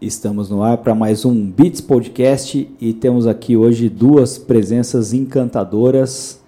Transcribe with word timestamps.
Estamos 0.00 0.50
no 0.50 0.62
ar 0.62 0.78
para 0.78 0.94
mais 0.94 1.24
um 1.24 1.46
Beats 1.50 1.80
Podcast 1.80 2.68
e 2.80 2.92
temos 2.92 3.26
aqui 3.26 3.56
hoje 3.56 3.88
duas 3.88 4.36
presenças 4.36 5.12
encantadoras. 5.12 6.40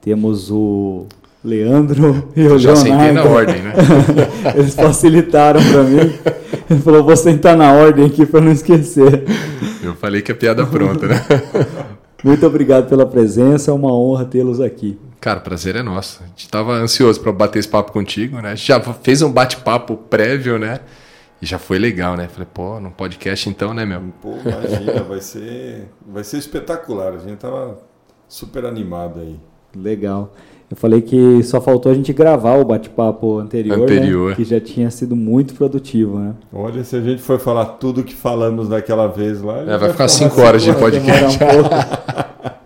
Temos 0.00 0.50
o 0.50 1.04
Leandro 1.44 2.30
e 2.34 2.46
o 2.46 2.58
Já 2.58 2.72
Leonardo. 2.72 2.96
sentei 2.98 3.12
na 3.12 3.24
ordem, 3.24 3.62
né? 3.62 3.72
Eles 4.56 4.74
facilitaram 4.74 5.60
para 5.62 5.82
mim. 5.82 6.12
Ele 6.70 6.80
falou: 6.80 7.04
vou 7.04 7.16
sentar 7.16 7.56
na 7.56 7.72
ordem 7.72 8.06
aqui 8.06 8.24
para 8.24 8.40
não 8.40 8.50
esquecer. 8.50 9.24
Eu 9.82 9.94
falei 9.94 10.22
que 10.22 10.32
a 10.32 10.34
piada 10.34 10.62
é 10.62 10.66
pronta, 10.66 11.06
né? 11.06 11.22
Muito 12.26 12.44
obrigado 12.44 12.88
pela 12.88 13.06
presença, 13.06 13.70
é 13.70 13.74
uma 13.74 13.92
honra 13.92 14.24
tê-los 14.24 14.60
aqui. 14.60 14.98
Cara, 15.20 15.38
prazer 15.38 15.76
é 15.76 15.82
nosso. 15.82 16.24
A 16.24 16.26
gente 16.26 16.48
tava 16.48 16.72
ansioso 16.72 17.20
para 17.20 17.30
bater 17.30 17.60
esse 17.60 17.68
papo 17.68 17.92
contigo, 17.92 18.40
né? 18.40 18.50
A 18.50 18.54
gente 18.56 18.66
já 18.66 18.80
fez 18.80 19.22
um 19.22 19.30
bate-papo 19.30 19.96
prévio, 19.96 20.58
né? 20.58 20.80
E 21.40 21.46
já 21.46 21.56
foi 21.56 21.78
legal, 21.78 22.16
né? 22.16 22.26
Falei, 22.26 22.48
pô, 22.52 22.80
num 22.80 22.90
podcast 22.90 23.48
então, 23.48 23.72
né, 23.72 23.86
meu? 23.86 24.02
Pô, 24.20 24.34
imagina, 24.44 25.04
vai 25.04 25.20
ser, 25.20 25.88
vai 26.04 26.24
ser 26.24 26.38
espetacular. 26.38 27.12
A 27.12 27.18
gente 27.18 27.36
tava 27.36 27.78
super 28.26 28.64
animado 28.64 29.20
aí. 29.20 29.38
Legal. 29.72 30.34
Eu 30.68 30.76
falei 30.76 31.00
que 31.00 31.42
só 31.44 31.60
faltou 31.60 31.92
a 31.92 31.94
gente 31.94 32.12
gravar 32.12 32.56
o 32.56 32.64
bate-papo 32.64 33.38
anterior, 33.38 33.78
né? 33.78 33.84
Anterior. 33.84 34.34
que 34.34 34.44
já 34.44 34.60
tinha 34.60 34.90
sido 34.90 35.14
muito 35.14 35.54
produtivo, 35.54 36.18
né? 36.18 36.34
Olha, 36.52 36.82
se 36.82 36.96
a 36.96 37.00
gente 37.00 37.22
for 37.22 37.38
falar 37.38 37.66
tudo 37.66 38.02
que 38.02 38.14
falamos 38.14 38.68
daquela 38.68 39.06
vez 39.06 39.40
lá. 39.40 39.58
É, 39.58 39.78
vai 39.78 39.90
ficar 39.92 40.08
cinco 40.08 40.40
horas 40.40 40.62
de 40.62 40.72
demorar 40.72 41.28
um. 41.28 42.56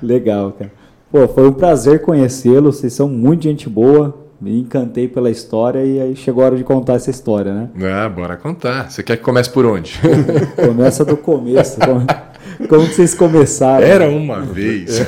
Legal, 0.06 0.52
cara. 0.52 0.72
Pô, 1.12 1.28
foi 1.28 1.46
um 1.46 1.52
prazer 1.52 2.00
conhecê-los. 2.00 2.78
Vocês 2.78 2.94
são 2.94 3.06
muito 3.08 3.42
gente 3.42 3.68
boa. 3.68 4.14
Me 4.40 4.58
encantei 4.60 5.06
pela 5.06 5.30
história 5.30 5.84
e 5.84 6.00
aí 6.00 6.16
chegou 6.16 6.42
a 6.42 6.46
hora 6.46 6.56
de 6.56 6.64
contar 6.64 6.94
essa 6.94 7.10
história, 7.10 7.52
né? 7.52 7.68
Ah, 7.82 8.08
bora 8.08 8.36
contar. 8.36 8.90
Você 8.90 9.02
quer 9.02 9.16
que 9.16 9.22
comece 9.22 9.50
por 9.50 9.64
onde? 9.64 9.98
Começa 10.56 11.04
do 11.04 11.16
começo. 11.16 11.78
Como, 11.80 12.06
como 12.68 12.86
vocês 12.86 13.14
começaram? 13.14 13.86
Era 13.86 14.08
uma 14.08 14.40
vez. 14.40 15.00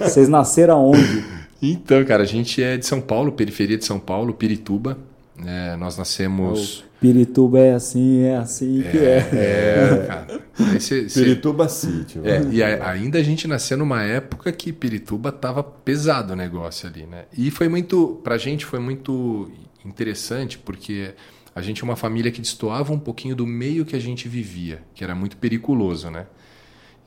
Vocês 0.00 0.28
nasceram 0.28 0.74
aonde? 0.76 1.33
Então, 1.72 2.04
cara, 2.04 2.22
a 2.22 2.26
gente 2.26 2.62
é 2.62 2.76
de 2.76 2.86
São 2.86 3.00
Paulo, 3.00 3.32
periferia 3.32 3.76
de 3.78 3.84
São 3.84 3.98
Paulo, 3.98 4.34
Pirituba. 4.34 4.98
É, 5.44 5.76
nós 5.76 5.98
nascemos. 5.98 6.84
Pirituba 7.00 7.58
é 7.58 7.74
assim, 7.74 8.22
é 8.22 8.36
assim 8.36 8.82
que 8.90 8.96
é. 8.98 9.18
É, 9.32 10.04
cara. 10.06 10.40
Cê- 10.80 11.08
cê- 11.08 11.22
Pirituba 11.22 11.68
City. 11.68 12.20
É, 12.22 12.40
vai. 12.40 12.52
e 12.54 12.62
a- 12.62 12.88
ainda 12.90 13.18
a 13.18 13.22
gente 13.22 13.46
nasceu 13.48 13.76
numa 13.76 14.02
época 14.02 14.52
que 14.52 14.72
Pirituba 14.72 15.32
tava 15.32 15.62
pesado 15.62 16.32
o 16.32 16.36
negócio 16.36 16.88
ali, 16.88 17.04
né? 17.04 17.24
E 17.36 17.50
foi 17.50 17.68
muito, 17.68 18.20
pra 18.22 18.38
gente 18.38 18.64
foi 18.64 18.78
muito 18.78 19.50
interessante 19.84 20.56
porque 20.58 21.10
a 21.54 21.60
gente 21.60 21.82
é 21.82 21.84
uma 21.84 21.96
família 21.96 22.30
que 22.32 22.40
destoava 22.40 22.92
um 22.92 22.98
pouquinho 22.98 23.36
do 23.36 23.46
meio 23.46 23.84
que 23.84 23.94
a 23.94 24.00
gente 24.00 24.28
vivia, 24.28 24.80
que 24.94 25.04
era 25.04 25.14
muito 25.14 25.36
periculoso, 25.36 26.10
né? 26.10 26.26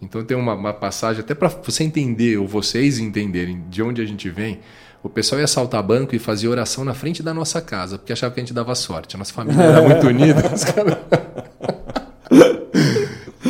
Então 0.01 0.23
tem 0.23 0.37
uma, 0.37 0.53
uma 0.53 0.73
passagem 0.73 1.21
até 1.21 1.33
para 1.33 1.47
você 1.47 1.83
entender 1.83 2.37
ou 2.37 2.47
vocês 2.47 2.99
entenderem 2.99 3.63
de 3.69 3.81
onde 3.81 4.01
a 4.01 4.05
gente 4.05 4.29
vem. 4.29 4.59
O 5.01 5.09
pessoal 5.09 5.39
ia 5.39 5.45
assaltar 5.45 5.81
banco 5.83 6.15
e 6.15 6.19
fazia 6.19 6.49
oração 6.49 6.83
na 6.83 6.93
frente 6.93 7.23
da 7.23 7.33
nossa 7.33 7.61
casa, 7.61 7.97
porque 7.97 8.11
achava 8.13 8.33
que 8.33 8.39
a 8.39 8.43
gente 8.43 8.53
dava 8.53 8.73
sorte. 8.75 9.15
A 9.15 9.19
nossa 9.19 9.33
família 9.33 9.61
era 9.61 9.81
muito 9.81 10.05
unida. 10.07 10.53
os 10.53 10.63
caras- 10.63 10.97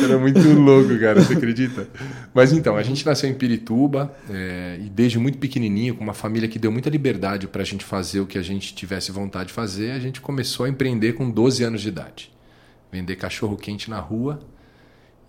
Era 0.00 0.16
muito 0.18 0.38
louco, 0.52 0.96
cara, 0.98 1.20
você 1.22 1.34
acredita? 1.34 1.88
Mas 2.32 2.52
então, 2.52 2.76
a 2.76 2.82
gente 2.82 3.04
nasceu 3.04 3.28
em 3.28 3.34
Pirituba 3.34 4.14
é, 4.30 4.78
e 4.80 4.88
desde 4.88 5.18
muito 5.18 5.38
pequenininho, 5.38 5.94
com 5.96 6.04
uma 6.04 6.14
família 6.14 6.48
que 6.48 6.58
deu 6.58 6.70
muita 6.70 6.88
liberdade 6.88 7.46
para 7.48 7.62
a 7.62 7.64
gente 7.64 7.84
fazer 7.84 8.20
o 8.20 8.26
que 8.26 8.38
a 8.38 8.42
gente 8.42 8.74
tivesse 8.74 9.10
vontade 9.10 9.48
de 9.48 9.52
fazer, 9.54 9.90
a 9.90 9.98
gente 9.98 10.20
começou 10.20 10.64
a 10.66 10.68
empreender 10.68 11.14
com 11.14 11.28
12 11.28 11.64
anos 11.64 11.80
de 11.82 11.88
idade. 11.88 12.30
Vender 12.92 13.16
cachorro 13.16 13.56
quente 13.56 13.90
na 13.90 13.98
rua 13.98 14.38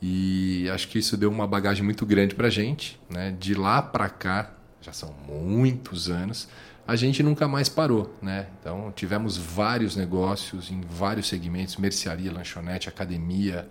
e 0.01 0.69
acho 0.73 0.87
que 0.87 0.99
isso 0.99 1.17
deu 1.17 1.29
uma 1.29 1.45
bagagem 1.45 1.83
muito 1.83 2.05
grande 2.05 2.35
para 2.35 2.47
a 2.47 2.49
gente. 2.49 2.99
Né? 3.09 3.35
De 3.37 3.53
lá 3.53 3.81
para 3.81 4.09
cá, 4.09 4.51
já 4.81 4.93
são 4.93 5.13
muitos 5.27 6.09
anos, 6.09 6.47
a 6.87 6.95
gente 6.95 7.21
nunca 7.21 7.47
mais 7.47 7.69
parou. 7.69 8.13
Né? 8.21 8.47
Então, 8.59 8.91
tivemos 8.95 9.37
vários 9.37 9.95
negócios 9.95 10.71
em 10.71 10.81
vários 10.81 11.27
segmentos, 11.27 11.77
mercearia, 11.77 12.31
lanchonete, 12.31 12.87
academia, 12.87 13.67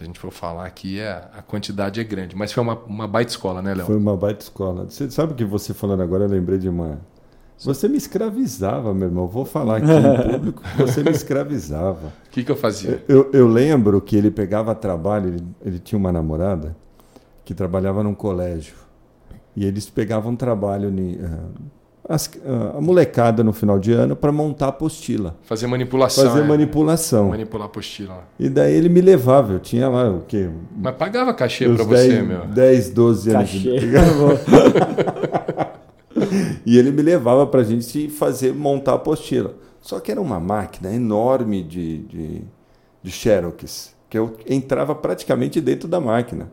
se 0.00 0.04
a 0.04 0.06
gente 0.06 0.18
for 0.18 0.30
falar 0.30 0.66
aqui, 0.66 0.98
é, 0.98 1.10
a 1.36 1.42
quantidade 1.42 2.00
é 2.00 2.04
grande. 2.04 2.34
Mas 2.34 2.52
foi 2.52 2.62
uma, 2.62 2.74
uma 2.86 3.06
baita 3.06 3.30
escola, 3.32 3.60
né, 3.60 3.74
Léo? 3.74 3.86
Foi 3.86 3.96
uma 3.96 4.16
baita 4.16 4.42
escola. 4.42 4.84
Você 4.84 5.10
sabe 5.10 5.34
que 5.34 5.44
você 5.44 5.74
falando 5.74 6.02
agora, 6.02 6.24
eu 6.24 6.28
lembrei 6.28 6.58
de 6.58 6.68
uma. 6.68 7.00
Você 7.62 7.88
me 7.88 7.96
escravizava, 7.96 8.94
meu 8.94 9.08
irmão. 9.08 9.26
Vou 9.26 9.44
falar 9.44 9.76
aqui 9.78 9.86
em 9.90 10.32
público 10.32 10.62
você 10.78 11.02
me 11.02 11.10
escravizava. 11.10 12.12
O 12.30 12.32
que, 12.32 12.44
que 12.44 12.50
eu 12.52 12.56
fazia? 12.56 13.02
Eu, 13.08 13.28
eu 13.32 13.48
lembro 13.48 14.00
que 14.00 14.14
ele 14.16 14.30
pegava 14.30 14.72
trabalho, 14.72 15.30
ele, 15.30 15.44
ele 15.64 15.78
tinha 15.80 15.98
uma 15.98 16.12
namorada 16.12 16.76
que 17.44 17.52
trabalhava 17.52 18.04
num 18.04 18.14
colégio. 18.14 18.74
E 19.56 19.66
eles 19.66 19.90
pegavam 19.90 20.36
trabalho, 20.36 20.92
ni- 20.92 21.18
ah, 21.20 22.14
as- 22.14 22.30
ah, 22.46 22.78
a 22.78 22.80
molecada 22.80 23.42
no 23.42 23.52
final 23.52 23.80
de 23.80 23.90
ano, 23.92 24.14
para 24.14 24.30
montar 24.30 24.66
a 24.66 24.68
apostila. 24.68 25.36
Fazer 25.42 25.66
manipulação. 25.66 26.24
Fazer 26.24 26.40
é. 26.40 26.46
manipulação. 26.46 27.28
Manipular 27.30 27.66
a 27.66 27.66
apostila. 27.66 28.14
lá. 28.14 28.24
E 28.38 28.48
daí 28.48 28.72
ele 28.74 28.88
me 28.88 29.00
levava. 29.00 29.54
Eu 29.54 29.58
tinha 29.58 29.88
lá 29.88 30.08
o 30.08 30.20
quê? 30.20 30.48
Mas 30.76 30.94
pagava 30.94 31.34
cachê 31.34 31.64
pra 31.68 31.82
você, 31.82 32.08
10, 32.10 32.28
meu. 32.28 32.46
10, 32.46 32.90
12 32.90 33.30
anos. 33.34 33.48
de 33.50 33.70
Cachê. 33.90 35.16
E 36.66 36.78
ele 36.78 36.90
me 36.90 37.02
levava 37.02 37.46
para 37.46 37.60
a 37.60 37.64
gente 37.64 38.08
fazer, 38.08 38.54
montar 38.54 38.92
a 38.92 38.94
apostila. 38.96 39.54
Só 39.80 39.98
que 39.98 40.10
era 40.12 40.20
uma 40.20 40.38
máquina 40.38 40.92
enorme 40.92 41.62
de, 41.62 41.98
de, 41.98 42.42
de 43.02 43.10
xerox, 43.10 43.94
que 44.08 44.18
eu 44.18 44.36
entrava 44.48 44.94
praticamente 44.94 45.60
dentro 45.60 45.88
da 45.88 46.00
máquina. 46.00 46.50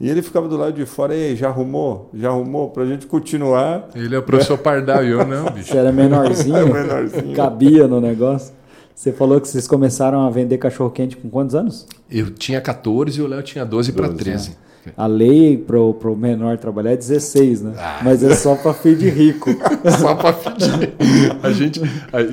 E 0.00 0.08
ele 0.08 0.22
ficava 0.22 0.46
do 0.46 0.56
lado 0.56 0.72
de 0.74 0.86
fora, 0.86 1.12
e 1.14 1.30
aí, 1.30 1.36
já 1.36 1.48
arrumou? 1.48 2.08
Já 2.14 2.28
arrumou? 2.28 2.70
Para 2.70 2.84
a 2.84 2.86
gente 2.86 3.06
continuar. 3.06 3.88
Ele 3.96 4.14
é 4.14 4.18
o 4.18 4.22
professor 4.22 4.56
Pardal 4.56 5.04
e 5.04 5.10
eu 5.10 5.26
não, 5.26 5.46
bicho. 5.50 5.72
Você 5.72 5.76
era 5.76 5.90
menorzinho, 5.90 6.56
Era 6.56 6.66
menorzinho. 6.66 7.34
cabia 7.34 7.88
no 7.88 8.00
negócio. 8.00 8.54
Você 8.94 9.12
falou 9.12 9.40
que 9.40 9.48
vocês 9.48 9.66
começaram 9.66 10.22
a 10.26 10.30
vender 10.30 10.58
cachorro-quente 10.58 11.16
com 11.16 11.28
quantos 11.28 11.54
anos? 11.54 11.86
Eu 12.10 12.30
tinha 12.30 12.60
14 12.60 13.18
e 13.18 13.22
o 13.22 13.26
Léo 13.26 13.42
tinha 13.42 13.64
12 13.64 13.92
para 13.92 14.06
12, 14.06 14.18
13. 14.18 14.56
A 14.96 15.06
lei 15.06 15.56
pro, 15.56 15.94
pro 15.94 16.16
menor 16.16 16.58
trabalhar 16.58 16.92
é 16.92 16.96
16, 16.96 17.62
né? 17.62 17.74
Ah. 17.76 18.00
Mas 18.02 18.22
é 18.22 18.34
só 18.34 18.54
pra 18.54 18.72
filho 18.72 18.96
de 18.96 19.10
rico. 19.10 19.50
Só 19.98 20.14
para 20.14 20.32
pedir. 20.32 20.94
A 21.42 21.50
gente, 21.50 21.80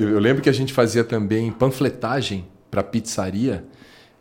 eu 0.00 0.10
eu 0.10 0.18
lembro 0.18 0.42
que 0.42 0.48
a 0.48 0.52
gente 0.52 0.72
fazia 0.72 1.04
também 1.04 1.50
panfletagem 1.50 2.46
para 2.70 2.82
pizzaria, 2.82 3.64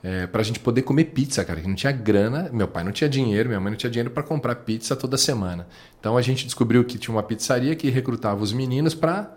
é, 0.04 0.28
para 0.28 0.42
a 0.42 0.44
gente 0.44 0.60
poder 0.60 0.82
comer 0.84 1.06
pizza, 1.06 1.44
cara. 1.44 1.60
Que 1.62 1.68
não 1.68 1.76
tinha 1.76 1.92
grana, 1.92 2.50
meu 2.52 2.68
pai 2.68 2.84
não 2.84 2.92
tinha 2.92 3.10
dinheiro, 3.10 3.50
minha 3.50 3.60
mãe 3.60 3.72
não 3.72 3.78
tinha 3.78 3.90
dinheiro 3.90 4.12
para 4.12 4.24
comprar 4.24 4.56
pizza 4.56 4.96
toda 4.96 5.18
semana. 5.18 5.68
Então 6.00 6.18
a 6.18 6.22
gente 6.22 6.46
descobriu 6.46 6.84
que 6.84 6.98
tinha 6.98 7.14
uma 7.16 7.24
pizzaria 7.24 7.76
que 7.76 7.90
recrutava 7.90 8.44
os 8.44 8.54
meninos 8.54 8.94
para 8.94 9.32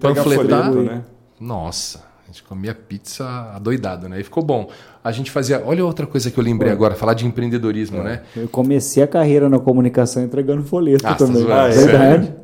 Panfletar. 0.00 0.72
folheto, 0.72 0.82
né? 0.82 1.04
Nossa, 1.40 2.04
a 2.28 2.32
gente 2.32 2.42
comia 2.42 2.74
pizza 2.74 3.24
adoidado, 3.54 4.08
né? 4.08 4.20
E 4.20 4.24
ficou 4.24 4.42
bom. 4.42 4.68
A 5.04 5.12
gente 5.12 5.30
fazia. 5.30 5.62
Olha 5.64 5.84
outra 5.84 6.06
coisa 6.06 6.30
que 6.30 6.38
eu 6.38 6.42
lembrei 6.42 6.72
agora, 6.72 6.94
falar 6.96 7.14
de 7.14 7.24
empreendedorismo, 7.26 8.02
né? 8.02 8.22
Eu 8.36 8.48
comecei 8.48 9.02
a 9.02 9.06
carreira 9.06 9.48
na 9.48 9.58
comunicação 9.60 10.22
entregando 10.24 10.62
folheto 10.64 11.06
Ah, 11.06 11.10
tá 11.14 11.24
também. 11.24 11.42
zoando, 11.42 11.74
Verdade. 11.74 12.34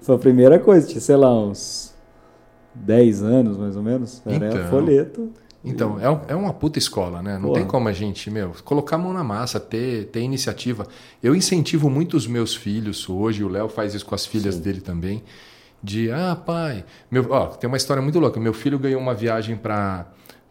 Foi 0.00 0.14
a 0.14 0.18
primeira 0.18 0.58
coisa, 0.58 0.86
tinha, 0.86 1.00
sei 1.00 1.16
lá, 1.16 1.32
uns 1.38 1.92
10 2.74 3.22
anos 3.22 3.56
mais 3.58 3.76
ou 3.76 3.82
menos. 3.82 4.22
Era 4.24 4.48
Então. 4.48 4.64
folheto. 4.70 5.30
Então, 5.64 5.98
é, 6.00 6.08
um- 6.08 6.20
é 6.28 6.34
uma 6.34 6.52
puta 6.52 6.78
escola, 6.78 7.20
né? 7.22 7.34
Não 7.34 7.48
Porra. 7.48 7.54
tem 7.60 7.66
como 7.66 7.88
a 7.88 7.92
gente, 7.92 8.30
meu, 8.30 8.52
colocar 8.64 8.94
a 8.96 8.98
mão 8.98 9.12
na 9.12 9.24
massa, 9.24 9.58
ter, 9.58 10.06
ter 10.06 10.20
iniciativa. 10.20 10.86
Eu 11.20 11.34
incentivo 11.34 11.90
muito 11.90 12.16
os 12.16 12.26
meus 12.26 12.54
filhos 12.54 13.08
hoje, 13.08 13.42
o 13.42 13.48
Léo 13.48 13.68
faz 13.68 13.92
isso 13.92 14.06
com 14.06 14.14
as 14.14 14.24
filhas 14.24 14.58
dele 14.60 14.80
também, 14.80 15.24
de, 15.82 16.10
ah, 16.10 16.36
pai, 16.36 16.84
meu, 17.10 17.26
ó, 17.30 17.46
tem 17.46 17.68
uma 17.68 17.76
história 17.76 18.02
muito 18.02 18.18
louca. 18.18 18.40
Meu 18.40 18.52
filho 18.52 18.78
ganhou 18.78 19.00
uma 19.00 19.14
viagem 19.14 19.56
para 19.56 20.06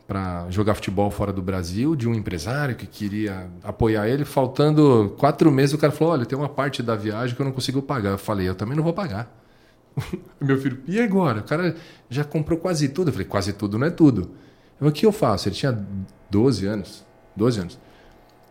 para 0.08 0.46
jogar 0.52 0.76
futebol 0.76 1.10
fora 1.10 1.34
do 1.34 1.42
Brasil, 1.42 1.96
de 1.96 2.08
um 2.08 2.14
empresário 2.14 2.76
que 2.76 2.86
queria 2.86 3.50
apoiar 3.64 4.08
ele. 4.08 4.24
Faltando 4.24 5.16
quatro 5.18 5.52
meses, 5.52 5.74
o 5.74 5.78
cara 5.78 5.92
falou: 5.92 6.14
Olha, 6.14 6.26
tem 6.26 6.38
uma 6.38 6.50
parte 6.50 6.84
da 6.84 6.96
viagem 6.96 7.36
que 7.36 7.42
eu 7.42 7.46
não 7.46 7.52
consigo 7.52 7.82
pagar. 7.82 8.12
Eu 8.12 8.18
falei: 8.18 8.48
Eu 8.48 8.56
também 8.56 8.76
não 8.76 8.84
vou 8.84 8.94
pagar. 8.94 9.28
Meu 10.40 10.60
filho, 10.60 10.82
e 10.88 11.00
agora? 11.00 11.40
O 11.40 11.44
cara 11.44 11.76
já 12.10 12.24
comprou 12.24 12.60
quase 12.60 12.90
tudo. 12.90 13.10
Eu 13.10 13.14
falei: 13.14 13.28
Quase 13.28 13.54
tudo 13.54 13.80
não 13.80 13.88
é 13.88 13.90
tudo. 13.90 14.32
O 14.80 14.92
que 14.92 15.06
eu 15.06 15.12
faço? 15.12 15.48
Ele 15.48 15.56
tinha 15.56 15.86
12 16.30 16.66
anos. 16.66 17.04
12 17.36 17.60
anos. 17.60 17.80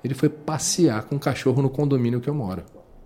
Ele 0.02 0.14
foi 0.14 0.28
passear 0.28 1.04
com 1.04 1.16
o 1.16 1.20
cachorro 1.20 1.62
no 1.62 1.70
condomínio 1.70 2.20
que 2.20 2.28
eu 2.28 2.34
moro. 2.34 2.64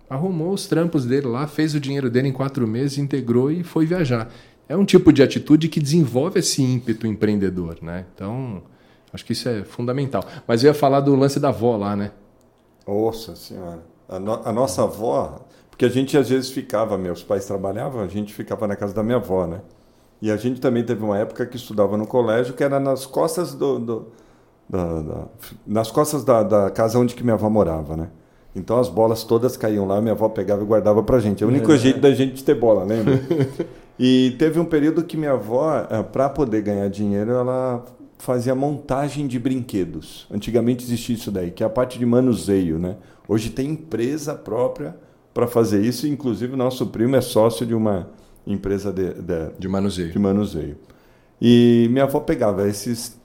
Arrumou 0.09 0.53
os 0.53 0.65
trampos 0.67 1.05
dele 1.05 1.27
lá, 1.27 1.45
fez 1.47 1.75
o 1.75 1.79
dinheiro 1.79 2.09
dele 2.09 2.29
em 2.29 2.33
quatro 2.33 2.67
meses, 2.67 2.97
integrou 2.97 3.51
e 3.51 3.63
foi 3.63 3.85
viajar. 3.85 4.29
É 4.67 4.75
um 4.75 4.85
tipo 4.85 5.13
de 5.13 5.21
atitude 5.21 5.67
que 5.69 5.79
desenvolve 5.79 6.39
esse 6.39 6.61
ímpeto 6.63 7.05
empreendedor, 7.07 7.77
né? 7.81 8.05
Então, 8.15 8.61
acho 9.13 9.23
que 9.25 9.33
isso 9.33 9.47
é 9.47 9.63
fundamental. 9.63 10.23
Mas 10.47 10.63
eu 10.63 10.69
ia 10.69 10.73
falar 10.73 11.01
do 11.01 11.15
lance 11.15 11.39
da 11.39 11.49
avó 11.49 11.75
lá, 11.77 11.95
né? 11.95 12.11
Nossa 12.87 13.35
senhora. 13.35 13.83
A, 14.07 14.17
no- 14.19 14.41
a 14.43 14.51
nossa 14.51 14.83
avó, 14.83 15.45
porque 15.69 15.85
a 15.85 15.89
gente 15.89 16.17
às 16.17 16.29
vezes 16.29 16.49
ficava, 16.49 16.97
meus 16.97 17.23
pais 17.23 17.45
trabalhavam, 17.45 18.01
a 18.01 18.07
gente 18.07 18.33
ficava 18.33 18.67
na 18.67 18.75
casa 18.75 18.93
da 18.93 19.03
minha 19.03 19.17
avó, 19.17 19.45
né? 19.45 19.61
E 20.21 20.29
a 20.31 20.37
gente 20.37 20.59
também 20.59 20.83
teve 20.83 21.03
uma 21.03 21.17
época 21.17 21.45
que 21.45 21.55
estudava 21.55 21.95
no 21.97 22.05
colégio 22.05 22.53
que 22.53 22.63
era 22.63 22.79
nas 22.79 23.05
costas 23.05 23.53
do, 23.53 23.79
do 23.79 24.07
da, 24.69 25.01
da, 25.01 25.27
nas 25.65 25.89
costas 25.89 26.23
da, 26.23 26.43
da, 26.43 26.69
casa 26.69 26.99
onde 26.99 27.15
que 27.15 27.23
minha 27.23 27.33
avó 27.35 27.49
morava, 27.49 27.95
né? 27.97 28.09
Então 28.59 28.77
as 28.77 28.89
bolas 28.89 29.23
todas 29.23 29.55
caíam 29.55 29.87
lá, 29.87 30.01
minha 30.01 30.11
avó 30.11 30.27
pegava 30.29 30.61
e 30.61 30.65
guardava 30.65 31.01
pra 31.01 31.19
gente. 31.19 31.43
É 31.43 31.45
o 31.45 31.49
único 31.49 31.71
é. 31.71 31.77
jeito 31.77 31.99
da 31.99 32.11
gente 32.11 32.43
ter 32.43 32.55
bola, 32.55 32.83
lembra? 32.83 33.19
e 33.97 34.35
teve 34.37 34.59
um 34.59 34.65
período 34.65 35.03
que 35.03 35.15
minha 35.15 35.31
avó, 35.31 35.87
eh, 35.89 36.03
para 36.03 36.29
poder 36.29 36.61
ganhar 36.61 36.89
dinheiro, 36.89 37.31
ela 37.31 37.83
fazia 38.17 38.53
montagem 38.53 39.25
de 39.25 39.39
brinquedos. 39.39 40.27
Antigamente 40.29 40.83
existia 40.83 41.15
isso 41.15 41.31
daí, 41.31 41.51
que 41.51 41.63
é 41.63 41.65
a 41.65 41.69
parte 41.69 41.97
de 41.97 42.05
manuseio, 42.05 42.77
né? 42.77 42.97
Hoje 43.27 43.49
tem 43.49 43.69
empresa 43.69 44.35
própria 44.35 44.95
para 45.33 45.47
fazer 45.47 45.81
isso, 45.83 46.05
inclusive 46.05 46.53
o 46.53 46.57
nosso 46.57 46.87
primo 46.87 47.15
é 47.15 47.21
sócio 47.21 47.65
de 47.65 47.73
uma 47.73 48.09
empresa 48.45 48.91
de, 48.91 49.13
de, 49.13 49.51
de 49.57 49.67
manuseio. 49.67 50.11
De 50.11 50.19
manuseio. 50.19 50.77
E 51.41 51.87
minha 51.91 52.03
avó 52.03 52.19
pegava 52.19 52.67
esses, 52.67 53.17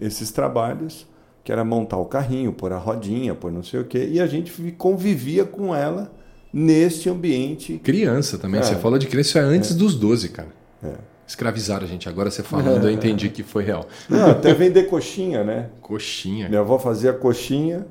esses 0.00 0.30
trabalhos, 0.30 1.06
que 1.48 1.52
era 1.52 1.64
montar 1.64 1.96
o 1.96 2.04
carrinho, 2.04 2.52
pôr 2.52 2.74
a 2.74 2.76
rodinha, 2.76 3.34
pôr 3.34 3.50
não 3.50 3.62
sei 3.62 3.80
o 3.80 3.84
quê, 3.86 4.06
e 4.12 4.20
a 4.20 4.26
gente 4.26 4.52
convivia 4.72 5.46
com 5.46 5.74
ela 5.74 6.12
neste 6.52 7.08
ambiente. 7.08 7.78
Criança 7.78 8.36
também, 8.36 8.60
é. 8.60 8.62
você 8.62 8.74
falou 8.74 8.98
de 8.98 9.06
criança 9.06 9.38
é 9.38 9.42
antes 9.44 9.70
é. 9.70 9.74
dos 9.74 9.94
12, 9.94 10.28
cara. 10.28 10.50
É. 10.84 10.92
Escravizaram 11.26 11.86
a 11.86 11.88
gente. 11.88 12.06
Agora 12.06 12.30
você 12.30 12.42
falando, 12.42 12.86
eu 12.86 12.90
entendi 12.90 13.30
que 13.30 13.42
foi 13.42 13.64
real. 13.64 13.86
Não, 14.10 14.32
até 14.32 14.52
vender 14.52 14.90
coxinha, 14.90 15.42
né? 15.42 15.70
Coxinha. 15.80 16.50
Minha 16.50 16.60
avó 16.60 16.78
fazia 16.78 17.14
coxinha 17.14 17.86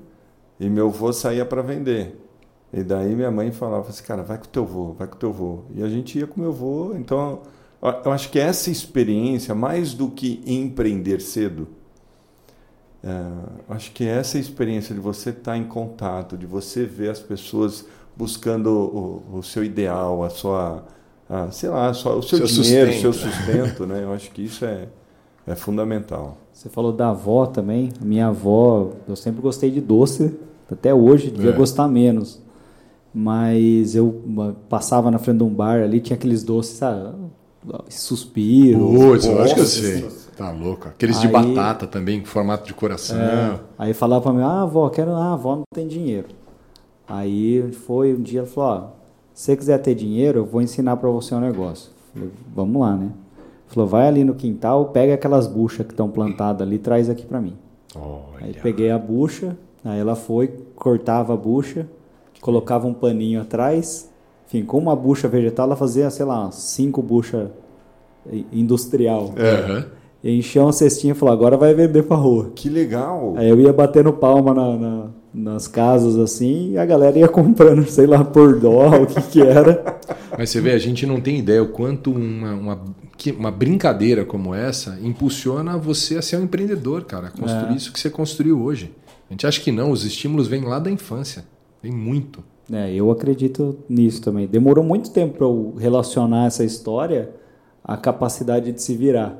e 0.59 0.69
meu 0.69 0.89
avô 0.89 1.11
saía 1.11 1.43
para 1.43 1.63
vender. 1.63 2.15
E 2.71 2.83
daí 2.83 3.15
minha 3.15 3.31
mãe 3.31 3.51
falava 3.51 3.89
assim, 3.89 4.03
cara, 4.03 4.21
vai 4.21 4.37
com 4.37 4.45
teu 4.45 4.65
avô, 4.65 4.93
vai 4.93 5.07
com 5.07 5.17
teu 5.17 5.29
avô. 5.29 5.63
E 5.73 5.81
a 5.81 5.89
gente 5.89 6.19
ia 6.19 6.27
com 6.27 6.39
meu 6.39 6.51
avô. 6.51 6.93
Então, 6.95 7.41
eu 8.05 8.11
acho 8.11 8.29
que 8.29 8.37
essa 8.37 8.69
experiência, 8.69 9.55
mais 9.55 9.95
do 9.95 10.11
que 10.11 10.43
empreender 10.45 11.21
cedo, 11.21 11.67
é, 13.07 13.73
acho 13.73 13.91
que 13.91 14.05
essa 14.05 14.37
experiência 14.37 14.93
de 14.93 14.99
você 14.99 15.29
estar 15.29 15.57
em 15.57 15.63
contato, 15.63 16.37
de 16.37 16.45
você 16.45 16.85
ver 16.85 17.09
as 17.09 17.19
pessoas 17.19 17.85
buscando 18.15 18.69
o, 18.69 19.37
o 19.37 19.43
seu 19.43 19.63
ideal, 19.63 20.23
a 20.23 20.29
sua 20.29 20.83
ah, 21.29 21.49
sei 21.51 21.69
lá, 21.69 21.93
só 21.93 22.17
o 22.17 22.23
seu, 22.23 22.47
seu 22.47 22.63
dinheiro, 22.63 22.91
o 22.91 22.93
seu 22.93 23.13
sustento, 23.13 23.85
né? 23.85 24.03
Eu 24.03 24.13
acho 24.13 24.31
que 24.31 24.41
isso 24.41 24.63
é, 24.63 24.87
é 25.45 25.55
fundamental. 25.55 26.37
Você 26.53 26.69
falou 26.69 26.93
da 26.93 27.09
avó 27.09 27.45
também. 27.45 27.91
A 28.01 28.05
minha 28.05 28.27
avó, 28.27 28.91
eu 29.07 29.15
sempre 29.15 29.41
gostei 29.41 29.69
de 29.69 29.81
doce, 29.81 30.33
até 30.71 30.93
hoje, 30.93 31.29
devia 31.29 31.51
é. 31.51 31.55
gostar 31.55 31.87
menos. 31.87 32.41
Mas 33.13 33.95
eu 33.95 34.23
passava 34.69 35.11
na 35.11 35.19
frente 35.19 35.37
de 35.37 35.43
um 35.43 35.49
bar 35.49 35.81
ali, 35.81 35.99
tinha 35.99 36.15
aqueles 36.15 36.43
doces, 36.43 36.77
sabe? 36.77 37.13
Suspiro. 37.89 38.79
Putz, 38.79 39.25
eu 39.25 39.41
acho 39.41 39.53
que 39.55 39.59
eu 39.59 39.65
sei. 39.65 40.05
Tá 40.37 40.51
louco. 40.51 40.87
Aqueles 40.87 41.17
aí, 41.17 41.23
de 41.23 41.27
batata 41.27 41.87
também, 41.87 42.23
formato 42.23 42.67
de 42.67 42.73
coração. 42.73 43.19
É, 43.19 43.59
aí 43.77 43.93
falava 43.93 44.21
pra 44.21 44.33
mim, 44.33 44.41
ah, 44.41 44.61
avó, 44.61 44.87
quero. 44.89 45.11
Ah, 45.11 45.33
avó 45.33 45.55
não 45.55 45.63
tem 45.73 45.87
dinheiro. 45.87 46.27
Aí 47.07 47.71
foi 47.71 48.13
um 48.13 48.21
dia, 48.21 48.41
ela 48.41 48.47
falou, 48.47 48.69
ó, 48.69 48.87
se 49.33 49.45
você 49.45 49.57
quiser 49.57 49.77
ter 49.79 49.95
dinheiro, 49.95 50.39
eu 50.39 50.45
vou 50.45 50.61
ensinar 50.61 50.97
para 50.97 51.09
você 51.09 51.33
um 51.33 51.39
negócio. 51.39 51.89
Falei, 52.13 52.29
vamos 52.53 52.81
lá, 52.81 52.95
né? 52.95 53.09
Falou, 53.67 53.87
vai 53.87 54.07
ali 54.07 54.23
no 54.23 54.35
quintal, 54.35 54.85
pega 54.87 55.13
aquelas 55.13 55.47
buchas 55.47 55.85
que 55.85 55.93
estão 55.93 56.09
plantadas 56.09 56.65
ali, 56.67 56.77
traz 56.77 57.09
aqui 57.09 57.25
para 57.25 57.41
mim. 57.41 57.55
Olha. 57.95 58.45
Aí 58.45 58.53
peguei 58.53 58.91
a 58.91 58.97
bucha, 58.97 59.57
aí 59.83 59.99
ela 59.99 60.15
foi, 60.15 60.47
cortava 60.75 61.33
a 61.33 61.37
bucha, 61.37 61.87
colocava 62.41 62.87
um 62.87 62.93
paninho 62.93 63.41
atrás, 63.41 64.09
enfim, 64.45 64.63
com 64.63 64.77
uma 64.77 64.95
bucha 64.95 65.27
vegetal, 65.27 65.65
ela 65.65 65.75
fazia, 65.75 66.09
sei 66.09 66.25
lá, 66.25 66.51
cinco 66.51 67.01
buchas 67.01 67.49
industrial. 68.51 69.25
Uhum. 69.25 69.79
E 69.79 69.96
encheu 70.23 70.63
uma 70.63 70.73
cestinha 70.73 71.13
e 71.13 71.15
falou, 71.15 71.33
agora 71.33 71.57
vai 71.57 71.73
vender 71.73 72.03
pra 72.03 72.17
rua. 72.17 72.51
Que 72.55 72.69
legal! 72.69 73.33
Aí 73.37 73.49
eu 73.49 73.59
ia 73.59 73.71
batendo 73.71 74.11
palma 74.13 74.53
na, 74.53 74.77
na 74.77 75.09
nas 75.37 75.67
casas 75.67 76.17
assim 76.17 76.71
e 76.71 76.77
a 76.77 76.85
galera 76.85 77.17
ia 77.19 77.27
comprando, 77.27 77.85
sei 77.89 78.07
lá, 78.07 78.23
por 78.23 78.59
dó, 78.59 79.03
o 79.03 79.05
que 79.05 79.21
que 79.21 79.41
era. 79.41 79.99
Mas 80.37 80.49
você 80.49 80.59
vê, 80.59 80.71
a 80.71 80.79
gente 80.79 81.05
não 81.05 81.21
tem 81.21 81.37
ideia 81.37 81.61
o 81.61 81.67
quanto 81.67 82.11
uma, 82.11 82.53
uma, 82.53 82.81
uma 83.37 83.51
brincadeira 83.51 84.25
como 84.25 84.55
essa 84.55 84.97
impulsiona 85.01 85.77
você 85.77 86.17
a 86.17 86.21
ser 86.21 86.37
um 86.37 86.43
empreendedor, 86.43 87.05
cara, 87.05 87.27
a 87.27 87.31
construir 87.31 87.73
é. 87.73 87.75
isso 87.75 87.93
que 87.93 87.99
você 87.99 88.09
construiu 88.09 88.61
hoje. 88.61 88.91
A 89.29 89.33
gente 89.33 89.45
acha 89.45 89.61
que 89.61 89.71
não, 89.71 89.91
os 89.91 90.03
estímulos 90.03 90.47
vêm 90.47 90.63
lá 90.63 90.79
da 90.79 90.89
infância, 90.89 91.45
vem 91.83 91.91
muito. 91.91 92.43
É, 92.71 92.91
eu 92.93 93.11
acredito 93.11 93.77
nisso 93.87 94.21
também. 94.21 94.47
Demorou 94.47 94.83
muito 94.83 95.11
tempo 95.11 95.37
para 95.37 95.45
eu 95.45 95.75
relacionar 95.77 96.47
essa 96.47 96.63
história 96.63 97.29
à 97.83 97.95
capacidade 97.95 98.71
de 98.71 98.81
se 98.81 98.95
virar. 98.95 99.37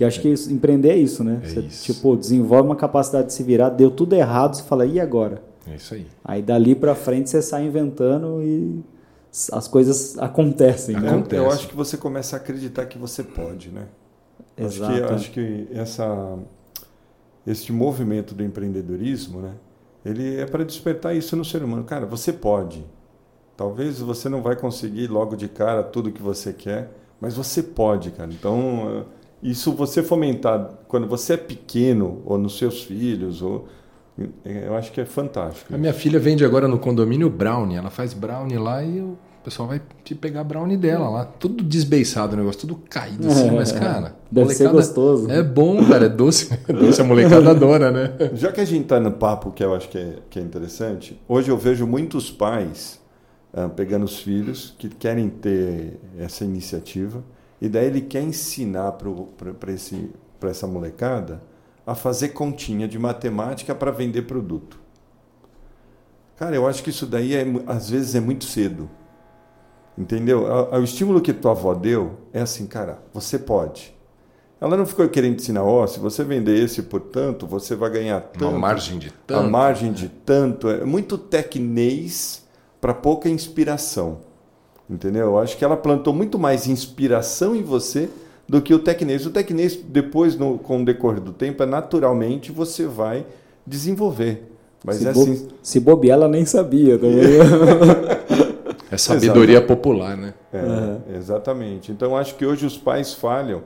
Que 0.00 0.04
acho 0.06 0.18
que 0.22 0.28
isso, 0.30 0.50
empreender 0.50 0.92
é 0.92 0.96
isso, 0.96 1.22
né? 1.22 1.42
É 1.44 1.46
você, 1.46 1.60
isso. 1.60 1.92
tipo, 1.92 2.16
desenvolve 2.16 2.66
uma 2.66 2.74
capacidade 2.74 3.26
de 3.26 3.34
se 3.34 3.42
virar, 3.42 3.68
deu 3.68 3.90
tudo 3.90 4.14
errado, 4.14 4.56
você 4.56 4.62
fala, 4.62 4.86
e 4.86 4.98
agora? 4.98 5.42
É 5.66 5.74
isso 5.74 5.92
aí. 5.92 6.06
Aí 6.24 6.40
dali 6.40 6.74
para 6.74 6.94
frente 6.94 7.28
você 7.28 7.42
sai 7.42 7.66
inventando 7.66 8.42
e 8.42 8.82
as 9.52 9.68
coisas 9.68 10.16
acontecem. 10.16 10.98
Né? 10.98 11.06
Acontece. 11.06 11.42
Eu 11.42 11.50
acho 11.50 11.68
que 11.68 11.76
você 11.76 11.98
começa 11.98 12.34
a 12.34 12.38
acreditar 12.38 12.86
que 12.86 12.96
você 12.96 13.22
pode, 13.22 13.68
né? 13.68 13.88
Exato. 14.56 14.90
Acho 14.90 15.04
que, 15.04 15.12
acho 15.12 15.30
que 15.32 15.68
essa, 15.70 16.38
este 17.46 17.70
movimento 17.70 18.34
do 18.34 18.42
empreendedorismo, 18.42 19.42
né? 19.42 19.52
Ele 20.02 20.40
é 20.40 20.46
para 20.46 20.64
despertar 20.64 21.14
isso 21.14 21.36
no 21.36 21.44
ser 21.44 21.62
humano. 21.62 21.84
Cara, 21.84 22.06
você 22.06 22.32
pode. 22.32 22.82
Talvez 23.54 23.98
você 23.98 24.30
não 24.30 24.40
vai 24.40 24.56
conseguir 24.56 25.08
logo 25.08 25.36
de 25.36 25.46
cara 25.46 25.82
tudo 25.82 26.10
que 26.10 26.22
você 26.22 26.54
quer, 26.54 26.90
mas 27.20 27.34
você 27.34 27.62
pode, 27.62 28.12
cara. 28.12 28.30
Então 28.32 29.04
isso 29.42 29.72
você 29.72 30.02
fomentar 30.02 30.70
quando 30.86 31.06
você 31.06 31.34
é 31.34 31.36
pequeno, 31.36 32.22
ou 32.24 32.36
nos 32.36 32.58
seus 32.58 32.82
filhos, 32.82 33.42
ou 33.42 33.68
eu 34.44 34.76
acho 34.76 34.92
que 34.92 35.00
é 35.00 35.04
fantástico. 35.04 35.74
A 35.74 35.78
minha 35.78 35.94
filha 35.94 36.18
vende 36.18 36.44
agora 36.44 36.68
no 36.68 36.78
condomínio 36.78 37.30
brownie. 37.30 37.76
Ela 37.76 37.90
faz 37.90 38.12
brownie 38.12 38.58
lá 38.58 38.84
e 38.84 39.00
o 39.00 39.16
pessoal 39.42 39.68
vai 39.68 39.80
te 40.04 40.14
pegar 40.14 40.44
brownie 40.44 40.76
dela 40.76 41.08
lá. 41.08 41.24
Tudo 41.24 41.64
desbeiçado 41.64 42.34
o 42.34 42.36
negócio, 42.36 42.60
tudo 42.60 42.76
caído 42.90 43.26
assim, 43.28 43.48
é, 43.48 43.50
mas 43.56 43.72
cara. 43.72 44.14
Deve 44.30 44.54
ser 44.54 44.68
gostoso. 44.68 45.30
É 45.30 45.42
bom, 45.42 45.82
cara, 45.86 46.06
é 46.06 46.08
doce. 46.08 46.50
É 46.68 46.72
doce, 46.72 47.00
a 47.00 47.04
molecada 47.04 47.50
adora, 47.50 47.90
né? 47.90 48.30
Já 48.34 48.52
que 48.52 48.60
a 48.60 48.64
gente 48.64 48.82
está 48.82 49.00
no 49.00 49.12
papo 49.12 49.50
que 49.52 49.64
eu 49.64 49.74
acho 49.74 49.88
que 49.88 49.96
é, 49.96 50.16
que 50.28 50.38
é 50.38 50.42
interessante, 50.42 51.18
hoje 51.26 51.50
eu 51.50 51.56
vejo 51.56 51.86
muitos 51.86 52.30
pais 52.30 53.00
uh, 53.54 53.70
pegando 53.70 54.04
os 54.04 54.18
filhos 54.18 54.74
que 54.78 54.88
querem 54.90 55.30
ter 55.30 55.98
essa 56.18 56.44
iniciativa 56.44 57.24
e 57.60 57.68
daí 57.68 57.86
ele 57.86 58.00
quer 58.00 58.22
ensinar 58.22 58.92
para 58.92 60.50
essa 60.50 60.66
molecada 60.66 61.42
a 61.86 61.94
fazer 61.94 62.30
continha 62.30 62.88
de 62.88 62.98
matemática 62.98 63.74
para 63.74 63.90
vender 63.90 64.22
produto. 64.22 64.78
Cara, 66.36 66.56
eu 66.56 66.66
acho 66.66 66.82
que 66.82 66.90
isso 66.90 67.06
daí 67.06 67.34
é, 67.34 67.44
às 67.66 67.90
vezes 67.90 68.14
é 68.14 68.20
muito 68.20 68.44
cedo. 68.44 68.88
Entendeu? 69.98 70.46
O 70.72 70.82
estímulo 70.82 71.20
que 71.20 71.32
tua 71.34 71.50
avó 71.50 71.74
deu 71.74 72.18
é 72.32 72.40
assim, 72.40 72.66
cara, 72.66 73.02
você 73.12 73.38
pode. 73.38 73.94
Ela 74.58 74.76
não 74.76 74.86
ficou 74.86 75.06
querendo 75.08 75.36
ensinar, 75.36 75.62
ó, 75.62 75.82
oh, 75.82 75.86
se 75.86 75.98
você 75.98 76.22
vender 76.24 76.62
esse 76.62 76.82
por 76.82 77.00
tanto, 77.00 77.46
você 77.46 77.74
vai 77.74 77.90
ganhar 77.90 78.20
tanto. 78.20 78.48
Uma 78.48 78.58
margem 78.58 78.98
de 78.98 79.10
tanto. 79.10 79.40
A 79.40 79.42
margem 79.42 79.92
de 79.92 80.08
tanto. 80.08 80.68
É 80.68 80.84
muito 80.84 81.18
tecnês 81.18 82.46
para 82.80 82.94
pouca 82.94 83.28
inspiração. 83.28 84.20
Entendeu? 84.90 85.26
Eu 85.26 85.38
acho 85.38 85.56
que 85.56 85.64
ela 85.64 85.76
plantou 85.76 86.12
muito 86.12 86.36
mais 86.36 86.66
inspiração 86.66 87.54
em 87.54 87.62
você 87.62 88.10
do 88.48 88.60
que 88.60 88.74
o 88.74 88.80
tecnês. 88.80 89.24
O 89.24 89.30
tecnês, 89.30 89.76
depois, 89.76 90.36
no, 90.36 90.58
com 90.58 90.82
o 90.82 90.84
decorrer 90.84 91.20
do 91.20 91.32
tempo, 91.32 91.62
é 91.62 91.66
naturalmente 91.66 92.50
você 92.50 92.86
vai 92.86 93.24
desenvolver. 93.64 94.50
Mas 94.84 94.96
se, 94.96 95.06
é 95.06 95.10
assim... 95.10 95.48
se 95.62 95.78
bobear, 95.78 96.18
ela 96.18 96.28
nem 96.28 96.44
sabia 96.44 96.98
também. 96.98 97.20
é 98.90 98.96
sabedoria 98.96 99.58
Exato. 99.58 99.68
popular, 99.68 100.16
né? 100.16 100.34
É, 100.52 100.60
uhum. 100.60 101.00
Exatamente. 101.16 101.92
Então, 101.92 102.16
acho 102.16 102.34
que 102.34 102.44
hoje 102.44 102.66
os 102.66 102.76
pais 102.76 103.14
falham 103.14 103.62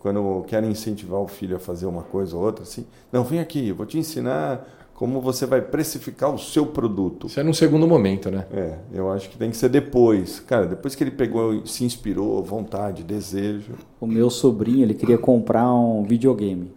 quando 0.00 0.44
querem 0.48 0.70
incentivar 0.70 1.20
o 1.20 1.28
filho 1.28 1.56
a 1.56 1.60
fazer 1.60 1.86
uma 1.86 2.02
coisa 2.02 2.36
ou 2.36 2.42
outra, 2.42 2.64
assim. 2.64 2.84
Não, 3.12 3.22
vem 3.22 3.38
aqui, 3.38 3.68
eu 3.68 3.74
vou 3.76 3.86
te 3.86 3.96
ensinar 3.96 4.66
como 4.94 5.20
você 5.20 5.44
vai 5.44 5.60
precificar 5.60 6.32
o 6.32 6.38
seu 6.38 6.66
produto. 6.66 7.26
Isso 7.26 7.40
é 7.40 7.42
num 7.42 7.52
segundo 7.52 7.86
momento, 7.86 8.30
né? 8.30 8.46
É, 8.52 8.78
eu 8.92 9.10
acho 9.10 9.28
que 9.28 9.36
tem 9.36 9.50
que 9.50 9.56
ser 9.56 9.68
depois. 9.68 10.38
Cara, 10.40 10.66
depois 10.66 10.94
que 10.94 11.02
ele 11.02 11.10
pegou, 11.10 11.66
se 11.66 11.84
inspirou, 11.84 12.42
vontade, 12.42 13.02
desejo. 13.02 13.72
O 14.00 14.06
meu 14.06 14.30
sobrinho, 14.30 14.82
ele 14.82 14.94
queria 14.94 15.18
comprar 15.18 15.72
um 15.74 16.04
videogame. 16.04 16.72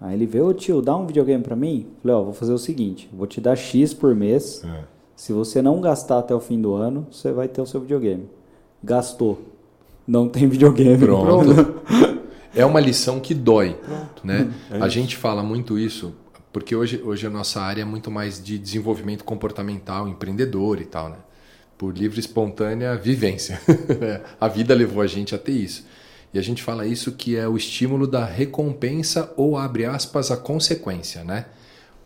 Aí 0.00 0.14
ele 0.14 0.26
veio, 0.26 0.48
ô 0.48 0.52
tio, 0.52 0.82
dá 0.82 0.96
um 0.96 1.06
videogame 1.06 1.44
para 1.44 1.54
mim? 1.54 1.86
Falei, 2.02 2.16
ó, 2.16 2.22
vou 2.24 2.32
fazer 2.32 2.52
o 2.52 2.58
seguinte, 2.58 3.08
vou 3.12 3.28
te 3.28 3.40
dar 3.40 3.54
X 3.54 3.94
por 3.94 4.12
mês. 4.12 4.64
É. 4.64 4.80
Se 5.14 5.32
você 5.32 5.62
não 5.62 5.80
gastar 5.80 6.18
até 6.18 6.34
o 6.34 6.40
fim 6.40 6.60
do 6.60 6.74
ano, 6.74 7.06
você 7.12 7.30
vai 7.30 7.46
ter 7.46 7.60
o 7.60 7.66
seu 7.66 7.80
videogame. 7.80 8.28
Gastou. 8.82 9.38
Não 10.04 10.28
tem 10.28 10.48
videogame. 10.48 10.98
Pronto. 10.98 11.76
é 12.52 12.66
uma 12.66 12.80
lição 12.80 13.20
que 13.20 13.32
dói. 13.32 13.74
Pronto. 13.74 14.26
Né? 14.26 14.52
É 14.68 14.78
a 14.78 14.88
gente 14.88 15.16
fala 15.16 15.44
muito 15.44 15.78
isso 15.78 16.12
porque 16.52 16.76
hoje, 16.76 17.00
hoje 17.02 17.26
a 17.26 17.30
nossa 17.30 17.60
área 17.60 17.82
é 17.82 17.84
muito 17.84 18.10
mais 18.10 18.42
de 18.42 18.58
desenvolvimento 18.58 19.24
comportamental, 19.24 20.06
empreendedor 20.06 20.80
e 20.80 20.84
tal, 20.84 21.08
né? 21.08 21.16
Por 21.78 21.96
livre 21.96 22.20
espontânea 22.20 22.94
vivência. 22.94 23.60
a 24.38 24.46
vida 24.48 24.74
levou 24.74 25.02
a 25.02 25.06
gente 25.06 25.34
a 25.34 25.38
ter 25.38 25.52
isso. 25.52 25.86
E 26.32 26.38
a 26.38 26.42
gente 26.42 26.62
fala 26.62 26.86
isso 26.86 27.12
que 27.12 27.36
é 27.36 27.48
o 27.48 27.56
estímulo 27.56 28.06
da 28.06 28.24
recompensa 28.24 29.32
ou, 29.36 29.56
abre 29.56 29.84
aspas, 29.84 30.30
a 30.30 30.36
consequência, 30.36 31.24
né? 31.24 31.46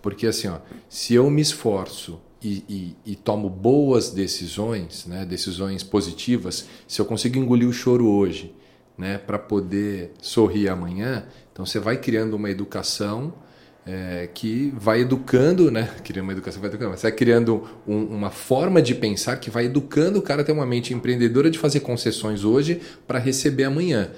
Porque 0.00 0.26
assim, 0.26 0.49
ó, 0.49 0.59
se 0.88 1.15
eu 1.15 1.29
me 1.29 1.43
esforço 1.43 2.21
e, 2.43 2.65
e, 2.69 3.12
e, 3.12 3.17
tomo 3.17 3.50
boas 3.50 4.11
decisões, 4.11 5.05
né, 5.07 5.25
decisões 5.25 5.83
positivas, 5.83 6.69
se 6.87 7.00
eu 7.00 7.05
consigo 7.05 7.38
engolir 7.38 7.69
o 7.69 7.73
choro 7.73 8.09
hoje, 8.09 8.55
né, 8.97 9.19
para 9.19 9.38
poder 9.38 10.12
sorrir 10.23 10.69
amanhã, 10.69 11.26
então 11.53 11.67
você 11.67 11.81
vai 11.81 11.97
criando 11.97 12.35
uma 12.35 12.50
educação 12.50 13.35
é, 13.87 14.28
que 14.35 14.73
vai 14.76 15.02
educando, 15.02 15.71
né? 15.71 15.88
Criando 16.02 16.25
uma 16.25 16.33
educação, 16.33 16.61
vai 16.61 16.69
educando, 16.69 16.90
mas 16.90 17.02
vai 17.02 17.12
criando 17.12 17.62
um, 17.87 18.05
uma 18.05 18.31
forma 18.31 18.83
de 18.83 18.95
pensar 18.95 19.37
que 19.37 19.49
vai 19.49 19.66
educando 19.66 20.19
o 20.19 20.23
cara 20.23 20.43
a 20.43 20.45
ter 20.45 20.52
uma 20.52 20.66
mente 20.66 20.93
empreendedora 20.93 21.49
de 21.49 21.59
fazer 21.59 21.81
concessões 21.81 22.43
hoje 22.43 22.81
para 23.07 23.19
receber 23.19 23.64
amanhã. 23.64 24.11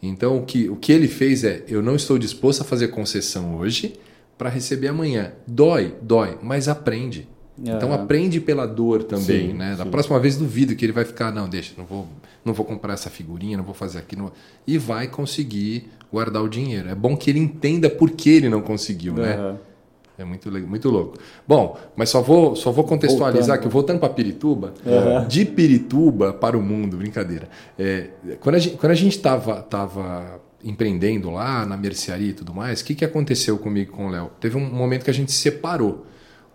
Então, 0.00 0.36
o 0.36 0.44
que, 0.44 0.68
o 0.68 0.76
que 0.76 0.92
ele 0.92 1.08
fez 1.08 1.42
é: 1.42 1.64
eu 1.66 1.82
não 1.82 1.96
estou 1.96 2.18
disposto 2.18 2.60
a 2.60 2.64
fazer 2.64 2.88
concessão 2.88 3.56
hoje 3.56 3.94
para 4.38 4.48
receber 4.48 4.88
amanhã. 4.88 5.32
Dói, 5.46 5.94
dói, 6.00 6.38
mas 6.40 6.68
aprende. 6.68 7.28
Então 7.58 7.92
aprende 7.92 8.40
pela 8.40 8.66
dor 8.66 9.02
também, 9.04 9.48
sim, 9.48 9.52
né? 9.54 9.74
Da 9.76 9.84
sim. 9.84 9.90
próxima 9.90 10.18
vez 10.18 10.36
duvido 10.36 10.74
que 10.76 10.84
ele 10.84 10.92
vai 10.92 11.04
ficar, 11.04 11.32
não, 11.32 11.48
deixa, 11.48 11.72
não 11.76 11.84
vou, 11.84 12.06
não 12.44 12.52
vou 12.52 12.66
comprar 12.66 12.92
essa 12.92 13.08
figurinha, 13.08 13.56
não 13.56 13.64
vou 13.64 13.74
fazer 13.74 13.98
aquilo 13.98 14.32
e 14.66 14.76
vai 14.76 15.08
conseguir 15.08 15.88
guardar 16.12 16.42
o 16.42 16.48
dinheiro. 16.48 16.88
É 16.88 16.94
bom 16.94 17.16
que 17.16 17.30
ele 17.30 17.38
entenda 17.38 17.88
por 17.88 18.10
que 18.10 18.30
ele 18.30 18.48
não 18.48 18.60
conseguiu, 18.60 19.14
uhum. 19.14 19.20
né? 19.20 19.56
É 20.18 20.24
muito, 20.24 20.50
muito 20.50 20.88
louco. 20.88 21.18
Bom, 21.46 21.78
mas 21.94 22.08
só 22.08 22.22
vou, 22.22 22.56
só 22.56 22.70
vou 22.70 22.84
contextualizar 22.84 23.56
voltando. 23.56 23.62
que 23.62 23.68
voltando 23.68 24.00
para 24.00 24.08
Pirituba, 24.08 24.72
uhum. 24.84 25.28
de 25.28 25.44
Pirituba 25.44 26.32
para 26.32 26.56
o 26.56 26.62
mundo, 26.62 26.96
brincadeira. 26.96 27.48
É, 27.78 28.08
quando 28.40 28.54
a 28.54 28.58
gente 28.58 28.76
quando 28.76 28.92
a 28.92 28.94
gente 28.94 29.16
estava 29.16 29.60
tava 29.62 30.40
empreendendo 30.64 31.30
lá 31.30 31.66
na 31.66 31.76
mercearia 31.76 32.30
e 32.30 32.32
tudo 32.32 32.54
mais, 32.54 32.80
o 32.80 32.84
que, 32.84 32.94
que 32.94 33.04
aconteceu 33.04 33.58
comigo 33.58 33.92
com 33.92 34.06
o 34.06 34.10
Léo? 34.10 34.30
Teve 34.40 34.56
um 34.56 34.70
momento 34.70 35.04
que 35.04 35.10
a 35.10 35.14
gente 35.14 35.30
se 35.30 35.38
separou. 35.38 36.06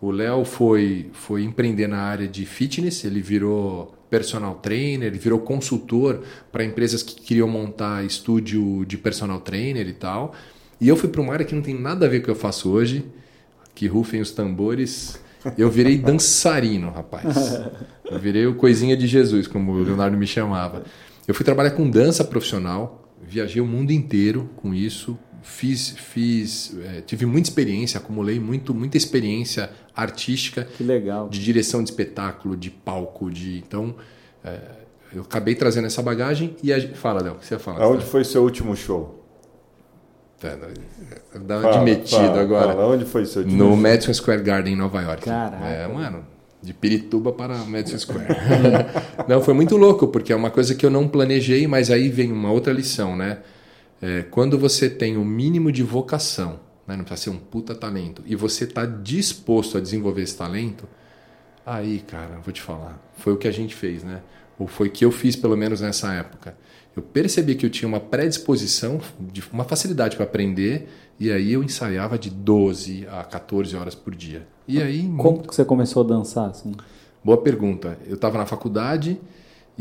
O 0.02 0.10
Léo 0.10 0.44
foi, 0.44 1.12
foi 1.14 1.44
empreender 1.44 1.88
na 1.88 2.00
área 2.00 2.28
de 2.28 2.44
fitness, 2.44 3.06
ele 3.06 3.22
virou 3.22 3.94
personal 4.10 4.56
trainer, 4.56 5.08
ele 5.08 5.20
virou 5.20 5.40
consultor 5.40 6.24
para 6.52 6.66
empresas 6.66 7.04
que 7.04 7.16
queriam 7.16 7.48
montar 7.48 8.04
estúdio 8.04 8.84
de 8.86 8.98
personal 8.98 9.40
trainer 9.40 9.88
e 9.88 9.94
tal. 9.94 10.34
E 10.82 10.88
eu 10.88 10.98
fui 10.98 11.08
para 11.08 11.22
uma 11.22 11.32
área 11.32 11.46
que 11.46 11.54
não 11.54 11.62
tem 11.62 11.80
nada 11.80 12.08
a 12.08 12.10
ver 12.10 12.20
com 12.20 12.24
o 12.24 12.26
que 12.26 12.32
eu 12.32 12.36
faço 12.36 12.72
hoje, 12.72 13.06
que 13.76 13.86
rufem 13.86 14.20
os 14.20 14.32
tambores. 14.32 15.22
Eu 15.56 15.70
virei 15.70 16.00
dançarino, 16.02 16.90
rapaz. 16.90 17.62
Eu 18.10 18.20
virei 18.20 18.48
o 18.48 18.56
coisinha 18.56 18.98
de 18.98 19.06
Jesus, 19.06 19.46
como 19.46 19.72
o 19.72 19.84
Leonardo 19.84 20.18
me 20.18 20.26
chamava. 20.26 20.84
Eu 21.28 21.36
fui 21.36 21.46
trabalhar 21.46 21.72
com 21.72 21.88
dança 21.88 22.24
profissional, 22.24 23.08
viajei 23.22 23.62
o 23.62 23.68
mundo 23.68 23.92
inteiro 23.92 24.50
com 24.58 24.74
isso, 24.74 25.18
fiz, 25.42 25.92
fiz 25.92 26.76
é, 26.84 27.02
tive 27.02 27.26
muita 27.26 27.50
experiência, 27.50 27.98
acumulei 27.98 28.40
muito, 28.40 28.74
muita 28.74 28.98
experiência 28.98 29.70
artística. 29.96 30.64
Que 30.64 30.84
legal. 30.84 31.30
De 31.30 31.44
direção 31.44 31.84
de 31.84 31.90
espetáculo, 31.90 32.56
de 32.56 32.70
palco, 32.70 33.30
de 33.30 33.58
então 33.58 33.96
é, 34.44 34.60
eu 35.14 35.22
acabei 35.24 35.56
trazendo 35.56 35.88
essa 35.88 36.02
bagagem 36.02 36.56
e 36.64 36.72
a, 36.72 36.96
fala, 36.96 37.22
Léo, 37.22 37.34
o 37.34 37.36
que 37.38 37.46
você 37.46 37.60
fala? 37.60 37.84
Aonde 37.84 38.06
foi 38.06 38.24
seu 38.24 38.44
último 38.44 38.76
show? 38.76 39.20
Tá, 40.40 40.58
dá 41.40 41.60
uma 41.60 41.72
de 41.72 41.80
metido 41.82 42.40
agora. 42.40 42.74
Fala, 42.74 42.88
onde 42.88 43.06
foi 43.06 43.26
seu 43.26 43.44
último 43.44 43.58
No 43.58 43.70
show? 43.72 43.78
Madison 43.78 44.14
Square 44.14 44.42
Garden 44.42 44.74
em 44.74 44.78
Nova 44.78 45.02
York. 45.02 45.26
Caraca. 45.26 45.66
É, 45.66 45.88
mano. 45.88 46.26
De 46.62 46.74
Pirituba 46.74 47.32
para 47.32 47.58
Madison 47.58 47.98
Square. 47.98 48.28
não, 49.28 49.42
foi 49.42 49.54
muito 49.54 49.78
louco, 49.78 50.08
porque 50.08 50.32
é 50.32 50.36
uma 50.36 50.52
coisa 50.52 50.76
que 50.76 50.86
eu 50.86 50.92
não 50.92 51.08
planejei, 51.08 51.68
mas 51.68 51.90
aí 51.90 52.08
vem 52.08 52.32
uma 52.32 52.52
outra 52.52 52.72
lição, 52.72 53.16
né? 53.16 53.40
É, 54.02 54.24
quando 54.24 54.58
você 54.58 54.90
tem 54.90 55.16
o 55.16 55.24
mínimo 55.24 55.72
de 55.72 55.84
vocação, 55.84 56.60
né, 56.88 56.96
não 56.96 57.04
precisa 57.04 57.32
ser 57.32 57.38
um 57.38 57.40
puta 57.40 57.76
talento, 57.76 58.24
e 58.26 58.36
você 58.36 58.64
está 58.64 58.86
disposto 58.86 59.78
a 59.78 59.82
desenvolver 59.82 60.24
esse 60.24 60.36
talento, 60.36 60.88
aí, 61.66 62.00
cara, 62.00 62.40
vou 62.44 62.52
te 62.52 62.62
falar, 62.62 63.00
foi 63.18 63.34
o 63.34 63.38
que 63.38 63.48
a 63.48 63.52
gente 63.52 63.76
fez, 63.76 64.04
né? 64.04 64.22
Ou 64.58 64.68
foi 64.68 64.88
o 64.88 64.92
que 64.92 65.06
eu 65.06 65.12
fiz, 65.12 65.36
pelo 65.36 65.56
menos 65.56 65.82
nessa 65.82 66.14
época. 66.14 66.56
Eu 66.96 67.02
percebi 67.02 67.56
que 67.56 67.66
eu 67.66 67.70
tinha 67.70 67.88
uma 67.88 68.00
predisposição, 68.00 69.00
uma 69.52 69.64
facilidade 69.64 70.16
para 70.16 70.26
aprender, 70.26 70.90
e 71.20 71.32
aí 71.32 71.54
eu 71.54 71.64
ensaiava 71.64 72.18
de 72.18 72.30
12 72.30 73.08
a 73.10 73.24
14 73.24 73.76
horas 73.76 73.96
por 73.96 74.14
dia. 74.14 74.48
E 74.68 74.82
aí. 74.82 75.08
Como 75.18 75.42
que 75.42 75.56
você 75.56 75.64
começou 75.64 76.04
a 76.04 76.08
dançar? 76.08 76.50
Assim? 76.50 76.74
Boa 77.24 77.38
pergunta. 77.38 77.98
Eu 78.06 78.16
estava 78.16 78.38
na 78.38 78.46
faculdade 78.46 79.20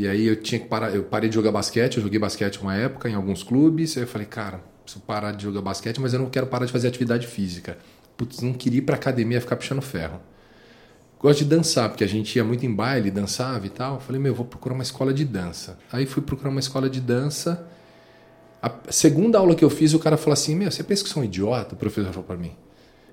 e 0.00 0.08
aí 0.08 0.26
eu 0.26 0.36
tinha 0.36 0.58
que 0.58 0.66
parar, 0.66 0.94
eu 0.94 1.02
parei 1.02 1.28
de 1.28 1.34
jogar 1.34 1.52
basquete, 1.52 1.98
eu 1.98 2.02
joguei 2.02 2.18
basquete 2.18 2.58
uma 2.62 2.74
época 2.74 3.06
em 3.06 3.12
alguns 3.12 3.42
clubes, 3.42 3.98
aí 3.98 4.04
eu 4.04 4.06
falei, 4.06 4.26
cara, 4.26 4.64
preciso 4.82 5.04
parar 5.04 5.32
de 5.32 5.42
jogar 5.42 5.60
basquete, 5.60 6.00
mas 6.00 6.14
eu 6.14 6.20
não 6.20 6.30
quero 6.30 6.46
parar 6.46 6.64
de 6.64 6.72
fazer 6.72 6.88
atividade 6.88 7.26
física. 7.26 7.76
Putz, 8.16 8.40
não 8.40 8.54
queria 8.54 8.78
ir 8.78 8.82
pra 8.82 8.96
academia 8.96 9.38
ficar 9.42 9.56
puxando 9.56 9.82
ferro. 9.82 10.18
Gosto 11.18 11.40
de 11.40 11.50
dançar, 11.50 11.90
porque 11.90 12.02
a 12.02 12.06
gente 12.06 12.34
ia 12.34 12.42
muito 12.42 12.64
em 12.64 12.74
baile, 12.74 13.10
dançava 13.10 13.66
e 13.66 13.68
tal. 13.68 13.96
Eu 13.96 14.00
falei, 14.00 14.18
meu, 14.18 14.34
vou 14.34 14.46
procurar 14.46 14.74
uma 14.74 14.82
escola 14.82 15.12
de 15.12 15.22
dança. 15.22 15.78
Aí 15.92 16.06
fui 16.06 16.22
procurar 16.22 16.48
uma 16.48 16.60
escola 16.60 16.88
de 16.88 16.98
dança. 16.98 17.68
A 18.62 18.72
segunda 18.88 19.38
aula 19.38 19.54
que 19.54 19.62
eu 19.62 19.68
fiz, 19.68 19.92
o 19.92 19.98
cara 19.98 20.16
falou 20.16 20.32
assim: 20.32 20.54
Meu, 20.54 20.70
você 20.70 20.82
pensa 20.82 21.02
que 21.02 21.10
sou 21.10 21.22
um 21.22 21.24
idiota? 21.26 21.74
O 21.74 21.78
professor 21.78 22.10
falou 22.10 22.24
para 22.24 22.36
mim. 22.36 22.52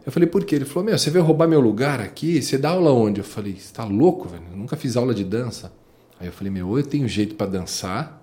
Eu 0.05 0.11
falei, 0.11 0.27
por 0.27 0.45
quê? 0.45 0.55
Ele 0.55 0.65
falou: 0.65 0.85
Meu, 0.85 0.97
você 0.97 1.09
veio 1.09 1.23
roubar 1.23 1.47
meu 1.49 1.59
lugar 1.59 1.99
aqui? 1.99 2.41
Você 2.41 2.57
dá 2.57 2.69
aula 2.69 2.91
onde? 2.91 3.19
Eu 3.19 3.25
falei: 3.25 3.57
Você 3.57 3.73
tá 3.73 3.83
louco, 3.83 4.29
velho? 4.29 4.43
Eu 4.51 4.57
nunca 4.57 4.77
fiz 4.77 4.95
aula 4.95 5.13
de 5.13 5.25
dança. 5.25 5.71
Aí 6.19 6.27
eu 6.27 6.31
falei, 6.31 6.51
meu, 6.51 6.67
ou 6.67 6.79
eu 6.79 6.83
tenho 6.85 7.07
jeito 7.07 7.35
para 7.35 7.47
dançar, 7.47 8.21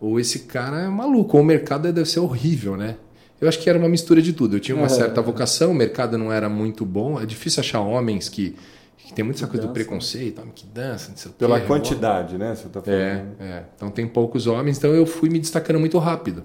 ou 0.00 0.20
esse 0.20 0.40
cara 0.40 0.80
é 0.80 0.88
maluco, 0.88 1.36
ou 1.36 1.42
o 1.42 1.46
mercado 1.46 1.92
deve 1.92 2.08
ser 2.08 2.20
horrível, 2.20 2.76
né? 2.76 2.96
Eu 3.40 3.48
acho 3.48 3.58
que 3.58 3.68
era 3.68 3.78
uma 3.78 3.88
mistura 3.88 4.22
de 4.22 4.32
tudo. 4.32 4.56
Eu 4.56 4.60
tinha 4.60 4.76
uma 4.76 4.86
é. 4.86 4.90
certa 4.90 5.20
vocação, 5.20 5.72
o 5.72 5.74
mercado 5.74 6.16
não 6.16 6.32
era 6.32 6.48
muito 6.48 6.84
bom. 6.84 7.20
É 7.20 7.26
difícil 7.26 7.60
achar 7.60 7.80
homens 7.80 8.28
que, 8.28 8.56
que 8.96 9.12
tem 9.12 9.24
muita 9.24 9.46
coisa 9.46 9.62
dança. 9.62 9.68
do 9.68 9.72
preconceito, 9.72 10.40
homem 10.40 10.52
que 10.54 10.66
dança, 10.66 11.10
não 11.10 11.16
sei 11.16 11.30
o 11.30 11.34
Pela 11.34 11.60
quantidade, 11.60 12.38
né? 12.38 12.54
Você 12.54 12.68
tá 12.68 12.80
falando. 12.80 12.98
É, 12.98 13.24
é. 13.40 13.64
Então 13.76 13.90
tem 13.90 14.06
poucos 14.06 14.46
homens, 14.46 14.78
então 14.78 14.92
eu 14.92 15.04
fui 15.04 15.28
me 15.28 15.38
destacando 15.38 15.80
muito 15.80 15.98
rápido. 15.98 16.44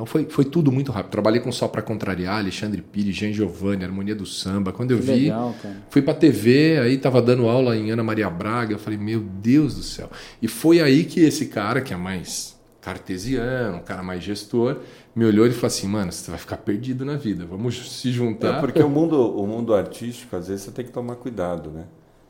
Então 0.00 0.06
foi, 0.06 0.24
foi 0.24 0.46
tudo 0.46 0.72
muito 0.72 0.90
rápido. 0.90 1.12
Trabalhei 1.12 1.42
com 1.42 1.52
Só 1.52 1.68
para 1.68 1.82
Contrariar, 1.82 2.38
Alexandre 2.38 2.80
Pires, 2.80 3.14
Jean 3.14 3.34
Giovanni, 3.34 3.84
Harmonia 3.84 4.14
do 4.14 4.24
Samba. 4.24 4.72
Quando 4.72 4.92
eu 4.92 4.96
que 4.96 5.04
vi, 5.04 5.24
legal, 5.24 5.54
fui 5.90 6.00
para 6.00 6.14
TV, 6.14 6.78
aí 6.78 6.96
tava 6.96 7.20
dando 7.20 7.46
aula 7.46 7.76
em 7.76 7.90
Ana 7.90 8.02
Maria 8.02 8.30
Braga. 8.30 8.72
Eu 8.72 8.78
falei, 8.78 8.98
meu 8.98 9.20
Deus 9.20 9.74
do 9.74 9.82
céu. 9.82 10.08
E 10.40 10.48
foi 10.48 10.80
aí 10.80 11.04
que 11.04 11.20
esse 11.20 11.48
cara, 11.48 11.82
que 11.82 11.92
é 11.92 11.98
mais 11.98 12.58
cartesiano, 12.80 13.76
um 13.76 13.82
cara 13.82 14.02
mais 14.02 14.24
gestor, 14.24 14.78
me 15.14 15.26
olhou 15.26 15.46
e 15.46 15.50
falou 15.50 15.66
assim, 15.66 15.86
mano, 15.86 16.10
você 16.10 16.30
vai 16.30 16.40
ficar 16.40 16.56
perdido 16.56 17.04
na 17.04 17.16
vida, 17.16 17.44
vamos 17.44 17.92
se 17.92 18.10
juntar. 18.10 18.56
É 18.56 18.60
porque 18.60 18.82
o 18.82 18.88
mundo, 18.88 19.20
o 19.38 19.46
mundo 19.46 19.74
artístico, 19.74 20.34
às 20.34 20.48
vezes 20.48 20.62
você 20.62 20.70
tem 20.70 20.82
que 20.82 20.92
tomar 20.92 21.16
cuidado, 21.16 21.68
né? 21.68 21.84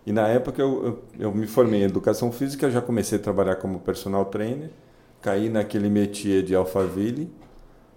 E 0.04 0.10
na 0.10 0.26
época 0.26 0.60
eu, 0.60 0.84
eu, 0.84 1.26
eu 1.26 1.32
me 1.32 1.46
formei 1.46 1.82
em 1.82 1.84
Educação 1.84 2.32
Física, 2.32 2.68
já 2.68 2.80
comecei 2.80 3.16
a 3.16 3.22
trabalhar 3.22 3.54
como 3.56 3.78
personal 3.78 4.24
trainer, 4.24 4.70
caí 5.22 5.48
naquele 5.48 5.88
métier 5.88 6.42
de 6.42 6.52
Alphaville, 6.52 7.30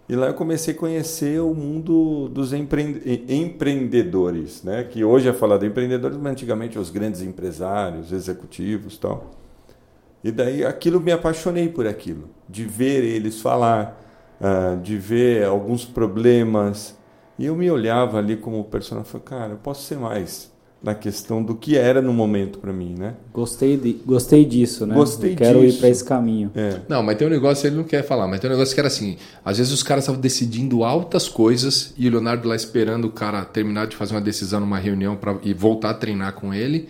e 0.08 0.16
lá 0.16 0.28
eu 0.28 0.34
comecei 0.34 0.74
a 0.74 0.78
conhecer 0.78 1.42
o 1.42 1.54
mundo 1.54 2.30
dos 2.30 2.54
empreendedores, 2.54 4.62
né? 4.62 4.84
que 4.84 5.02
hoje 5.04 5.28
é 5.30 5.34
falado 5.34 5.62
de 5.62 5.68
empreendedores, 5.68 6.18
mas 6.18 6.34
antigamente 6.34 6.78
os 6.78 6.90
grandes 6.90 7.22
empresários, 7.22 8.12
executivos 8.12 8.98
tal. 8.98 9.32
E 10.24 10.32
daí 10.32 10.66
aquilo 10.66 11.00
me 11.02 11.12
apaixonei 11.12 11.70
por 11.70 11.88
aquilo, 11.88 12.30
de 12.48 12.66
ver 12.66 13.04
eles 13.04 13.42
falar, 13.42 14.00
uh, 14.40 14.78
de 14.82 14.98
ver 14.98 15.46
alguns 15.46 15.86
problemas. 15.86 16.96
E 17.40 17.46
eu 17.46 17.56
me 17.56 17.72
olhava 17.72 18.20
ali 18.20 18.38
como 18.38 18.64
personagem 18.66 19.10
falei, 19.10 19.26
cara, 19.26 19.54
eu 19.54 19.58
posso 19.58 19.84
ser 19.84 19.98
mais 19.98 20.53
na 20.84 20.94
questão 20.94 21.42
do 21.42 21.56
que 21.56 21.78
era 21.78 22.02
no 22.02 22.12
momento 22.12 22.60
para 22.60 22.74
mim, 22.74 22.94
né? 23.00 23.16
Gostei, 23.34 23.78
de, 23.78 23.94
gostei 24.06 24.44
disso, 24.44 24.86
né? 24.86 24.94
Gostei 24.94 25.32
eu 25.32 25.38
quero 25.38 25.62
disso. 25.62 25.78
ir 25.78 25.80
para 25.80 25.90
esse 25.90 26.04
caminho. 26.04 26.52
É. 26.54 26.82
Não, 26.90 27.02
mas 27.02 27.18
tem 27.18 27.26
um 27.26 27.30
negócio 27.30 27.66
ele 27.66 27.78
não 27.78 27.86
quer 27.86 28.04
falar, 28.04 28.28
mas 28.28 28.42
tem 28.42 28.50
um 28.50 28.54
negócio 28.54 28.74
que 28.74 28.82
era 28.82 28.88
assim, 28.88 29.16
às 29.46 29.58
vezes 29.58 29.72
os 29.72 29.82
caras 29.82 30.04
estavam 30.04 30.20
decidindo 30.20 30.84
altas 30.84 31.30
coisas 31.30 31.94
e 31.98 32.06
o 32.06 32.12
Leonardo 32.12 32.50
lá 32.50 32.56
esperando 32.56 33.06
o 33.06 33.12
cara 33.12 33.46
terminar 33.46 33.88
de 33.88 33.96
fazer 33.96 34.14
uma 34.14 34.20
decisão 34.20 34.60
numa 34.60 34.78
reunião 34.78 35.16
para 35.16 35.38
e 35.42 35.54
voltar 35.54 35.92
a 35.92 35.94
treinar 35.94 36.34
com 36.34 36.54
ele. 36.54 36.90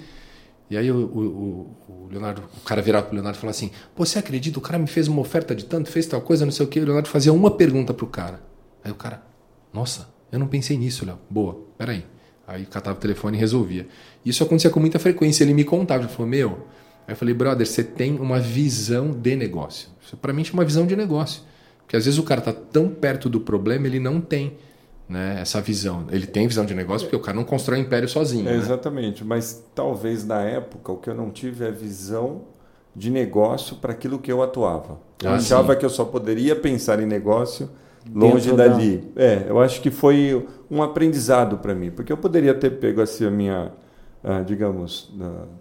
E 0.71 0.75
aí 0.77 0.89
o, 0.91 0.97
o, 0.97 1.77
o 1.88 2.07
Leonardo, 2.09 2.41
o 2.57 2.65
cara 2.65 2.81
virava 2.81 3.05
pro 3.05 3.13
Leonardo 3.13 3.38
e 3.38 3.39
falava 3.39 3.55
assim: 3.55 3.69
Pô, 3.93 4.03
você 4.03 4.17
acredita? 4.17 4.57
O 4.57 4.62
cara 4.62 4.79
me 4.79 4.88
fez 4.88 5.07
uma 5.07 5.21
oferta 5.21 5.53
de 5.53 5.65
tanto, 5.65 5.91
fez 5.91 6.07
tal 6.07 6.21
coisa, 6.21 6.45
não 6.45 6.51
sei 6.51 6.65
o 6.65 6.69
quê. 6.69 6.79
O 6.79 6.85
Leonardo 6.85 7.09
fazia 7.09 7.31
uma 7.31 7.51
pergunta 7.51 7.93
pro 7.93 8.07
cara. 8.07 8.41
Aí 8.83 8.91
o 8.91 8.95
cara, 8.95 9.21
nossa, 9.71 10.09
eu 10.31 10.39
não 10.39 10.47
pensei 10.47 10.75
nisso, 10.77 11.05
Léo. 11.05 11.19
Boa, 11.29 11.59
peraí. 11.77 11.97
Aí 11.97 12.03
catava 12.69 12.97
o 12.97 13.01
telefone 13.01 13.38
e 13.38 13.39
resolvia. 13.39 13.88
Isso 14.25 14.43
acontecia 14.43 14.69
com 14.69 14.79
muita 14.79 15.00
frequência. 15.00 15.43
Ele 15.43 15.53
me 15.53 15.63
contava, 15.63 16.03
ele 16.03 16.12
falou: 16.12 16.27
Meu. 16.27 16.67
Aí 17.05 17.13
eu 17.13 17.17
falei, 17.17 17.33
brother, 17.33 17.67
você 17.67 17.83
tem 17.83 18.17
uma 18.17 18.39
visão 18.39 19.12
de 19.12 19.35
negócio. 19.35 19.89
Para 20.21 20.31
mim 20.31 20.41
é 20.50 20.53
uma 20.53 20.63
visão 20.63 20.85
de 20.85 20.95
negócio. 20.95 21.41
Porque 21.79 21.97
às 21.97 22.05
vezes 22.05 22.17
o 22.17 22.23
cara 22.23 22.39
está 22.39 22.53
tão 22.53 22.88
perto 22.88 23.27
do 23.27 23.41
problema, 23.41 23.88
ele 23.88 24.00
não 24.00 24.21
tem 24.21 24.53
né, 25.09 25.38
essa 25.41 25.59
visão. 25.59 26.07
Ele 26.09 26.25
tem 26.25 26.47
visão 26.47 26.65
de 26.65 26.73
negócio 26.73 27.05
porque 27.05 27.17
o 27.17 27.19
cara 27.19 27.35
não 27.35 27.43
constrói 27.43 27.79
um 27.79 27.81
império 27.81 28.07
sozinho. 28.07 28.47
É, 28.47 28.53
né? 28.53 28.57
Exatamente. 28.57 29.21
Mas 29.23 29.62
talvez 29.75 30.25
na 30.25 30.43
época 30.43 30.93
o 30.93 30.97
que 30.97 31.09
eu 31.09 31.13
não 31.13 31.29
tive 31.29 31.65
é 31.65 31.71
visão 31.71 32.43
de 32.95 33.09
negócio 33.09 33.75
para 33.77 33.91
aquilo 33.91 34.17
que 34.17 34.31
eu 34.31 34.41
atuava. 34.41 34.97
Eu 35.21 35.31
Ah, 35.31 35.35
achava 35.35 35.73
sim. 35.73 35.79
que 35.79 35.85
eu 35.85 35.89
só 35.89 36.05
poderia 36.05 36.55
pensar 36.55 37.01
em 37.01 37.05
negócio 37.05 37.69
longe 38.13 38.51
Dentro 38.51 38.55
da- 38.55 38.67
dali. 38.67 39.12
É, 39.15 39.45
eu 39.48 39.60
acho 39.60 39.81
que 39.81 39.91
foi 39.91 40.45
um 40.69 40.81
aprendizado 40.81 41.57
para 41.57 41.75
mim, 41.75 41.91
porque 41.91 42.12
eu 42.12 42.17
poderia 42.17 42.53
ter 42.53 42.72
pego 42.72 43.01
assim 43.01 43.25
a 43.25 43.31
minha, 43.31 43.72
ah, 44.24 44.41
digamos, 44.41 45.12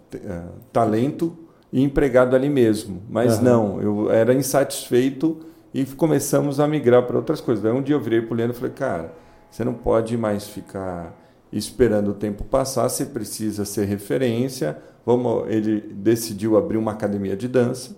te- 0.09 0.21
ah, 0.27 0.47
talento 0.71 1.37
e 1.71 1.81
empregado 1.83 2.35
ali 2.35 2.49
mesmo, 2.49 3.01
mas 3.09 3.35
Aham. 3.35 3.43
não, 3.43 3.81
eu 3.81 4.11
era 4.11 4.33
insatisfeito 4.33 5.39
e 5.73 5.85
começamos 5.85 6.59
a 6.59 6.67
migrar 6.67 7.03
para 7.03 7.17
outras 7.17 7.41
coisas. 7.41 7.63
Daí 7.63 7.73
um 7.73 7.81
dia 7.81 7.95
eu 7.95 7.99
virei 7.99 8.21
para 8.21 8.33
o 8.33 8.37
Leandro 8.37 8.55
e 8.55 8.59
falei, 8.59 8.73
cara, 8.75 9.13
você 9.49 9.63
não 9.63 9.73
pode 9.73 10.15
mais 10.17 10.47
ficar 10.47 11.19
esperando 11.51 12.11
o 12.11 12.13
tempo 12.13 12.43
passar, 12.43 12.89
você 12.89 13.05
precisa 13.05 13.65
ser 13.65 13.85
referência. 13.85 14.77
Vamos, 15.05 15.45
ele 15.49 15.81
decidiu 15.81 16.57
abrir 16.57 16.77
uma 16.77 16.91
academia 16.91 17.35
de 17.35 17.47
dança. 17.47 17.95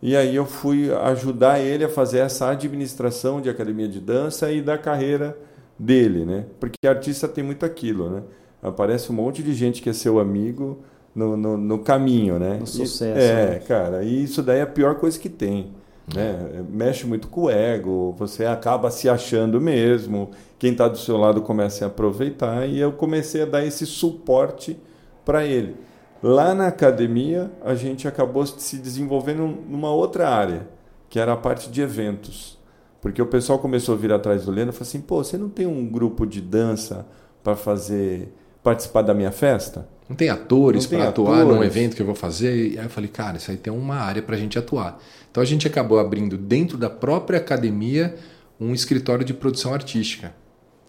E 0.00 0.16
aí 0.16 0.34
eu 0.36 0.46
fui 0.46 0.92
ajudar 0.94 1.58
ele 1.60 1.84
a 1.84 1.88
fazer 1.88 2.18
essa 2.18 2.48
administração 2.50 3.40
de 3.40 3.50
academia 3.50 3.88
de 3.88 4.00
dança 4.00 4.50
e 4.52 4.62
da 4.62 4.78
carreira 4.78 5.36
dele, 5.78 6.24
né? 6.24 6.46
Porque 6.60 6.86
artista 6.86 7.26
tem 7.28 7.42
muito 7.42 7.66
aquilo, 7.66 8.08
né? 8.10 8.22
Aparece 8.62 9.10
um 9.10 9.14
monte 9.14 9.42
de 9.42 9.52
gente 9.54 9.82
que 9.82 9.90
é 9.90 9.92
seu 9.92 10.18
amigo 10.20 10.78
no, 11.14 11.36
no, 11.36 11.56
no 11.56 11.78
caminho, 11.80 12.38
né? 12.38 12.58
No 12.58 12.64
E- 12.64 12.66
sucesso, 12.66 13.32
é, 13.32 13.44
né? 13.44 13.58
cara, 13.60 14.02
e 14.04 14.22
isso 14.22 14.42
daí 14.42 14.58
é 14.60 14.62
a 14.62 14.66
pior 14.66 14.96
coisa 14.96 15.18
que 15.18 15.28
tem. 15.28 15.72
Né? 16.14 16.64
Mexe 16.70 17.06
muito 17.06 17.28
com 17.28 17.42
o 17.42 17.50
ego, 17.50 18.14
você 18.18 18.44
acaba 18.46 18.90
se 18.90 19.08
achando 19.08 19.60
mesmo, 19.60 20.30
quem 20.58 20.72
está 20.72 20.88
do 20.88 20.96
seu 20.96 21.16
lado 21.18 21.42
começa 21.42 21.84
a 21.84 21.88
aproveitar, 21.88 22.66
e 22.68 22.78
eu 22.78 22.92
comecei 22.92 23.42
a 23.42 23.46
dar 23.46 23.64
esse 23.64 23.84
suporte 23.84 24.78
para 25.24 25.44
ele. 25.44 25.76
Lá 26.22 26.54
na 26.54 26.66
academia, 26.66 27.50
a 27.64 27.74
gente 27.74 28.08
acabou 28.08 28.44
se 28.44 28.76
desenvolvendo 28.78 29.46
numa 29.68 29.90
outra 29.90 30.28
área, 30.28 30.68
que 31.08 31.18
era 31.18 31.32
a 31.32 31.36
parte 31.36 31.70
de 31.70 31.80
eventos. 31.80 32.58
Porque 33.00 33.22
o 33.22 33.26
pessoal 33.26 33.58
começou 33.58 33.94
a 33.94 33.98
vir 33.98 34.12
atrás 34.12 34.44
do 34.44 34.50
Leno 34.50 34.70
e 34.70 34.72
falou 34.72 34.88
assim: 34.88 35.00
pô, 35.00 35.22
você 35.22 35.38
não 35.38 35.48
tem 35.48 35.66
um 35.66 35.86
grupo 35.86 36.26
de 36.26 36.40
dança 36.40 37.06
para 37.42 37.54
fazer 37.54 38.32
participar 38.62 39.02
da 39.02 39.14
minha 39.14 39.30
festa? 39.30 39.88
Não 40.08 40.16
tem 40.16 40.30
atores 40.30 40.86
para 40.86 41.08
atuar 41.08 41.44
num 41.44 41.62
evento 41.62 41.94
que 41.94 42.02
eu 42.02 42.06
vou 42.06 42.14
fazer. 42.14 42.72
E 42.72 42.78
aí 42.78 42.84
eu 42.84 42.90
falei, 42.90 43.08
cara, 43.08 43.36
isso 43.36 43.50
aí 43.50 43.56
tem 43.56 43.72
uma 43.72 43.96
área 43.96 44.22
para 44.22 44.34
a 44.34 44.38
gente 44.38 44.58
atuar. 44.58 44.98
Então 45.30 45.42
a 45.42 45.46
gente 45.46 45.66
acabou 45.66 45.98
abrindo 45.98 46.36
dentro 46.36 46.78
da 46.78 46.88
própria 46.88 47.38
academia 47.38 48.16
um 48.58 48.72
escritório 48.72 49.24
de 49.24 49.34
produção 49.34 49.72
artística. 49.72 50.34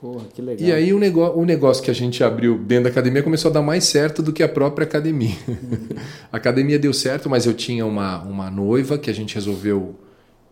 Porra, 0.01 0.25
que 0.33 0.41
legal. 0.41 0.67
E 0.67 0.71
aí 0.71 0.93
o, 0.93 0.99
nego 0.99 1.21
o 1.31 1.43
negócio 1.43 1.83
que 1.83 1.91
a 1.91 1.93
gente 1.93 2.23
abriu 2.23 2.57
dentro 2.57 2.85
da 2.85 2.89
academia 2.89 3.21
começou 3.21 3.51
a 3.51 3.53
dar 3.53 3.61
mais 3.61 3.83
certo 3.83 4.23
do 4.23 4.31
que 4.31 4.41
a 4.41 4.47
própria 4.47 4.85
academia. 4.85 5.35
a 6.31 6.37
academia 6.37 6.79
deu 6.79 6.93
certo, 6.93 7.29
mas 7.29 7.45
eu 7.45 7.53
tinha 7.53 7.85
uma, 7.85 8.23
uma 8.23 8.49
noiva 8.49 8.97
que 8.97 9.09
a 9.09 9.13
gente 9.13 9.35
resolveu 9.35 9.99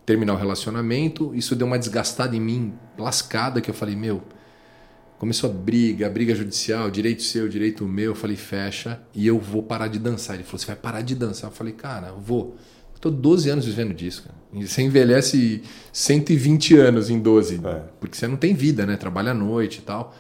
terminar 0.05 0.33
o 0.33 0.37
relacionamento. 0.37 1.33
Isso 1.33 1.55
deu 1.55 1.65
uma 1.65 1.79
desgastada 1.79 2.35
em 2.35 2.41
mim, 2.41 2.73
lascada, 2.97 3.61
que 3.61 3.69
eu 3.69 3.73
falei, 3.73 3.95
meu, 3.95 4.21
começou 5.17 5.49
a 5.49 5.53
briga, 5.53 6.09
briga 6.09 6.35
judicial, 6.35 6.91
direito 6.91 7.23
seu, 7.23 7.47
direito 7.47 7.85
meu. 7.85 8.11
Eu 8.11 8.15
falei, 8.15 8.35
fecha 8.35 9.01
e 9.13 9.25
eu 9.25 9.39
vou 9.39 9.63
parar 9.63 9.87
de 9.87 9.97
dançar. 9.97 10.35
Ele 10.35 10.43
falou, 10.43 10.59
você 10.59 10.67
vai 10.67 10.75
parar 10.75 11.01
de 11.01 11.15
dançar? 11.15 11.49
Eu 11.49 11.55
falei, 11.55 11.73
cara, 11.73 12.07
eu 12.07 12.19
vou. 12.19 12.57
Estou 12.97 13.11
12 13.11 13.49
anos 13.49 13.65
vivendo 13.65 13.93
disso, 13.93 14.23
cara. 14.23 14.35
E 14.53 14.67
Você 14.67 14.81
envelhece 14.81 15.61
120 15.93 16.75
anos 16.77 17.09
em 17.09 17.19
12, 17.19 17.61
É. 17.63 17.83
porque 17.99 18.17
você 18.17 18.27
não 18.27 18.35
tem 18.37 18.53
vida, 18.55 18.85
né? 18.85 18.97
Trabalha 18.97 19.31
à 19.31 19.33
noite 19.35 19.77
e 19.79 19.81
tal. 19.81 20.15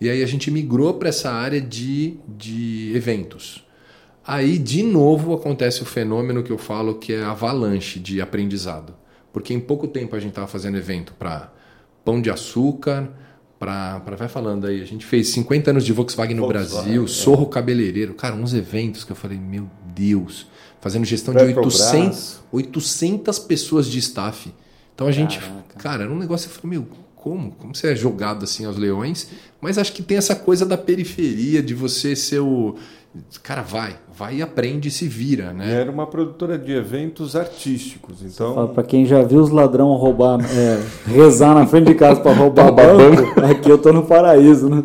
E 0.00 0.08
aí 0.08 0.22
a 0.22 0.26
gente 0.26 0.50
migrou 0.50 0.94
para 0.94 1.10
essa 1.10 1.30
área 1.30 1.60
de, 1.60 2.16
de 2.26 2.92
eventos. 2.94 3.64
Aí, 4.26 4.58
de 4.58 4.82
novo, 4.82 5.34
acontece 5.34 5.82
o 5.82 5.86
fenômeno 5.86 6.42
que 6.42 6.50
eu 6.50 6.58
falo 6.58 6.94
que 6.96 7.12
é 7.12 7.22
avalanche 7.22 8.00
de 8.00 8.20
aprendizado. 8.20 8.94
Porque 9.32 9.52
em 9.52 9.60
pouco 9.60 9.86
tempo 9.86 10.16
a 10.16 10.18
gente 10.18 10.30
estava 10.30 10.46
fazendo 10.46 10.76
evento 10.78 11.12
para 11.18 11.52
Pão 12.04 12.20
de 12.20 12.30
Açúcar, 12.30 13.10
para. 13.58 13.98
Vai 13.98 14.28
falando 14.28 14.66
aí, 14.66 14.82
a 14.82 14.84
gente 14.84 15.04
fez 15.04 15.28
50 15.28 15.70
anos 15.70 15.84
de 15.84 15.92
Volkswagen 15.92 16.36
no 16.36 16.42
Volkswagen, 16.42 16.72
Brasil, 16.72 17.04
é. 17.04 17.08
Sorro 17.08 17.46
Cabeleireiro. 17.46 18.14
Cara, 18.14 18.34
uns 18.34 18.54
eventos 18.54 19.04
que 19.04 19.12
eu 19.12 19.16
falei, 19.16 19.38
meu 19.38 19.68
Deus. 19.94 20.46
Fazendo 20.80 21.04
gestão 21.04 21.34
de 21.34 21.44
Petrobras. 21.44 21.80
800, 21.80 22.40
800 22.52 23.38
pessoas 23.40 23.86
de 23.86 23.98
staff. 23.98 24.52
Então 24.94 25.06
a 25.06 25.12
gente. 25.12 25.38
Caraca. 25.38 25.78
Cara, 25.78 26.02
era 26.04 26.12
um 26.12 26.18
negócio. 26.18 26.48
Eu 26.48 26.52
falei, 26.52 26.78
meu, 26.78 26.88
como? 27.14 27.52
Como 27.52 27.74
você 27.74 27.92
é 27.92 27.96
jogado 27.96 28.44
assim 28.44 28.64
aos 28.64 28.76
leões? 28.76 29.28
Mas 29.60 29.78
acho 29.78 29.92
que 29.92 30.02
tem 30.02 30.16
essa 30.16 30.36
coisa 30.36 30.64
da 30.64 30.78
periferia, 30.78 31.62
de 31.62 31.74
você 31.74 32.14
ser 32.14 32.40
o. 32.40 32.76
Cara, 33.42 33.62
vai, 33.62 33.96
vai 34.16 34.36
e 34.36 34.42
aprende 34.42 34.88
e 34.88 34.90
se 34.90 35.06
vira, 35.08 35.50
E 35.52 35.54
né? 35.54 35.80
era 35.80 35.90
uma 35.90 36.06
produtora 36.06 36.58
de 36.58 36.72
eventos 36.72 37.34
artísticos. 37.36 38.22
Então, 38.22 38.68
Pra 38.68 38.82
quem 38.82 39.06
já 39.06 39.22
viu 39.22 39.40
os 39.40 39.50
ladrão 39.50 39.88
roubar, 39.94 40.38
é, 40.44 40.80
rezar 41.06 41.54
na 41.54 41.66
frente 41.66 41.86
de 41.88 41.94
casa 41.94 42.20
pra 42.20 42.32
roubar 42.32 42.70
banco, 42.74 43.40
aqui 43.44 43.70
eu 43.70 43.78
tô 43.78 43.92
no 43.92 44.04
paraíso, 44.04 44.68
né? 44.68 44.82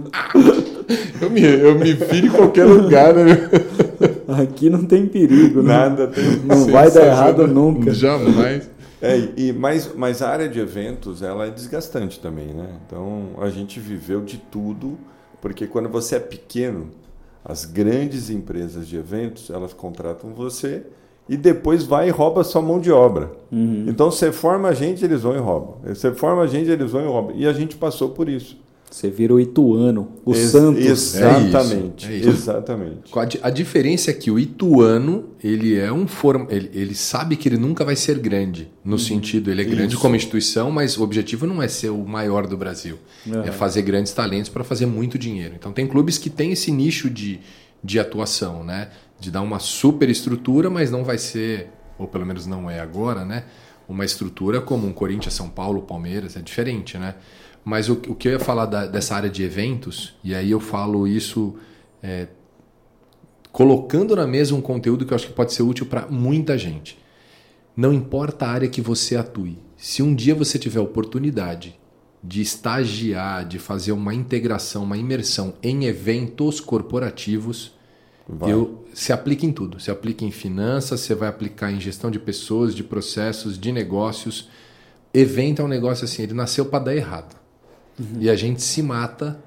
Eu 1.21 1.29
me, 1.29 1.41
eu 1.41 1.75
me 1.77 1.93
viro 1.93 2.27
em 2.27 2.31
qualquer 2.31 2.65
lugar, 2.65 3.13
né? 3.13 3.49
Aqui 4.27 4.69
não 4.69 4.83
tem 4.83 5.05
perigo, 5.05 5.61
né? 5.61 5.73
nada 5.73 6.07
tem. 6.07 6.23
Não 6.45 6.65
vai 6.71 6.89
dar 6.91 7.05
errado 7.05 7.47
nunca. 7.47 7.93
Jamais. 7.93 8.69
É, 9.01 9.29
e, 9.35 9.51
mas, 9.53 9.91
mas 9.95 10.21
a 10.21 10.29
área 10.29 10.47
de 10.47 10.59
eventos 10.59 11.21
ela 11.21 11.47
é 11.47 11.49
desgastante 11.49 12.19
também, 12.19 12.47
né? 12.47 12.67
Então 12.85 13.29
a 13.39 13.49
gente 13.49 13.79
viveu 13.79 14.21
de 14.21 14.37
tudo, 14.37 14.97
porque 15.41 15.65
quando 15.65 15.89
você 15.89 16.15
é 16.15 16.19
pequeno, 16.19 16.87
as 17.43 17.65
grandes 17.65 18.29
empresas 18.29 18.87
de 18.87 18.97
eventos 18.97 19.49
elas 19.49 19.73
contratam 19.73 20.33
você 20.33 20.83
e 21.27 21.37
depois 21.37 21.83
vai 21.83 22.07
e 22.07 22.11
rouba 22.11 22.43
sua 22.43 22.61
mão 22.61 22.79
de 22.79 22.91
obra. 22.91 23.31
Uhum. 23.51 23.85
Então 23.87 24.11
você 24.11 24.31
forma 24.31 24.69
a 24.69 24.73
gente, 24.73 25.03
eles 25.03 25.21
vão 25.21 25.35
e 25.35 25.39
roubam. 25.39 25.75
Você 25.85 26.11
forma 26.11 26.43
a 26.43 26.47
gente, 26.47 26.69
eles 26.69 26.91
vão 26.91 27.01
e 27.01 27.07
roubam. 27.07 27.35
E 27.35 27.47
a 27.47 27.53
gente 27.53 27.75
passou 27.77 28.09
por 28.09 28.27
isso. 28.27 28.57
Você 28.91 29.09
vira 29.09 29.33
o 29.33 29.39
Ituano, 29.39 30.17
o 30.25 30.33
Ex- 30.35 30.49
Santos. 30.51 30.85
Exatamente. 30.85 32.07
É 32.07 32.09
isso, 32.09 32.09
é 32.09 32.17
isso. 32.17 32.29
Exatamente. 32.29 33.17
A, 33.19 33.25
di- 33.25 33.39
a 33.41 33.49
diferença 33.49 34.11
é 34.11 34.13
que 34.13 34.29
o 34.29 34.37
Ituano, 34.37 35.29
ele 35.41 35.77
é 35.77 35.91
um 35.93 36.05
form... 36.05 36.45
ele, 36.49 36.69
ele 36.73 36.93
sabe 36.93 37.37
que 37.37 37.47
ele 37.47 37.57
nunca 37.57 37.85
vai 37.85 37.95
ser 37.95 38.19
grande, 38.19 38.69
no 38.83 38.99
sentido, 38.99 39.49
ele 39.49 39.61
é 39.61 39.65
grande 39.65 39.93
Isso. 39.93 40.01
como 40.01 40.15
instituição, 40.15 40.69
mas 40.71 40.97
o 40.97 41.03
objetivo 41.03 41.47
não 41.47 41.63
é 41.63 41.69
ser 41.69 41.89
o 41.89 42.03
maior 42.05 42.45
do 42.47 42.57
Brasil. 42.57 42.97
Aham. 43.27 43.43
É 43.45 43.51
fazer 43.51 43.81
grandes 43.83 44.11
talentos 44.11 44.49
para 44.49 44.63
fazer 44.63 44.85
muito 44.85 45.17
dinheiro. 45.17 45.53
Então 45.57 45.71
tem 45.71 45.87
clubes 45.87 46.17
que 46.17 46.29
têm 46.29 46.51
esse 46.51 46.69
nicho 46.69 47.09
de, 47.09 47.39
de 47.81 47.97
atuação, 47.97 48.61
né? 48.63 48.89
De 49.19 49.31
dar 49.31 49.41
uma 49.41 49.59
super 49.59 50.09
estrutura, 50.09 50.69
mas 50.69 50.91
não 50.91 51.05
vai 51.05 51.17
ser, 51.17 51.69
ou 51.97 52.07
pelo 52.07 52.25
menos 52.25 52.45
não 52.45 52.69
é 52.69 52.81
agora, 52.81 53.23
né? 53.23 53.45
Uma 53.87 54.03
estrutura 54.03 54.59
como 54.59 54.85
um 54.87 54.91
Corinthians, 54.91 55.33
São 55.33 55.49
Paulo, 55.49 55.81
Palmeiras, 55.81 56.35
é 56.35 56.41
diferente, 56.41 56.97
né? 56.97 57.15
Mas 57.63 57.89
o, 57.89 57.93
o 57.93 58.15
que 58.15 58.27
eu 58.27 58.33
ia 58.33 58.39
falar 58.39 58.65
da- 58.65 58.87
dessa 58.87 59.15
área 59.15 59.29
de 59.29 59.43
eventos, 59.43 60.15
e 60.23 60.33
aí 60.33 60.49
eu 60.51 60.59
falo 60.59 61.07
isso 61.07 61.55
é, 62.01 62.27
colocando 63.51 64.15
na 64.15 64.25
mesa 64.25 64.55
um 64.55 64.61
conteúdo 64.61 65.05
que 65.05 65.13
eu 65.13 65.15
acho 65.15 65.27
que 65.27 65.33
pode 65.33 65.53
ser 65.53 65.63
útil 65.63 65.85
para 65.85 66.07
muita 66.07 66.57
gente. 66.57 66.97
Não 67.75 67.93
importa 67.93 68.45
a 68.45 68.51
área 68.51 68.67
que 68.67 68.81
você 68.81 69.15
atue. 69.15 69.57
Se 69.77 70.01
um 70.01 70.13
dia 70.13 70.35
você 70.35 70.57
tiver 70.57 70.79
oportunidade 70.79 71.79
de 72.23 72.41
estagiar, 72.41 73.47
de 73.47 73.57
fazer 73.57 73.91
uma 73.91 74.13
integração, 74.13 74.83
uma 74.83 74.97
imersão 74.97 75.55
em 75.63 75.85
eventos 75.85 76.59
corporativos, 76.59 77.73
Vai. 78.27 78.51
eu, 78.51 78.85
se 78.93 79.11
aplica 79.11 79.45
em 79.45 79.51
tudo. 79.51 79.79
Se 79.79 79.89
aplica 79.89 80.23
em 80.23 80.31
finanças, 80.31 80.99
você 81.01 81.15
vai 81.15 81.27
aplicar 81.29 81.71
em 81.71 81.79
gestão 81.79 82.11
de 82.11 82.19
pessoas, 82.19 82.75
de 82.75 82.83
processos, 82.83 83.57
de 83.57 83.71
negócios. 83.71 84.49
Evento 85.13 85.61
é 85.61 85.65
um 85.65 85.67
negócio 85.67 86.05
assim, 86.05 86.23
ele 86.23 86.33
nasceu 86.33 86.65
para 86.65 86.85
dar 86.85 86.95
errado. 86.95 87.40
E 88.19 88.29
a 88.29 88.35
gente 88.35 88.61
se 88.61 88.81
mata 88.81 89.39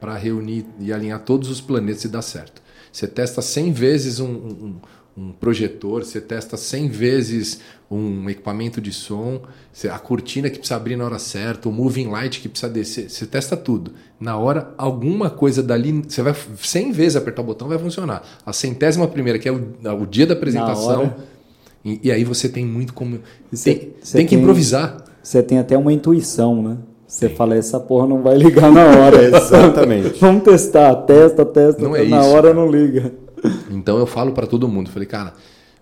para 0.00 0.16
reunir 0.16 0.64
e 0.78 0.92
alinhar 0.92 1.20
todos 1.20 1.48
os 1.50 1.60
planetas 1.60 2.04
e 2.04 2.08
dar 2.08 2.22
certo. 2.22 2.62
Você 2.92 3.06
testa 3.06 3.42
100 3.42 3.72
vezes 3.72 4.20
um, 4.20 4.26
um- 4.28 4.74
um 5.16 5.32
projetor, 5.32 6.04
você 6.04 6.20
testa 6.20 6.56
100 6.56 6.88
vezes 6.88 7.60
um 7.90 8.30
equipamento 8.30 8.80
de 8.80 8.92
som, 8.92 9.42
a 9.90 9.98
cortina 9.98 10.48
que 10.48 10.58
precisa 10.58 10.76
abrir 10.76 10.94
na 10.94 11.04
hora 11.04 11.18
certa, 11.18 11.68
o 11.68 11.72
moving 11.72 12.06
light 12.06 12.40
que 12.40 12.48
precisa 12.48 12.70
descer, 12.72 13.10
você 13.10 13.26
testa 13.26 13.56
tudo. 13.56 13.94
Na 14.20 14.36
hora, 14.36 14.72
alguma 14.78 15.28
coisa 15.28 15.60
dali, 15.60 16.04
você 16.06 16.22
vai 16.22 16.32
100 16.62 16.92
vezes 16.92 17.16
apertar 17.16 17.42
o 17.42 17.46
botão, 17.46 17.66
vai 17.66 17.78
funcionar. 17.78 18.22
A 18.46 18.52
centésima 18.52 19.08
primeira, 19.08 19.40
que 19.40 19.48
é 19.48 19.52
o, 19.52 19.74
o 20.00 20.06
dia 20.06 20.24
da 20.24 20.34
apresentação, 20.34 21.12
e, 21.84 21.98
e 22.04 22.12
aí 22.12 22.22
você 22.22 22.48
tem 22.48 22.64
muito 22.64 22.94
como... 22.94 23.18
Você- 23.50 23.74
tem, 23.74 23.92
você 24.00 24.18
tem 24.18 24.26
que 24.26 24.30
tem- 24.30 24.38
improvisar. 24.38 25.04
Você 25.20 25.42
tem 25.42 25.58
até 25.58 25.76
uma 25.76 25.92
intuição, 25.92 26.62
né? 26.62 26.78
Você 27.08 27.30
fala, 27.30 27.56
essa 27.56 27.80
porra 27.80 28.06
não 28.06 28.22
vai 28.22 28.36
ligar 28.36 28.70
na 28.70 28.84
hora. 28.84 29.24
Exatamente. 29.34 30.10
Vamos 30.20 30.42
testar, 30.42 30.94
testa, 30.94 31.42
testa, 31.42 31.82
Não 31.82 31.96
é 31.96 32.04
na 32.04 32.20
isso, 32.20 32.28
hora 32.28 32.52
cara. 32.52 32.54
não 32.54 32.70
liga. 32.70 33.12
Então 33.70 33.96
eu 33.98 34.06
falo 34.06 34.32
para 34.32 34.46
todo 34.46 34.68
mundo, 34.68 34.90
falei, 34.90 35.08
cara, 35.08 35.32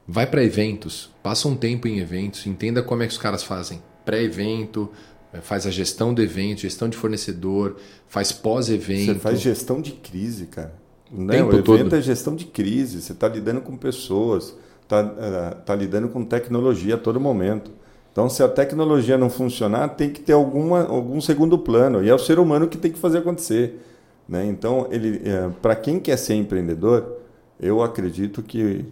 vai 0.06 0.24
para 0.24 0.44
eventos, 0.44 1.10
passa 1.24 1.48
um 1.48 1.56
tempo 1.56 1.88
em 1.88 1.98
eventos, 1.98 2.46
entenda 2.46 2.80
como 2.80 3.02
é 3.02 3.06
que 3.06 3.12
os 3.12 3.18
caras 3.18 3.42
fazem 3.42 3.82
pré-evento, 4.04 4.88
eh, 5.32 5.40
faz 5.40 5.66
a 5.66 5.70
gestão 5.70 6.14
do 6.14 6.22
evento, 6.22 6.60
gestão 6.60 6.88
de 6.88 6.96
fornecedor, 6.96 7.74
faz 8.06 8.30
pós-evento. 8.30 9.14
Você 9.14 9.18
faz 9.18 9.40
gestão 9.40 9.80
de 9.80 9.92
crise, 9.92 10.46
cara. 10.46 10.74
Né? 11.10 11.38
Tempo 11.38 11.48
O 11.50 11.54
evento 11.54 11.64
todo. 11.64 11.96
é 11.96 12.02
gestão 12.02 12.36
de 12.36 12.44
crise. 12.44 13.02
Você 13.02 13.12
está 13.12 13.26
lidando 13.26 13.60
com 13.62 13.76
pessoas. 13.76 14.54
está 14.82 15.02
uh, 15.02 15.64
tá 15.64 15.74
lidando 15.74 16.08
com 16.08 16.24
tecnologia 16.24 16.94
a 16.94 16.98
todo 16.98 17.18
momento. 17.18 17.72
Então, 18.16 18.30
se 18.30 18.42
a 18.42 18.48
tecnologia 18.48 19.18
não 19.18 19.28
funcionar, 19.28 19.88
tem 19.88 20.08
que 20.08 20.22
ter 20.22 20.32
alguma, 20.32 20.86
algum 20.86 21.20
segundo 21.20 21.58
plano. 21.58 22.02
E 22.02 22.08
é 22.08 22.14
o 22.14 22.18
ser 22.18 22.38
humano 22.38 22.66
que 22.66 22.78
tem 22.78 22.90
que 22.90 22.98
fazer 22.98 23.18
acontecer. 23.18 23.78
Né? 24.26 24.46
Então, 24.46 24.86
ele, 24.90 25.20
é, 25.22 25.50
para 25.60 25.76
quem 25.76 26.00
quer 26.00 26.16
ser 26.16 26.32
empreendedor, 26.32 27.18
eu 27.60 27.82
acredito 27.82 28.42
que 28.42 28.86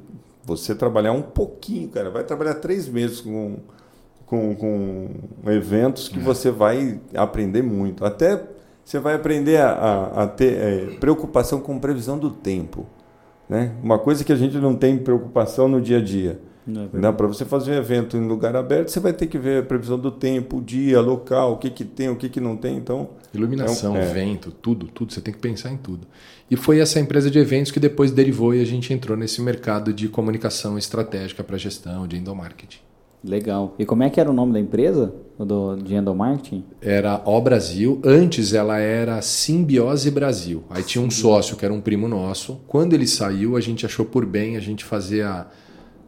você 0.44 0.74
trabalhar 0.74 1.12
um 1.12 1.22
pouquinho, 1.22 1.88
cara, 1.88 2.10
vai 2.10 2.22
trabalhar 2.22 2.56
três 2.56 2.86
meses 2.86 3.22
com, 3.22 3.56
com, 4.26 4.54
com 4.54 5.08
eventos 5.46 6.06
que 6.06 6.18
é. 6.18 6.22
você 6.22 6.50
vai 6.50 7.00
aprender 7.14 7.62
muito. 7.62 8.04
Até 8.04 8.42
você 8.84 8.98
vai 8.98 9.14
aprender 9.14 9.56
a, 9.56 9.70
a, 9.70 10.24
a 10.24 10.26
ter 10.26 10.52
é, 10.52 10.86
preocupação 11.00 11.60
com 11.60 11.78
previsão 11.78 12.18
do 12.18 12.28
tempo. 12.28 12.84
Né? 13.48 13.72
Uma 13.82 13.98
coisa 13.98 14.22
que 14.22 14.34
a 14.34 14.36
gente 14.36 14.58
não 14.58 14.76
tem 14.76 14.98
preocupação 14.98 15.66
no 15.66 15.80
dia 15.80 15.96
a 15.96 16.02
dia. 16.02 16.38
É 16.66 17.12
Para 17.12 17.26
você 17.26 17.44
fazer 17.44 17.72
um 17.72 17.74
evento 17.74 18.16
em 18.16 18.26
lugar 18.26 18.56
aberto, 18.56 18.88
você 18.88 18.98
vai 18.98 19.12
ter 19.12 19.26
que 19.26 19.38
ver 19.38 19.62
a 19.62 19.66
previsão 19.66 19.98
do 19.98 20.10
tempo, 20.10 20.58
o 20.58 20.62
dia, 20.62 21.00
local, 21.00 21.52
o 21.52 21.56
que, 21.58 21.68
que 21.68 21.84
tem, 21.84 22.08
o 22.08 22.16
que, 22.16 22.28
que 22.28 22.40
não 22.40 22.56
tem. 22.56 22.76
Então, 22.76 23.10
Iluminação, 23.34 23.94
é 23.94 23.98
um, 23.98 24.02
é. 24.02 24.12
vento, 24.12 24.50
tudo, 24.50 24.86
tudo. 24.86 25.12
Você 25.12 25.20
tem 25.20 25.34
que 25.34 25.40
pensar 25.40 25.70
em 25.70 25.76
tudo. 25.76 26.06
E 26.50 26.56
foi 26.56 26.80
essa 26.80 26.98
empresa 26.98 27.30
de 27.30 27.38
eventos 27.38 27.70
que 27.70 27.80
depois 27.80 28.10
derivou 28.10 28.54
e 28.54 28.62
a 28.62 28.64
gente 28.64 28.92
entrou 28.94 29.16
nesse 29.16 29.42
mercado 29.42 29.92
de 29.92 30.08
comunicação 30.08 30.78
estratégica 30.78 31.44
para 31.44 31.58
gestão, 31.58 32.06
de 32.06 32.16
endomarketing. 32.16 32.78
Legal. 33.22 33.74
E 33.78 33.86
como 33.86 34.02
é 34.02 34.10
que 34.10 34.20
era 34.20 34.30
o 34.30 34.34
nome 34.34 34.52
da 34.52 34.60
empresa 34.60 35.14
do, 35.38 35.76
de 35.76 35.94
endomarketing? 35.94 36.62
Era 36.80 37.22
O 37.24 37.40
Brasil. 37.40 38.00
Antes 38.04 38.52
ela 38.52 38.78
era 38.78 39.20
Simbiose 39.22 40.10
Brasil. 40.10 40.62
Aí 40.68 40.82
tinha 40.82 41.02
um 41.02 41.10
sócio 41.10 41.56
que 41.56 41.64
era 41.64 41.72
um 41.72 41.80
primo 41.80 42.06
nosso. 42.06 42.60
Quando 42.66 42.92
ele 42.92 43.06
saiu, 43.06 43.56
a 43.56 43.60
gente 43.60 43.86
achou 43.86 44.04
por 44.04 44.26
bem 44.26 44.58
a 44.58 44.60
gente 44.60 44.84
fazer 44.84 45.24
a 45.24 45.46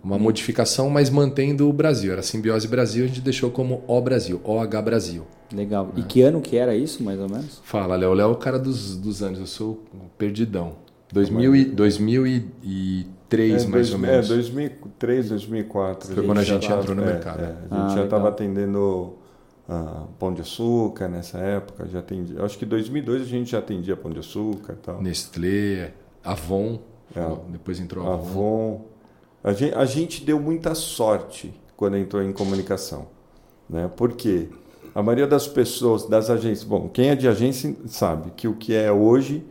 uma 0.02 0.18
modificação, 0.18 0.88
mas 0.88 1.10
mantendo 1.10 1.68
o 1.68 1.72
Brasil. 1.72 2.12
Era 2.12 2.22
Simbiose 2.22 2.68
Brasil, 2.68 3.04
a 3.04 3.08
gente 3.08 3.20
deixou 3.20 3.50
como 3.50 3.82
O 3.86 4.00
Brasil, 4.00 4.40
OH 4.44 4.82
Brasil. 4.82 5.26
Legal. 5.52 5.92
E 5.96 6.02
que 6.02 6.22
ano 6.22 6.40
que 6.40 6.56
era 6.56 6.74
isso, 6.74 7.02
mais 7.02 7.20
ou 7.20 7.28
menos? 7.28 7.60
Fala, 7.64 7.96
Léo. 7.96 8.12
Léo 8.12 8.30
é 8.30 8.32
o 8.32 8.36
cara 8.36 8.58
dos, 8.58 8.96
dos 8.96 9.22
anos, 9.22 9.38
eu 9.38 9.46
sou 9.46 9.84
perdidão. 10.18 10.74
2000 11.12 11.56
e, 11.56 11.64
2003, 11.64 13.64
é, 13.64 13.68
mais 13.68 13.70
dois, 13.70 13.92
ou 13.92 13.98
menos. 13.98 14.30
É, 14.30 14.34
2003, 14.34 15.28
2004. 15.28 16.14
Foi 16.14 16.26
quando 16.26 16.38
a 16.38 16.44
gente 16.44 16.68
tava, 16.68 16.82
entrou 16.82 16.96
no 16.96 17.02
é, 17.02 17.06
mercado. 17.06 17.42
É, 17.42 17.46
a 17.46 17.50
gente 17.50 17.68
ah, 17.70 17.94
já 17.96 18.04
estava 18.04 18.28
atendendo 18.28 19.14
uh, 19.68 20.08
Pão 20.18 20.34
de 20.34 20.40
Açúcar 20.40 21.08
nessa 21.08 21.38
época. 21.38 21.86
Já 21.86 22.00
atendia, 22.00 22.42
acho 22.42 22.58
que 22.58 22.64
em 22.64 22.68
2002 22.68 23.22
a 23.22 23.24
gente 23.24 23.50
já 23.50 23.58
atendia 23.58 23.96
Pão 23.96 24.10
de 24.10 24.18
Açúcar 24.18 24.72
e 24.72 24.76
tal. 24.76 25.02
Nestlé, 25.02 25.92
Avon. 26.24 26.80
É. 27.14 27.20
Depois 27.50 27.78
entrou 27.78 28.04
Avon. 28.04 28.14
Avon. 28.14 28.84
A 29.46 29.52
gente, 29.52 29.74
a 29.76 29.84
gente 29.84 30.24
deu 30.24 30.40
muita 30.40 30.74
sorte 30.74 31.54
quando 31.76 31.96
entrou 31.96 32.20
em 32.20 32.32
comunicação. 32.32 33.06
Né? 33.70 33.88
Por 33.96 34.14
quê? 34.14 34.48
A 34.92 35.00
maioria 35.00 35.26
das 35.26 35.46
pessoas, 35.46 36.04
das 36.04 36.28
agências, 36.28 36.64
bom, 36.64 36.88
quem 36.88 37.10
é 37.10 37.14
de 37.14 37.28
agência 37.28 37.72
sabe 37.86 38.32
que 38.36 38.48
o 38.48 38.54
que 38.54 38.74
é 38.74 38.90
hoje 38.90 39.44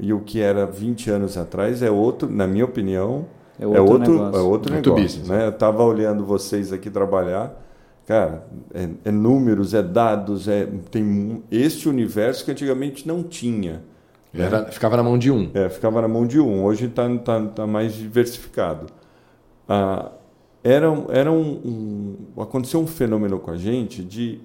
e 0.00 0.12
o 0.12 0.18
que 0.18 0.40
era 0.40 0.66
20 0.66 1.10
anos 1.10 1.38
atrás 1.38 1.80
é 1.80 1.88
outro, 1.88 2.28
na 2.28 2.44
minha 2.44 2.64
opinião, 2.64 3.26
é 3.56 3.66
outro, 3.68 3.78
é 3.78 3.80
outro 3.88 4.12
negócio. 4.12 4.36
É 4.36 4.42
outro 4.42 4.74
negócio 4.74 5.02
business, 5.02 5.28
né? 5.28 5.44
Eu 5.44 5.50
estava 5.50 5.84
olhando 5.84 6.24
vocês 6.24 6.72
aqui 6.72 6.90
trabalhar, 6.90 7.54
cara, 8.04 8.48
é, 8.74 8.88
é, 9.04 9.12
números, 9.12 9.74
é 9.74 9.82
dados, 9.82 10.48
é 10.48 10.66
tem 10.90 11.44
este 11.52 11.88
universo 11.88 12.44
que 12.44 12.50
antigamente 12.50 13.06
não 13.06 13.22
tinha. 13.22 13.84
Né? 14.34 14.44
Era, 14.46 14.64
ficava 14.72 14.96
na 14.96 15.04
mão 15.04 15.16
de 15.16 15.30
um. 15.30 15.50
É, 15.54 15.68
ficava 15.68 16.02
na 16.02 16.08
mão 16.08 16.26
de 16.26 16.40
um. 16.40 16.64
Hoje 16.64 16.86
está 16.86 17.08
tá, 17.18 17.40
tá 17.46 17.66
mais 17.66 17.94
diversificado 17.94 18.86
ah, 19.68 20.12
era, 20.62 20.86
era 21.10 21.30
um, 21.30 22.16
um, 22.36 22.42
aconteceu 22.42 22.80
um 22.80 22.86
fenômeno 22.86 23.38
com 23.38 23.50
a 23.50 23.56
gente 23.56 24.02
de 24.02 24.40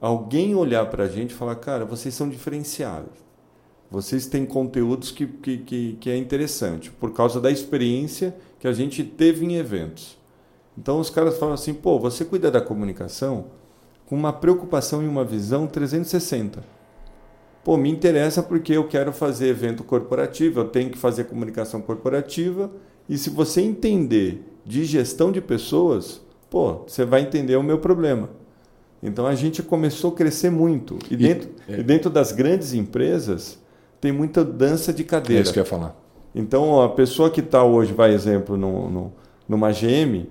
alguém 0.00 0.54
olhar 0.54 0.86
para 0.86 1.04
a 1.04 1.08
gente 1.08 1.32
e 1.32 1.34
falar, 1.34 1.56
cara, 1.56 1.84
vocês 1.84 2.14
são 2.14 2.28
diferenciados. 2.28 3.28
Vocês 3.90 4.26
têm 4.26 4.44
conteúdos 4.44 5.10
que, 5.10 5.26
que, 5.26 5.58
que, 5.58 5.98
que 6.00 6.10
é 6.10 6.16
interessante, 6.16 6.90
por 6.90 7.12
causa 7.12 7.40
da 7.40 7.50
experiência 7.50 8.36
que 8.58 8.68
a 8.68 8.72
gente 8.72 9.02
teve 9.02 9.46
em 9.46 9.56
eventos. 9.56 10.18
Então 10.76 11.00
os 11.00 11.10
caras 11.10 11.38
falam 11.38 11.54
assim, 11.54 11.74
pô, 11.74 11.98
você 11.98 12.24
cuida 12.24 12.50
da 12.50 12.60
comunicação 12.60 13.46
com 14.06 14.14
uma 14.14 14.32
preocupação 14.32 15.02
e 15.02 15.08
uma 15.08 15.24
visão 15.24 15.66
360. 15.66 16.62
Pô, 17.64 17.76
me 17.76 17.90
interessa 17.90 18.42
porque 18.42 18.72
eu 18.72 18.86
quero 18.86 19.12
fazer 19.12 19.48
evento 19.48 19.82
corporativo, 19.84 20.60
eu 20.60 20.68
tenho 20.68 20.90
que 20.90 20.96
fazer 20.96 21.24
comunicação 21.24 21.80
corporativa, 21.82 22.70
e 23.08 23.16
se 23.16 23.30
você 23.30 23.60
entender 23.60 24.42
de 24.64 24.84
gestão 24.84 25.32
de 25.32 25.40
pessoas, 25.40 26.20
pô, 26.50 26.82
você 26.86 27.04
vai 27.04 27.22
entender 27.22 27.56
o 27.56 27.62
meu 27.62 27.78
problema. 27.78 28.28
Então 29.02 29.26
a 29.26 29.34
gente 29.34 29.62
começou 29.62 30.12
a 30.12 30.14
crescer 30.14 30.50
muito. 30.50 30.98
E, 31.10 31.14
e 31.14 31.16
dentro, 31.16 31.48
é. 31.68 31.80
e 31.80 31.82
dentro 31.82 32.10
das 32.10 32.32
grandes 32.32 32.74
empresas 32.74 33.58
tem 34.00 34.12
muita 34.12 34.44
dança 34.44 34.92
de 34.92 35.04
cadeira. 35.04 35.40
É 35.40 35.42
isso 35.42 35.52
que 35.52 35.58
eu 35.58 35.62
ia 35.62 35.68
falar. 35.68 35.96
Então 36.34 36.82
a 36.82 36.88
pessoa 36.88 37.30
que 37.30 37.40
está 37.40 37.64
hoje, 37.64 37.92
vai 37.92 38.12
exemplo, 38.12 38.56
no, 38.56 38.90
no, 38.90 39.12
numa 39.48 39.70
GM, 39.70 40.26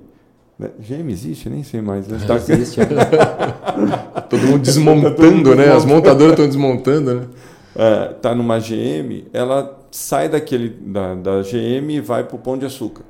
né? 0.58 0.72
GM 0.80 1.10
existe? 1.12 1.50
Nem 1.50 1.64
sei 1.64 1.82
mais. 1.82 2.08
Né? 2.08 2.20
Tá... 2.26 2.36
Existe. 2.36 2.80
Todo 4.30 4.44
mundo 4.44 4.60
desmontando, 4.60 5.56
né? 5.56 5.72
As 5.72 5.86
montadoras 5.86 6.34
estão 6.34 6.48
desmontando, 6.48 7.16
né? 7.16 7.28
É, 7.76 8.06
tá 8.14 8.34
numa 8.34 8.60
GM, 8.60 9.26
ela 9.32 9.77
sai 9.98 10.30
daquele 10.30 10.70
da, 10.70 11.16
da 11.16 11.42
GM 11.42 11.90
e 11.90 12.00
vai 12.00 12.24
para 12.24 12.36
o 12.36 12.40
Pão 12.40 12.56
de 12.56 12.66
Açúcar. 12.66 13.04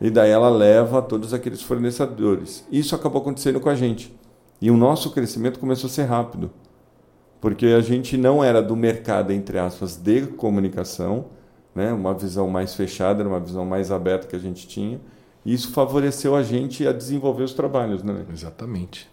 E 0.00 0.10
daí 0.10 0.30
ela 0.30 0.48
leva 0.48 1.00
todos 1.00 1.32
aqueles 1.32 1.62
fornecedores. 1.62 2.66
Isso 2.70 2.96
acabou 2.96 3.20
acontecendo 3.20 3.60
com 3.60 3.68
a 3.68 3.76
gente. 3.76 4.12
E 4.60 4.70
o 4.70 4.76
nosso 4.76 5.12
crescimento 5.12 5.60
começou 5.60 5.86
a 5.86 5.90
ser 5.90 6.04
rápido. 6.04 6.50
Porque 7.40 7.66
a 7.66 7.80
gente 7.80 8.16
não 8.16 8.42
era 8.42 8.60
do 8.60 8.74
mercado, 8.74 9.32
entre 9.32 9.58
aspas, 9.58 9.96
de 9.96 10.26
comunicação, 10.26 11.26
né? 11.74 11.92
uma 11.92 12.12
visão 12.12 12.48
mais 12.48 12.74
fechada, 12.74 13.26
uma 13.26 13.40
visão 13.40 13.64
mais 13.64 13.92
aberta 13.92 14.26
que 14.26 14.34
a 14.34 14.40
gente 14.40 14.66
tinha. 14.66 15.00
E 15.44 15.54
isso 15.54 15.70
favoreceu 15.70 16.34
a 16.34 16.42
gente 16.42 16.86
a 16.86 16.92
desenvolver 16.92 17.44
os 17.44 17.54
trabalhos. 17.54 18.02
Né? 18.02 18.24
Exatamente. 18.32 19.08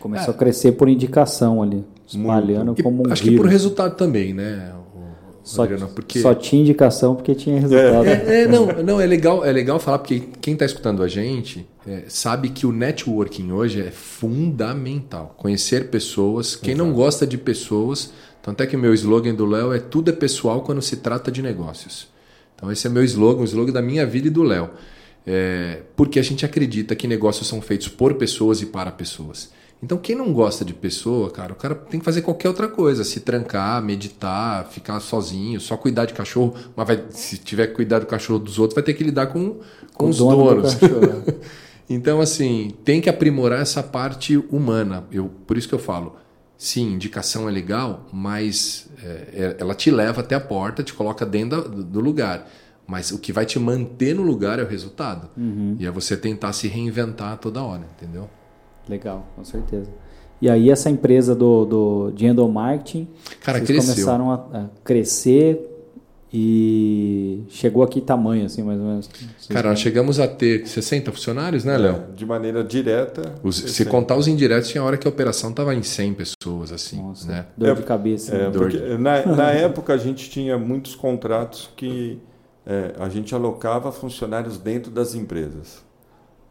Começou 0.00 0.32
é. 0.32 0.36
a 0.36 0.38
crescer 0.38 0.72
por 0.72 0.88
indicação 0.88 1.62
ali, 1.62 1.84
espalhando 2.06 2.66
Muito. 2.66 2.82
como 2.82 3.06
um 3.06 3.12
Acho 3.12 3.22
vírus. 3.22 3.38
que 3.38 3.42
por 3.42 3.46
resultado 3.46 3.96
também, 3.96 4.34
né? 4.34 4.74
Só, 5.42 5.62
Adriano, 5.62 5.88
porque... 5.88 6.20
só 6.20 6.34
tinha 6.34 6.60
indicação 6.60 7.14
porque 7.14 7.34
tinha 7.34 7.60
resultado. 7.60 8.06
É, 8.06 8.42
é, 8.42 8.46
não, 8.46 8.66
não, 8.84 9.00
é 9.00 9.06
legal, 9.06 9.44
é 9.44 9.50
legal 9.50 9.80
falar, 9.80 9.98
porque 9.98 10.28
quem 10.40 10.52
está 10.52 10.64
escutando 10.66 11.02
a 11.02 11.08
gente 11.08 11.66
é, 11.86 12.04
sabe 12.08 12.50
que 12.50 12.66
o 12.66 12.72
networking 12.72 13.50
hoje 13.50 13.80
é 13.80 13.90
fundamental. 13.90 15.34
Conhecer 15.38 15.88
pessoas. 15.88 16.54
Quem 16.54 16.74
Exato. 16.74 16.88
não 16.88 16.94
gosta 16.94 17.26
de 17.26 17.38
pessoas, 17.38 18.12
tanto 18.42 18.62
é 18.62 18.66
que 18.66 18.76
o 18.76 18.78
meu 18.78 18.92
slogan 18.94 19.34
do 19.34 19.46
Léo 19.46 19.72
é 19.72 19.78
tudo 19.78 20.10
é 20.10 20.12
pessoal 20.12 20.62
quando 20.62 20.82
se 20.82 20.96
trata 20.96 21.32
de 21.32 21.40
negócios. 21.42 22.08
Então 22.54 22.70
esse 22.70 22.86
é 22.86 22.90
meu 22.90 23.02
slogan, 23.04 23.40
o 23.40 23.44
slogan 23.44 23.72
da 23.72 23.82
minha 23.82 24.04
vida 24.04 24.28
e 24.28 24.30
do 24.30 24.42
Léo. 24.42 24.70
É, 25.26 25.82
porque 25.96 26.18
a 26.18 26.22
gente 26.22 26.44
acredita 26.44 26.94
que 26.94 27.06
negócios 27.06 27.46
são 27.46 27.60
feitos 27.60 27.88
por 27.88 28.14
pessoas 28.14 28.60
e 28.62 28.66
para 28.66 28.90
pessoas. 28.90 29.50
Então, 29.82 29.96
quem 29.96 30.14
não 30.14 30.32
gosta 30.32 30.62
de 30.62 30.74
pessoa, 30.74 31.30
cara, 31.30 31.52
o 31.54 31.56
cara 31.56 31.74
tem 31.74 31.98
que 31.98 32.04
fazer 32.04 32.20
qualquer 32.20 32.48
outra 32.48 32.68
coisa. 32.68 33.02
Se 33.02 33.20
trancar, 33.20 33.82
meditar, 33.82 34.66
ficar 34.66 35.00
sozinho, 35.00 35.58
só 35.58 35.76
cuidar 35.76 36.04
de 36.04 36.12
cachorro. 36.12 36.54
Mas 36.76 36.86
vai, 36.86 37.04
se 37.10 37.38
tiver 37.38 37.68
que 37.68 37.74
cuidar 37.74 37.98
do 37.98 38.06
cachorro 38.06 38.38
dos 38.38 38.58
outros, 38.58 38.74
vai 38.74 38.84
ter 38.84 38.92
que 38.92 39.02
lidar 39.02 39.28
com, 39.28 39.54
com, 39.54 39.60
com 39.94 40.08
os 40.10 40.18
donos. 40.18 40.74
Do 40.74 40.86
é. 40.86 41.34
então, 41.88 42.20
assim, 42.20 42.74
tem 42.84 43.00
que 43.00 43.08
aprimorar 43.08 43.60
essa 43.60 43.82
parte 43.82 44.36
humana. 44.36 45.04
Eu, 45.10 45.30
por 45.46 45.56
isso 45.56 45.66
que 45.66 45.74
eu 45.74 45.78
falo, 45.78 46.16
sim, 46.58 46.92
indicação 46.92 47.48
é 47.48 47.50
legal, 47.50 48.06
mas 48.12 48.86
é, 49.02 49.06
é 49.32 49.56
ela 49.58 49.74
te 49.74 49.90
leva 49.90 50.20
até 50.20 50.34
a 50.34 50.40
porta, 50.40 50.82
te 50.82 50.92
coloca 50.92 51.24
dentro 51.24 51.66
do, 51.66 51.82
do 51.82 52.00
lugar. 52.00 52.46
Mas 52.86 53.12
o 53.12 53.18
que 53.18 53.32
vai 53.32 53.46
te 53.46 53.58
manter 53.58 54.14
no 54.14 54.22
lugar 54.22 54.58
é 54.58 54.62
o 54.62 54.66
resultado. 54.66 55.30
Uhum. 55.38 55.76
E 55.78 55.86
é 55.86 55.90
você 55.90 56.18
tentar 56.18 56.52
se 56.52 56.68
reinventar 56.68 57.38
toda 57.38 57.62
hora, 57.62 57.88
entendeu? 57.96 58.28
Legal, 58.88 59.26
com 59.36 59.44
certeza. 59.44 59.90
E 60.40 60.48
aí 60.48 60.70
essa 60.70 60.88
empresa 60.88 61.34
do, 61.34 61.64
do 61.66 62.10
de 62.12 62.26
endomarketing, 62.26 63.08
Cara, 63.42 63.58
vocês 63.58 63.68
cresceu. 63.68 63.94
começaram 63.94 64.30
a, 64.30 64.34
a, 64.34 64.66
crescer 64.82 65.66
e 66.32 67.42
chegou 67.48 67.82
aqui 67.82 68.00
tamanho, 68.00 68.46
assim, 68.46 68.62
mais 68.62 68.80
ou 68.80 68.86
menos. 68.86 69.10
Cara, 69.48 69.70
nós 69.70 69.80
chegamos 69.80 70.18
a 70.18 70.28
ter 70.28 70.66
60 70.66 71.10
funcionários, 71.12 71.64
né, 71.64 71.76
Léo? 71.76 71.96
É, 71.96 72.14
de 72.14 72.24
maneira 72.24 72.62
direta. 72.64 73.34
Os, 73.42 73.56
se 73.56 73.84
contar 73.84 74.16
os 74.16 74.28
indiretos, 74.28 74.70
tinha 74.70 74.82
hora 74.82 74.96
que 74.96 75.06
a 75.06 75.10
operação 75.10 75.50
estava 75.50 75.74
em 75.74 75.82
100 75.82 76.14
pessoas, 76.14 76.72
assim. 76.72 77.02
Nossa, 77.02 77.26
né? 77.26 77.46
Dor 77.56 77.74
de 77.74 77.82
cabeça. 77.82 78.34
É, 78.34 78.48
Dor 78.48 78.70
de... 78.70 78.96
Na, 78.96 79.26
na 79.26 79.50
época 79.50 79.92
a 79.92 79.98
gente 79.98 80.30
tinha 80.30 80.56
muitos 80.56 80.94
contratos 80.94 81.68
que 81.76 82.18
é, 82.64 82.94
a 82.98 83.08
gente 83.08 83.34
alocava 83.34 83.90
funcionários 83.90 84.56
dentro 84.56 84.90
das 84.90 85.14
empresas 85.14 85.89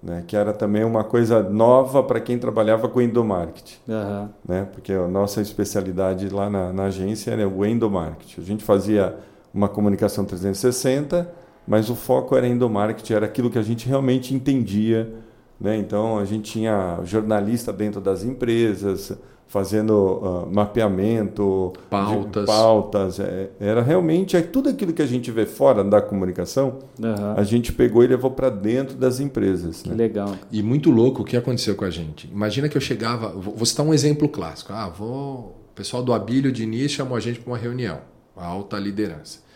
né, 0.01 0.23
que 0.25 0.35
era 0.35 0.53
também 0.53 0.83
uma 0.83 1.03
coisa 1.03 1.43
nova 1.43 2.01
para 2.01 2.19
quem 2.19 2.37
trabalhava 2.37 2.87
com 2.87 3.01
endomarketing. 3.01 3.77
Uhum. 3.87 4.29
Né, 4.47 4.67
porque 4.71 4.93
a 4.93 5.07
nossa 5.07 5.41
especialidade 5.41 6.29
lá 6.29 6.49
na, 6.49 6.71
na, 6.71 6.83
agência 6.85 7.31
era 7.31 7.47
o 7.47 7.65
endomarketing. 7.65 8.41
A 8.41 8.43
gente 8.43 8.63
fazia 8.63 9.17
uma 9.53 9.67
comunicação 9.67 10.23
360, 10.23 11.29
mas 11.67 11.89
o 11.89 11.95
foco 11.95 12.35
era 12.35 12.47
endomarketing, 12.47 13.13
era 13.13 13.25
aquilo 13.25 13.49
que 13.49 13.59
a 13.59 13.63
gente 13.63 13.87
realmente 13.87 14.33
entendia. 14.33 15.13
Né? 15.59 15.75
Então, 15.75 16.17
a 16.17 16.25
gente 16.25 16.49
tinha 16.51 16.99
jornalista 17.03 17.73
dentro 17.73 17.99
das 17.99 18.23
empresas, 18.23 19.17
fazendo 19.49 19.93
uh, 19.93 20.53
mapeamento, 20.53 21.73
pautas. 21.89 22.45
pautas. 22.45 23.19
É, 23.19 23.49
era 23.59 23.81
realmente 23.81 24.37
é, 24.37 24.41
tudo 24.41 24.69
aquilo 24.69 24.93
que 24.93 25.01
a 25.01 25.07
gente 25.07 25.31
vê 25.31 25.45
fora 25.45 25.83
da 25.83 25.99
comunicação, 25.99 26.77
uhum. 26.99 27.33
a 27.35 27.43
gente 27.43 27.73
pegou 27.73 28.03
e 28.03 28.07
levou 28.07 28.29
para 28.29 28.49
dentro 28.51 28.95
das 28.95 29.19
empresas. 29.19 29.81
Que 29.81 29.89
né? 29.89 29.95
legal. 29.95 30.35
E 30.51 30.61
muito 30.61 30.91
louco 30.91 31.23
o 31.23 31.25
que 31.25 31.35
aconteceu 31.35 31.75
com 31.75 31.83
a 31.83 31.89
gente. 31.89 32.29
Imagina 32.31 32.69
que 32.69 32.77
eu 32.77 32.81
chegava, 32.81 33.29
vou 33.29 33.65
citar 33.65 33.83
um 33.83 33.93
exemplo 33.93 34.29
clássico. 34.29 34.71
Ah, 34.71 34.87
vou, 34.87 35.57
o 35.71 35.73
pessoal 35.73 36.03
do 36.03 36.13
Abílio 36.13 36.51
Diniz 36.51 36.91
chamou 36.91 37.17
a 37.17 37.19
gente 37.19 37.39
para 37.39 37.51
uma 37.51 37.57
reunião, 37.57 38.01
a 38.37 38.45
alta 38.45 38.77
liderança. 38.77 39.48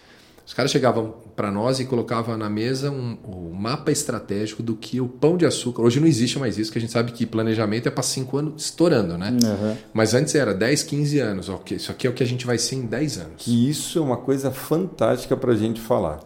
Os 0.45 0.53
caras 0.53 0.71
chegavam 0.71 1.15
para 1.35 1.49
nós 1.49 1.79
e 1.79 1.85
colocavam 1.85 2.37
na 2.37 2.49
mesa 2.49 2.91
um, 2.91 3.17
um, 3.25 3.53
mapa 3.53 3.91
estratégico 3.91 4.61
do 4.61 4.75
que 4.75 4.99
o 4.99 5.07
pão 5.07 5.37
de 5.37 5.45
açúcar. 5.45 5.81
Hoje 5.83 6.01
não 6.01 6.07
existe 6.07 6.37
mais 6.37 6.57
isso, 6.57 6.71
que 6.71 6.77
a 6.77 6.81
gente 6.81 6.91
sabe 6.91 7.13
que 7.13 7.25
planejamento 7.25 7.87
é 7.87 7.91
para 7.91 8.03
cinco 8.03 8.37
anos 8.37 8.65
estourando, 8.65 9.17
né? 9.17 9.31
Uhum. 9.31 9.77
Mas 9.93 10.13
antes 10.13 10.35
era 10.35 10.53
10, 10.53 10.83
15 10.83 11.19
anos. 11.19 11.49
Okay, 11.49 11.77
isso 11.77 11.91
aqui 11.91 12.07
é 12.07 12.09
o 12.09 12.13
que 12.13 12.23
a 12.23 12.25
gente 12.25 12.45
vai 12.45 12.57
ser 12.57 12.75
em 12.75 12.85
10 12.85 13.17
anos. 13.19 13.47
E 13.47 13.69
isso 13.69 13.97
é 13.97 14.01
uma 14.01 14.17
coisa 14.17 14.51
fantástica 14.51 15.37
para 15.37 15.53
a 15.53 15.55
gente 15.55 15.79
falar. 15.79 16.19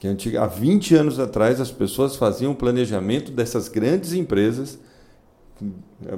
Que 0.00 0.36
há 0.36 0.46
20 0.46 0.96
anos 0.96 1.20
atrás 1.20 1.60
as 1.60 1.70
pessoas 1.70 2.16
faziam 2.16 2.52
planejamento 2.54 3.30
dessas 3.30 3.68
grandes 3.68 4.12
empresas 4.12 4.78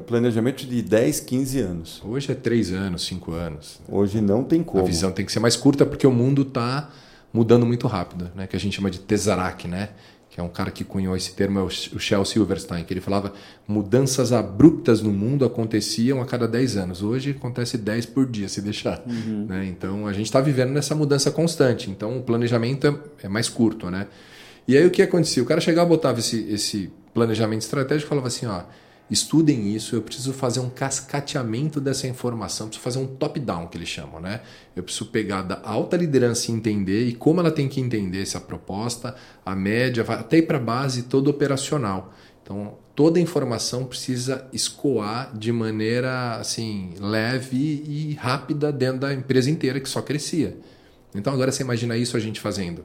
planejamento 0.07 0.67
de 0.67 0.83
10, 0.83 1.21
15 1.21 1.61
anos. 1.61 2.03
Hoje 2.05 2.33
é 2.33 2.35
3 2.35 2.73
anos, 2.73 3.05
5 3.05 3.33
anos. 3.33 3.81
Hoje 3.89 4.21
não 4.21 4.43
tem 4.43 4.63
como. 4.63 4.83
A 4.83 4.87
visão 4.87 5.13
tem 5.13 5.25
que 5.25 5.33
ser 5.33 5.41
mais 5.41 5.57
curta 5.57 5.85
porque 5.85 6.07
o 6.07 6.13
mundo 6.13 6.43
está 6.43 6.91
mudando 7.35 7.67
muito 7.67 7.89
rápido, 7.89 8.31
né? 8.35 8.47
que 8.47 8.55
a 8.55 8.61
gente 8.61 8.77
chama 8.77 8.89
de 8.89 9.01
Tesseract, 9.01 9.67
né? 9.67 9.91
que 10.31 10.41
é 10.41 10.43
um 10.43 10.49
cara 10.49 10.71
que 10.71 10.83
cunhou 10.83 11.17
esse 11.17 11.33
termo, 11.33 11.61
é 11.61 11.63
o 11.63 11.69
Shel 11.71 12.25
Silverstein, 12.25 12.85
que 12.85 12.93
ele 12.93 13.01
falava 13.01 13.33
mudanças 13.69 14.33
abruptas 14.33 15.01
no 15.01 15.13
mundo 15.13 15.45
aconteciam 15.45 16.21
a 16.21 16.27
cada 16.27 16.49
10 16.49 16.77
anos. 16.77 17.03
Hoje 17.03 17.31
acontece 17.31 17.79
10 17.79 18.07
por 18.07 18.27
dia, 18.27 18.49
se 18.49 18.61
deixar. 18.61 19.01
Uhum. 19.07 19.47
Né? 19.49 19.67
Então 19.67 20.09
a 20.09 20.13
gente 20.13 20.27
está 20.27 20.41
vivendo 20.41 20.71
nessa 20.71 20.93
mudança 20.93 21.31
constante. 21.31 21.89
Então 21.89 22.19
o 22.19 22.23
planejamento 22.23 22.87
é, 22.87 23.27
é 23.27 23.29
mais 23.29 23.49
curto. 23.49 23.89
Né? 23.91 24.09
E 24.67 24.77
aí 24.77 24.85
o 24.85 24.91
que 24.91 25.03
acontecia? 25.03 25.41
O 25.41 25.47
cara 25.47 25.61
chegava, 25.61 25.89
botava 25.89 26.19
esse, 26.19 26.41
esse 26.51 26.91
planejamento 27.13 27.63
estratégico 27.63 28.09
e 28.09 28.11
falava 28.11 28.27
assim: 28.27 28.47
ó, 28.47 28.63
estudem 29.11 29.75
isso, 29.75 29.95
eu 29.95 30.03
preciso 30.03 30.33
fazer 30.33 30.61
um 30.61 30.71
cascateamento 30.71 31.81
dessa 31.81 32.07
informação, 32.07 32.69
preciso 32.69 32.83
fazer 32.83 32.99
um 32.99 33.07
top-down, 33.07 33.67
que 33.69 33.77
eles 33.77 33.89
chamam, 33.89 34.21
né? 34.21 34.41
Eu 34.75 34.83
preciso 34.83 35.07
pegar 35.07 35.43
da 35.43 35.61
alta 35.63 35.97
liderança 35.97 36.51
e 36.51 36.55
entender 36.55 37.07
e 37.07 37.15
como 37.15 37.41
ela 37.41 37.51
tem 37.51 37.69
que 37.69 37.81
entender 37.81 38.23
essa 38.23 38.41
proposta, 38.41 39.15
a 39.45 39.55
média, 39.55 40.05
até 40.09 40.39
ir 40.39 40.43
para 40.43 40.57
a 40.57 40.61
base 40.61 41.03
toda 41.03 41.29
operacional. 41.29 42.15
Então, 42.43 42.77
toda 42.95 43.19
a 43.19 43.23
informação 43.23 43.85
precisa 43.85 44.47
escoar 44.53 45.37
de 45.37 45.53
maneira 45.53 46.37
assim 46.37 46.95
leve 46.99 47.85
e 47.87 48.15
rápida 48.15 48.73
dentro 48.73 49.01
da 49.01 49.13
empresa 49.15 49.51
inteira 49.51 49.81
que 49.81 49.89
só 49.89 50.01
crescia. 50.01 50.57
Então, 51.15 51.33
agora 51.33 51.53
você 51.53 51.63
imagina 51.63 51.97
isso 51.97 52.17
a 52.17 52.21
gente 52.21 52.41
fazendo. 52.41 52.85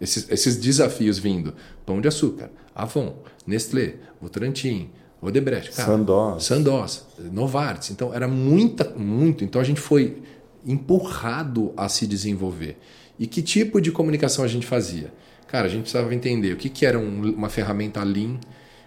Esses, 0.00 0.28
esses 0.30 0.56
desafios 0.56 1.18
vindo. 1.18 1.54
Pão 1.86 2.00
de 2.00 2.08
Açúcar, 2.08 2.50
Avon, 2.74 3.22
Nestlé, 3.46 3.96
Votorantim, 4.20 4.90
Odebrecht, 5.24 5.72
cara, 5.72 5.88
Sandoz. 5.88 6.44
Sandoz, 6.44 7.06
Novartis. 7.32 7.90
Então 7.90 8.12
era 8.12 8.28
muita, 8.28 8.92
muito. 8.96 9.44
Então 9.44 9.60
a 9.60 9.64
gente 9.64 9.80
foi 9.80 10.22
empurrado 10.66 11.72
a 11.76 11.88
se 11.88 12.06
desenvolver. 12.06 12.78
E 13.18 13.26
que 13.26 13.42
tipo 13.42 13.80
de 13.80 13.90
comunicação 13.92 14.44
a 14.44 14.48
gente 14.48 14.66
fazia? 14.66 15.12
Cara, 15.46 15.66
a 15.66 15.70
gente 15.70 15.82
precisava 15.82 16.14
entender 16.14 16.52
o 16.52 16.56
que, 16.56 16.68
que 16.68 16.84
era 16.84 16.98
um, 16.98 17.34
uma 17.34 17.48
ferramenta 17.48 18.02
Lean, 18.02 18.38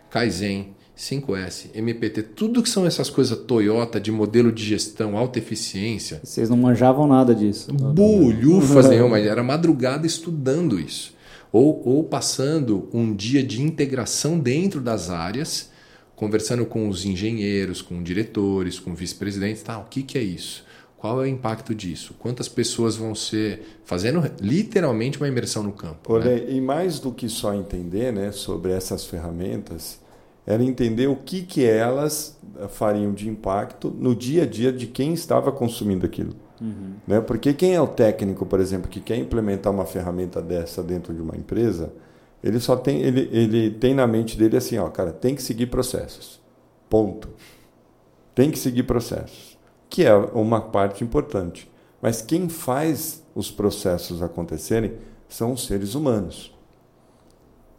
Kaizen, 0.10 0.76
5S, 0.98 1.70
MPT, 1.76 2.24
tudo 2.24 2.64
que 2.64 2.70
são 2.70 2.86
essas 2.86 3.10
coisas 3.10 3.38
Toyota 3.38 4.00
de 4.00 4.12
modelo 4.12 4.52
de 4.52 4.66
gestão, 4.66 5.16
alta 5.16 5.38
eficiência. 5.38 6.20
Vocês 6.24 6.50
não 6.50 6.58
manjavam 6.58 7.08
nada 7.08 7.36
disso. 7.36 7.72
Bulhufas 7.72 8.90
nenhuma, 8.90 9.20
era 9.20 9.44
madrugada 9.44 10.08
estudando 10.08 10.80
isso. 10.80 11.16
Ou, 11.52 11.82
ou 11.88 12.04
passando 12.04 12.90
um 12.92 13.16
dia 13.16 13.44
de 13.44 13.62
integração 13.62 14.40
dentro 14.40 14.82
das 14.82 15.10
áreas 15.10 15.70
conversando 16.18 16.66
com 16.66 16.90
os 16.90 17.06
engenheiros, 17.06 17.82
com 17.82 18.02
diretores, 18.02 18.80
com 18.80 18.94
vice-presidentes, 18.94 19.62
tá, 19.62 19.78
o 19.78 19.86
que, 19.86 20.02
que 20.02 20.18
é 20.18 20.22
isso? 20.22 20.66
Qual 20.98 21.22
é 21.22 21.26
o 21.26 21.28
impacto 21.28 21.76
disso? 21.76 22.16
Quantas 22.18 22.50
pessoas 22.50 22.96
vão 22.96 23.14
ser 23.14 23.80
fazendo 23.86 24.24
literalmente 24.42 25.20
uma 25.20 25.28
imersão 25.28 25.62
no 25.62 25.72
campo? 25.72 26.12
Olha, 26.12 26.36
né? 26.36 26.50
E 26.50 26.60
mais 26.60 27.00
do 27.00 27.12
que 27.12 27.30
só 27.30 27.54
entender 27.54 28.12
né, 28.12 28.32
sobre 28.32 28.72
essas 28.72 29.06
ferramentas, 29.06 30.00
era 30.44 30.64
entender 30.64 31.06
o 31.06 31.16
que, 31.16 31.44
que 31.44 31.64
elas 31.64 32.36
fariam 32.70 33.14
de 33.14 33.30
impacto 33.30 33.92
no 33.92 34.16
dia 34.16 34.42
a 34.42 34.46
dia 34.48 34.74
de 34.74 34.88
quem 34.88 35.14
estava 35.14 35.52
consumindo 35.52 36.04
aquilo. 36.04 36.34
Uhum. 36.60 36.94
Né? 37.06 37.22
Porque 37.22 37.54
quem 37.54 37.76
é 37.76 37.82
o 37.82 37.86
técnico, 37.86 38.44
por 38.44 38.60
exemplo, 38.60 38.90
que 38.90 39.00
quer 39.00 39.18
implementar 39.18 39.72
uma 39.72 39.86
ferramenta 39.86 40.42
dessa 40.42 40.82
dentro 40.82 41.14
de 41.14 41.22
uma 41.22 41.38
empresa, 41.38 41.94
ele 42.44 42.60
só 42.60 42.76
tem, 42.76 43.02
ele, 43.02 43.30
ele 43.32 43.72
tem 43.72 43.94
na 43.94 44.06
mente 44.06 44.38
dele 44.38 44.58
assim, 44.58 44.78
ó, 44.78 44.90
cara, 44.90 45.12
tem 45.12 45.36
que 45.36 45.42
seguir 45.42 45.68
processos. 45.68 46.40
Ponto. 46.90 47.30
Tem 48.36 48.52
que 48.52 48.60
seguir 48.60 48.84
processos, 48.84 49.58
que 49.90 50.04
é 50.04 50.14
uma 50.16 50.62
parte 50.62 51.04
importante. 51.04 51.70
Mas 52.02 52.22
quem 52.22 52.48
faz 52.48 53.24
os 53.34 53.50
processos 53.50 54.22
acontecerem 54.22 54.94
são 55.28 55.54
os 55.54 55.66
seres 55.66 55.96
humanos. 55.96 56.56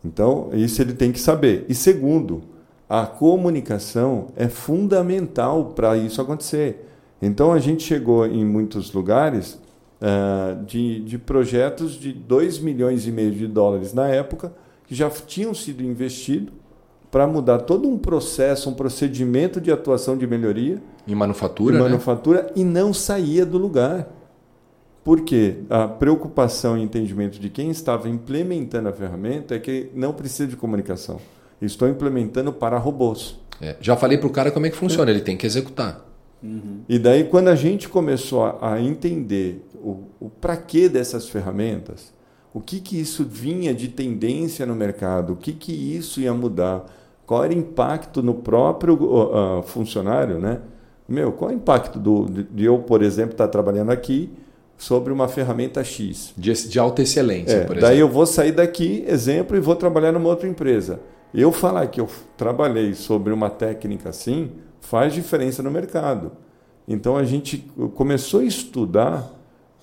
Então, 0.04 0.50
isso 0.52 0.82
ele 0.82 0.94
tem 0.94 1.12
que 1.12 1.20
saber. 1.20 1.64
E 1.68 1.74
segundo, 1.74 2.42
a 2.88 3.06
comunicação 3.06 4.28
é 4.36 4.48
fundamental 4.48 5.66
para 5.66 5.96
isso 5.96 6.20
acontecer. 6.20 6.88
Então, 7.20 7.52
a 7.52 7.58
gente 7.58 7.82
chegou 7.82 8.26
em 8.26 8.44
muitos 8.44 8.92
lugares 8.92 9.58
uh, 10.00 10.64
de, 10.64 11.00
de 11.00 11.18
projetos 11.18 11.92
de 11.92 12.12
2 12.12 12.58
milhões 12.58 13.06
e 13.06 13.12
meio 13.12 13.30
de 13.30 13.46
dólares 13.46 13.92
na 13.92 14.08
época, 14.08 14.52
que 14.86 14.94
já 14.94 15.10
tinham 15.10 15.54
sido 15.54 15.82
investidos 15.82 16.54
para 17.10 17.26
mudar 17.26 17.60
todo 17.60 17.88
um 17.88 17.98
processo, 17.98 18.68
um 18.68 18.74
procedimento 18.74 19.60
de 19.60 19.70
atuação 19.70 20.16
de 20.16 20.26
melhoria. 20.26 20.82
Em 21.06 21.14
manufatura, 21.14 21.74
em 21.74 21.78
né? 21.78 21.84
manufatura 21.84 22.42
né? 22.42 22.48
e 22.56 22.64
não 22.64 22.92
saía 22.92 23.46
do 23.46 23.58
lugar. 23.58 24.08
Porque 25.02 25.60
a 25.70 25.88
preocupação 25.88 26.76
e 26.76 26.82
entendimento 26.82 27.38
de 27.38 27.48
quem 27.48 27.70
estava 27.70 28.10
implementando 28.10 28.90
a 28.90 28.92
ferramenta 28.92 29.54
é 29.54 29.58
que 29.58 29.90
não 29.94 30.12
precisa 30.12 30.46
de 30.46 30.54
comunicação. 30.54 31.18
Estou 31.62 31.88
implementando 31.88 32.52
para 32.52 32.76
robôs. 32.76 33.38
É, 33.60 33.76
já 33.80 33.96
falei 33.96 34.18
para 34.18 34.26
o 34.26 34.30
cara 34.30 34.50
como 34.50 34.66
é 34.66 34.70
que 34.70 34.76
funciona, 34.76 35.10
ele 35.10 35.20
tem 35.20 35.36
que 35.36 35.46
executar. 35.46 36.07
Uhum. 36.42 36.80
E 36.88 36.98
daí, 36.98 37.24
quando 37.24 37.48
a 37.48 37.54
gente 37.54 37.88
começou 37.88 38.44
a, 38.44 38.74
a 38.74 38.80
entender 38.80 39.66
o, 39.74 40.04
o 40.20 40.30
para 40.30 40.56
que 40.56 40.88
dessas 40.88 41.28
ferramentas, 41.28 42.12
o 42.52 42.60
que, 42.60 42.80
que 42.80 43.00
isso 43.00 43.24
vinha 43.24 43.74
de 43.74 43.88
tendência 43.88 44.64
no 44.64 44.74
mercado, 44.74 45.34
o 45.34 45.36
que, 45.36 45.52
que 45.52 45.72
isso 45.72 46.20
ia 46.20 46.32
mudar, 46.32 46.86
qual 47.26 47.44
era 47.44 47.52
o 47.52 47.56
impacto 47.56 48.22
no 48.22 48.34
próprio 48.34 48.94
uh, 48.94 49.62
funcionário, 49.62 50.38
né? 50.38 50.60
Meu, 51.08 51.32
qual 51.32 51.50
é 51.50 51.54
o 51.54 51.56
impacto 51.56 51.98
do, 51.98 52.26
de 52.26 52.64
eu, 52.64 52.78
por 52.80 53.02
exemplo, 53.02 53.32
estar 53.32 53.46
tá 53.46 53.50
trabalhando 53.50 53.90
aqui 53.90 54.30
sobre 54.76 55.12
uma 55.12 55.28
ferramenta 55.28 55.82
X? 55.82 56.32
De, 56.36 56.52
de 56.52 56.78
alta 56.78 57.02
excelência, 57.02 57.52
é, 57.52 57.60
por 57.64 57.76
exemplo. 57.76 57.80
Daí 57.80 57.98
eu 57.98 58.08
vou 58.08 58.26
sair 58.26 58.52
daqui, 58.52 59.04
exemplo, 59.06 59.56
e 59.56 59.60
vou 59.60 59.74
trabalhar 59.74 60.12
numa 60.12 60.28
outra 60.28 60.48
empresa. 60.48 61.00
Eu 61.34 61.52
falar 61.52 61.86
que 61.88 62.00
eu 62.00 62.08
trabalhei 62.36 62.94
sobre 62.94 63.32
uma 63.32 63.50
técnica 63.50 64.08
assim 64.08 64.50
faz 64.88 65.12
diferença 65.12 65.62
no 65.62 65.70
mercado. 65.70 66.32
Então 66.86 67.16
a 67.16 67.24
gente 67.24 67.58
começou 67.94 68.40
a 68.40 68.44
estudar 68.44 69.30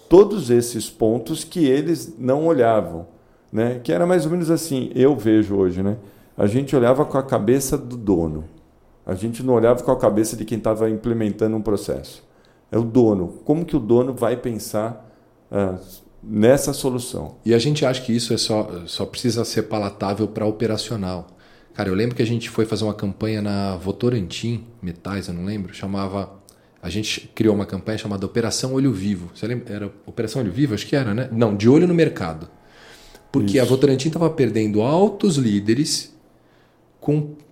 todos 0.10 0.50
esses 0.50 0.89
pontos 0.89 1.44
que 1.44 1.65
eles 1.65 2.15
não 2.18 2.48
olhavam, 2.48 3.08
né? 3.52 3.80
Que 3.84 3.94
era 3.94 4.08
mais 4.08 4.26
ou 4.26 4.32
menos 4.32 4.50
assim, 4.50 4.91
eu 4.96 5.15
vejo 5.15 5.56
hoje, 5.56 5.84
né? 5.84 5.98
A 6.36 6.48
gente 6.48 6.76
olhava 6.76 7.06
com 7.06 7.18
a 7.18 7.24
cabeça 7.24 7.78
do 7.78 7.96
dono. 7.96 8.46
A 9.06 9.13
gente 9.13 9.44
não 9.44 9.54
olhava 9.54 9.84
com 9.84 9.91
a 9.91 9.96
cabeça 9.96 10.36
de 10.36 10.44
quem 10.44 10.58
estava 10.58 10.89
implementando 10.89 11.56
um 11.56 11.62
processo. 11.62 12.24
É 12.72 12.78
o 12.78 12.84
dono. 12.84 13.28
Como 13.46 13.63
que 13.63 13.78
o 13.78 13.80
dono 13.80 14.12
vai 14.12 14.36
pensar 14.36 15.08
uh, 15.52 15.78
nessa 16.24 16.74
solução? 16.74 17.36
E 17.46 17.54
a 17.54 17.60
gente 17.60 17.86
acha 17.86 18.02
que 18.02 18.12
isso 18.12 18.34
é 18.34 18.38
só, 18.38 18.68
só 18.88 19.06
precisa 19.06 19.46
ser 19.46 19.63
palatável 19.63 20.28
para 20.28 20.48
operacional. 20.48 21.28
Cara, 21.76 21.90
eu 21.90 21.94
lembro 21.94 22.16
que 22.16 22.24
a 22.24 22.26
gente 22.26 22.50
foi 22.50 22.66
fazer 22.66 22.86
uma 22.86 22.94
campanha 22.94 23.42
na 23.42 23.76
Votorantim 23.76 24.66
Metais, 24.82 25.28
eu 25.28 25.34
não 25.34 25.46
lembro, 25.46 25.74
chamava 25.74 26.44
a 26.82 26.90
gente 26.90 27.32
criou 27.34 27.56
uma 27.56 27.66
campanha 27.66 27.98
chamada 27.98 28.26
Operação 28.28 28.74
Olho 28.76 28.94
Vivo. 28.94 29.32
Você 29.34 29.48
lembra? 29.48 29.74
Era 29.74 29.92
Operação 30.06 30.44
Olho 30.44 30.52
Vivo? 30.52 30.76
Acho 30.76 30.86
que 30.86 30.96
era, 30.96 31.16
né? 31.16 31.28
Não, 31.32 31.56
de 31.56 31.68
olho 31.68 31.88
no 31.88 31.96
mercado. 31.96 32.48
Porque 33.32 33.58
Isso. 33.58 33.62
a 33.62 33.66
Votorantim 33.66 34.10
estava 34.10 34.30
perdendo 34.30 34.84
altos 34.84 35.36
líderes 35.36 36.16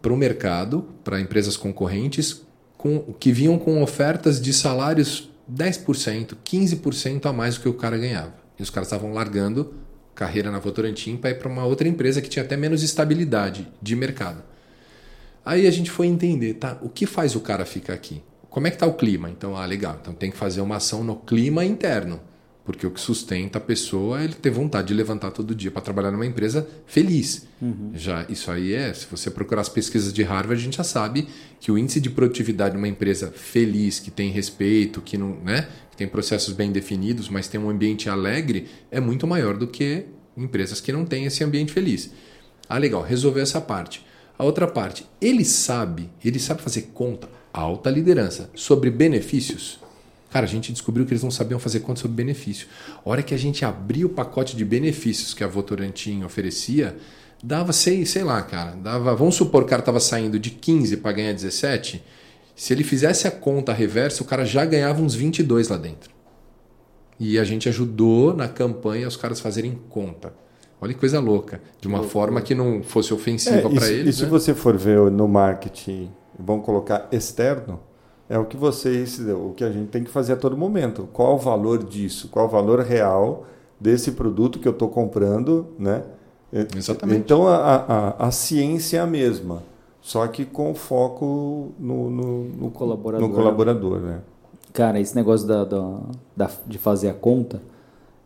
para 0.01 0.13
o 0.13 0.15
mercado, 0.15 0.87
para 1.03 1.19
empresas 1.19 1.57
concorrentes, 1.57 2.43
com, 2.77 2.99
que 3.19 3.31
vinham 3.31 3.57
com 3.57 3.81
ofertas 3.81 4.39
de 4.39 4.53
salários 4.53 5.31
10%, 5.51 6.35
15% 6.45 7.25
a 7.25 7.33
mais 7.33 7.55
do 7.55 7.61
que 7.61 7.69
o 7.69 7.73
cara 7.73 7.97
ganhava. 7.97 8.35
E 8.59 8.61
os 8.61 8.69
caras 8.69 8.87
estavam 8.87 9.13
largando 9.13 9.73
carreira 10.15 10.51
na 10.51 10.59
Votorantim 10.59 11.17
para 11.17 11.31
ir 11.31 11.39
para 11.39 11.49
uma 11.49 11.65
outra 11.65 11.87
empresa 11.87 12.21
que 12.21 12.29
tinha 12.29 12.43
até 12.43 12.55
menos 12.55 12.83
estabilidade 12.83 13.67
de 13.81 13.95
mercado. 13.95 14.43
Aí 15.45 15.67
a 15.67 15.71
gente 15.71 15.91
foi 15.91 16.07
entender, 16.07 16.53
tá? 16.55 16.77
O 16.81 16.89
que 16.89 17.05
faz 17.05 17.35
o 17.35 17.41
cara 17.41 17.65
ficar 17.65 17.93
aqui? 17.93 18.21
Como 18.49 18.67
é 18.67 18.71
que 18.71 18.77
tá 18.77 18.85
o 18.85 18.93
clima? 18.93 19.29
Então, 19.29 19.57
ah, 19.57 19.65
legal. 19.65 19.97
Então 20.01 20.13
tem 20.13 20.31
que 20.31 20.37
fazer 20.37 20.61
uma 20.61 20.77
ação 20.77 21.03
no 21.03 21.15
clima 21.15 21.65
interno. 21.65 22.19
Porque 22.65 22.87
o 22.87 22.91
que 22.91 23.01
sustenta 23.01 23.57
a 23.57 23.61
pessoa 23.61 24.21
é 24.21 24.23
ele 24.23 24.35
ter 24.35 24.49
vontade 24.49 24.87
de 24.87 24.93
levantar 24.93 25.31
todo 25.31 25.53
dia 25.53 25.69
para 25.69 25.81
trabalhar 25.81 26.11
numa 26.11 26.25
empresa 26.25 26.65
feliz. 26.85 27.45
Uhum. 27.61 27.91
Já 27.93 28.25
isso 28.29 28.49
aí 28.49 28.73
é, 28.73 28.93
se 28.93 29.05
você 29.11 29.29
procurar 29.29 29.61
as 29.61 29.67
pesquisas 29.67 30.13
de 30.13 30.23
Harvard, 30.23 30.61
a 30.61 30.63
gente 30.63 30.77
já 30.77 30.83
sabe 30.83 31.27
que 31.59 31.71
o 31.71 31.77
índice 31.77 31.99
de 31.99 32.09
produtividade 32.09 32.73
de 32.73 32.77
uma 32.77 32.87
empresa 32.87 33.33
feliz, 33.35 33.99
que 33.99 34.09
tem 34.09 34.31
respeito, 34.31 35.01
que 35.01 35.17
não, 35.17 35.35
né, 35.43 35.67
que 35.93 35.97
tem 35.97 36.07
processos 36.07 36.55
bem 36.55 36.71
definidos, 36.71 37.29
mas 37.29 37.47
tem 37.47 37.61
um 37.61 37.69
ambiente 37.69 38.09
alegre, 38.09 38.67
é 38.89 38.99
muito 38.99 39.27
maior 39.27 39.55
do 39.55 39.67
que 39.67 40.05
empresas 40.35 40.81
que 40.81 40.91
não 40.91 41.05
têm 41.05 41.25
esse 41.25 41.43
ambiente 41.43 41.71
feliz. 41.71 42.09
Ah, 42.67 42.79
legal, 42.79 43.03
resolveu 43.03 43.43
essa 43.43 43.61
parte. 43.61 44.03
A 44.35 44.43
outra 44.43 44.65
parte, 44.65 45.05
ele 45.21 45.45
sabe, 45.45 46.09
ele 46.25 46.39
sabe 46.39 46.63
fazer 46.63 46.89
conta, 46.95 47.29
alta 47.53 47.91
liderança, 47.91 48.49
sobre 48.55 48.89
benefícios. 48.89 49.79
Cara, 50.31 50.47
a 50.47 50.49
gente 50.49 50.71
descobriu 50.71 51.05
que 51.05 51.13
eles 51.13 51.21
não 51.21 51.29
sabiam 51.29 51.59
fazer 51.59 51.81
conta 51.81 52.01
sobre 52.01 52.17
benefício. 52.17 52.67
A 53.05 53.07
hora 53.07 53.21
que 53.21 53.35
a 53.35 53.37
gente 53.37 53.63
abriu 53.63 54.07
o 54.07 54.09
pacote 54.09 54.57
de 54.57 54.65
benefícios 54.65 55.35
que 55.35 55.43
a 55.43 55.47
Votorantim 55.47 56.23
oferecia, 56.23 56.97
dava, 57.43 57.71
sei, 57.71 58.03
sei 58.03 58.23
lá, 58.23 58.41
cara, 58.41 58.71
dava, 58.71 59.15
vamos 59.15 59.35
supor 59.35 59.61
que 59.61 59.67
o 59.67 59.69
cara 59.69 59.81
estava 59.83 59.99
saindo 59.99 60.39
de 60.39 60.49
15 60.49 60.97
para 60.97 61.11
ganhar 61.11 61.33
17, 61.33 62.03
se 62.55 62.73
ele 62.73 62.83
fizesse 62.83 63.27
a 63.27 63.31
conta 63.31 63.73
reversa, 63.73 64.23
o 64.23 64.25
cara 64.25 64.45
já 64.45 64.65
ganhava 64.65 65.01
uns 65.01 65.15
22 65.15 65.69
lá 65.69 65.77
dentro. 65.77 66.11
E 67.19 67.39
a 67.39 67.43
gente 67.43 67.69
ajudou 67.69 68.33
na 68.33 68.47
campanha 68.47 69.07
os 69.07 69.15
caras 69.15 69.39
fazerem 69.39 69.79
conta. 69.89 70.33
Olha 70.81 70.93
que 70.93 70.99
coisa 70.99 71.19
louca. 71.19 71.61
De 71.79 71.87
uma 71.87 72.03
forma 72.03 72.41
que 72.41 72.53
não 72.53 72.83
fosse 72.83 73.13
ofensiva 73.13 73.69
é, 73.69 73.73
para 73.73 73.89
eles. 73.89 74.15
E 74.15 74.17
se 74.19 74.23
né? 74.23 74.29
você 74.29 74.53
for 74.53 74.75
ver 74.75 75.09
no 75.09 75.27
marketing, 75.27 76.11
vamos 76.37 76.65
colocar 76.65 77.07
externo, 77.11 77.79
é 78.29 78.37
o 78.37 78.45
que 78.45 78.57
vocês, 78.57 79.19
o 79.19 79.53
que 79.55 79.63
a 79.63 79.71
gente 79.71 79.89
tem 79.89 80.03
que 80.03 80.09
fazer 80.09 80.33
a 80.33 80.35
todo 80.35 80.57
momento. 80.57 81.07
Qual 81.13 81.35
o 81.35 81.37
valor 81.37 81.83
disso? 81.83 82.27
Qual 82.27 82.47
o 82.47 82.49
valor 82.49 82.81
real 82.81 83.45
desse 83.79 84.11
produto 84.11 84.59
que 84.59 84.67
eu 84.67 84.71
estou 84.71 84.89
comprando, 84.89 85.67
né? 85.77 86.03
Exatamente. 86.51 87.19
Então 87.19 87.47
a, 87.47 87.57
a, 87.57 88.27
a 88.27 88.31
ciência 88.31 88.97
é 88.97 88.99
a 88.99 89.07
mesma, 89.07 89.63
só 90.03 90.27
que 90.27 90.43
com 90.43 90.75
foco 90.75 91.71
no, 91.79 92.09
no, 92.09 92.43
no 92.43 92.69
colaborador. 92.69 93.25
No 93.25 93.33
colaborador 93.33 93.99
né? 94.01 94.19
Cara, 94.73 94.99
esse 94.99 95.15
negócio 95.15 95.47
da, 95.47 95.63
da, 95.63 95.99
da 96.35 96.51
de 96.67 96.77
fazer 96.77 97.09
a 97.09 97.13
conta, 97.13 97.61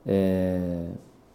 é, 0.03 0.87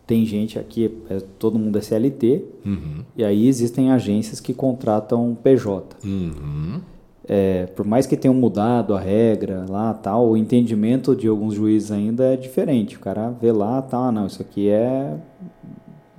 tem 0.05 0.27
gente 0.27 0.59
aqui, 0.59 0.99
é, 1.09 1.21
todo 1.39 1.61
mundo 1.61 1.79
é 1.79 1.81
CLT, 1.81 2.45
uhum. 2.67 3.05
e 3.17 3.23
aí 3.23 3.47
existem 3.47 3.93
agências 3.93 4.41
que 4.41 4.53
contratam 4.53 5.39
PJ. 5.41 5.97
Uhum. 6.05 6.81
É, 7.29 7.67
por 7.67 7.87
mais 7.87 8.05
que 8.05 8.17
tenham 8.17 8.35
mudado 8.35 8.97
a 8.97 9.01
regra 9.01 9.65
lá 9.69 9.95
tal, 9.95 10.29
o 10.31 10.37
entendimento 10.37 11.15
de 11.15 11.29
alguns 11.29 11.55
juízes 11.55 11.93
ainda 11.93 12.35
é 12.35 12.37
diferente. 12.37 12.97
O 12.97 12.99
cara 13.01 13.31
vê 13.31 13.53
lá, 13.53 13.81
tá, 13.81 14.11
não, 14.11 14.27
isso 14.27 14.43
aqui 14.43 14.69
é. 14.69 15.17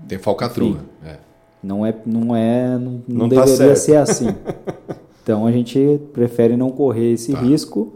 Tem 0.07 0.17
falcatrua. 0.17 0.77
É. 1.03 1.17
Não 1.63 1.85
é, 1.85 1.95
não 2.05 2.35
é, 2.35 2.77
não, 2.77 3.01
não, 3.07 3.27
não 3.27 3.29
tá 3.29 3.45
deveria 3.45 3.69
tá 3.69 3.75
ser 3.75 3.95
assim. 3.95 4.27
então 5.23 5.45
a 5.45 5.51
gente 5.51 5.99
prefere 6.11 6.57
não 6.57 6.71
correr 6.71 7.13
esse 7.13 7.31
tá. 7.31 7.39
risco. 7.39 7.93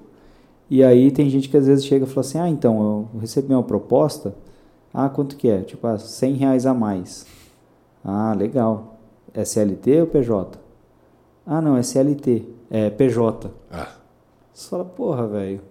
E 0.69 0.83
aí 0.83 1.11
tem 1.11 1.29
gente 1.29 1.49
que 1.49 1.57
às 1.57 1.67
vezes 1.67 1.85
chega 1.85 2.05
e 2.05 2.07
fala 2.07 2.21
assim, 2.21 2.39
ah, 2.39 2.49
então 2.49 3.07
eu 3.13 3.19
recebi 3.19 3.53
uma 3.53 3.63
proposta 3.63 4.33
ah, 4.99 5.09
quanto 5.09 5.35
que 5.35 5.47
é? 5.47 5.61
Tipo, 5.61 5.85
ah, 5.85 5.97
100 5.99 6.33
reais 6.33 6.65
a 6.65 6.73
mais. 6.73 7.27
Ah, 8.03 8.33
legal. 8.35 8.97
É 9.31 9.45
CLT 9.45 10.01
ou 10.01 10.07
PJ? 10.07 10.57
Ah, 11.45 11.61
não, 11.61 11.77
é 11.77 11.83
CLT. 11.83 12.43
É 12.69 12.89
PJ. 12.89 13.51
Ah. 13.71 13.89
Você 14.51 14.69
fala, 14.69 14.83
porra, 14.83 15.27
velho. 15.27 15.61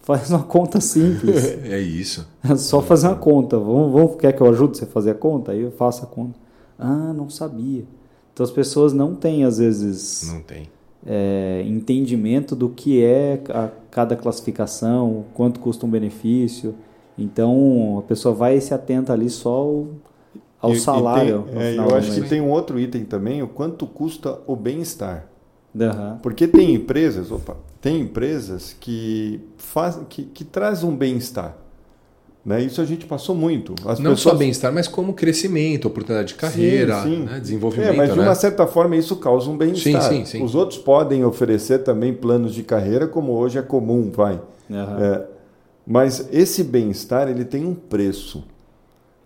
Faz 0.00 0.30
uma 0.30 0.42
conta 0.42 0.80
simples. 0.80 1.44
é 1.64 1.78
isso. 1.78 2.28
É 2.42 2.56
só 2.56 2.82
fazer 2.82 3.06
uma 3.06 3.14
conta. 3.14 3.56
Vamos, 3.56 3.92
vamos, 3.92 4.16
quer 4.16 4.32
que 4.32 4.42
eu 4.42 4.48
ajude 4.48 4.78
você 4.78 4.84
a 4.84 4.88
fazer 4.88 5.12
a 5.12 5.14
conta? 5.14 5.52
Aí 5.52 5.60
eu 5.62 5.70
faço 5.70 6.02
a 6.02 6.06
conta. 6.06 6.36
Ah, 6.78 7.12
não 7.12 7.28
sabia. 7.30 7.84
Então 8.32 8.44
as 8.44 8.50
pessoas 8.50 8.92
não 8.92 9.14
têm, 9.14 9.44
às 9.44 9.58
vezes. 9.58 10.28
Não 10.32 10.40
tem. 10.40 10.68
É, 11.06 11.62
entendimento 11.66 12.56
do 12.56 12.68
que 12.68 13.04
é 13.04 13.40
a, 13.50 13.68
cada 13.90 14.16
classificação, 14.16 15.24
quanto 15.34 15.60
custa 15.60 15.86
um 15.86 15.90
benefício. 15.90 16.74
Então 17.16 17.98
a 17.98 18.02
pessoa 18.02 18.34
vai 18.34 18.56
e 18.56 18.60
se 18.60 18.74
atenta 18.74 19.12
ali 19.12 19.30
só 19.30 19.84
ao, 20.60 20.72
e, 20.72 20.80
salário. 20.80 21.44
E 21.48 21.52
tem, 21.52 21.62
é, 21.62 21.78
eu 21.78 21.94
acho 21.94 22.12
que 22.12 22.28
tem 22.28 22.40
um 22.40 22.50
outro 22.50 22.80
item 22.80 23.04
também, 23.04 23.42
o 23.42 23.48
quanto 23.48 23.86
custa 23.86 24.40
o 24.46 24.56
bem-estar. 24.56 25.26
Uhum. 25.74 26.18
Porque 26.22 26.46
tem 26.46 26.74
empresas, 26.74 27.30
opa, 27.30 27.56
tem 27.80 28.00
empresas 28.00 28.74
que 28.78 29.40
faz, 29.56 29.98
que, 30.08 30.24
que 30.24 30.44
trazem 30.44 30.88
um 30.88 30.96
bem-estar. 30.96 31.56
Né? 32.44 32.62
Isso 32.62 32.80
a 32.80 32.84
gente 32.84 33.06
passou 33.06 33.34
muito. 33.34 33.74
As 33.88 33.98
Não 33.98 34.10
pessoas... 34.10 34.20
só 34.20 34.34
bem-estar, 34.34 34.72
mas 34.72 34.86
como 34.86 35.14
crescimento, 35.14 35.86
oportunidade 35.86 36.28
de 36.28 36.34
carreira, 36.34 37.02
sim, 37.02 37.16
sim. 37.16 37.22
Né? 37.22 37.40
desenvolvimento. 37.40 37.88
É, 37.88 37.96
mas 37.96 38.12
de 38.12 38.18
né? 38.18 38.24
uma 38.24 38.34
certa 38.34 38.66
forma 38.66 38.96
isso 38.96 39.16
causa 39.16 39.48
um 39.48 39.56
bem-estar. 39.56 40.12
Os 40.42 40.54
outros 40.54 40.78
podem 40.78 41.24
oferecer 41.24 41.78
também 41.78 42.12
planos 42.12 42.54
de 42.54 42.62
carreira, 42.62 43.08
como 43.08 43.32
hoje 43.32 43.58
é 43.58 43.62
comum, 43.62 44.10
vai. 44.14 44.40
Uhum. 44.68 45.04
É, 45.04 45.26
mas 45.86 46.28
esse 46.30 46.62
bem-estar 46.62 47.28
ele 47.28 47.46
tem 47.46 47.64
um 47.64 47.74
preço. 47.74 48.44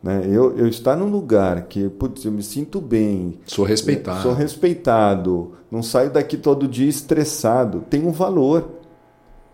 Né? 0.01 0.23
Eu, 0.27 0.57
eu 0.57 0.69
estar 0.69 0.95
num 0.95 1.11
lugar 1.11 1.63
que 1.63 1.89
putz, 1.89 2.25
eu 2.25 2.31
me 2.31 2.43
sinto 2.43 2.81
bem, 2.81 3.39
sou 3.45 3.65
respeitado, 3.65 4.23
sou 4.23 4.33
respeitado, 4.33 5.53
não 5.71 5.83
saio 5.83 6.11
daqui 6.11 6.37
todo 6.37 6.69
dia 6.69 6.89
estressado, 6.89 7.85
tem 7.91 8.07
um 8.07 8.13
valor. 8.13 8.78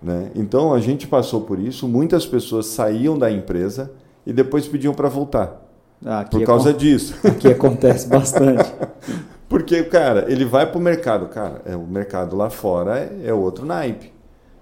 Né? 0.05 0.31
Então 0.35 0.75
a 0.75 0.81
gente 0.81 1.07
passou 1.07 1.41
por 1.41 1.59
isso, 1.59 1.89
muitas 1.89 2.27
pessoas 2.27 2.67
saíam 2.67 3.17
da 3.17 3.31
empresa 3.31 3.91
e 4.27 4.35
depois 4.35 4.69
pediam 4.69 4.93
para 4.93 5.09
voltar. 5.09 5.67
Ah, 6.05 6.27
por 6.31 6.45
causa 6.45 6.75
disso. 6.75 7.17
Aqui 7.27 7.49
acontece 7.49 8.07
bastante. 8.07 8.71
Porque, 9.49 9.83
cara, 9.85 10.27
ele 10.31 10.45
vai 10.45 10.71
para 10.71 10.79
o 10.79 10.83
mercado. 10.83 11.29
Cara, 11.29 11.63
é, 11.65 11.75
o 11.75 11.87
mercado 11.87 12.37
lá 12.37 12.51
fora 12.51 12.99
é, 12.99 13.29
é 13.29 13.33
outro 13.33 13.65
naipe. 13.65 14.13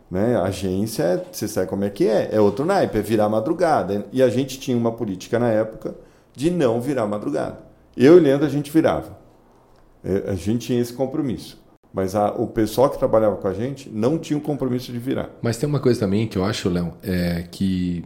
Né? 0.08 0.36
A 0.36 0.44
agência, 0.44 1.24
você 1.32 1.48
sabe 1.48 1.66
como 1.66 1.82
é 1.82 1.90
que 1.90 2.06
é, 2.06 2.28
é 2.30 2.40
outro 2.40 2.64
naipe, 2.64 2.98
é 2.98 3.02
virar 3.02 3.28
madrugada. 3.28 4.06
E 4.12 4.22
a 4.22 4.28
gente 4.28 4.60
tinha 4.60 4.76
uma 4.76 4.92
política 4.92 5.40
na 5.40 5.48
época 5.48 5.96
de 6.36 6.52
não 6.52 6.80
virar 6.80 7.06
madrugada. 7.08 7.58
Eu 7.96 8.16
e 8.16 8.20
Leandro 8.20 8.46
a 8.46 8.50
gente 8.50 8.70
virava. 8.70 9.18
É, 10.04 10.30
a 10.30 10.34
gente 10.36 10.66
tinha 10.66 10.80
esse 10.80 10.92
compromisso. 10.92 11.61
Mas 11.92 12.14
a, 12.14 12.32
o 12.32 12.46
pessoal 12.46 12.88
que 12.88 12.98
trabalhava 12.98 13.36
com 13.36 13.48
a 13.48 13.52
gente 13.52 13.90
não 13.90 14.18
tinha 14.18 14.38
o 14.38 14.40
compromisso 14.40 14.90
de 14.90 14.98
virar. 14.98 15.30
Mas 15.42 15.56
tem 15.56 15.68
uma 15.68 15.80
coisa 15.80 16.00
também 16.00 16.26
que 16.26 16.38
eu 16.38 16.44
acho, 16.44 16.68
Léo, 16.68 16.94
é 17.02 17.44
que 17.50 18.04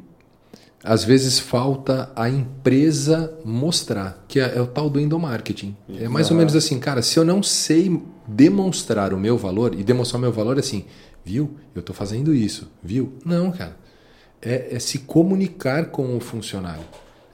às 0.83 1.05
vezes 1.05 1.39
falta 1.39 2.11
a 2.15 2.29
empresa 2.29 3.33
mostrar, 3.45 4.25
que 4.29 4.39
é, 4.41 4.57
é 4.57 4.61
o 4.61 4.67
tal 4.67 4.91
do 4.91 5.01
endomarketing. 5.01 5.77
É 6.01 6.09
mais 6.09 6.31
ou 6.31 6.37
menos 6.37 6.55
assim, 6.55 6.79
cara, 6.79 7.03
se 7.03 7.19
eu 7.19 7.25
não 7.25 7.43
sei 7.43 8.03
demonstrar 8.27 9.13
o 9.13 9.19
meu 9.19 9.37
valor, 9.37 9.75
e 9.75 9.83
demonstrar 9.85 10.19
o 10.19 10.23
meu 10.23 10.33
valor 10.33 10.57
é 10.57 10.61
assim, 10.61 10.85
Viu? 11.27 11.57
Eu 11.75 11.81
estou 11.81 11.93
fazendo 11.95 12.33
isso. 12.33 12.71
Viu? 12.81 13.15
Não, 13.25 13.51
cara. 13.51 13.77
É, 14.41 14.77
é, 14.77 14.79
se 14.79 15.01
comunicar 15.01 15.87
com 15.87 16.17
o 16.17 16.21
funcionário. 16.21 16.85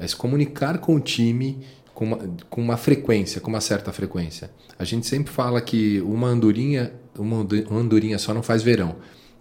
É 0.00 0.06
se 0.06 0.16
comunicar 0.16 0.78
com 0.78 0.94
o 0.94 1.00
time 1.00 1.62
com 1.92 2.06
uma, 2.06 2.18
com 2.48 2.62
uma 2.62 2.78
frequência, 2.78 3.38
com 3.38 3.50
uma 3.50 3.60
certa 3.60 3.92
frequência. 3.92 4.50
A 4.82 4.84
gente 4.84 5.06
sempre 5.06 5.32
fala 5.32 5.60
que 5.60 6.00
uma 6.00 6.26
andorinha, 6.26 6.92
uma 7.16 7.46
andorinha 7.70 8.18
só 8.18 8.34
não 8.34 8.42
faz 8.42 8.64
verão. 8.64 8.96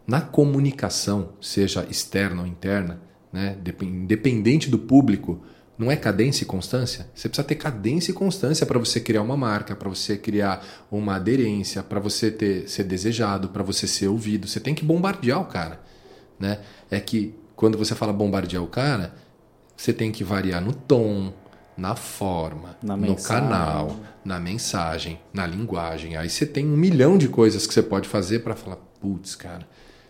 Na 0.06 0.22
comunicação, 0.22 1.30
seja 1.42 1.84
externa 1.90 2.42
ou 2.42 2.48
interna, 2.48 3.02
né, 3.34 3.58
independente 3.82 4.70
do 4.70 4.78
público, 4.78 5.42
não 5.80 5.90
é 5.90 5.96
cadência 5.96 6.44
e 6.44 6.46
constância? 6.46 7.10
Você 7.16 7.28
precisa 7.28 7.48
ter 7.48 7.56
cadência 7.56 8.12
e 8.12 8.14
constância 8.14 8.68
para 8.68 8.78
você 8.78 9.00
criar 9.00 9.24
uma 9.24 9.36
marca, 9.36 9.76
para 9.76 9.90
você 9.90 10.16
criar 10.16 10.64
uma 10.92 11.16
aderência, 11.16 11.82
para 11.82 12.00
você 12.00 12.30
ter, 12.30 12.70
ser 12.70 12.84
desejado, 12.84 13.50
para 13.50 13.64
você 13.64 13.88
ser 13.88 14.10
ouvido. 14.10 14.48
Você 14.48 14.60
tem 14.60 14.76
que 14.76 14.86
bombardear 14.86 15.42
o 15.42 15.46
cara. 15.46 15.82
Né? 16.40 16.60
É 16.92 17.00
que 17.00 17.34
quando 17.56 17.80
você 17.80 17.96
fala 17.96 18.14
bombardear 18.14 18.62
o 18.62 18.68
cara, 18.68 19.16
você 19.76 19.92
tem 19.92 20.12
que 20.12 20.24
variar 20.24 20.62
no 20.62 20.72
tom, 20.72 21.34
na 21.78 21.96
forma, 21.96 22.76
na 22.84 22.96
no 22.98 23.16
canal, 23.16 23.96
na 24.24 24.40
mensagem, 24.40 25.20
na 25.34 25.48
linguagem. 25.48 26.18
Aí 26.18 26.30
você 26.30 26.46
tem 26.46 26.66
um 26.66 26.78
milhão 26.78 27.18
de 27.18 27.28
coisas 27.28 27.66
que 27.66 27.74
você 27.74 27.82
pode 27.82 28.08
fazer 28.08 28.40
para 28.40 28.56
falar, 28.56 28.78
putz, 29.00 29.36
cara, 29.36 29.68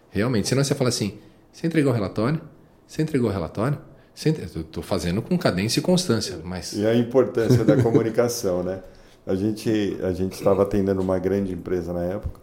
realmente. 0.09 0.47
Senão 0.47 0.63
você 0.63 0.75
fala 0.75 0.89
assim: 0.89 1.17
você 1.51 1.67
entregou 1.67 1.91
o 1.91 1.95
relatório? 1.95 2.41
Você 2.87 3.01
entregou 3.01 3.29
o 3.29 3.33
relatório? 3.33 3.77
Estou 4.13 4.83
fazendo 4.83 5.21
com 5.21 5.37
cadência 5.37 5.79
e 5.79 5.83
constância, 5.83 6.39
mas... 6.43 6.73
E 6.73 6.85
a 6.85 6.93
importância 6.93 7.63
da 7.63 7.81
comunicação, 7.81 8.61
né? 8.61 8.81
A 9.25 9.35
gente, 9.35 9.97
a 10.03 10.11
gente 10.11 10.33
estava 10.33 10.63
atendendo 10.63 11.01
uma 11.01 11.17
grande 11.17 11.53
empresa 11.53 11.93
na 11.93 12.03
época 12.03 12.39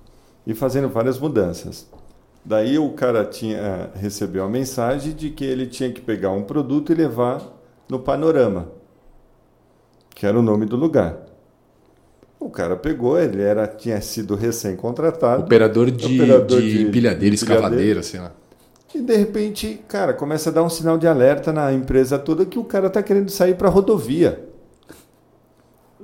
e 0.47 0.55
fazendo 0.55 0.89
várias 0.89 1.19
mudanças. 1.19 1.89
Daí 2.45 2.79
o 2.79 2.91
cara 2.93 3.25
tinha 3.25 3.91
recebeu 3.95 4.45
a 4.45 4.49
mensagem 4.49 5.12
de 5.12 5.31
que 5.31 5.45
ele 5.45 5.66
tinha 5.66 5.93
que 5.93 6.01
pegar 6.01 6.31
um 6.31 6.43
produto 6.43 6.93
e 6.93 6.95
levar 6.95 7.43
no 7.89 7.99
panorama. 7.99 8.73
Que 10.19 10.27
era 10.27 10.37
o 10.39 10.43
nome 10.43 10.66
do 10.66 10.75
lugar. 10.77 11.16
O 12.41 12.51
cara 12.51 12.77
pegou, 12.77 13.19
ele 13.19 13.41
era, 13.41 13.66
tinha 13.66 14.01
sido 14.01 14.35
recém-contratado. 14.35 15.43
Operador 15.43 15.91
de, 15.91 16.21
Operador 16.23 16.61
de, 16.61 16.73
de- 16.73 16.83
empilhadeira, 16.83 17.35
de 17.37 17.43
escavadeira, 17.43 18.03
sei 18.03 18.21
lá. 18.21 18.33
E 18.95 19.01
de 19.01 19.16
repente, 19.16 19.81
cara, 19.87 20.12
começa 20.12 20.51
a 20.51 20.53
dar 20.53 20.62
um 20.62 20.69
sinal 20.69 20.99
de 20.99 21.07
alerta 21.07 21.53
na 21.53 21.73
empresa 21.73 22.19
toda 22.19 22.45
que 22.45 22.59
o 22.59 22.64
cara 22.64 22.89
tá 22.91 23.03
querendo 23.03 23.31
sair 23.31 23.55
para 23.55 23.69
rodovia. 23.69 24.45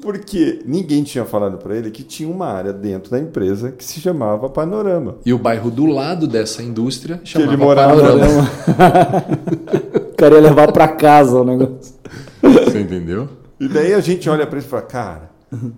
Porque 0.00 0.60
ninguém 0.66 1.02
tinha 1.02 1.24
falado 1.24 1.56
para 1.58 1.76
ele 1.76 1.90
que 1.90 2.02
tinha 2.02 2.28
uma 2.28 2.46
área 2.46 2.72
dentro 2.72 3.10
da 3.10 3.18
empresa 3.18 3.70
que 3.72 3.84
se 3.84 4.00
chamava 4.00 4.48
Panorama. 4.50 5.16
E 5.24 5.32
o 5.32 5.38
bairro 5.38 5.70
do 5.70 5.86
lado 5.86 6.26
dessa 6.26 6.62
indústria 6.62 7.18
Que 7.18 7.30
chamava 7.30 7.52
ele 7.52 7.62
morava 7.62 8.00
Panorama. 8.00 8.50
O 10.14 10.16
cara 10.16 10.34
ia 10.36 10.40
levar 10.40 10.72
pra 10.72 10.88
casa 10.88 11.40
o 11.40 11.44
negócio. 11.44 11.94
Você 12.42 12.80
entendeu? 12.80 13.28
E 13.60 13.68
daí 13.68 13.94
a 13.94 14.00
gente 14.00 14.28
olha 14.28 14.46
para 14.46 14.58
ele 14.58 14.66
e 14.66 14.68
fala, 14.68 14.82
cara, 14.82 15.30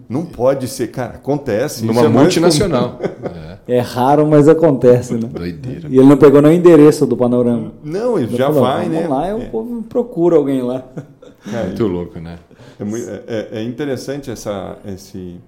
não 0.09 0.25
pode 0.25 0.67
ser, 0.69 0.89
cara, 0.91 1.15
acontece. 1.17 1.77
isso 1.85 1.87
Numa 1.87 2.07
é 2.07 2.09
multinacional. 2.09 2.99
É, 3.67 3.77
É 3.77 3.81
raro, 3.81 4.27
mas 4.27 4.49
acontece, 4.49 5.15
né? 5.15 5.29
doideira. 5.31 5.89
E 5.89 5.99
ele 5.99 6.07
não 6.09 6.17
pegou 6.17 6.41
nem 6.41 6.53
o 6.53 6.55
endereço 6.55 7.05
do 7.07 7.17
panorama. 7.17 7.73
Não, 7.85 8.17
ele 8.19 8.29
Ele 8.29 8.37
já 8.37 8.47
falou, 8.47 8.63
vai, 8.63 8.85
Vamos 8.89 9.01
né? 9.01 9.09
lá, 9.09 9.35
o 9.37 9.43
É. 9.43 9.45
povo 9.47 9.83
procura 9.83 10.37
alguém 10.37 10.63
lá. 10.63 10.85
Cara, 11.51 11.67
Muito 11.67 11.87
louco, 11.87 12.19
né? 12.21 12.39
É, 12.79 12.85
é- 12.85 13.25
é- 13.27 13.59
é 13.61 13.63
interessante 13.65 14.31
essa, 14.31 14.79
esse, 14.87 15.41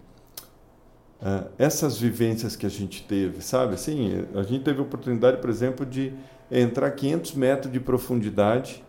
ah, 1.22 1.44
essas 1.58 1.98
vivências 1.98 2.54
que 2.56 2.66
a 2.66 2.70
gente 2.70 3.02
teve, 3.04 3.40
sabe? 3.42 3.74
Assim, 3.74 4.24
a 4.34 4.42
gente 4.42 4.62
teve 4.64 4.78
a 4.78 4.82
oportunidade, 4.82 5.38
por 5.38 5.50
exemplo, 5.50 5.84
de 5.86 6.12
entrar 6.50 6.90
500 6.92 7.34
metros 7.34 7.72
de 7.72 7.80
profundidade, 7.80 8.82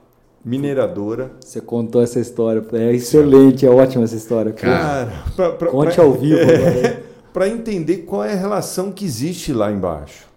mineradora. 0.44 1.32
Você 1.40 1.60
contou 1.62 2.02
essa 2.02 2.20
história. 2.20 2.64
É 2.74 2.94
excelente, 2.94 3.66
é 3.66 3.70
ótima 3.70 4.04
essa 4.04 4.16
história. 4.16 4.52
Cara, 4.52 5.12
pra- 5.36 5.52
pra- 5.54 5.70
Conte 5.72 5.96
pra- 5.96 6.04
ao 6.04 6.14
vivo 6.14 6.40
agora. 6.42 7.04
Para 7.34 7.48
entender 7.48 7.98
qual 8.00 8.24
é 8.24 8.34
a 8.34 8.38
relação 8.38 8.92
que 8.92 9.06
existe 9.06 9.54
lá 9.54 9.72
embaixo. 9.72 10.28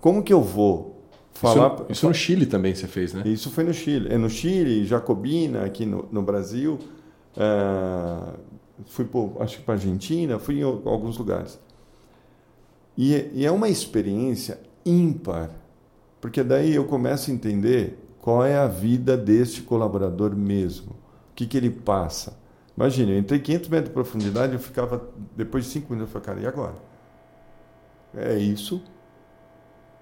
Como 0.00 0.22
que 0.22 0.32
eu 0.32 0.42
vou 0.42 1.02
falar... 1.32 1.74
Isso, 1.74 1.86
isso 1.90 2.08
no 2.08 2.14
Chile 2.14 2.46
também 2.46 2.74
você 2.74 2.86
fez, 2.86 3.14
né? 3.14 3.22
Isso 3.24 3.50
foi 3.50 3.64
no 3.64 3.72
Chile. 3.72 4.08
É 4.12 4.18
no 4.18 4.28
Chile, 4.28 4.84
Jacobina, 4.84 5.64
aqui 5.64 5.86
no, 5.86 6.06
no 6.12 6.22
Brasil. 6.22 6.78
Ah, 7.36 8.34
fui, 8.86 9.04
pro, 9.04 9.32
acho 9.40 9.58
que 9.58 9.62
para 9.64 9.74
Argentina, 9.74 10.38
fui 10.38 10.58
em 10.58 10.62
al- 10.62 10.82
alguns 10.84 11.16
lugares. 11.16 11.58
E, 12.96 13.14
é- 13.14 13.30
e 13.32 13.46
é 13.46 13.50
uma 13.50 13.68
experiência 13.68 14.58
ímpar, 14.84 15.50
porque 16.20 16.42
daí 16.42 16.74
eu 16.74 16.84
começo 16.84 17.30
a 17.30 17.34
entender 17.34 17.98
qual 18.22 18.44
é 18.44 18.56
a 18.56 18.68
vida 18.68 19.16
deste 19.16 19.62
colaborador 19.62 20.34
mesmo. 20.34 20.92
O 20.92 21.34
que, 21.34 21.44
que 21.44 21.56
ele 21.56 21.70
passa. 21.70 22.38
Imagina, 22.76 23.10
eu 23.10 23.18
entrei 23.18 23.40
500 23.40 23.68
metros 23.68 23.88
de 23.88 23.94
profundidade, 23.94 24.52
eu 24.52 24.60
ficava, 24.60 25.02
depois 25.36 25.64
de 25.64 25.70
5 25.70 25.92
minutos, 25.92 26.14
eu 26.14 26.20
falei, 26.20 26.40
cara, 26.40 26.46
e 26.46 26.48
agora? 26.48 26.76
É 28.16 28.38
isso? 28.38 28.80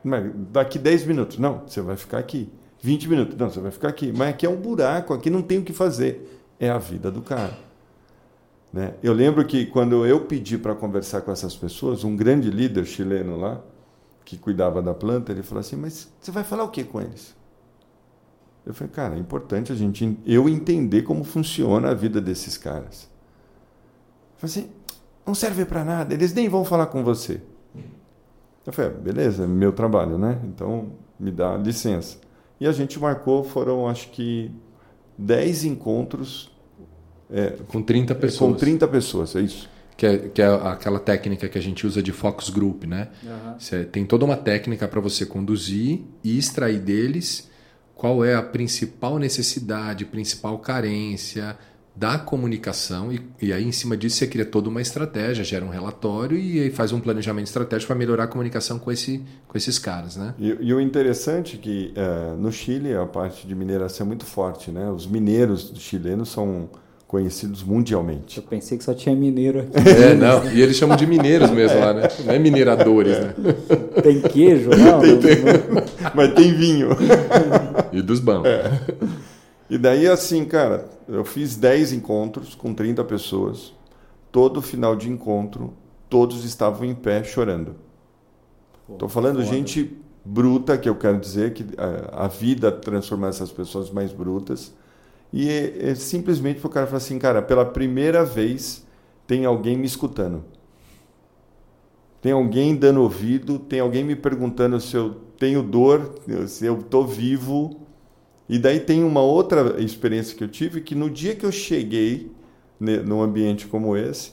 Mas 0.04 0.30
daqui 0.52 0.78
10 0.78 1.06
minutos, 1.06 1.38
não, 1.38 1.62
você 1.66 1.80
vai 1.80 1.96
ficar 1.96 2.18
aqui. 2.18 2.52
20 2.82 3.08
minutos, 3.08 3.36
não, 3.38 3.48
você 3.48 3.58
vai 3.58 3.70
ficar 3.70 3.88
aqui. 3.88 4.12
Mas 4.14 4.28
aqui 4.28 4.44
é 4.44 4.50
um 4.50 4.56
buraco, 4.56 5.14
aqui 5.14 5.30
não 5.30 5.40
tem 5.40 5.58
o 5.58 5.64
que 5.64 5.72
fazer. 5.72 6.44
É 6.60 6.68
a 6.68 6.76
vida 6.76 7.10
do 7.10 7.22
cara. 7.22 7.56
Né? 8.70 8.96
Eu 9.02 9.14
lembro 9.14 9.46
que 9.46 9.64
quando 9.64 10.04
eu 10.04 10.26
pedi 10.26 10.58
para 10.58 10.74
conversar 10.74 11.22
com 11.22 11.32
essas 11.32 11.56
pessoas, 11.56 12.04
um 12.04 12.14
grande 12.14 12.50
líder 12.50 12.84
chileno 12.84 13.38
lá, 13.38 13.62
que 14.26 14.36
cuidava 14.36 14.82
da 14.82 14.92
planta, 14.92 15.32
ele 15.32 15.42
falou 15.42 15.60
assim: 15.60 15.76
Mas 15.76 16.12
você 16.20 16.30
vai 16.30 16.44
falar 16.44 16.64
o 16.64 16.68
que 16.68 16.84
com 16.84 17.00
eles? 17.00 17.39
Eu 18.64 18.74
falei, 18.74 18.92
cara, 18.92 19.16
é 19.16 19.18
importante 19.18 19.72
a 19.72 19.74
gente, 19.74 20.18
eu 20.26 20.48
entender 20.48 21.02
como 21.02 21.24
funciona 21.24 21.90
a 21.90 21.94
vida 21.94 22.20
desses 22.20 22.58
caras. 22.58 23.08
Eu 24.34 24.48
falei 24.48 24.56
assim: 24.56 24.70
não 25.26 25.34
serve 25.34 25.64
para 25.64 25.84
nada, 25.84 26.14
eles 26.14 26.32
nem 26.34 26.48
vão 26.48 26.64
falar 26.64 26.86
com 26.86 27.02
você. 27.02 27.40
Eu 28.66 28.72
falei, 28.72 28.90
ah, 28.90 28.94
beleza, 28.94 29.44
é 29.44 29.46
meu 29.46 29.72
trabalho, 29.72 30.18
né? 30.18 30.38
Então 30.44 30.92
me 31.18 31.30
dá 31.30 31.56
licença. 31.56 32.18
E 32.60 32.66
a 32.66 32.72
gente 32.72 33.00
marcou, 33.00 33.42
foram 33.42 33.88
acho 33.88 34.10
que 34.10 34.50
10 35.16 35.64
encontros 35.64 36.50
é, 37.32 37.56
Com 37.68 37.82
30 37.82 38.14
pessoas. 38.14 38.52
com 38.52 38.58
30 38.58 38.88
pessoas, 38.88 39.36
é 39.36 39.40
isso. 39.40 39.68
Que 39.96 40.06
é, 40.06 40.18
que 40.18 40.42
é 40.42 40.46
aquela 40.46 40.98
técnica 40.98 41.48
que 41.48 41.58
a 41.58 41.60
gente 41.60 41.86
usa 41.86 42.02
de 42.02 42.10
focus 42.10 42.48
group, 42.48 42.84
né? 42.84 43.08
Você 43.58 43.84
tem 43.84 44.04
toda 44.04 44.24
uma 44.24 44.36
técnica 44.36 44.88
para 44.88 45.00
você 45.00 45.26
conduzir 45.26 46.02
e 46.24 46.38
extrair 46.38 46.78
deles 46.78 47.49
qual 48.00 48.24
é 48.24 48.34
a 48.34 48.42
principal 48.42 49.18
necessidade, 49.18 50.06
principal 50.06 50.58
carência 50.58 51.54
da 51.94 52.18
comunicação 52.18 53.12
e, 53.12 53.20
e 53.42 53.52
aí 53.52 53.62
em 53.62 53.72
cima 53.72 53.94
disso 53.94 54.16
você 54.16 54.26
cria 54.26 54.46
toda 54.46 54.70
uma 54.70 54.80
estratégia, 54.80 55.44
gera 55.44 55.66
um 55.66 55.68
relatório 55.68 56.38
e 56.38 56.60
aí 56.60 56.70
faz 56.70 56.92
um 56.92 57.00
planejamento 57.00 57.48
estratégico 57.48 57.88
para 57.88 57.96
melhorar 57.96 58.24
a 58.24 58.26
comunicação 58.26 58.78
com, 58.78 58.90
esse, 58.90 59.22
com 59.46 59.58
esses 59.58 59.78
caras, 59.78 60.16
né? 60.16 60.34
E, 60.38 60.56
e 60.62 60.72
o 60.72 60.80
interessante 60.80 61.56
é 61.56 61.58
que 61.58 61.92
eh, 61.94 62.34
no 62.38 62.50
Chile 62.50 62.94
a 62.94 63.04
parte 63.04 63.46
de 63.46 63.54
mineração 63.54 64.06
é 64.06 64.08
muito 64.08 64.24
forte, 64.24 64.70
né? 64.70 64.88
Os 64.88 65.06
mineiros 65.06 65.70
chilenos 65.76 66.30
são 66.30 66.70
conhecidos 67.10 67.62
mundialmente. 67.64 68.38
Eu 68.38 68.44
pensei 68.44 68.78
que 68.78 68.84
só 68.84 68.94
tinha 68.94 69.14
mineiro 69.14 69.58
aqui. 69.58 69.88
É, 69.90 70.14
não, 70.14 70.50
e 70.52 70.62
eles 70.62 70.76
chamam 70.76 70.96
de 70.96 71.04
mineiros 71.06 71.50
mesmo 71.50 71.80
lá, 71.80 71.92
né? 71.92 72.08
Não 72.24 72.32
é 72.32 72.38
mineradores, 72.38 73.18
né? 73.18 73.34
Tem 74.02 74.20
queijo? 74.20 74.70
Não, 74.70 75.00
não, 75.00 76.12
Mas 76.14 76.34
tem 76.34 76.52
vinho. 76.54 76.90
E 77.92 78.02
dos 78.02 78.20
bancos. 78.20 78.50
E 79.68 79.78
daí, 79.78 80.08
assim, 80.08 80.44
cara, 80.44 80.88
eu 81.08 81.24
fiz 81.24 81.56
10 81.56 81.92
encontros 81.92 82.54
com 82.54 82.74
30 82.74 83.04
pessoas. 83.04 83.72
Todo 84.32 84.60
final 84.60 84.96
de 84.96 85.08
encontro, 85.08 85.72
todos 86.08 86.44
estavam 86.44 86.84
em 86.84 86.94
pé 86.94 87.22
chorando. 87.22 87.76
Estou 88.88 89.08
falando 89.08 89.36
foda. 89.36 89.46
gente 89.46 89.96
bruta, 90.24 90.76
que 90.76 90.88
eu 90.88 90.96
quero 90.96 91.18
dizer 91.18 91.52
que 91.52 91.64
a, 91.78 92.24
a 92.24 92.28
vida 92.28 92.70
transforma 92.70 93.28
essas 93.28 93.50
pessoas 93.50 93.90
mais 93.90 94.12
brutas. 94.12 94.74
E 95.32 95.48
é, 95.48 95.90
é 95.90 95.94
simplesmente 95.94 96.60
para 96.60 96.68
o 96.68 96.70
cara 96.70 96.86
falar 96.86 96.98
assim, 96.98 97.18
cara, 97.18 97.40
pela 97.40 97.64
primeira 97.64 98.24
vez 98.24 98.84
tem 99.26 99.44
alguém 99.44 99.76
me 99.76 99.86
escutando. 99.86 100.44
Tem 102.20 102.32
alguém 102.32 102.76
dando 102.76 103.02
ouvido, 103.02 103.58
tem 103.58 103.80
alguém 103.80 104.04
me 104.04 104.14
perguntando 104.14 104.80
se 104.80 104.94
eu 104.96 105.16
tenho 105.38 105.62
dor, 105.62 106.14
se 106.46 106.66
eu 106.66 106.78
estou 106.80 107.06
vivo. 107.06 107.80
E 108.48 108.58
daí 108.58 108.80
tem 108.80 109.02
uma 109.04 109.22
outra 109.22 109.80
experiência 109.80 110.36
que 110.36 110.44
eu 110.44 110.48
tive, 110.48 110.80
que 110.80 110.94
no 110.94 111.08
dia 111.08 111.34
que 111.34 111.46
eu 111.46 111.52
cheguei 111.52 112.30
ne- 112.78 112.98
num 112.98 113.22
ambiente 113.22 113.66
como 113.66 113.96
esse, 113.96 114.32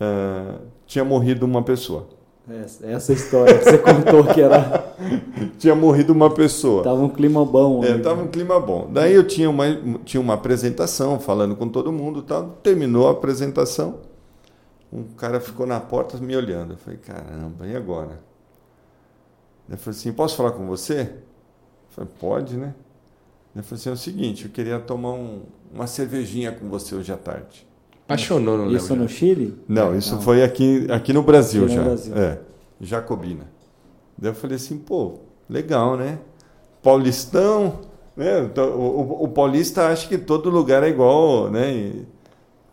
ah, 0.00 0.58
tinha 0.86 1.04
morrido 1.04 1.44
uma 1.44 1.62
pessoa. 1.62 2.08
Essa, 2.48 2.86
essa 2.86 3.12
história 3.12 3.58
que 3.58 3.64
você 3.64 3.78
contou 3.78 4.24
que 4.32 4.40
era. 4.40 4.94
Tinha 5.58 5.74
morrido 5.74 6.12
uma 6.12 6.30
pessoa. 6.30 6.84
Tava 6.84 7.02
um 7.02 7.08
clima 7.08 7.44
bom. 7.44 7.82
É, 7.84 7.94
né? 7.94 7.98
tava 7.98 8.22
um 8.22 8.28
clima 8.28 8.60
bom. 8.60 8.88
Daí 8.92 9.14
eu 9.14 9.26
tinha 9.26 9.50
uma, 9.50 9.64
tinha 10.04 10.20
uma 10.20 10.34
apresentação 10.34 11.18
falando 11.18 11.56
com 11.56 11.68
todo 11.68 11.90
mundo 11.90 12.20
e 12.20 12.22
tal. 12.22 12.58
Terminou 12.62 13.08
a 13.08 13.10
apresentação. 13.10 13.96
Um 14.92 15.04
cara 15.16 15.40
ficou 15.40 15.66
na 15.66 15.80
porta 15.80 16.16
me 16.18 16.36
olhando. 16.36 16.74
Eu 16.74 16.76
falei, 16.78 16.98
caramba, 16.98 17.66
e 17.66 17.74
agora? 17.76 18.20
Ele 19.68 19.76
falou 19.76 19.96
assim, 19.98 20.12
posso 20.12 20.36
falar 20.36 20.52
com 20.52 20.66
você? 20.66 21.00
Eu 21.02 21.90
falei, 21.90 22.10
pode, 22.20 22.56
né? 22.56 22.74
Ele 23.54 23.62
falou 23.62 23.80
assim, 23.80 23.88
é 23.90 23.92
o 23.92 23.96
seguinte, 23.96 24.44
eu 24.44 24.50
queria 24.50 24.78
tomar 24.78 25.12
um- 25.12 25.42
uma 25.72 25.86
cervejinha 25.86 26.52
com 26.52 26.68
você 26.68 26.94
hoje 26.94 27.12
à 27.12 27.16
tarde. 27.16 27.66
Apaixonou 28.04 28.56
no 28.56 28.64
Léo. 28.66 28.76
Isso 28.76 28.94
no 28.94 29.08
já. 29.08 29.14
Chile? 29.16 29.58
Não, 29.66 29.96
isso 29.96 30.14
Não. 30.14 30.22
foi 30.22 30.44
aqui, 30.44 30.86
aqui 30.90 31.12
no 31.12 31.22
Brasil 31.22 31.64
Aqui 31.64 31.72
no 31.74 31.78
já. 31.80 31.84
Brasil. 31.88 32.16
É, 32.16 32.38
Jacobina. 32.80 33.44
Daí 34.16 34.30
eu 34.30 34.34
falei 34.34 34.56
assim, 34.56 34.78
pô, 34.78 35.18
legal, 35.50 35.96
né? 35.96 36.18
Paulistão, 36.82 37.80
né? 38.16 38.42
Então, 38.44 38.70
O, 38.78 39.00
o- 39.00 39.24
o 39.24 39.28
paulista 39.28 39.88
acha 39.88 40.06
que 40.08 40.16
todo 40.16 40.48
lugar 40.50 40.82
é 40.84 40.88
igual, 40.88 41.50
né? 41.50 41.72
E- 41.72 42.06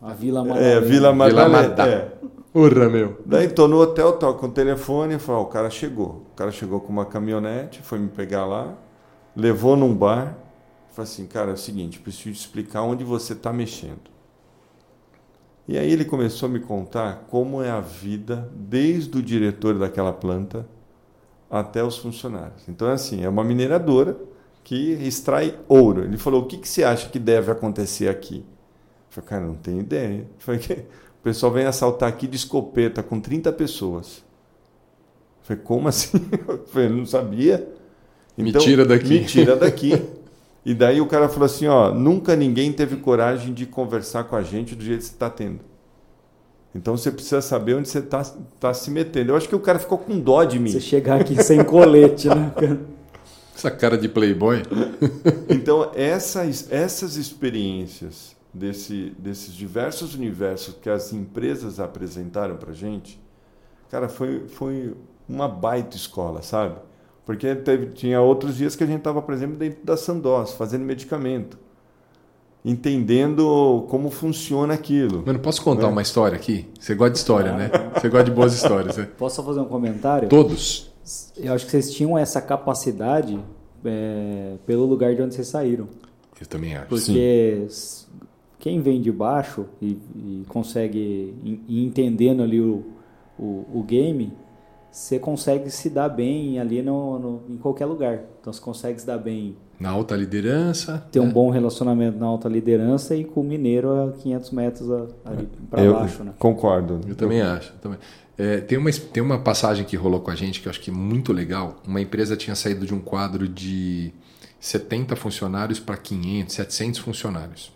A 0.04 0.12
Vila 0.12 0.40
É, 0.40 0.44
Madalena. 0.44 0.80
Vila 0.80 1.12
Madalena. 1.12 1.48
Madá. 1.48 1.88
é. 1.88 2.12
Urra, 2.54 2.88
meu. 2.88 3.20
Daí 3.26 3.48
tô 3.48 3.66
no 3.66 3.80
hotel, 3.80 4.12
toco 4.12 4.46
o 4.46 4.50
telefone 4.50 5.18
falo, 5.18 5.38
ó, 5.38 5.42
o 5.42 5.46
cara 5.46 5.70
chegou. 5.70 6.26
O 6.32 6.36
cara 6.36 6.52
chegou 6.52 6.80
com 6.80 6.92
uma 6.92 7.06
caminhonete, 7.06 7.82
foi 7.82 7.98
me 7.98 8.08
pegar 8.08 8.44
lá, 8.46 8.74
levou 9.34 9.76
num 9.76 9.94
bar. 9.94 10.36
Falei 10.92 11.10
assim, 11.10 11.26
cara, 11.26 11.50
é 11.50 11.54
o 11.54 11.56
seguinte, 11.56 11.98
preciso 11.98 12.32
te 12.34 12.40
explicar 12.40 12.82
onde 12.82 13.02
você 13.02 13.32
está 13.32 13.52
mexendo. 13.52 14.12
E 15.66 15.78
aí 15.78 15.90
ele 15.90 16.04
começou 16.04 16.48
a 16.48 16.52
me 16.52 16.60
contar 16.60 17.24
como 17.30 17.62
é 17.62 17.70
a 17.70 17.80
vida 17.80 18.50
desde 18.54 19.16
o 19.18 19.22
diretor 19.22 19.78
daquela 19.78 20.12
planta 20.12 20.66
até 21.50 21.82
os 21.82 21.96
funcionários. 21.98 22.68
Então, 22.68 22.88
é 22.88 22.92
assim, 22.92 23.24
é 23.24 23.28
uma 23.28 23.42
mineradora 23.44 24.16
que 24.62 24.92
extrai 24.92 25.58
ouro. 25.68 26.04
Ele 26.04 26.18
falou, 26.18 26.42
o 26.42 26.46
que, 26.46 26.58
que 26.58 26.68
você 26.68 26.84
acha 26.84 27.08
que 27.08 27.18
deve 27.18 27.50
acontecer 27.50 28.08
aqui? 28.08 28.44
Eu 29.16 29.22
falei, 29.22 29.28
cara, 29.28 29.46
não 29.46 29.54
tenho 29.54 29.80
ideia. 29.80 30.26
Falei, 30.38 30.60
"Que- 30.60 30.72
o 30.72 31.22
pessoal 31.22 31.52
vem 31.52 31.64
assaltar 31.66 32.08
aqui 32.08 32.26
de 32.26 32.36
escopeta 32.36 33.02
com 33.02 33.20
30 33.20 33.52
pessoas. 33.52 34.22
Falei, 35.42 35.62
como 35.62 35.88
assim? 35.88 36.18
Eu 36.48 36.64
falei, 36.68 36.88
não 36.88 37.06
sabia. 37.06 37.66
Me 38.36 38.52
tira 38.52 38.84
daqui. 38.84 39.08
Me 39.20 39.24
tira 39.24 39.56
daqui. 39.56 40.02
E 40.66 40.72
daí 40.72 40.98
o 40.98 41.06
cara 41.06 41.28
falou 41.28 41.44
assim, 41.44 41.66
ó, 41.66 41.92
nunca 41.92 42.34
ninguém 42.34 42.72
teve 42.72 42.96
coragem 42.96 43.52
de 43.52 43.66
conversar 43.66 44.24
com 44.24 44.34
a 44.34 44.42
gente 44.42 44.74
do 44.74 44.82
jeito 44.82 45.00
que 45.00 45.04
você 45.04 45.12
está 45.12 45.28
tendo. 45.28 45.60
Então 46.74 46.96
você 46.96 47.10
precisa 47.10 47.42
saber 47.42 47.74
onde 47.74 47.86
você 47.86 47.98
está 47.98 48.24
tá 48.58 48.72
se 48.72 48.90
metendo. 48.90 49.32
Eu 49.32 49.36
acho 49.36 49.46
que 49.46 49.54
o 49.54 49.60
cara 49.60 49.78
ficou 49.78 49.98
com 49.98 50.18
dó 50.18 50.42
de 50.42 50.58
mim. 50.58 50.70
Você 50.70 50.80
chegar 50.80 51.20
aqui 51.20 51.42
sem 51.42 51.62
colete, 51.62 52.28
né? 52.28 52.50
Essa 53.54 53.70
cara 53.70 53.98
de 53.98 54.08
playboy. 54.08 54.62
então 55.50 55.90
essas, 55.94 56.72
essas 56.72 57.16
experiências 57.16 58.33
desse, 58.54 59.12
desses 59.18 59.52
diversos 59.52 60.14
universos 60.14 60.76
que 60.80 60.88
as 60.88 61.12
empresas 61.12 61.80
apresentaram 61.80 62.56
para 62.56 62.72
gente, 62.72 63.20
cara, 63.90 64.08
foi, 64.08 64.46
foi 64.46 64.94
uma 65.28 65.48
baita 65.48 65.96
escola, 65.96 66.40
sabe? 66.40 66.76
Porque 67.26 67.54
teve, 67.56 67.86
tinha 67.86 68.20
outros 68.20 68.56
dias 68.56 68.76
que 68.76 68.84
a 68.84 68.86
gente 68.86 68.98
estava, 68.98 69.20
por 69.20 69.34
exemplo, 69.34 69.56
dentro 69.56 69.84
da 69.84 69.96
Sandoz, 69.96 70.52
fazendo 70.52 70.84
medicamento. 70.84 71.58
Entendendo 72.64 73.86
como 73.90 74.10
funciona 74.10 74.72
aquilo. 74.72 75.22
Mano, 75.26 75.38
posso 75.38 75.62
contar 75.62 75.86
é. 75.86 75.90
uma 75.90 76.00
história 76.00 76.36
aqui? 76.36 76.66
Você 76.78 76.94
gosta 76.94 77.12
de 77.12 77.18
história, 77.18 77.52
né? 77.52 77.70
Você 77.94 78.08
gosta 78.08 78.24
de 78.24 78.30
boas 78.30 78.54
histórias, 78.54 78.96
né? 78.96 79.08
Posso 79.18 79.36
só 79.36 79.42
fazer 79.42 79.60
um 79.60 79.66
comentário? 79.66 80.28
Todos. 80.28 80.90
Eu 81.36 81.52
acho 81.52 81.66
que 81.66 81.70
vocês 81.70 81.92
tinham 81.92 82.16
essa 82.16 82.40
capacidade 82.40 83.38
é, 83.84 84.54
pelo 84.64 84.86
lugar 84.86 85.14
de 85.14 85.20
onde 85.20 85.34
vocês 85.34 85.48
saíram. 85.48 85.88
Eu 86.40 86.46
também 86.46 86.74
acho. 86.74 86.86
Porque 86.86 87.66
Sim. 87.68 88.03
Quem 88.64 88.80
vem 88.80 88.98
de 88.98 89.12
baixo 89.12 89.66
e, 89.78 89.98
e 90.16 90.44
consegue 90.48 91.34
ir 91.68 91.84
entendendo 91.84 92.42
ali 92.42 92.58
o, 92.58 92.82
o, 93.38 93.66
o 93.74 93.84
game, 93.86 94.32
você 94.90 95.18
consegue 95.18 95.68
se 95.68 95.90
dar 95.90 96.08
bem 96.08 96.58
ali 96.58 96.80
no, 96.80 97.18
no, 97.18 97.42
em 97.50 97.58
qualquer 97.58 97.84
lugar. 97.84 98.20
Então 98.40 98.50
você 98.50 98.62
consegue 98.62 98.98
se 98.98 99.06
dar 99.06 99.18
bem. 99.18 99.54
Na 99.78 99.90
alta 99.90 100.16
liderança. 100.16 101.06
Ter 101.12 101.20
né? 101.20 101.26
um 101.26 101.30
bom 101.30 101.50
relacionamento 101.50 102.16
na 102.16 102.24
alta 102.24 102.48
liderança 102.48 103.14
e 103.14 103.22
com 103.22 103.42
o 103.42 103.44
mineiro 103.44 104.08
a 104.08 104.12
500 104.12 104.50
metros 104.52 104.90
ali 105.26 105.46
para 105.68 105.92
baixo. 105.92 106.24
Né? 106.24 106.32
Concordo. 106.38 107.02
Eu 107.06 107.14
também 107.14 107.40
eu... 107.40 107.46
acho. 107.48 107.70
Também. 107.82 107.98
É, 108.38 108.62
tem, 108.62 108.78
uma, 108.78 108.90
tem 108.90 109.22
uma 109.22 109.38
passagem 109.40 109.84
que 109.84 109.94
rolou 109.94 110.20
com 110.20 110.30
a 110.30 110.34
gente 110.34 110.62
que 110.62 110.68
eu 110.68 110.70
acho 110.70 110.80
que 110.80 110.90
é 110.90 110.94
muito 110.94 111.34
legal. 111.34 111.82
Uma 111.86 112.00
empresa 112.00 112.34
tinha 112.34 112.56
saído 112.56 112.86
de 112.86 112.94
um 112.94 113.00
quadro 113.00 113.46
de 113.46 114.10
70 114.58 115.16
funcionários 115.16 115.78
para 115.78 115.98
500, 115.98 116.54
700 116.54 117.00
funcionários. 117.00 117.73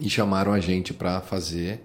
E 0.00 0.08
chamaram 0.08 0.52
a 0.52 0.60
gente 0.60 0.92
para 0.92 1.20
fazer 1.20 1.84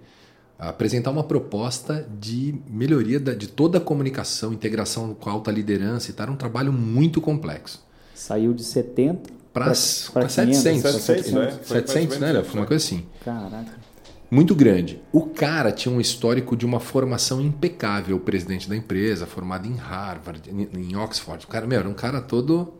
apresentar 0.57 1.11
uma 1.11 1.23
proposta 1.23 2.07
de 2.19 2.55
melhoria 2.67 3.19
de 3.19 3.47
toda 3.47 3.77
a 3.77 3.81
comunicação, 3.81 4.51
integração 4.51 5.13
com 5.13 5.29
a 5.29 5.33
alta 5.33 5.51
liderança 5.51 6.09
e 6.09 6.13
tal. 6.13 6.23
Era 6.23 6.31
um 6.31 6.37
trabalho 6.37 6.73
muito 6.73 7.21
complexo. 7.21 7.85
Saiu 8.15 8.53
de 8.53 8.63
70 8.63 9.29
para 9.53 9.73
700. 9.73 10.31
700, 10.31 11.01
700, 11.01 11.67
700 11.67 12.19
né? 12.19 12.43
Foi 12.43 12.59
uma 12.59 12.65
coisa 12.65 12.83
assim. 12.83 13.05
Caraca. 13.23 13.87
Muito 14.29 14.53
grande. 14.53 15.01
O 15.11 15.21
cara 15.27 15.71
tinha 15.71 15.93
um 15.93 16.01
histórico 16.01 16.57
de 16.57 16.65
uma 16.65 16.81
formação 16.81 17.39
impecável, 17.39 18.17
o 18.17 18.19
presidente 18.19 18.67
da 18.67 18.75
empresa, 18.75 19.25
formado 19.25 19.67
em 19.67 19.75
Harvard, 19.75 20.41
em 20.49 20.95
Oxford. 20.97 21.45
O 21.45 21.47
cara, 21.47 21.65
meu, 21.65 21.79
era 21.79 21.87
um 21.87 21.93
cara 21.93 22.19
todo. 22.19 22.73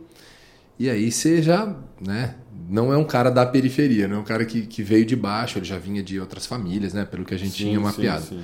E 0.80 0.90
aí 0.90 1.12
você 1.12 1.42
já, 1.42 1.76
né? 2.00 2.36
não 2.70 2.92
é 2.92 2.98
um 2.98 3.06
cara 3.06 3.30
da 3.30 3.46
periferia, 3.46 4.08
não 4.08 4.18
é 4.18 4.20
um 4.20 4.24
cara 4.24 4.46
que, 4.46 4.66
que 4.66 4.84
veio 4.84 5.06
de 5.06 5.16
baixo, 5.16 5.58
ele 5.58 5.66
já 5.66 5.78
vinha 5.78 6.04
de 6.04 6.20
outras 6.20 6.46
famílias, 6.46 6.94
né? 6.94 7.06
Pelo 7.06 7.24
que 7.24 7.34
a 7.34 7.38
gente 7.38 7.52
sim, 7.52 7.70
tinha 7.70 7.80
mapeado. 7.80 8.26
Sim, 8.26 8.40
sim. 8.40 8.44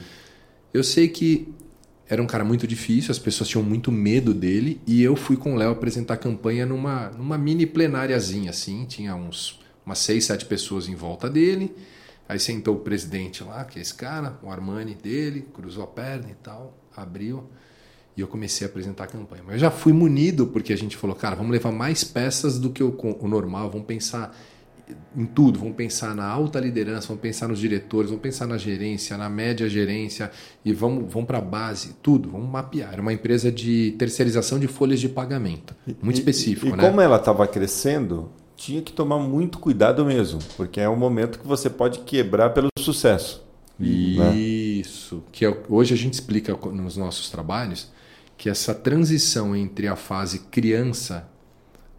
Eu 0.73 0.83
sei 0.83 1.07
que 1.09 1.53
era 2.07 2.21
um 2.21 2.27
cara 2.27 2.43
muito 2.43 2.65
difícil, 2.65 3.11
as 3.11 3.19
pessoas 3.19 3.49
tinham 3.49 3.63
muito 3.63 3.91
medo 3.91 4.33
dele, 4.33 4.79
e 4.87 5.03
eu 5.03 5.15
fui 5.15 5.35
com 5.35 5.53
o 5.53 5.55
Léo 5.57 5.71
apresentar 5.71 6.13
a 6.13 6.17
campanha 6.17 6.65
numa, 6.65 7.09
numa 7.09 7.37
mini 7.37 7.65
plenáriazinha, 7.65 8.49
assim, 8.49 8.85
tinha 8.85 9.15
uns 9.15 9.59
umas 9.85 9.99
seis, 9.99 10.25
sete 10.25 10.45
pessoas 10.45 10.87
em 10.87 10.95
volta 10.95 11.29
dele. 11.29 11.75
Aí 12.27 12.39
sentou 12.39 12.75
o 12.75 12.79
presidente 12.79 13.43
lá, 13.43 13.65
que 13.65 13.77
é 13.77 13.81
esse 13.81 13.93
cara, 13.93 14.39
o 14.41 14.49
Armani 14.49 14.95
dele, 14.95 15.45
cruzou 15.53 15.83
a 15.83 15.87
perna 15.87 16.29
e 16.31 16.35
tal, 16.35 16.77
abriu. 16.95 17.49
E 18.15 18.21
eu 18.21 18.27
comecei 18.27 18.65
a 18.65 18.69
apresentar 18.69 19.05
a 19.05 19.07
campanha. 19.07 19.41
Mas 19.43 19.55
eu 19.55 19.59
já 19.59 19.71
fui 19.71 19.91
munido, 19.91 20.47
porque 20.47 20.71
a 20.71 20.77
gente 20.77 20.95
falou, 20.95 21.15
cara, 21.15 21.35
vamos 21.35 21.51
levar 21.51 21.71
mais 21.71 22.03
peças 22.03 22.59
do 22.59 22.69
que 22.69 22.83
o, 22.83 22.95
o 23.19 23.27
normal, 23.27 23.69
vamos 23.69 23.87
pensar 23.87 24.35
em 25.15 25.25
tudo, 25.25 25.59
vamos 25.59 25.75
pensar 25.75 26.13
na 26.15 26.25
alta 26.25 26.59
liderança, 26.59 27.07
vamos 27.07 27.21
pensar 27.21 27.47
nos 27.47 27.59
diretores, 27.59 28.09
vamos 28.09 28.21
pensar 28.21 28.47
na 28.47 28.57
gerência, 28.57 29.17
na 29.17 29.29
média 29.29 29.67
gerência 29.69 30.31
e 30.63 30.73
vamos, 30.73 31.11
vamos 31.11 31.27
para 31.27 31.37
a 31.37 31.41
base, 31.41 31.95
tudo, 32.01 32.29
vamos 32.29 32.49
mapear. 32.49 32.93
Era 32.93 33.01
uma 33.01 33.13
empresa 33.13 33.51
de 33.51 33.95
terceirização 33.97 34.59
de 34.59 34.67
folhas 34.67 34.99
de 34.99 35.09
pagamento, 35.09 35.75
muito 36.01 36.17
e, 36.17 36.19
específico. 36.19 36.67
E, 36.67 36.69
e 36.69 36.75
né? 36.75 36.83
como 36.83 36.99
ela 36.99 37.17
estava 37.17 37.47
crescendo, 37.47 38.29
tinha 38.55 38.81
que 38.81 38.91
tomar 38.91 39.19
muito 39.19 39.59
cuidado 39.59 40.05
mesmo, 40.05 40.39
porque 40.57 40.79
é 40.79 40.89
um 40.89 40.97
momento 40.97 41.39
que 41.39 41.47
você 41.47 41.69
pode 41.69 41.99
quebrar 41.99 42.49
pelo 42.51 42.69
sucesso. 42.79 43.43
Né? 43.79 44.35
Isso, 44.35 45.15
né? 45.15 45.21
que 45.31 45.45
é, 45.45 45.57
hoje 45.69 45.93
a 45.93 45.97
gente 45.97 46.13
explica 46.13 46.55
nos 46.71 46.97
nossos 46.97 47.29
trabalhos 47.29 47.91
que 48.37 48.49
essa 48.49 48.73
transição 48.73 49.55
entre 49.55 49.87
a 49.87 49.95
fase 49.95 50.39
criança, 50.39 51.27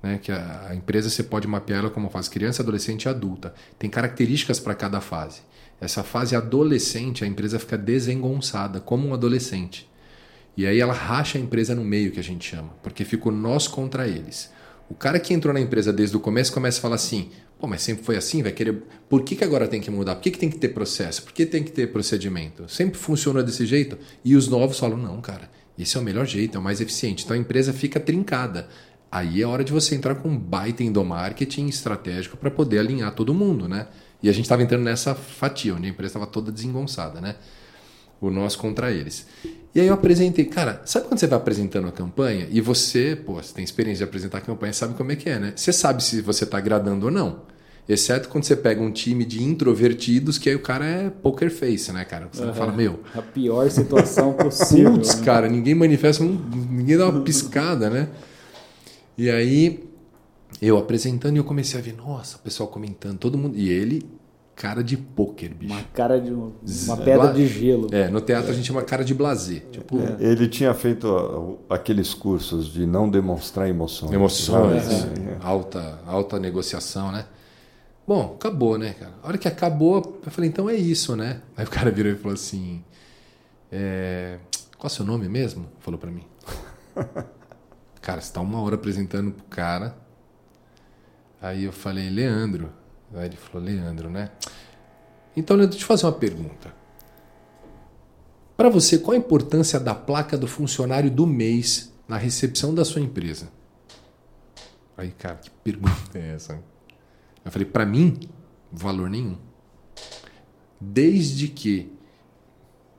né, 0.02 0.18
que 0.22 0.30
a, 0.30 0.68
a 0.68 0.74
empresa 0.74 1.08
você 1.08 1.22
pode 1.22 1.48
mapear 1.48 1.80
ela 1.80 1.90
como 1.90 2.10
fase 2.10 2.28
criança, 2.28 2.62
adolescente 2.62 3.04
e 3.04 3.08
adulta, 3.08 3.54
tem 3.78 3.88
características 3.88 4.60
para 4.60 4.74
cada 4.74 5.00
fase. 5.00 5.40
Essa 5.80 6.02
fase 6.02 6.36
adolescente, 6.36 7.24
a 7.24 7.26
empresa 7.26 7.58
fica 7.58 7.76
desengonçada, 7.76 8.80
como 8.80 9.08
um 9.08 9.14
adolescente. 9.14 9.90
E 10.56 10.66
aí 10.66 10.78
ela 10.78 10.92
racha 10.92 11.36
a 11.36 11.40
empresa 11.40 11.74
no 11.74 11.84
meio, 11.84 12.12
que 12.12 12.20
a 12.20 12.22
gente 12.22 12.48
chama, 12.48 12.70
porque 12.82 13.04
fica 13.04 13.30
nós 13.30 13.66
contra 13.66 14.06
eles. 14.06 14.52
O 14.88 14.94
cara 14.94 15.18
que 15.18 15.34
entrou 15.34 15.52
na 15.52 15.60
empresa 15.60 15.92
desde 15.92 16.16
o 16.16 16.20
começo 16.20 16.52
começa 16.52 16.78
a 16.78 16.82
falar 16.82 16.96
assim: 16.96 17.30
pô, 17.58 17.66
mas 17.66 17.82
sempre 17.82 18.04
foi 18.04 18.16
assim, 18.16 18.42
vai 18.42 18.52
querer. 18.52 18.82
Por 19.08 19.22
que, 19.22 19.34
que 19.34 19.42
agora 19.42 19.66
tem 19.66 19.80
que 19.80 19.90
mudar? 19.90 20.14
Por 20.14 20.22
que, 20.22 20.30
que 20.30 20.38
tem 20.38 20.50
que 20.50 20.58
ter 20.58 20.68
processo? 20.68 21.22
Por 21.22 21.32
que 21.32 21.44
tem 21.46 21.62
que 21.64 21.72
ter 21.72 21.90
procedimento? 21.90 22.68
Sempre 22.68 22.98
funcionou 22.98 23.42
desse 23.42 23.66
jeito? 23.66 23.98
E 24.24 24.36
os 24.36 24.46
novos 24.46 24.78
falam: 24.78 24.96
não, 24.96 25.20
cara, 25.20 25.50
esse 25.78 25.96
é 25.96 26.00
o 26.00 26.02
melhor 26.02 26.26
jeito, 26.26 26.56
é 26.56 26.60
o 26.60 26.62
mais 26.62 26.80
eficiente. 26.80 27.24
Então 27.24 27.36
a 27.36 27.38
empresa 27.38 27.72
fica 27.72 27.98
trincada. 27.98 28.68
Aí 29.10 29.42
é 29.42 29.46
hora 29.46 29.62
de 29.62 29.72
você 29.72 29.94
entrar 29.94 30.16
com 30.16 30.28
um 30.28 30.38
baita 30.38 30.82
endomarketing 30.82 31.68
estratégico 31.68 32.36
para 32.36 32.50
poder 32.50 32.78
alinhar 32.78 33.14
todo 33.14 33.32
mundo, 33.32 33.68
né? 33.68 33.86
E 34.22 34.28
a 34.28 34.32
gente 34.32 34.44
estava 34.44 34.62
entrando 34.62 34.82
nessa 34.82 35.14
fatia, 35.14 35.74
onde 35.74 35.86
a 35.86 35.90
empresa 35.90 36.12
estava 36.12 36.26
toda 36.26 36.50
desengonçada, 36.50 37.20
né? 37.20 37.36
O 38.20 38.30
nós 38.30 38.56
contra 38.56 38.90
eles. 38.90 39.26
E 39.74 39.80
aí 39.80 39.86
eu 39.86 39.94
apresentei, 39.94 40.44
cara, 40.46 40.80
sabe 40.84 41.06
quando 41.06 41.20
você 41.20 41.26
vai 41.26 41.38
apresentando 41.38 41.88
a 41.88 41.92
campanha 41.92 42.48
e 42.50 42.60
você, 42.60 43.14
pô, 43.14 43.34
você 43.34 43.52
tem 43.52 43.62
experiência 43.62 43.98
de 43.98 44.08
apresentar 44.08 44.38
a 44.38 44.40
campanha, 44.40 44.72
sabe 44.72 44.94
como 44.94 45.12
é 45.12 45.16
que 45.16 45.28
é, 45.28 45.38
né? 45.38 45.52
Você 45.54 45.72
sabe 45.72 46.02
se 46.02 46.20
você 46.20 46.44
está 46.44 46.58
agradando 46.58 47.06
ou 47.06 47.12
não. 47.12 47.42
Exceto 47.86 48.30
quando 48.30 48.44
você 48.44 48.56
pega 48.56 48.80
um 48.80 48.90
time 48.90 49.26
de 49.26 49.42
introvertidos, 49.42 50.38
que 50.38 50.48
aí 50.48 50.54
o 50.54 50.62
cara 50.62 50.86
é 50.86 51.10
poker 51.10 51.50
face, 51.50 51.92
né, 51.92 52.04
cara? 52.04 52.28
Você 52.32 52.42
uhum. 52.42 52.54
fala, 52.54 52.72
meu. 52.72 53.00
A 53.14 53.20
pior 53.20 53.70
situação 53.70 54.32
possível. 54.32 54.92
Putz, 54.94 55.16
né? 55.16 55.24
cara, 55.24 55.48
ninguém 55.48 55.74
manifesta, 55.74 56.24
ninguém 56.24 56.96
dá 56.96 57.08
uma 57.08 57.20
piscada, 57.20 57.90
né? 57.90 58.08
E 59.18 59.30
aí, 59.30 59.84
eu 60.62 60.78
apresentando 60.78 61.36
e 61.36 61.38
eu 61.38 61.44
comecei 61.44 61.78
a 61.78 61.82
ver, 61.82 61.94
nossa, 61.94 62.36
o 62.36 62.40
pessoal 62.40 62.70
comentando, 62.70 63.18
todo 63.18 63.36
mundo. 63.36 63.54
E 63.54 63.68
ele, 63.68 64.02
cara 64.56 64.82
de 64.82 64.96
pôquer, 64.96 65.52
bicho. 65.52 65.74
Uma 65.74 65.82
cara 65.92 66.18
de. 66.18 66.32
Uma 66.32 66.96
pedra 66.96 67.34
de 67.34 67.46
gelo. 67.46 67.88
É, 67.92 68.08
no 68.08 68.22
teatro 68.22 68.50
a 68.50 68.54
gente 68.54 68.66
chama 68.66 68.82
cara 68.82 69.04
de 69.04 69.12
blazer. 69.12 69.62
Tipo, 69.70 70.00
é. 70.00 70.16
Ele 70.20 70.48
tinha 70.48 70.72
feito 70.72 71.58
aqueles 71.68 72.14
cursos 72.14 72.72
de 72.72 72.86
não 72.86 73.10
demonstrar 73.10 73.68
emoções. 73.68 74.10
Emoções, 74.10 74.84
é. 74.88 75.36
alta, 75.42 76.00
alta 76.06 76.38
negociação, 76.38 77.12
né? 77.12 77.26
Bom, 78.06 78.34
acabou, 78.34 78.76
né, 78.76 78.92
cara? 78.92 79.14
A 79.22 79.28
hora 79.28 79.38
que 79.38 79.48
acabou, 79.48 80.20
eu 80.24 80.30
falei, 80.30 80.50
então 80.50 80.68
é 80.68 80.74
isso, 80.74 81.16
né? 81.16 81.40
Aí 81.56 81.64
o 81.64 81.70
cara 81.70 81.90
virou 81.90 82.12
e 82.12 82.16
falou 82.16 82.34
assim: 82.34 82.84
é... 83.72 84.38
Qual 84.78 84.90
é 84.90 84.92
o 84.92 84.94
seu 84.94 85.04
nome 85.04 85.28
mesmo? 85.28 85.66
Falou 85.80 85.98
para 85.98 86.10
mim. 86.10 86.24
cara, 88.02 88.20
você 88.20 88.32
tá 88.32 88.40
uma 88.40 88.60
hora 88.60 88.74
apresentando 88.74 89.32
pro 89.32 89.44
cara. 89.46 89.96
Aí 91.40 91.64
eu 91.64 91.72
falei, 91.72 92.10
Leandro. 92.10 92.70
Aí 93.14 93.26
ele 93.26 93.36
falou, 93.36 93.66
Leandro, 93.66 94.10
né? 94.10 94.30
Então, 95.36 95.56
Leandro, 95.56 95.72
deixa 95.72 95.84
eu 95.84 95.88
fazer 95.88 96.04
uma 96.04 96.12
pergunta. 96.12 96.74
Para 98.56 98.68
você, 98.68 98.98
qual 98.98 99.14
a 99.14 99.18
importância 99.18 99.80
da 99.80 99.94
placa 99.94 100.36
do 100.36 100.46
funcionário 100.46 101.10
do 101.10 101.26
mês 101.26 101.92
na 102.06 102.16
recepção 102.16 102.74
da 102.74 102.84
sua 102.84 103.00
empresa? 103.00 103.48
Aí, 104.96 105.10
cara, 105.10 105.36
que 105.36 105.50
pergunta 105.50 106.18
é 106.18 106.34
essa? 106.34 106.62
Eu 107.44 107.50
falei, 107.50 107.66
para 107.66 107.84
mim, 107.84 108.18
valor 108.72 109.10
nenhum. 109.10 109.36
Desde 110.80 111.48
que 111.48 111.92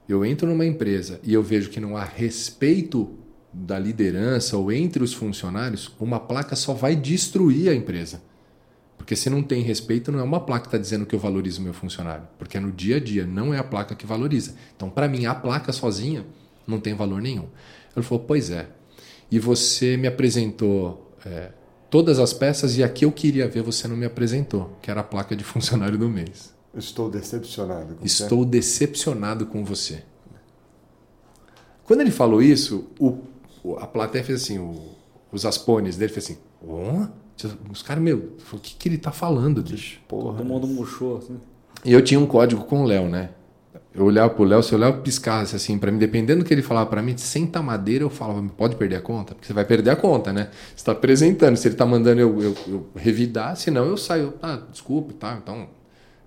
eu 0.07 0.23
entro 0.23 0.47
numa 0.47 0.65
empresa 0.65 1.19
e 1.23 1.33
eu 1.33 1.41
vejo 1.41 1.69
que 1.69 1.79
não 1.79 1.97
há 1.97 2.03
respeito 2.03 3.17
da 3.51 3.79
liderança 3.79 4.57
ou 4.57 4.71
entre 4.71 5.03
os 5.03 5.13
funcionários, 5.13 5.95
uma 5.99 6.19
placa 6.19 6.55
só 6.55 6.73
vai 6.73 6.95
destruir 6.95 7.69
a 7.69 7.75
empresa. 7.75 8.21
Porque 8.97 9.15
se 9.15 9.29
não 9.29 9.43
tem 9.43 9.61
respeito, 9.61 10.11
não 10.11 10.19
é 10.19 10.23
uma 10.23 10.39
placa 10.39 10.63
que 10.63 10.67
está 10.67 10.77
dizendo 10.77 11.05
que 11.05 11.15
eu 11.15 11.19
valorizo 11.19 11.61
meu 11.61 11.73
funcionário. 11.73 12.27
Porque 12.37 12.57
é 12.57 12.59
no 12.59 12.71
dia 12.71 12.97
a 12.97 12.99
dia, 12.99 13.25
não 13.25 13.53
é 13.53 13.57
a 13.57 13.63
placa 13.63 13.95
que 13.95 14.05
valoriza. 14.05 14.55
Então, 14.75 14.89
para 14.89 15.07
mim, 15.07 15.25
a 15.25 15.35
placa 15.35 15.71
sozinha 15.71 16.25
não 16.65 16.79
tem 16.79 16.93
valor 16.93 17.21
nenhum. 17.21 17.47
Ele 17.95 18.05
falou, 18.05 18.23
pois 18.23 18.49
é. 18.49 18.67
E 19.29 19.39
você 19.39 19.97
me 19.97 20.07
apresentou 20.07 21.15
é, 21.25 21.51
todas 21.95 22.19
as 22.19 22.33
peças 22.33 22.77
e 22.77 22.83
a 22.83 22.89
que 22.89 23.05
eu 23.05 23.11
queria 23.11 23.47
ver 23.47 23.63
você 23.63 23.87
não 23.87 23.95
me 23.95 24.05
apresentou, 24.05 24.77
que 24.81 24.91
era 24.91 24.99
a 24.99 25.03
placa 25.03 25.33
de 25.33 25.45
funcionário 25.45 25.97
do 25.97 26.09
mês. 26.09 26.53
Estou 26.75 27.09
decepcionado. 27.09 27.95
Com 27.95 28.05
Estou 28.05 28.39
você. 28.39 28.49
decepcionado 28.49 29.45
com 29.45 29.63
você. 29.63 30.03
Quando 31.85 32.01
ele 32.01 32.11
falou 32.11 32.41
isso, 32.41 32.89
o, 32.99 33.19
a 33.77 33.87
plateia 33.87 34.25
fez 34.25 34.43
assim, 34.43 34.59
o, 34.59 34.75
os 35.31 35.45
aspones 35.45 35.95
dele 35.95 36.11
fez 36.11 36.25
assim, 36.25 36.37
oh? 36.61 37.05
os 37.71 37.81
caras, 37.81 38.03
meu, 38.03 38.33
o 38.51 38.57
que, 38.57 38.75
que 38.75 38.89
ele 38.89 38.97
tá 38.97 39.13
falando, 39.13 39.63
bicho? 39.63 40.01
Porra. 40.05 40.39
Todo 40.39 40.45
mundo 40.45 40.67
murchou, 40.67 41.19
assim. 41.19 41.39
E 41.85 41.93
eu 41.93 42.03
tinha 42.03 42.19
um 42.19 42.25
código 42.25 42.65
com 42.65 42.83
o 42.83 42.85
Léo, 42.85 43.07
né? 43.07 43.29
Eu 43.95 44.03
olhava 44.03 44.29
pro 44.29 44.43
Léo, 44.43 44.61
se 44.61 44.75
o 44.75 44.77
Léo 44.77 45.01
piscasse 45.01 45.55
assim 45.55 45.79
para 45.79 45.89
mim, 45.89 45.97
dependendo 45.97 46.43
do 46.43 46.45
que 46.45 46.53
ele 46.53 46.61
falava 46.61 46.89
para 46.89 47.01
mim, 47.01 47.15
senta 47.15 47.61
madeira, 47.61 48.03
eu 48.03 48.09
falava, 48.09 48.43
pode 48.57 48.75
perder 48.75 48.97
a 48.97 49.01
conta? 49.01 49.33
Porque 49.33 49.47
você 49.47 49.53
vai 49.53 49.63
perder 49.63 49.91
a 49.91 49.95
conta, 49.95 50.33
né? 50.33 50.49
Você 50.75 50.83
tá 50.83 50.91
apresentando, 50.91 51.55
se 51.55 51.67
ele 51.69 51.75
tá 51.75 51.85
mandando 51.85 52.19
eu, 52.19 52.41
eu, 52.41 52.55
eu 52.67 52.89
revidar, 52.93 53.55
senão 53.55 53.85
eu 53.85 53.95
saio, 53.95 54.33
ah, 54.41 54.61
desculpe, 54.69 55.13
tá? 55.13 55.39
Então, 55.41 55.69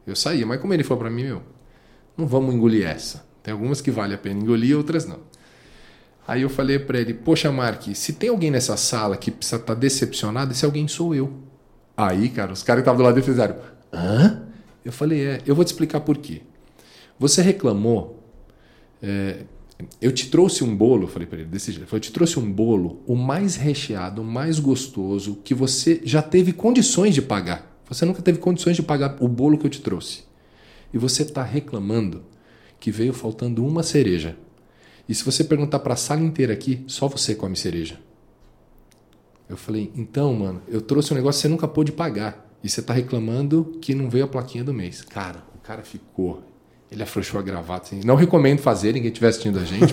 eu 0.06 0.16
saía. 0.16 0.46
Mas 0.46 0.60
como 0.62 0.72
ele 0.72 0.82
falou 0.82 1.02
para 1.02 1.10
mim, 1.10 1.24
meu, 1.24 1.42
não 2.16 2.26
vamos 2.26 2.54
engolir 2.54 2.86
essa. 2.86 3.22
Tem 3.42 3.52
algumas 3.52 3.82
que 3.82 3.90
vale 3.90 4.14
a 4.14 4.18
pena 4.18 4.40
engolir, 4.40 4.74
outras 4.74 5.04
não. 5.04 5.18
Aí 6.26 6.42
eu 6.42 6.48
falei 6.48 6.78
para 6.78 6.98
ele, 6.98 7.12
poxa, 7.12 7.52
Mark, 7.52 7.82
se 7.94 8.14
tem 8.14 8.30
alguém 8.30 8.50
nessa 8.50 8.78
sala 8.78 9.16
que 9.16 9.30
precisa 9.30 9.56
estar 9.56 9.74
tá 9.74 9.78
decepcionado, 9.78 10.52
esse 10.52 10.64
alguém 10.64 10.88
sou 10.88 11.14
eu. 11.14 11.32
Aí, 11.94 12.30
cara, 12.30 12.52
os 12.52 12.62
caras 12.62 12.80
que 12.80 12.82
estavam 12.82 12.98
do 12.98 13.04
lado 13.04 13.14
dele 13.14 13.26
fizeram, 13.26 13.56
hã? 13.92 14.42
Eu 14.84 14.92
falei, 14.92 15.26
é, 15.26 15.40
eu 15.44 15.54
vou 15.54 15.64
te 15.64 15.68
explicar 15.68 16.00
por 16.00 16.16
quê. 16.16 16.42
Você 17.18 17.42
reclamou. 17.42 18.22
É, 19.02 19.44
eu 20.00 20.12
te 20.12 20.28
trouxe 20.28 20.64
um 20.64 20.74
bolo, 20.74 21.06
falei 21.06 21.26
para 21.26 21.38
ele 21.38 21.48
desse 21.48 21.70
jeito. 21.72 21.94
Eu 21.94 22.00
te 22.00 22.12
trouxe 22.12 22.38
um 22.38 22.52
bolo, 22.52 23.00
o 23.06 23.14
mais 23.14 23.56
recheado, 23.56 24.22
o 24.22 24.24
mais 24.24 24.58
gostoso, 24.58 25.36
que 25.44 25.54
você 25.54 26.00
já 26.04 26.20
teve 26.20 26.52
condições 26.52 27.14
de 27.14 27.22
pagar. 27.22 27.80
Você 27.88 28.04
nunca 28.04 28.20
teve 28.20 28.38
condições 28.38 28.76
de 28.76 28.82
pagar 28.82 29.16
o 29.20 29.28
bolo 29.28 29.56
que 29.56 29.66
eu 29.66 29.70
te 29.70 29.80
trouxe. 29.80 30.24
E 30.92 30.98
você 30.98 31.22
está 31.22 31.42
reclamando 31.42 32.24
que 32.80 32.90
veio 32.90 33.12
faltando 33.12 33.64
uma 33.64 33.82
cereja. 33.82 34.36
E 35.08 35.14
se 35.14 35.24
você 35.24 35.42
perguntar 35.42 35.78
para 35.78 35.94
a 35.94 35.96
sala 35.96 36.20
inteira 36.20 36.52
aqui, 36.52 36.84
só 36.86 37.08
você 37.08 37.34
come 37.34 37.56
cereja. 37.56 37.98
Eu 39.48 39.56
falei, 39.56 39.90
então, 39.96 40.34
mano, 40.34 40.60
eu 40.68 40.80
trouxe 40.80 41.12
um 41.12 41.16
negócio 41.16 41.38
que 41.38 41.42
você 41.42 41.48
nunca 41.48 41.66
pôde 41.66 41.92
pagar. 41.92 42.46
E 42.62 42.68
você 42.68 42.80
está 42.80 42.92
reclamando 42.92 43.78
que 43.80 43.94
não 43.94 44.10
veio 44.10 44.24
a 44.24 44.28
plaquinha 44.28 44.64
do 44.64 44.74
mês. 44.74 45.02
Cara, 45.02 45.44
o 45.54 45.58
cara 45.58 45.82
ficou 45.82 46.42
ele 46.90 47.02
afrouxou 47.02 47.38
a 47.38 47.42
gravata. 47.42 47.86
Assim. 47.86 48.00
Não 48.04 48.14
recomendo 48.14 48.60
fazer, 48.60 48.92
ninguém 48.92 49.08
estiver 49.08 49.28
assistindo 49.28 49.58
a 49.58 49.64
gente. 49.64 49.92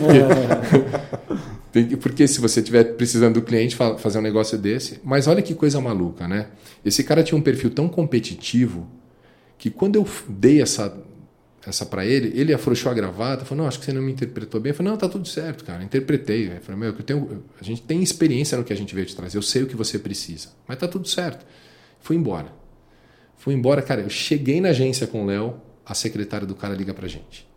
Porque, 1.72 1.98
porque 1.98 2.28
se 2.28 2.40
você 2.40 2.60
estiver 2.62 2.84
precisando 2.96 3.36
do 3.36 3.42
cliente 3.42 3.76
fazer 3.76 4.20
um 4.20 4.22
negócio 4.22 4.58
desse. 4.58 5.00
Mas 5.04 5.28
olha 5.28 5.42
que 5.42 5.54
coisa 5.54 5.80
maluca, 5.82 6.28
né? 6.28 6.48
Esse 6.84 7.04
cara 7.04 7.24
tinha 7.24 7.38
um 7.38 7.42
perfil 7.42 7.70
tão 7.70 7.90
competitivo 7.90 8.88
que 9.58 9.70
quando 9.70 9.96
eu 9.96 10.08
dei 10.30 10.62
essa, 10.62 10.98
essa 11.66 11.86
para 11.86 12.06
ele, 12.06 12.32
ele 12.40 12.54
afrouxou 12.54 12.92
a 12.92 12.96
gravata, 12.96 13.44
falou: 13.44 13.64
Não, 13.64 13.68
acho 13.68 13.80
que 13.80 13.86
você 13.86 13.94
não 13.94 14.02
me 14.02 14.14
interpretou 14.14 14.62
bem. 14.62 14.72
Eu 14.72 14.76
falei: 14.76 14.92
Não, 14.92 14.98
tá 14.98 15.10
tudo 15.10 15.28
certo, 15.28 15.66
cara. 15.66 15.84
Interpretei. 15.84 16.48
Eu 16.48 16.62
falei: 16.62 16.80
Meu, 16.80 16.90
eu 16.90 17.04
tenho, 17.04 17.44
a 17.60 17.64
gente 17.64 17.82
tem 17.82 18.02
experiência 18.02 18.58
no 18.58 18.64
que 18.64 18.72
a 18.72 18.78
gente 18.78 18.96
veio 18.96 19.06
te 19.06 19.16
trazer. 19.16 19.38
Eu 19.38 19.42
sei 19.42 19.64
o 19.64 19.68
que 19.68 19.76
você 19.76 20.00
precisa. 20.00 20.50
Mas 20.66 20.78
tá 20.78 20.88
tudo 20.88 21.08
certo. 21.10 21.46
Fui 22.00 22.16
embora. 22.16 22.54
Fui 23.36 23.54
embora, 23.54 23.82
cara. 23.82 24.02
Eu 24.02 24.10
cheguei 24.10 24.62
na 24.62 24.70
agência 24.70 25.06
com 25.08 25.24
o 25.24 25.26
Léo 25.26 25.60
a 25.86 25.94
secretária 25.94 26.48
do 26.48 26.56
cara 26.56 26.74
liga 26.74 26.94
pra 26.94 27.08
gente. 27.08 27.48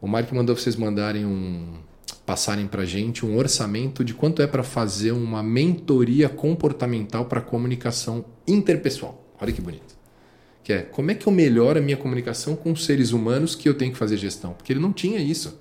O 0.00 0.06
Mark 0.06 0.30
mandou 0.32 0.56
vocês 0.56 0.76
mandarem 0.76 1.24
um 1.24 1.78
passarem 2.24 2.66
pra 2.66 2.84
gente 2.84 3.26
um 3.26 3.36
orçamento 3.36 4.04
de 4.04 4.14
quanto 4.14 4.40
é 4.40 4.46
para 4.46 4.62
fazer 4.62 5.12
uma 5.12 5.42
mentoria 5.42 6.28
comportamental 6.28 7.24
para 7.24 7.40
comunicação 7.40 8.24
interpessoal. 8.46 9.24
Olha 9.40 9.52
que 9.52 9.60
bonito. 9.60 9.98
Que 10.62 10.72
é 10.72 10.82
como 10.82 11.10
é 11.10 11.14
que 11.14 11.26
eu 11.26 11.32
melhoro 11.32 11.78
a 11.78 11.82
minha 11.82 11.96
comunicação 11.96 12.54
com 12.54 12.76
seres 12.76 13.12
humanos 13.12 13.54
que 13.54 13.68
eu 13.68 13.74
tenho 13.74 13.92
que 13.92 13.98
fazer 13.98 14.16
gestão? 14.16 14.52
Porque 14.52 14.72
ele 14.72 14.80
não 14.80 14.92
tinha 14.92 15.18
isso. 15.18 15.60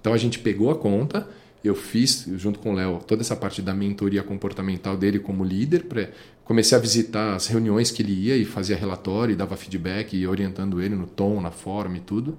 Então 0.00 0.12
a 0.12 0.18
gente 0.18 0.38
pegou 0.38 0.70
a 0.70 0.76
conta, 0.76 1.28
eu 1.64 1.74
fiz, 1.74 2.26
junto 2.36 2.58
com 2.58 2.72
o 2.72 2.74
Léo, 2.74 3.00
toda 3.06 3.22
essa 3.22 3.36
parte 3.36 3.62
da 3.62 3.72
mentoria 3.72 4.22
comportamental 4.22 4.96
dele 4.96 5.18
como 5.18 5.44
líder. 5.44 5.84
Pra, 5.84 6.08
comecei 6.44 6.76
a 6.76 6.80
visitar 6.80 7.34
as 7.34 7.46
reuniões 7.46 7.90
que 7.90 8.02
ele 8.02 8.12
ia 8.12 8.36
e 8.36 8.44
fazia 8.44 8.76
relatório, 8.76 9.32
e 9.32 9.36
dava 9.36 9.56
feedback, 9.56 10.16
e 10.16 10.26
orientando 10.26 10.82
ele 10.82 10.96
no 10.96 11.06
tom, 11.06 11.40
na 11.40 11.50
forma 11.52 11.98
e 11.98 12.00
tudo. 12.00 12.36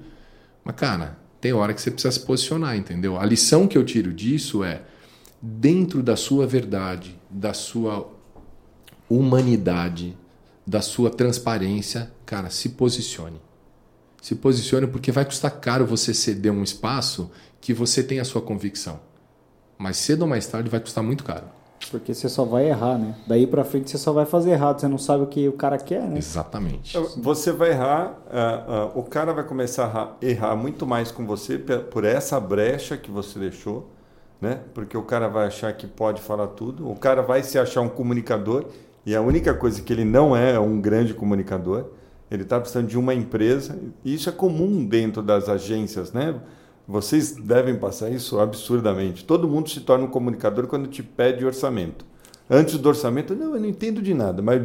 Mas, 0.64 0.76
cara, 0.76 1.18
tem 1.40 1.54
hora 1.54 1.74
que 1.74 1.82
você 1.82 1.90
precisa 1.90 2.12
se 2.12 2.20
posicionar, 2.20 2.76
entendeu? 2.76 3.18
A 3.18 3.26
lição 3.26 3.68
que 3.68 3.78
eu 3.78 3.86
tiro 3.86 4.14
disso 4.14 4.64
é, 4.64 4.82
dentro 5.42 6.04
da 6.04 6.16
sua 6.16 6.46
verdade, 6.46 7.18
da 7.30 7.54
sua 7.54 8.10
humanidade, 9.10 10.18
da 10.66 10.82
sua 10.82 11.10
transparência, 11.10 12.12
cara, 12.26 12.50
se 12.50 12.70
posicione. 12.70 13.42
Se 14.22 14.36
posicione 14.36 14.88
porque 14.88 15.12
vai 15.12 15.26
custar 15.26 15.52
caro 15.60 15.86
você 15.86 16.14
ceder 16.14 16.52
um 16.52 16.64
espaço 16.64 17.30
que 17.60 17.74
você 17.74 18.02
tem 18.02 18.20
a 18.20 18.26
sua 18.26 18.42
convicção. 18.42 19.00
Mas 19.84 19.98
cedo 19.98 20.22
ou 20.22 20.28
mais 20.30 20.48
tarde 20.48 20.70
vai 20.70 20.80
custar 20.80 21.04
muito 21.04 21.26
caro. 21.26 21.44
Porque 21.92 22.14
você 22.14 22.30
só 22.30 22.46
vai 22.46 22.70
errar, 22.70 22.98
né? 22.98 23.18
Daí 23.28 23.46
para 23.46 23.66
frente 23.66 23.92
você 23.92 23.98
só 23.98 24.14
vai 24.14 24.26
fazer 24.26 24.52
errado, 24.52 24.80
você 24.80 24.88
não 24.88 24.98
sabe 24.98 25.24
o 25.24 25.28
que 25.28 25.50
o 25.50 25.52
cara 25.52 25.78
quer, 25.78 26.04
né? 26.04 26.18
Exatamente. 26.18 26.98
Você 27.18 27.52
vai 27.52 27.72
errar, 27.72 28.18
uh, 28.28 28.98
uh, 28.98 29.00
o 29.00 29.04
cara 29.04 29.34
vai 29.34 29.44
começar 29.44 29.88
a 29.94 30.26
errar 30.26 30.56
muito 30.56 30.88
mais 30.88 31.12
com 31.12 31.26
você 31.26 31.60
por 31.60 32.06
essa 32.06 32.40
brecha 32.40 32.96
que 32.96 33.12
você 33.12 33.38
deixou, 33.38 33.92
né? 34.40 34.62
Porque 34.74 34.98
o 34.98 35.04
cara 35.04 35.28
vai 35.28 35.48
achar 35.48 35.74
que 35.74 35.86
pode 35.86 36.22
falar 36.22 36.48
tudo, 36.48 36.90
o 36.90 36.96
cara 36.96 37.22
vai 37.22 37.44
se 37.44 37.60
achar 37.60 37.82
um 37.82 37.90
comunicador 37.90 38.68
e 39.06 39.14
a 39.14 39.20
única 39.22 39.54
coisa 39.54 39.82
que 39.82 39.92
ele 39.92 40.06
não 40.06 40.34
é 40.34 40.54
é 40.54 40.60
um 40.60 40.80
grande 40.80 41.14
comunicador. 41.14 41.88
Ele 42.32 42.44
está 42.44 42.58
precisando 42.58 42.88
de 42.88 42.98
uma 42.98 43.14
empresa, 43.14 43.78
e 44.04 44.14
isso 44.14 44.30
é 44.30 44.32
comum 44.32 44.86
dentro 44.86 45.22
das 45.22 45.50
agências, 45.50 46.14
né? 46.14 46.34
Vocês 46.88 47.32
devem 47.32 47.76
passar 47.76 48.10
isso 48.10 48.40
absurdamente. 48.40 49.24
Todo 49.24 49.48
mundo 49.48 49.70
se 49.70 49.80
torna 49.80 50.06
um 50.06 50.10
comunicador 50.10 50.68
quando 50.68 50.88
te 50.88 51.02
pede 51.02 51.46
orçamento. 51.46 52.06
Antes 52.50 52.78
do 52.78 52.90
orçamento, 52.90 53.34
não, 53.34 53.56
eu 53.56 53.62
não 53.62 53.70
entendo 53.70 54.02
de 54.02 54.14
nada, 54.14 54.42
mas 54.42 54.62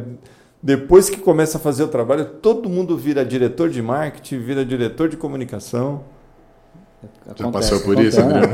depois 0.61 1.09
que 1.09 1.17
começa 1.17 1.57
a 1.57 1.61
fazer 1.61 1.83
o 1.83 1.87
trabalho, 1.87 2.25
todo 2.25 2.67
mundo 2.67 2.97
vira 2.97 3.23
diretor 3.23 3.69
de 3.69 3.81
marketing, 3.81 4.39
vira 4.39 4.65
diretor 4.65 5.07
de 5.07 5.15
comunicação. 5.15 6.03
Acontece, 7.25 7.43
Já 7.43 7.51
passou 7.51 7.79
por 7.79 7.93
acontece, 7.93 8.19
isso, 8.19 8.19
Adriano? 8.19 8.53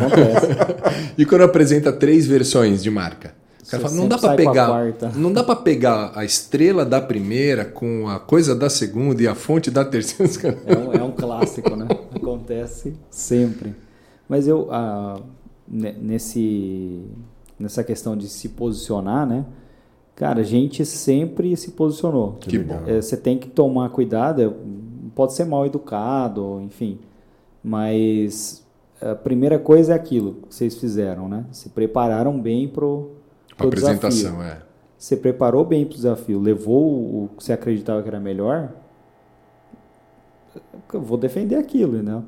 e 1.17 1.25
quando 1.25 1.41
apresenta 1.41 1.91
três 1.91 2.27
versões 2.27 2.83
de 2.83 2.91
marca? 2.91 3.33
O 3.65 3.67
cara 3.67 3.81
fala, 3.81 3.95
não 3.95 4.07
dá 4.07 4.19
para 4.19 4.35
pegar, 4.35 4.93
não 5.15 5.33
dá 5.33 5.43
para 5.43 5.55
pegar 5.55 6.11
a 6.13 6.23
estrela 6.23 6.85
da 6.85 7.01
primeira 7.01 7.65
com 7.65 8.07
a 8.07 8.19
coisa 8.19 8.55
da 8.55 8.69
segunda 8.69 9.23
e 9.23 9.27
a 9.27 9.33
fonte 9.33 9.71
da 9.71 9.83
terceira. 9.83 10.55
É 10.67 10.77
um, 10.77 10.93
é 10.93 11.03
um 11.03 11.09
clássico, 11.09 11.75
né? 11.75 11.87
Acontece 12.45 12.95
sempre. 13.09 13.75
Mas 14.27 14.47
eu 14.47 14.67
ah, 14.71 15.19
nesse 15.67 17.03
nessa 17.59 17.83
questão 17.83 18.15
de 18.15 18.27
se 18.27 18.49
posicionar, 18.49 19.25
né? 19.25 19.45
Cara, 20.15 20.41
a 20.41 20.43
gente 20.43 20.85
sempre 20.85 21.55
se 21.57 21.71
posicionou. 21.71 22.37
Que 22.39 22.57
bom. 22.57 22.81
É, 22.85 23.01
você 23.01 23.17
tem 23.17 23.37
que 23.37 23.49
tomar 23.49 23.89
cuidado. 23.89 24.41
É, 24.41 24.51
pode 25.13 25.33
ser 25.33 25.45
mal 25.45 25.65
educado, 25.65 26.61
enfim. 26.61 26.99
Mas 27.63 28.65
a 29.01 29.15
primeira 29.15 29.59
coisa 29.59 29.93
é 29.93 29.95
aquilo 29.95 30.35
que 30.47 30.55
vocês 30.55 30.77
fizeram, 30.77 31.27
né? 31.27 31.45
Se 31.51 31.69
prepararam 31.69 32.39
bem 32.39 32.67
pro 32.67 33.11
a 33.57 33.63
apresentação, 33.63 34.09
desafio. 34.09 34.41
é. 34.43 34.61
Você 34.97 35.17
preparou 35.17 35.65
bem 35.65 35.85
para 35.85 35.93
o 35.93 35.95
desafio, 35.95 36.39
levou 36.39 37.25
o 37.25 37.29
que 37.37 37.43
você 37.43 37.53
acreditava 37.53 38.01
que 38.01 38.07
era 38.07 38.19
melhor, 38.19 38.71
eu 40.93 41.01
vou 41.01 41.17
defender 41.17 41.55
aquilo, 41.55 42.01
né? 42.01 42.23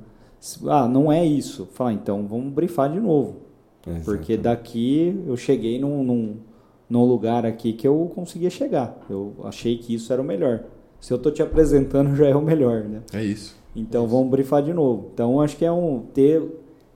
Ah, 0.67 0.88
não 0.88 1.11
é 1.11 1.25
isso. 1.25 1.67
Fala, 1.73 1.93
então 1.93 2.25
vamos 2.27 2.53
brifar 2.53 2.91
de 2.91 2.99
novo. 2.99 3.47
Exatamente. 3.85 4.05
Porque 4.05 4.38
daqui 4.38 5.23
eu 5.25 5.38
cheguei 5.38 5.79
num, 5.79 6.03
num, 6.03 6.38
num, 6.89 7.05
lugar 7.05 7.45
aqui 7.45 7.73
que 7.73 7.88
eu 7.88 8.11
conseguia 8.13 8.49
chegar. 8.49 8.97
Eu 9.09 9.35
achei 9.43 9.77
que 9.77 9.93
isso 9.93 10.11
era 10.11 10.21
o 10.21 10.25
melhor. 10.25 10.63
Se 10.99 11.13
eu 11.13 11.17
estou 11.17 11.31
te 11.31 11.41
apresentando, 11.41 12.13
já 12.17 12.27
é 12.27 12.35
o 12.35 12.41
melhor, 12.41 12.83
né? 12.83 13.01
É 13.13 13.23
isso. 13.23 13.55
Então 13.75 14.05
é 14.05 14.07
vamos 14.07 14.29
brifar 14.29 14.61
de 14.61 14.73
novo. 14.73 15.09
Então 15.13 15.39
acho 15.41 15.55
que 15.55 15.65
é 15.65 15.71
um 15.71 16.01
ter 16.13 16.43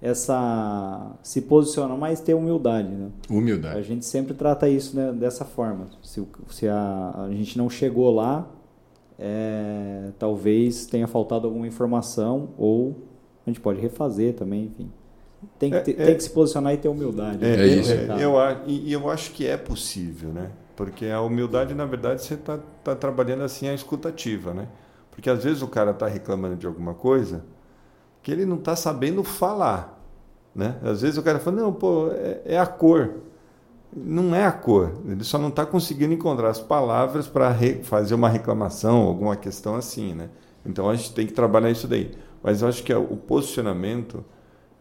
essa 0.02 1.16
se 1.22 1.42
posiciona 1.42 1.96
mais 1.96 2.20
ter 2.20 2.34
humildade, 2.34 2.90
né? 2.90 3.10
Humildade. 3.30 3.78
A 3.78 3.82
gente 3.82 4.04
sempre 4.04 4.34
trata 4.34 4.68
isso 4.68 4.96
né, 4.96 5.12
dessa 5.14 5.46
forma. 5.46 5.90
Se, 6.02 6.28
se 6.50 6.68
a, 6.68 7.26
a 7.28 7.30
gente 7.32 7.58
não 7.58 7.70
chegou 7.70 8.12
lá, 8.14 8.50
é, 9.20 10.10
talvez 10.18 10.88
tenha 10.88 11.08
faltado 11.08 11.46
alguma 11.46 11.68
informação 11.68 12.50
ou 12.58 13.11
a 13.46 13.50
gente 13.50 13.60
pode 13.60 13.80
refazer 13.80 14.34
também, 14.34 14.66
enfim. 14.66 14.92
Tem 15.58 15.72
que, 15.72 15.80
ter, 15.82 16.00
é, 16.00 16.06
tem 16.06 16.16
que 16.16 16.24
se 16.24 16.30
posicionar 16.30 16.74
e 16.74 16.78
ter 16.78 16.88
humildade. 16.88 17.44
É, 17.44 17.58
né? 17.58 17.66
isso. 17.66 17.92
eu, 17.92 18.36
e 18.68 18.94
eu 18.94 19.10
acho 19.10 19.32
que 19.32 19.48
é 19.48 19.58
possível, 19.58 20.30
né? 20.30 20.52
Porque 20.76 21.08
a 21.08 21.22
humildade, 21.22 21.74
na 21.74 21.86
verdade, 21.86 22.24
você 22.24 22.36
está 22.36 22.60
tá 22.84 22.96
trabalhando 22.96 23.44
assim 23.44 23.68
a 23.68 23.74
escutativa, 23.74 24.54
né? 24.54 24.68
Porque 25.12 25.30
às 25.30 25.44
vezes 25.44 25.62
o 25.62 25.68
cara 25.68 25.92
está 25.92 26.08
reclamando 26.08 26.56
de 26.56 26.66
alguma 26.66 26.94
coisa 26.94 27.44
que 28.24 28.32
ele 28.32 28.46
não 28.46 28.58
está 28.58 28.76
sabendo 28.76 29.24
falar. 29.24 30.00
Né? 30.56 30.76
Às 30.84 31.02
vezes 31.02 31.18
o 31.18 31.24
cara 31.24 31.40
fala, 31.40 31.58
não, 31.58 31.74
pô, 31.74 32.10
é, 32.12 32.42
é, 32.46 32.60
a 32.60 32.66
cor. 32.66 33.16
não 33.96 34.36
é 34.36 34.46
a 34.46 34.52
cor. 34.52 34.94
Ele 35.08 35.24
só 35.24 35.38
não 35.38 35.50
está 35.50 35.66
conseguindo 35.66 36.14
encontrar 36.14 36.50
as 36.50 36.60
palavras 36.60 37.28
para 37.28 37.56
fazer 37.84 38.16
uma 38.16 38.30
reclamação, 38.30 38.98
alguma 38.98 39.36
questão 39.36 39.76
assim, 39.76 40.14
né? 40.14 40.30
Então 40.66 40.90
a 40.90 40.96
gente 40.96 41.14
tem 41.14 41.26
que 41.26 41.34
trabalhar 41.34 41.72
isso 41.72 41.88
daí. 41.88 42.12
Mas 42.44 42.62
eu 42.62 42.68
acho 42.68 42.84
que 42.84 42.92
é 42.92 42.98
o 42.98 43.16
posicionamento 43.16 44.24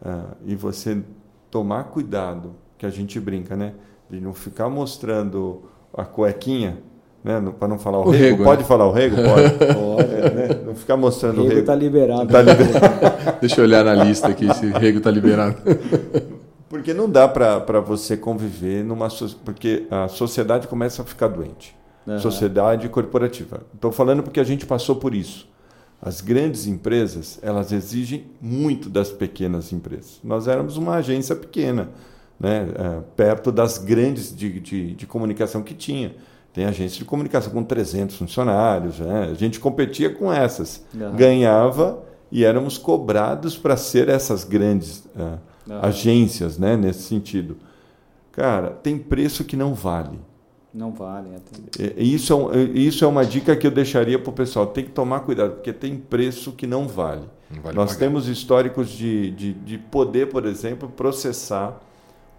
uh, 0.02 0.36
e 0.44 0.54
você 0.54 1.02
tomar 1.50 1.84
cuidado, 1.84 2.54
que 2.78 2.86
a 2.86 2.90
gente 2.90 3.20
brinca, 3.20 3.56
né? 3.56 3.74
De 4.08 4.20
não 4.20 4.32
ficar 4.32 4.68
mostrando 4.68 5.62
a 5.92 6.04
cuequinha, 6.04 6.78
né? 7.22 7.42
Para 7.58 7.68
não 7.68 7.78
falar 7.78 7.98
o, 7.98 8.06
o 8.06 8.10
rego. 8.10 8.24
rego. 8.24 8.44
Pode 8.44 8.62
né? 8.62 8.68
falar 8.68 8.86
o 8.86 8.92
rego? 8.92 9.16
Pode. 9.16 9.50
Pode. 9.74 10.14
É, 10.14 10.30
né? 10.30 10.60
Não 10.66 10.74
ficar 10.74 10.96
mostrando 10.96 11.42
o 11.42 11.42
rego. 11.42 11.46
O 11.46 11.48
rego 11.48 11.60
está 11.60 11.74
liberado. 11.74 12.32
Tá 12.32 12.42
liberado. 12.42 13.38
Deixa 13.40 13.60
eu 13.60 13.64
olhar 13.64 13.84
na 13.84 13.94
lista 13.94 14.28
aqui 14.28 14.52
se 14.54 14.66
o 14.66 14.78
rego 14.78 14.98
está 14.98 15.10
liberado. 15.10 15.56
Porque 16.68 16.94
não 16.94 17.10
dá 17.10 17.28
para 17.28 17.80
você 17.80 18.16
conviver 18.16 18.84
numa. 18.84 19.08
Porque 19.44 19.86
a 19.90 20.08
sociedade 20.08 20.68
começa 20.68 21.02
a 21.02 21.04
ficar 21.04 21.28
doente. 21.28 21.76
Uhum. 22.06 22.18
Sociedade 22.18 22.88
corporativa. 22.88 23.62
Estou 23.74 23.92
falando 23.92 24.22
porque 24.22 24.40
a 24.40 24.44
gente 24.44 24.64
passou 24.64 24.96
por 24.96 25.14
isso. 25.14 25.48
As 26.02 26.22
grandes 26.22 26.66
empresas, 26.66 27.38
elas 27.42 27.72
exigem 27.72 28.24
muito 28.40 28.88
das 28.88 29.10
pequenas 29.10 29.70
empresas. 29.70 30.18
Nós 30.24 30.48
éramos 30.48 30.78
uma 30.78 30.94
agência 30.94 31.36
pequena, 31.36 31.90
né? 32.38 32.68
É, 32.74 33.00
perto 33.14 33.52
das 33.52 33.76
grandes 33.76 34.34
de, 34.34 34.60
de, 34.60 34.94
de, 34.94 35.06
comunicação 35.06 35.62
que 35.62 35.74
tinha. 35.74 36.14
Tem 36.54 36.64
agência 36.64 36.98
de 36.98 37.04
comunicação 37.04 37.52
com 37.52 37.62
300 37.62 38.16
funcionários. 38.16 38.98
Né? 38.98 39.28
A 39.30 39.34
gente 39.34 39.60
competia 39.60 40.08
com 40.08 40.32
essas. 40.32 40.82
Uhum. 40.94 41.14
Ganhava 41.14 42.02
e 42.32 42.44
éramos 42.44 42.78
cobrados 42.78 43.58
para 43.58 43.76
ser 43.76 44.08
essas 44.08 44.42
grandes 44.42 45.04
uh, 45.14 45.38
uhum. 45.68 45.80
agências, 45.82 46.56
né? 46.56 46.78
nesse 46.78 47.02
sentido. 47.02 47.58
Cara, 48.32 48.70
tem 48.70 48.96
preço 48.98 49.44
que 49.44 49.56
não 49.56 49.74
vale. 49.74 50.18
Não 50.72 50.92
vale. 50.92 51.30
É, 51.78 52.02
isso, 52.02 52.50
é, 52.52 52.62
isso 52.78 53.04
é 53.04 53.08
uma 53.08 53.24
dica 53.24 53.56
que 53.56 53.66
eu 53.66 53.70
deixaria 53.70 54.18
para 54.18 54.30
o 54.30 54.32
pessoal. 54.32 54.68
Tem 54.68 54.84
que 54.84 54.90
tomar 54.90 55.20
cuidado, 55.20 55.54
porque 55.54 55.72
tem 55.72 55.96
preço 55.96 56.52
que 56.52 56.66
não 56.66 56.86
vale. 56.86 57.28
Não 57.50 57.60
vale 57.60 57.76
Nós 57.76 57.90
pagar. 57.94 58.06
temos 58.06 58.28
históricos 58.28 58.88
de, 58.90 59.30
de, 59.32 59.52
de 59.52 59.78
poder, 59.78 60.28
por 60.28 60.46
exemplo, 60.46 60.88
processar 60.88 61.80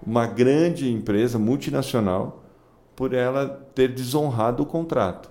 uma 0.06 0.26
grande 0.26 0.90
empresa 0.90 1.38
multinacional 1.38 2.44
por 2.96 3.14
ela 3.14 3.48
ter 3.76 3.90
desonrado 3.90 4.64
o 4.64 4.66
contrato. 4.66 5.30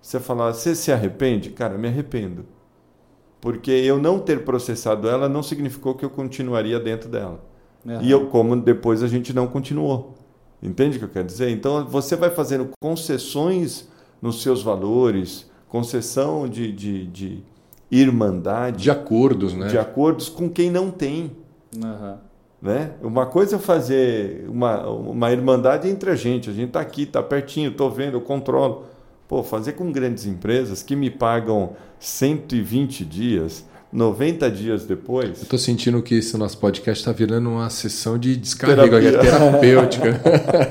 Você 0.00 0.18
falar, 0.18 0.52
você 0.52 0.74
se 0.74 0.90
arrepende? 0.90 1.50
Cara, 1.50 1.76
me 1.76 1.88
arrependo. 1.88 2.44
Porque 3.40 3.70
eu 3.70 3.98
não 3.98 4.18
ter 4.18 4.44
processado 4.44 5.08
ela 5.08 5.28
não 5.28 5.42
significou 5.42 5.94
que 5.94 6.04
eu 6.04 6.10
continuaria 6.10 6.80
dentro 6.80 7.08
dela. 7.08 7.44
Uhum. 7.84 8.00
E 8.00 8.10
eu, 8.10 8.26
como 8.28 8.56
depois 8.56 9.02
a 9.02 9.08
gente 9.08 9.32
não 9.32 9.46
continuou. 9.46 10.14
Entende 10.62 10.96
o 10.96 11.00
que 11.00 11.04
eu 11.06 11.10
quero 11.10 11.26
dizer? 11.26 11.50
Então 11.50 11.84
você 11.86 12.14
vai 12.14 12.30
fazendo 12.30 12.70
concessões 12.80 13.88
nos 14.20 14.42
seus 14.42 14.62
valores, 14.62 15.50
concessão 15.68 16.48
de, 16.48 16.70
de, 16.70 17.06
de 17.06 17.42
irmandade. 17.90 18.84
De 18.84 18.90
acordos, 18.90 19.54
né? 19.54 19.66
De 19.66 19.76
acordos 19.76 20.28
com 20.28 20.48
quem 20.48 20.70
não 20.70 20.90
tem. 20.90 21.32
Uhum. 21.76 22.16
Né? 22.62 22.92
Uma 23.02 23.26
coisa 23.26 23.56
é 23.56 23.58
fazer 23.58 24.46
uma, 24.48 24.86
uma 24.88 25.32
irmandade 25.32 25.88
entre 25.88 26.10
a 26.10 26.14
gente. 26.14 26.48
A 26.48 26.52
gente 26.52 26.68
está 26.68 26.80
aqui, 26.80 27.02
está 27.02 27.20
pertinho, 27.20 27.70
estou 27.70 27.90
vendo, 27.90 28.14
eu 28.14 28.20
controlo. 28.20 28.84
Pô, 29.26 29.42
fazer 29.42 29.72
com 29.72 29.90
grandes 29.90 30.26
empresas 30.26 30.82
que 30.82 30.94
me 30.94 31.10
pagam 31.10 31.72
120 31.98 33.04
dias, 33.04 33.64
90 33.92 34.50
dias 34.50 34.86
depois. 34.86 35.38
Eu 35.38 35.42
estou 35.42 35.58
sentindo 35.58 36.02
que 36.02 36.14
esse 36.14 36.34
nosso 36.38 36.56
podcast 36.56 37.02
está 37.02 37.12
virando 37.12 37.50
uma 37.50 37.68
sessão 37.68 38.18
de 38.18 38.36
descarrego 38.36 38.98
Terapia. 38.98 39.18
terapêutica. 39.20 40.20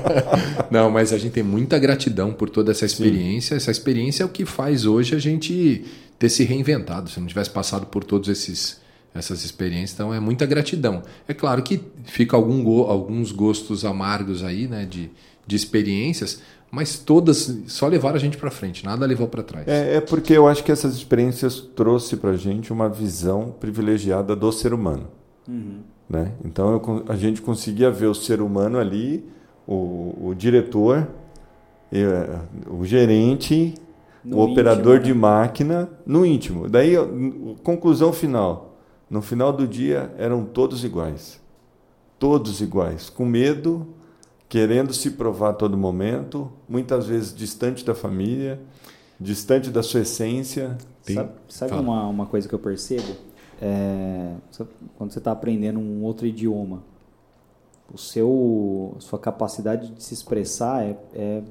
Não, 0.70 0.90
mas 0.90 1.12
a 1.12 1.18
gente 1.18 1.32
tem 1.32 1.42
muita 1.42 1.78
gratidão 1.78 2.32
por 2.32 2.50
toda 2.50 2.72
essa 2.72 2.84
experiência. 2.84 3.50
Sim. 3.50 3.56
Essa 3.56 3.70
experiência 3.70 4.24
é 4.24 4.26
o 4.26 4.28
que 4.28 4.44
faz 4.44 4.84
hoje 4.84 5.14
a 5.14 5.20
gente 5.20 5.84
ter 6.18 6.28
se 6.28 6.42
reinventado. 6.42 7.08
Se 7.10 7.20
não 7.20 7.26
tivesse 7.28 7.50
passado 7.50 7.86
por 7.86 8.02
todos 8.02 8.28
esses 8.28 8.82
essas 9.14 9.44
experiências, 9.44 9.92
então 9.92 10.12
é 10.12 10.18
muita 10.18 10.46
gratidão. 10.46 11.02
É 11.28 11.34
claro 11.34 11.62
que 11.62 11.82
fica 12.04 12.34
algum 12.34 12.64
go 12.64 12.84
alguns 12.84 13.30
gostos 13.30 13.84
amargos 13.84 14.42
aí, 14.42 14.66
né, 14.66 14.86
de, 14.86 15.10
de 15.46 15.54
experiências, 15.54 16.40
mas 16.72 16.98
todas 16.98 17.54
só 17.66 17.86
levaram 17.86 18.16
a 18.16 18.18
gente 18.18 18.38
para 18.38 18.50
frente, 18.50 18.82
nada 18.82 19.04
levou 19.04 19.28
para 19.28 19.42
trás. 19.42 19.68
É, 19.68 19.96
é, 19.96 20.00
porque 20.00 20.32
eu 20.32 20.48
acho 20.48 20.64
que 20.64 20.72
essas 20.72 20.94
experiências 20.94 21.60
trouxe 21.60 22.16
para 22.16 22.30
a 22.30 22.36
gente 22.36 22.72
uma 22.72 22.88
visão 22.88 23.54
privilegiada 23.60 24.34
do 24.34 24.50
ser 24.50 24.72
humano. 24.72 25.06
Uhum. 25.46 25.80
Né? 26.08 26.32
Então 26.42 26.72
eu, 26.72 27.04
a 27.08 27.14
gente 27.14 27.42
conseguia 27.42 27.90
ver 27.90 28.06
o 28.06 28.14
ser 28.14 28.40
humano 28.40 28.78
ali, 28.78 29.22
o, 29.66 30.28
o 30.28 30.34
diretor, 30.34 31.06
é, 31.92 32.38
o 32.66 32.86
gerente, 32.86 33.74
no 34.24 34.38
o 34.38 34.40
operador 34.40 34.96
íntimo, 34.96 35.08
né? 35.08 35.12
de 35.12 35.14
máquina 35.14 35.90
no 36.06 36.24
íntimo. 36.24 36.70
Daí, 36.70 36.94
conclusão 37.62 38.14
final. 38.14 38.78
No 39.10 39.20
final 39.20 39.52
do 39.52 39.68
dia 39.68 40.10
eram 40.16 40.42
todos 40.42 40.84
iguais. 40.84 41.38
Todos 42.18 42.62
iguais, 42.62 43.10
com 43.10 43.26
medo, 43.26 43.86
querendo 44.52 44.92
se 44.92 45.12
provar 45.12 45.48
a 45.48 45.52
todo 45.54 45.78
momento, 45.78 46.52
muitas 46.68 47.06
vezes 47.06 47.34
distante 47.34 47.82
da 47.86 47.94
família, 47.94 48.60
distante 49.18 49.70
da 49.70 49.82
sua 49.82 50.00
essência. 50.00 50.76
Tem... 51.02 51.16
Sabe, 51.16 51.30
sabe 51.48 51.72
uma, 51.72 52.06
uma 52.06 52.26
coisa 52.26 52.46
que 52.46 52.54
eu 52.54 52.58
percebo? 52.58 53.16
É, 53.62 54.34
quando 54.98 55.10
você 55.10 55.20
está 55.20 55.32
aprendendo 55.32 55.80
um 55.80 56.02
outro 56.02 56.26
idioma, 56.26 56.82
o 57.90 57.96
seu, 57.96 58.94
sua 58.98 59.18
capacidade 59.18 59.90
de 59.90 60.04
se 60.04 60.12
expressar 60.12 60.84
é, 60.84 60.98
é 61.14 61.42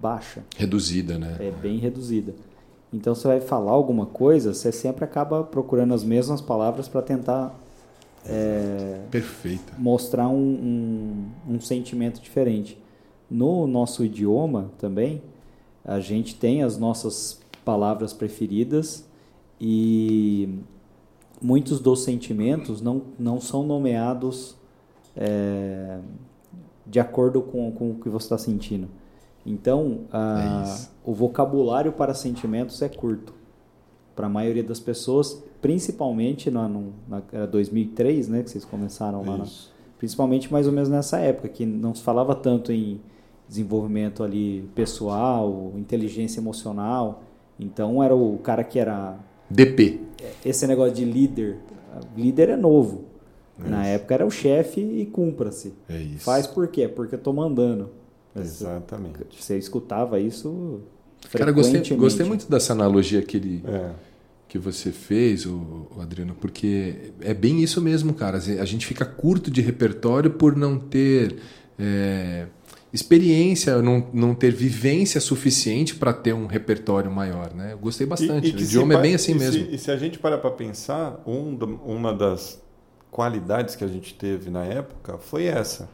baixa. 0.00 0.42
Reduzida, 0.56 1.18
né? 1.18 1.36
É 1.38 1.50
bem 1.50 1.76
reduzida. 1.76 2.34
Então 2.90 3.14
você 3.14 3.28
vai 3.28 3.42
falar 3.42 3.72
alguma 3.72 4.06
coisa, 4.06 4.54
você 4.54 4.72
sempre 4.72 5.04
acaba 5.04 5.44
procurando 5.44 5.92
as 5.92 6.02
mesmas 6.02 6.40
palavras 6.40 6.88
para 6.88 7.02
tentar 7.02 7.54
é, 8.28 9.00
Perfeito. 9.10 9.72
mostrar 9.78 10.28
um, 10.28 10.36
um, 11.48 11.54
um, 11.54 11.60
sentimento 11.60 12.20
diferente. 12.20 12.78
No 13.30 13.66
nosso 13.66 14.04
idioma 14.04 14.70
também, 14.78 15.22
a 15.84 15.98
gente 16.00 16.34
tem 16.34 16.62
as 16.62 16.76
nossas 16.76 17.40
palavras 17.64 18.12
preferidas 18.12 19.06
e 19.60 20.48
muitos 21.40 21.80
dos 21.80 22.04
sentimentos 22.04 22.80
não, 22.80 23.02
não 23.18 23.40
são 23.40 23.62
nomeados 23.62 24.56
é, 25.16 25.98
de 26.86 27.00
acordo 27.00 27.40
com, 27.42 27.70
com 27.72 27.90
o 27.90 27.94
que 27.94 28.08
você 28.08 28.26
está 28.26 28.38
sentindo. 28.38 28.88
Então, 29.44 30.00
a, 30.12 30.64
é 30.66 30.88
o 31.04 31.14
vocabulário 31.14 31.92
para 31.92 32.12
sentimentos 32.12 32.82
é 32.82 32.88
curto 32.88 33.32
para 34.14 34.26
a 34.26 34.30
maioria 34.30 34.64
das 34.64 34.80
pessoas 34.80 35.42
principalmente 35.60 36.50
na, 36.50 36.68
no, 36.68 36.92
na 37.08 37.22
era 37.32 37.46
2003, 37.46 38.28
né, 38.28 38.42
que 38.42 38.50
vocês 38.50 38.64
começaram 38.64 39.24
lá, 39.24 39.38
na, 39.38 39.46
principalmente 39.98 40.52
mais 40.52 40.66
ou 40.66 40.72
menos 40.72 40.88
nessa 40.88 41.18
época 41.18 41.48
que 41.48 41.66
não 41.66 41.94
se 41.94 42.02
falava 42.02 42.34
tanto 42.34 42.72
em 42.72 43.00
desenvolvimento 43.48 44.22
ali 44.22 44.68
pessoal, 44.74 45.72
inteligência 45.76 46.40
emocional. 46.40 47.22
Então 47.58 48.02
era 48.02 48.14
o 48.14 48.38
cara 48.38 48.62
que 48.62 48.78
era 48.78 49.18
DP. 49.50 50.00
Esse 50.44 50.66
negócio 50.66 50.94
de 50.94 51.04
líder, 51.04 51.56
líder 52.16 52.50
é 52.50 52.56
novo. 52.56 53.04
É 53.64 53.68
na 53.68 53.84
época 53.86 54.14
era 54.14 54.26
o 54.26 54.30
chefe 54.30 54.80
e 54.80 55.06
cumpra-se. 55.06 55.74
É 55.88 55.98
isso. 55.98 56.24
Faz 56.24 56.46
por 56.46 56.68
quê? 56.68 56.86
Porque 56.86 57.16
eu 57.16 57.18
tô 57.18 57.32
mandando. 57.32 57.90
Exatamente. 58.36 59.26
Você 59.40 59.58
escutava 59.58 60.20
isso 60.20 60.80
Cara, 61.32 61.50
gostei, 61.50 61.80
gostei 61.96 62.24
muito 62.24 62.48
dessa 62.48 62.72
analogia 62.72 63.20
que 63.20 63.36
ele, 63.36 63.62
é 63.66 63.90
que 64.48 64.58
você 64.58 64.90
fez, 64.90 65.44
o, 65.44 65.88
Adriano, 66.00 66.34
porque 66.34 67.12
é 67.20 67.34
bem 67.34 67.62
isso 67.62 67.82
mesmo, 67.82 68.14
cara. 68.14 68.38
A 68.38 68.64
gente 68.64 68.86
fica 68.86 69.04
curto 69.04 69.50
de 69.50 69.60
repertório 69.60 70.30
por 70.30 70.56
não 70.56 70.78
ter 70.78 71.36
é, 71.78 72.46
experiência, 72.90 73.82
não, 73.82 74.08
não 74.12 74.34
ter 74.34 74.50
vivência 74.50 75.20
suficiente 75.20 75.94
para 75.94 76.14
ter 76.14 76.32
um 76.32 76.46
repertório 76.46 77.10
maior, 77.10 77.52
né? 77.52 77.74
Eu 77.74 77.78
gostei 77.78 78.06
bastante. 78.06 78.48
E, 78.48 78.52
e 78.52 78.54
o 78.54 78.60
idioma 78.60 78.94
é 78.94 79.00
bem 79.02 79.14
assim 79.14 79.32
e 79.32 79.34
mesmo. 79.34 79.66
Se, 79.66 79.74
e 79.74 79.78
se 79.78 79.90
a 79.90 79.96
gente 79.98 80.18
parar 80.18 80.38
para 80.38 80.50
pensar, 80.50 81.22
um, 81.26 81.54
uma 81.84 82.14
das 82.14 82.62
qualidades 83.10 83.76
que 83.76 83.84
a 83.84 83.88
gente 83.88 84.14
teve 84.14 84.48
na 84.48 84.64
época 84.64 85.18
foi 85.18 85.44
essa, 85.44 85.90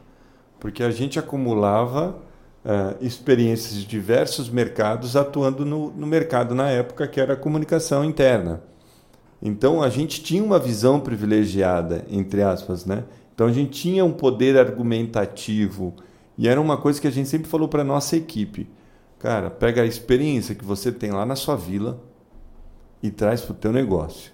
porque 0.61 0.81
a 0.81 0.91
gente 0.91 1.19
acumulava 1.19 2.21
uh, 2.65 2.97
experiências 2.99 3.75
de 3.75 3.85
diversos 3.85 4.49
mercados 4.49 5.15
atuando 5.15 5.63
no, 5.63 5.91
no 5.91 6.07
mercado 6.07 6.55
na 6.55 6.69
época 6.69 7.07
que 7.07 7.21
era 7.21 7.33
a 7.33 7.37
comunicação 7.37 8.03
interna. 8.03 8.63
Então 9.41 9.83
a 9.83 9.89
gente 9.89 10.23
tinha 10.23 10.43
uma 10.43 10.57
visão 10.57 10.99
privilegiada, 10.99 12.03
entre 12.09 12.41
aspas, 12.41 12.85
né? 12.85 13.03
Então 13.33 13.47
a 13.47 13.51
gente 13.51 13.71
tinha 13.71 14.03
um 14.03 14.11
poder 14.11 14.57
argumentativo 14.57 15.93
e 16.37 16.47
era 16.47 16.59
uma 16.59 16.77
coisa 16.77 16.99
que 16.99 17.07
a 17.07 17.11
gente 17.11 17.29
sempre 17.29 17.47
falou 17.47 17.67
para 17.67 17.83
nossa 17.83 18.17
equipe. 18.17 18.67
Cara, 19.19 19.49
pega 19.49 19.81
a 19.81 19.85
experiência 19.85 20.55
que 20.55 20.65
você 20.65 20.91
tem 20.91 21.11
lá 21.11 21.25
na 21.25 21.35
sua 21.35 21.55
vila 21.55 22.01
e 23.03 23.11
traz 23.11 23.41
para 23.41 23.53
o 23.53 23.57
teu 23.57 23.71
negócio. 23.71 24.31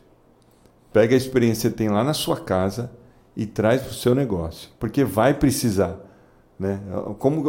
Pega 0.93 1.13
a 1.13 1.17
experiência 1.17 1.69
que 1.69 1.77
você 1.77 1.83
tem 1.83 1.89
lá 1.89 2.03
na 2.03 2.13
sua 2.13 2.39
casa 2.39 2.91
e 3.35 3.45
traz 3.45 3.81
para 3.81 3.91
o 3.91 3.95
seu 3.95 4.13
negócio, 4.13 4.69
porque 4.79 5.03
vai 5.03 5.33
precisar. 5.33 6.10
Né? 6.61 6.79
Como, 7.17 7.43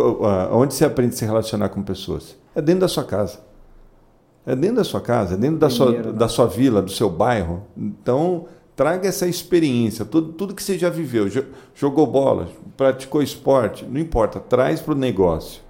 onde 0.52 0.72
você 0.72 0.86
aprende 0.86 1.14
a 1.14 1.18
se 1.18 1.26
relacionar 1.26 1.68
com 1.68 1.82
pessoas? 1.82 2.34
É 2.54 2.62
dentro 2.62 2.80
da 2.80 2.88
sua 2.88 3.04
casa. 3.04 3.40
É 4.46 4.56
dentro 4.56 4.76
da 4.76 4.84
sua 4.84 5.02
casa, 5.02 5.34
é 5.34 5.36
dentro 5.36 5.58
da, 5.58 5.68
sua, 5.68 5.92
né? 5.92 6.12
da 6.12 6.28
sua 6.28 6.46
vila, 6.46 6.80
do 6.80 6.90
seu 6.90 7.10
bairro. 7.10 7.62
Então, 7.76 8.46
traga 8.74 9.06
essa 9.06 9.28
experiência, 9.28 10.06
tudo, 10.06 10.32
tudo 10.32 10.54
que 10.54 10.62
você 10.62 10.78
já 10.78 10.88
viveu. 10.88 11.28
Jogou 11.74 12.06
bola, 12.06 12.48
praticou 12.74 13.22
esporte, 13.22 13.84
não 13.84 14.00
importa, 14.00 14.40
traz 14.40 14.80
para 14.80 14.94
o 14.94 14.96
negócio. 14.96 15.60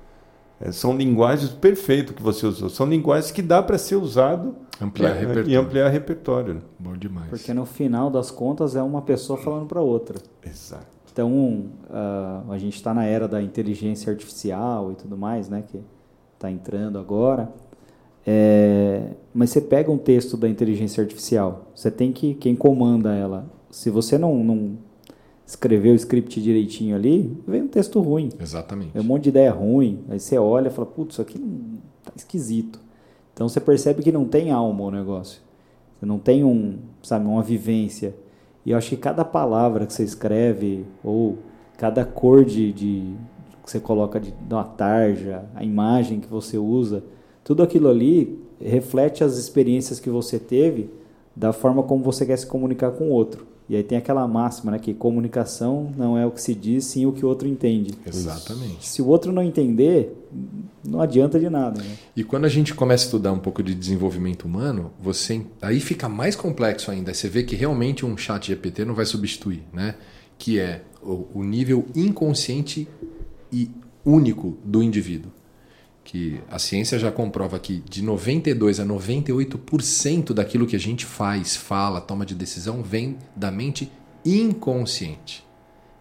É, 0.60 0.70
são 0.70 0.96
linguagens 0.96 1.50
perfeitas 1.50 2.14
que 2.14 2.22
você 2.22 2.46
usou. 2.46 2.70
São 2.70 2.86
linguagens 2.86 3.32
que 3.32 3.42
dá 3.42 3.60
para 3.60 3.76
ser 3.76 3.96
usado 3.96 4.54
ampliar 4.80 5.10
pra, 5.10 5.18
repertório. 5.18 5.50
e 5.50 5.56
ampliar 5.56 5.88
repertório. 5.88 6.54
Né? 6.54 6.60
Bom 6.78 6.96
demais. 6.96 7.28
Porque 7.28 7.52
no 7.52 7.66
final 7.66 8.08
das 8.08 8.30
contas 8.30 8.76
é 8.76 8.82
uma 8.82 9.02
pessoa 9.02 9.36
falando 9.36 9.66
para 9.66 9.80
outra. 9.80 10.16
Exato. 10.46 11.01
Então, 11.12 11.66
uh, 11.90 12.50
a 12.50 12.58
gente 12.58 12.74
está 12.74 12.94
na 12.94 13.04
era 13.04 13.28
da 13.28 13.42
inteligência 13.42 14.10
artificial 14.10 14.92
e 14.92 14.94
tudo 14.94 15.16
mais, 15.16 15.48
né? 15.48 15.62
Que 15.62 15.80
está 16.34 16.50
entrando 16.50 16.98
agora. 16.98 17.52
É, 18.26 19.10
mas 19.34 19.50
você 19.50 19.60
pega 19.60 19.90
um 19.90 19.98
texto 19.98 20.36
da 20.36 20.48
inteligência 20.48 21.02
artificial, 21.02 21.66
você 21.74 21.90
tem 21.90 22.12
que 22.12 22.34
quem 22.34 22.54
comanda 22.54 23.14
ela. 23.14 23.46
Se 23.70 23.90
você 23.90 24.16
não, 24.16 24.44
não 24.44 24.78
escreveu 25.46 25.92
o 25.92 25.96
script 25.96 26.40
direitinho 26.40 26.94
ali, 26.94 27.36
vem 27.46 27.62
um 27.62 27.68
texto 27.68 28.00
ruim. 28.00 28.28
Exatamente. 28.40 28.96
É 28.96 29.00
um 29.00 29.04
monte 29.04 29.24
de 29.24 29.28
ideia 29.30 29.50
ruim. 29.50 30.04
Aí 30.08 30.20
você 30.20 30.38
olha 30.38 30.68
e 30.68 30.70
fala, 30.70 30.86
putz, 30.86 31.14
isso 31.14 31.22
aqui 31.22 31.38
tá 32.04 32.12
esquisito. 32.14 32.80
Então 33.34 33.48
você 33.48 33.60
percebe 33.60 34.02
que 34.02 34.12
não 34.12 34.24
tem 34.24 34.50
alma 34.50 34.84
o 34.84 34.90
negócio. 34.90 35.40
Você 35.98 36.06
não 36.06 36.18
tem 36.18 36.44
um, 36.44 36.78
sabe, 37.02 37.26
uma 37.26 37.42
vivência. 37.42 38.14
E 38.64 38.70
eu 38.70 38.78
acho 38.78 38.90
que 38.90 38.96
cada 38.96 39.24
palavra 39.24 39.86
que 39.86 39.92
você 39.92 40.04
escreve 40.04 40.84
ou 41.02 41.38
cada 41.76 42.04
cor 42.04 42.44
de, 42.44 42.72
de 42.72 43.14
que 43.64 43.70
você 43.70 43.80
coloca 43.80 44.20
de, 44.20 44.30
de 44.30 44.54
uma 44.54 44.64
tarja, 44.64 45.44
a 45.54 45.64
imagem 45.64 46.20
que 46.20 46.28
você 46.28 46.58
usa, 46.58 47.02
tudo 47.42 47.62
aquilo 47.62 47.88
ali 47.88 48.40
reflete 48.60 49.24
as 49.24 49.36
experiências 49.36 49.98
que 49.98 50.10
você 50.10 50.38
teve 50.38 50.90
da 51.34 51.52
forma 51.52 51.82
como 51.82 52.04
você 52.04 52.24
quer 52.24 52.36
se 52.36 52.46
comunicar 52.46 52.92
com 52.92 53.04
o 53.04 53.10
outro. 53.10 53.51
E 53.68 53.76
aí 53.76 53.82
tem 53.82 53.96
aquela 53.96 54.26
máxima, 54.26 54.72
né, 54.72 54.78
que 54.78 54.92
comunicação 54.92 55.92
não 55.96 56.18
é 56.18 56.26
o 56.26 56.30
que 56.30 56.42
se 56.42 56.54
diz, 56.54 56.84
sim 56.84 57.06
o 57.06 57.12
que 57.12 57.24
o 57.24 57.28
outro 57.28 57.48
entende. 57.48 57.94
Exatamente. 58.06 58.86
Se 58.86 59.00
o 59.00 59.06
outro 59.06 59.32
não 59.32 59.42
entender, 59.42 60.14
não 60.84 61.00
adianta 61.00 61.38
de 61.38 61.48
nada. 61.48 61.80
Né? 61.80 61.96
E 62.16 62.24
quando 62.24 62.44
a 62.44 62.48
gente 62.48 62.74
começa 62.74 63.04
a 63.04 63.06
estudar 63.06 63.32
um 63.32 63.38
pouco 63.38 63.62
de 63.62 63.74
desenvolvimento 63.74 64.44
humano, 64.44 64.90
você 65.00 65.42
aí 65.60 65.80
fica 65.80 66.08
mais 66.08 66.36
complexo 66.36 66.90
ainda. 66.90 67.14
Você 67.14 67.28
vê 67.28 67.42
que 67.44 67.56
realmente 67.56 68.04
um 68.04 68.16
chat 68.16 68.48
GPT 68.48 68.84
não 68.84 68.94
vai 68.94 69.06
substituir, 69.06 69.62
né? 69.72 69.94
Que 70.36 70.58
é 70.58 70.82
o, 71.02 71.26
o 71.34 71.44
nível 71.44 71.86
inconsciente 71.94 72.88
e 73.50 73.70
único 74.04 74.58
do 74.64 74.82
indivíduo 74.82 75.30
que 76.12 76.42
a 76.50 76.58
ciência 76.58 76.98
já 76.98 77.10
comprova 77.10 77.58
que 77.58 77.82
de 77.88 78.02
92 78.02 78.78
a 78.78 78.84
98% 78.84 80.34
daquilo 80.34 80.66
que 80.66 80.76
a 80.76 80.78
gente 80.78 81.06
faz, 81.06 81.56
fala, 81.56 82.02
toma 82.02 82.26
de 82.26 82.34
decisão 82.34 82.82
vem 82.82 83.16
da 83.34 83.50
mente 83.50 83.90
inconsciente 84.22 85.42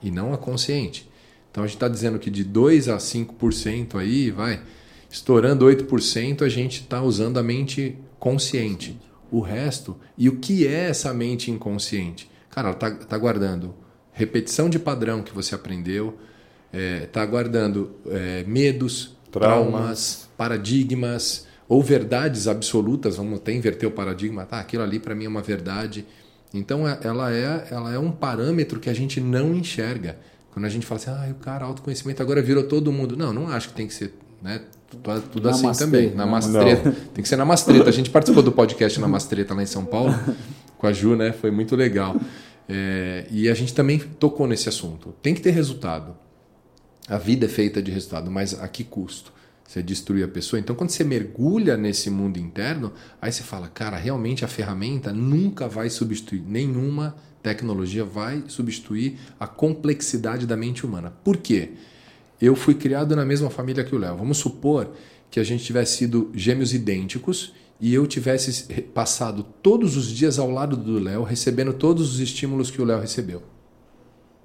e 0.04 0.12
não 0.12 0.34
a 0.34 0.38
consciente. 0.38 1.10
Então 1.50 1.64
a 1.64 1.68
gente 1.68 1.78
está 1.78 1.88
dizendo 1.88 2.20
que 2.20 2.30
de 2.30 2.44
2 2.44 2.90
a 2.90 2.98
5% 2.98 3.96
aí, 3.96 4.30
vai, 4.32 4.62
estourando 5.10 5.66
8%, 5.66 6.42
a 6.42 6.50
gente 6.50 6.82
está 6.82 7.02
usando 7.02 7.40
a 7.40 7.44
mente 7.44 7.98
consciente. 8.20 9.00
O 9.32 9.40
resto, 9.40 9.96
e 10.18 10.28
o 10.28 10.40
que 10.40 10.68
é 10.68 10.90
essa 10.90 11.14
mente 11.14 11.50
inconsciente? 11.50 12.30
Cara, 12.50 12.68
ela 12.68 12.76
está 12.76 12.92
tá 12.92 13.18
guardando 13.18 13.74
repetição 14.12 14.70
de 14.70 14.78
padrão 14.78 15.24
que 15.24 15.34
você 15.34 15.56
aprendeu, 15.56 16.20
está 16.74 16.78
é, 16.78 17.06
tá 17.06 17.26
guardando 17.26 17.96
é, 18.08 18.44
medos, 18.44 19.16
traumas, 19.32 20.30
paradigmas 20.38 21.48
ou 21.68 21.82
verdades 21.82 22.48
absolutas, 22.48 23.16
vamos 23.16 23.40
até 23.40 23.54
inverter 23.54 23.88
o 23.88 23.92
paradigma, 23.92 24.46
tá, 24.46 24.60
aquilo 24.60 24.84
ali 24.84 25.00
para 25.00 25.16
mim 25.16 25.26
é 25.26 25.30
uma 25.30 25.42
verdade. 25.42 26.06
Então 26.54 26.88
é, 26.88 27.00
ela 27.04 27.34
é, 27.34 27.68
ela 27.72 27.94
é 27.94 27.98
um 27.98 28.12
parâmetro 28.12 28.80
que 28.80 28.90
a 28.90 28.94
gente 28.94 29.22
não 29.22 29.56
enxerga. 29.56 30.18
Quando 30.52 30.66
a 30.66 30.70
gente 30.70 30.86
fala 30.86 31.00
assim, 31.00 31.10
ah, 31.10 31.32
o 31.32 31.36
cara, 31.36 31.64
autoconhecimento 31.64 32.22
agora 32.22 32.42
virou 32.42 32.64
todo 32.64 32.92
mundo. 32.92 33.16
Não, 33.16 33.32
não 33.32 33.48
acho 33.48 33.70
que 33.70 33.74
tem 33.74 33.88
que 33.88 33.94
ser 33.94 34.14
né, 34.42 34.62
tudo, 34.90 35.22
tudo 35.32 35.50
assim 35.50 35.72
também. 35.72 36.14
Na 36.14 36.26
mastreta. 36.26 36.92
Tem 37.14 37.24
que 37.24 37.30
ser 37.30 37.38
na 37.38 37.46
mastreta. 37.46 37.88
A 37.88 37.94
gente 37.94 38.10
participou 38.10 38.44
do 38.44 38.52
podcast 38.52 39.00
na 39.00 39.08
mastreta 39.08 39.54
lá 39.54 39.64
em 39.64 39.66
São 39.66 39.86
Paulo 39.86 40.14
com 40.78 40.88
a 40.88 40.92
Ju, 40.92 41.16
né? 41.16 41.32
Foi 41.32 41.52
muito 41.52 41.76
legal. 41.76 42.18
É, 42.68 43.26
e 43.32 43.48
a 43.48 43.54
gente 43.54 43.74
também 43.74 43.98
tocou 43.98 44.46
nesse 44.46 44.68
assunto. 44.68 45.14
Tem 45.22 45.34
que 45.34 45.42
ter 45.42 45.52
resultado. 45.52 46.18
A 47.12 47.18
vida 47.18 47.46
é 47.46 47.50
feita 47.50 47.84
de 47.84 47.92
resultado, 47.92 48.32
mas 48.32 48.58
a 48.58 48.66
que 48.70 48.86
custo? 48.86 49.34
Você 49.68 49.84
destruir 49.84 50.24
a 50.24 50.30
pessoa. 50.30 50.62
Então, 50.62 50.74
quando 50.74 50.92
você 50.92 51.04
mergulha 51.04 51.76
nesse 51.76 52.10
mundo 52.10 52.38
interno, 52.38 52.94
aí 53.22 53.30
você 53.30 53.44
fala, 53.44 53.68
cara, 53.68 53.98
realmente 53.98 54.46
a 54.46 54.48
ferramenta 54.48 55.12
nunca 55.12 55.68
vai 55.68 55.90
substituir, 55.90 56.42
nenhuma 56.48 57.14
tecnologia 57.44 58.06
vai 58.06 58.46
substituir 58.48 59.20
a 59.38 59.46
complexidade 59.46 60.48
da 60.48 60.56
mente 60.56 60.86
humana. 60.86 61.12
Por 61.22 61.36
quê? 61.36 61.72
Eu 62.42 62.56
fui 62.56 62.76
criado 62.76 63.14
na 63.14 63.26
mesma 63.26 63.50
família 63.50 63.84
que 63.84 63.94
o 63.94 64.00
Léo. 64.00 64.16
Vamos 64.16 64.38
supor 64.38 64.94
que 65.30 65.38
a 65.38 65.44
gente 65.44 65.66
tivesse 65.66 65.98
sido 65.98 66.32
gêmeos 66.34 66.74
idênticos 66.74 67.54
e 67.82 67.94
eu 67.94 68.08
tivesse 68.08 68.72
passado 68.94 69.44
todos 69.62 69.98
os 69.98 70.08
dias 70.08 70.40
ao 70.40 70.50
lado 70.50 70.78
do 70.78 70.98
Léo, 70.98 71.24
recebendo 71.24 71.74
todos 71.74 72.14
os 72.14 72.20
estímulos 72.22 72.72
que 72.72 72.82
o 72.82 72.86
Léo 72.86 73.02
recebeu. 73.02 73.44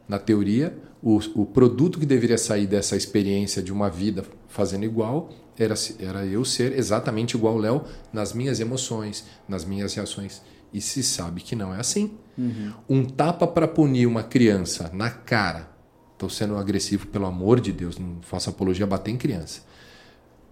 Na 0.09 0.19
teoria, 0.19 0.77
o, 1.07 1.21
o 1.37 1.47
produto 1.47 2.01
que 2.01 2.05
deveria 2.05 2.37
sair 2.37 2.67
dessa 2.67 2.97
experiência 2.97 3.63
de 3.63 3.73
uma 3.73 3.89
vida 3.89 4.25
fazendo 4.49 4.85
igual 4.85 5.31
era, 5.57 5.75
era 6.01 6.27
eu 6.27 6.45
ser 6.45 6.77
exatamente 6.77 7.37
igual 7.37 7.55
ao 7.55 7.61
Léo 7.61 7.85
nas 8.13 8.33
minhas 8.33 8.59
emoções, 8.59 9.25
nas 9.49 9.65
minhas 9.65 9.95
reações. 9.95 10.43
E 10.73 10.81
se 10.81 11.05
sabe 11.05 11.43
que 11.43 11.55
não 11.55 11.73
é 11.73 11.79
assim. 11.79 12.11
Uhum. 12.37 12.73
Um 12.89 13.05
tapa 13.05 13.47
para 13.47 13.69
punir 13.69 14.05
uma 14.05 14.25
criança 14.25 14.91
na 14.93 15.09
cara. 15.09 15.71
Estou 16.15 16.29
sendo 16.29 16.57
agressivo, 16.57 17.07
pelo 17.07 17.27
amor 17.27 17.61
de 17.61 17.71
Deus, 17.71 17.97
não 17.97 18.17
faço 18.23 18.51
apologia 18.51 18.85
a 18.85 18.89
bater 18.89 19.13
em 19.13 19.17
criança. 19.17 19.61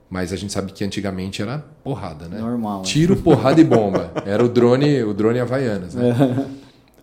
Mas 0.08 0.32
a 0.32 0.36
gente 0.36 0.52
sabe 0.52 0.72
que 0.72 0.84
antigamente 0.84 1.42
era 1.42 1.58
porrada, 1.82 2.28
né? 2.28 2.38
Normal. 2.38 2.78
Né? 2.78 2.84
Tiro, 2.84 3.16
porrada 3.16 3.60
e 3.60 3.64
bomba. 3.64 4.12
Era 4.24 4.44
o 4.44 4.48
drone, 4.48 5.02
o 5.02 5.12
drone 5.12 5.40
Havaianas. 5.40 5.96
Né? 5.96 6.14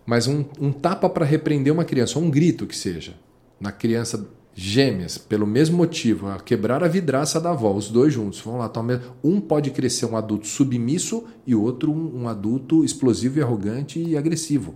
Mas 0.06 0.26
um, 0.26 0.42
um 0.58 0.72
tapa 0.72 1.10
para 1.10 1.26
repreender 1.26 1.70
uma 1.70 1.84
criança, 1.84 2.18
ou 2.18 2.24
um 2.24 2.30
grito 2.30 2.66
que 2.66 2.76
seja, 2.76 3.14
na 3.62 3.70
criança 3.70 4.28
gêmeas, 4.54 5.16
pelo 5.16 5.46
mesmo 5.46 5.76
motivo, 5.76 6.26
a 6.26 6.38
quebrar 6.40 6.82
a 6.82 6.88
vidraça 6.88 7.40
da 7.40 7.52
avó, 7.52 7.72
os 7.72 7.88
dois 7.88 8.12
juntos, 8.12 8.40
vão 8.40 8.58
lá, 8.58 8.68
toma, 8.68 9.00
um 9.22 9.40
pode 9.40 9.70
crescer 9.70 10.04
um 10.04 10.16
adulto 10.16 10.48
submisso 10.48 11.24
e 11.46 11.54
o 11.54 11.62
outro 11.62 11.92
um, 11.92 12.22
um 12.22 12.28
adulto 12.28 12.84
explosivo 12.84 13.38
e 13.38 13.42
arrogante 13.42 14.02
e 14.02 14.16
agressivo. 14.16 14.74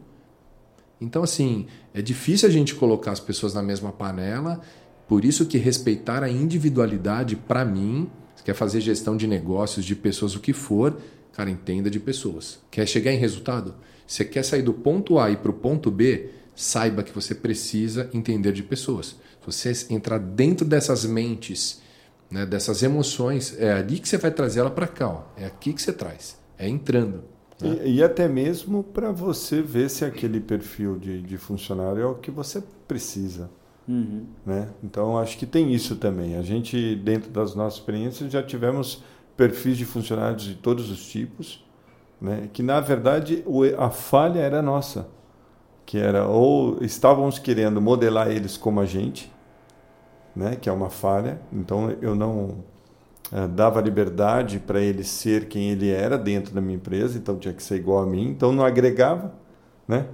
Então, 1.01 1.24
assim, 1.24 1.66
é 1.93 2.01
difícil 2.01 2.49
a 2.49 2.53
gente 2.53 2.76
colocar 2.76 3.11
as 3.11 3.20
pessoas 3.20 3.53
na 3.53 3.62
mesma 3.62 3.91
panela, 3.91 4.61
por 5.09 5.24
isso 5.24 5.47
que 5.47 5.59
respeitar 5.59 6.22
a 6.22 6.30
individualidade, 6.30 7.34
para 7.34 7.64
mim, 7.64 8.09
quer 8.45 8.55
fazer 8.55 8.80
gestão 8.80 9.16
de 9.16 9.26
negócios, 9.26 9.84
de 9.84 9.97
pessoas, 9.97 10.37
o 10.37 10.41
que 10.41 10.53
for, 10.53 10.97
cara, 11.32 11.51
entenda 11.51 11.91
de 11.91 11.99
pessoas. 11.99 12.61
Quer 12.70 12.87
chegar 12.87 13.12
em 13.12 13.18
resultado? 13.18 13.74
Você 14.07 14.24
quer 14.24 14.45
sair 14.45 14.62
do 14.62 14.72
ponto 14.72 15.18
A 15.18 15.28
e 15.28 15.37
para 15.37 15.51
o 15.51 15.55
ponto 15.55 15.91
B? 15.91 16.30
Saiba 16.57 17.03
que 17.03 17.13
você 17.13 17.35
precisa 17.35 18.11
entender 18.13 18.51
de 18.51 18.63
pessoas. 18.63 19.17
Se 19.49 19.73
você 19.73 19.95
entrar 19.95 20.19
dentro 20.19 20.67
dessas 20.67 21.05
mentes, 21.05 21.81
né, 22.31 22.45
dessas 22.45 22.83
emoções, 22.83 23.55
é 23.61 23.73
ali 23.73 24.01
que 24.01 24.09
você 24.09 24.17
vai 24.17 24.31
trazer 24.31 24.61
ela 24.61 24.71
para 24.71 24.89
cá. 24.89 25.09
Ó. 25.09 25.23
É 25.37 25.47
aqui 25.47 25.73
que 25.73 25.81
você 25.81 25.93
traz. 25.93 26.41
É 26.59 26.69
entrando. 26.69 27.23
Né? 27.61 27.81
E, 27.85 27.97
e, 27.97 28.03
até 28.03 28.27
mesmo 28.27 28.83
para 28.83 29.13
você 29.13 29.63
ver 29.63 29.89
se 29.89 30.05
aquele 30.05 30.41
perfil 30.41 30.99
de, 30.99 31.23
de, 31.23 31.39
funcionário 31.39 32.03
é 32.03 32.07
o 32.07 32.15
que 32.15 32.31
você 32.31 32.63
precisa. 32.89 33.51
Uhum. 33.87 34.27
Né? 34.45 34.69
Então, 34.83 35.17
acho 35.17 35.39
que 35.39 35.47
tem 35.47 35.73
isso 35.73 35.97
também. 35.97 36.37
A 36.37 36.43
gente, 36.43 36.97
dentro 36.97 37.31
das 37.31 37.55
nossas 37.55 37.79
experiências, 37.79 38.33
já 38.33 38.43
tivemos 38.43 39.05
perfis 39.37 39.77
de 39.77 39.85
funcionários 39.85 40.43
de 40.43 40.55
todos 40.55 40.91
os 40.91 41.07
tipos 41.07 41.65
né? 42.21 42.49
que 42.53 42.63
na 42.63 42.81
verdade 42.81 43.45
a 43.79 43.91
falha 43.91 44.41
era 44.41 44.63
nossa, 44.63 45.09
que 45.87 45.99
era 45.99 46.26
ou 46.26 46.82
estávamos 46.82 47.39
querendo 47.39 47.80
modelar 47.80 48.28
eles 48.28 48.57
como 48.57 48.80
a 48.80 48.84
gente, 48.84 49.32
né? 50.34 50.57
que 50.57 50.68
é 50.68 50.72
uma 50.72 50.91
falha, 50.91 51.41
então 51.53 51.97
eu 52.03 52.16
não 52.16 52.64
uh, 53.32 53.47
dava 53.55 53.80
liberdade 53.80 54.59
para 54.59 54.80
ele 54.80 55.05
ser 55.05 55.47
quem 55.47 55.70
ele 55.70 55.89
era 55.89 56.18
dentro 56.18 56.53
da 56.53 56.61
minha 56.61 56.74
empresa, 56.74 57.16
então 57.16 57.39
tinha 57.39 57.55
que 57.55 57.62
ser 57.62 57.76
igual 57.76 58.03
a 58.03 58.07
mim, 58.07 58.28
então 58.28 58.53
não 58.53 58.64
agregava, 58.64 59.32
né? 59.87 60.07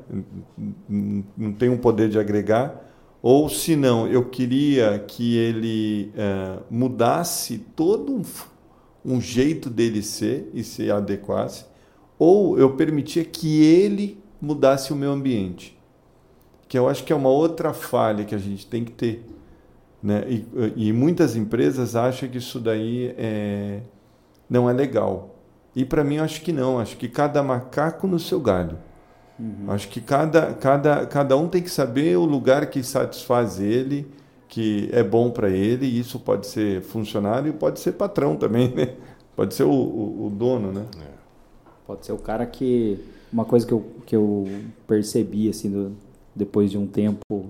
não 0.86 1.54
tem 1.54 1.70
um 1.70 1.78
poder 1.78 2.10
de 2.10 2.18
agregar, 2.18 2.84
ou 3.22 3.48
se 3.48 3.74
não, 3.74 4.06
eu 4.06 4.26
queria 4.26 4.98
que 4.98 5.38
ele 5.38 6.12
uh, 6.14 6.62
mudasse 6.70 7.56
todo 7.74 8.12
um, 8.12 8.22
um 9.02 9.20
jeito 9.20 9.70
dele 9.70 10.02
ser 10.02 10.50
e 10.52 10.62
se 10.62 10.90
adequasse, 10.90 11.64
ou 12.18 12.58
eu 12.58 12.76
permitia 12.76 13.24
que 13.24 13.62
ele 13.64 14.21
mudasse 14.42 14.92
o 14.92 14.96
meu 14.96 15.12
ambiente. 15.12 15.78
Que 16.68 16.76
eu 16.76 16.88
acho 16.88 17.04
que 17.04 17.12
é 17.12 17.16
uma 17.16 17.28
outra 17.28 17.72
falha 17.72 18.24
que 18.24 18.34
a 18.34 18.38
gente 18.38 18.66
tem 18.66 18.84
que 18.84 18.90
ter. 18.90 19.24
Né? 20.02 20.24
E, 20.28 20.88
e 20.88 20.92
muitas 20.92 21.36
empresas 21.36 21.94
acham 21.94 22.28
que 22.28 22.38
isso 22.38 22.58
daí 22.58 23.14
é, 23.16 23.80
não 24.50 24.68
é 24.68 24.72
legal. 24.72 25.36
E 25.76 25.84
para 25.84 26.02
mim, 26.02 26.16
eu 26.16 26.24
acho 26.24 26.42
que 26.42 26.52
não. 26.52 26.80
Acho 26.80 26.96
que 26.96 27.08
cada 27.08 27.40
macaco 27.42 28.08
no 28.08 28.18
seu 28.18 28.40
galho. 28.40 28.76
Uhum. 29.38 29.70
Acho 29.70 29.88
que 29.88 30.00
cada, 30.00 30.54
cada, 30.54 31.06
cada 31.06 31.36
um 31.36 31.46
tem 31.48 31.62
que 31.62 31.70
saber 31.70 32.16
o 32.16 32.24
lugar 32.24 32.66
que 32.66 32.82
satisfaz 32.82 33.60
ele, 33.60 34.10
que 34.48 34.90
é 34.92 35.04
bom 35.04 35.30
para 35.30 35.50
ele. 35.50 35.86
E 35.86 36.00
isso 36.00 36.18
pode 36.18 36.48
ser 36.48 36.82
funcionário 36.82 37.50
e 37.50 37.52
pode 37.52 37.78
ser 37.78 37.92
patrão 37.92 38.34
também, 38.34 38.68
né? 38.74 38.94
Pode 39.36 39.54
ser 39.54 39.62
o, 39.62 39.70
o, 39.70 40.26
o 40.26 40.30
dono, 40.30 40.72
né? 40.72 40.84
É. 41.00 41.12
Pode 41.86 42.04
ser 42.04 42.12
o 42.12 42.18
cara 42.18 42.44
que... 42.44 42.98
Uma 43.32 43.44
coisa 43.44 43.66
que 43.66 43.72
eu, 43.72 43.84
que 44.04 44.14
eu 44.14 44.46
percebi, 44.86 45.48
assim, 45.48 45.70
do, 45.70 45.92
depois 46.34 46.70
de 46.70 46.78
um 46.78 46.86
tempo 46.86 47.46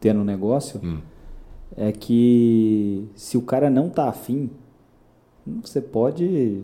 tendo 0.00 0.20
um 0.20 0.24
negócio, 0.24 0.80
hum. 0.82 0.98
é 1.76 1.92
que 1.92 3.06
se 3.14 3.36
o 3.36 3.42
cara 3.42 3.70
não 3.70 3.88
tá 3.88 4.08
afim, 4.08 4.50
você 5.62 5.80
pode 5.80 6.60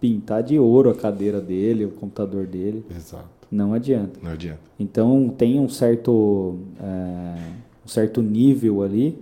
pintar 0.00 0.42
de 0.42 0.58
ouro 0.58 0.90
a 0.90 0.94
cadeira 0.94 1.40
dele, 1.40 1.84
o 1.84 1.90
computador 1.90 2.46
dele. 2.46 2.84
Exato. 2.94 3.28
Não 3.50 3.72
adianta. 3.72 4.20
Não 4.22 4.32
adianta. 4.32 4.60
Então 4.78 5.28
tem 5.36 5.58
um 5.58 5.68
certo, 5.68 6.58
é, 6.80 7.42
um 7.84 7.88
certo 7.88 8.22
nível 8.22 8.82
ali 8.82 9.18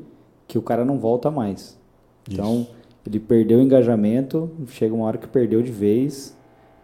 que 0.46 0.58
o 0.58 0.62
cara 0.62 0.84
não 0.84 0.98
volta 0.98 1.30
mais. 1.30 1.78
Então 2.28 2.62
Isso. 2.62 2.70
ele 3.06 3.20
perdeu 3.20 3.58
o 3.58 3.62
engajamento, 3.62 4.50
chega 4.68 4.94
uma 4.94 5.06
hora 5.06 5.18
que 5.18 5.28
perdeu 5.28 5.62
de 5.62 5.70
vez, 5.70 6.35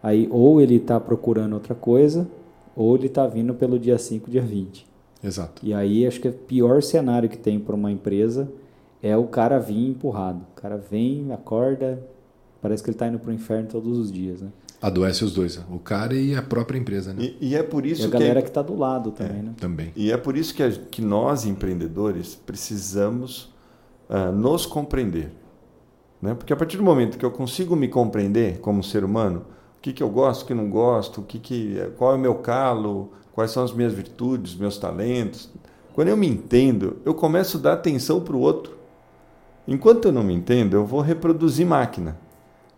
aí 0.03 0.27
ou 0.29 0.59
ele 0.59 0.75
está 0.75 0.99
procurando 0.99 1.53
outra 1.53 1.73
coisa, 1.73 2.27
ou 2.75 2.95
ele 2.95 3.07
está 3.07 3.25
vindo 3.25 3.53
pelo 3.53 3.79
dia 3.79 3.97
5, 3.97 4.29
dia 4.29 4.41
20. 4.41 4.85
Exato. 5.23 5.65
E 5.65 5.73
aí 5.73 6.05
acho 6.05 6.19
que 6.19 6.27
o 6.27 6.33
pior 6.33 6.83
cenário 6.83 7.29
que 7.29 7.37
tem 7.37 7.57
para 7.57 7.73
uma 7.73 7.89
empresa 7.89 8.51
é 9.01 9.15
o 9.15 9.25
cara 9.25 9.57
vir 9.57 9.87
empurrado. 9.87 10.41
O 10.51 10.61
cara 10.61 10.77
vem, 10.77 11.31
acorda, 11.31 12.05
parece 12.61 12.83
que 12.83 12.89
ele 12.89 12.95
está 12.95 13.07
indo 13.07 13.19
para 13.19 13.31
o 13.31 13.33
inferno 13.33 13.69
todos 13.69 13.97
os 13.97 14.11
dias, 14.11 14.41
né? 14.41 14.49
Adoece 14.81 15.23
os 15.23 15.33
dois, 15.33 15.57
o 15.71 15.79
cara 15.79 16.13
e 16.13 16.35
a 16.35 16.41
própria 16.41 16.77
empresa, 16.77 17.13
né? 17.13 17.23
E, 17.23 17.49
e 17.51 17.55
é 17.55 17.63
por 17.63 17.85
isso 17.85 18.01
e 18.01 18.05
a 18.05 18.07
que 18.07 18.11
galera 18.11 18.41
que 18.41 18.49
está 18.49 18.61
do 18.61 18.75
lado 18.75 19.11
também, 19.11 19.39
é, 19.39 19.41
né? 19.43 19.53
Também. 19.57 19.93
E 19.95 20.11
é 20.11 20.17
por 20.17 20.35
isso 20.35 20.53
que, 20.53 20.61
a, 20.61 20.69
que 20.69 21.01
nós 21.01 21.45
empreendedores 21.45 22.35
precisamos 22.35 23.53
uh, 24.09 24.29
nos 24.33 24.65
compreender, 24.65 25.31
né? 26.21 26.33
Porque 26.33 26.51
a 26.51 26.55
partir 26.55 26.75
do 26.75 26.83
momento 26.83 27.17
que 27.17 27.23
eu 27.23 27.31
consigo 27.31 27.77
me 27.77 27.87
compreender 27.87 28.59
como 28.59 28.83
ser 28.83 29.05
humano, 29.05 29.45
que, 29.83 29.91
que 29.91 30.01
eu 30.01 30.09
gosto, 30.09 30.43
o 30.43 30.45
que 30.45 30.53
não 30.53 30.69
gosto, 30.69 31.19
o 31.19 31.23
que 31.25 31.37
que, 31.37 31.91
qual 31.97 32.13
é 32.13 32.15
o 32.15 32.19
meu 32.19 32.35
calo, 32.35 33.11
quais 33.33 33.51
são 33.51 33.61
as 33.65 33.73
minhas 33.73 33.93
virtudes, 33.93 34.55
meus 34.55 34.77
talentos. 34.77 35.49
Quando 35.93 36.07
eu 36.07 36.15
me 36.15 36.25
entendo, 36.25 36.97
eu 37.03 37.13
começo 37.13 37.57
a 37.57 37.59
dar 37.59 37.73
atenção 37.73 38.21
para 38.21 38.33
o 38.33 38.39
outro. 38.39 38.77
Enquanto 39.67 40.05
eu 40.05 40.13
não 40.13 40.23
me 40.23 40.33
entendo, 40.33 40.77
eu 40.77 40.85
vou 40.85 41.01
reproduzir 41.01 41.67
máquina. 41.67 42.17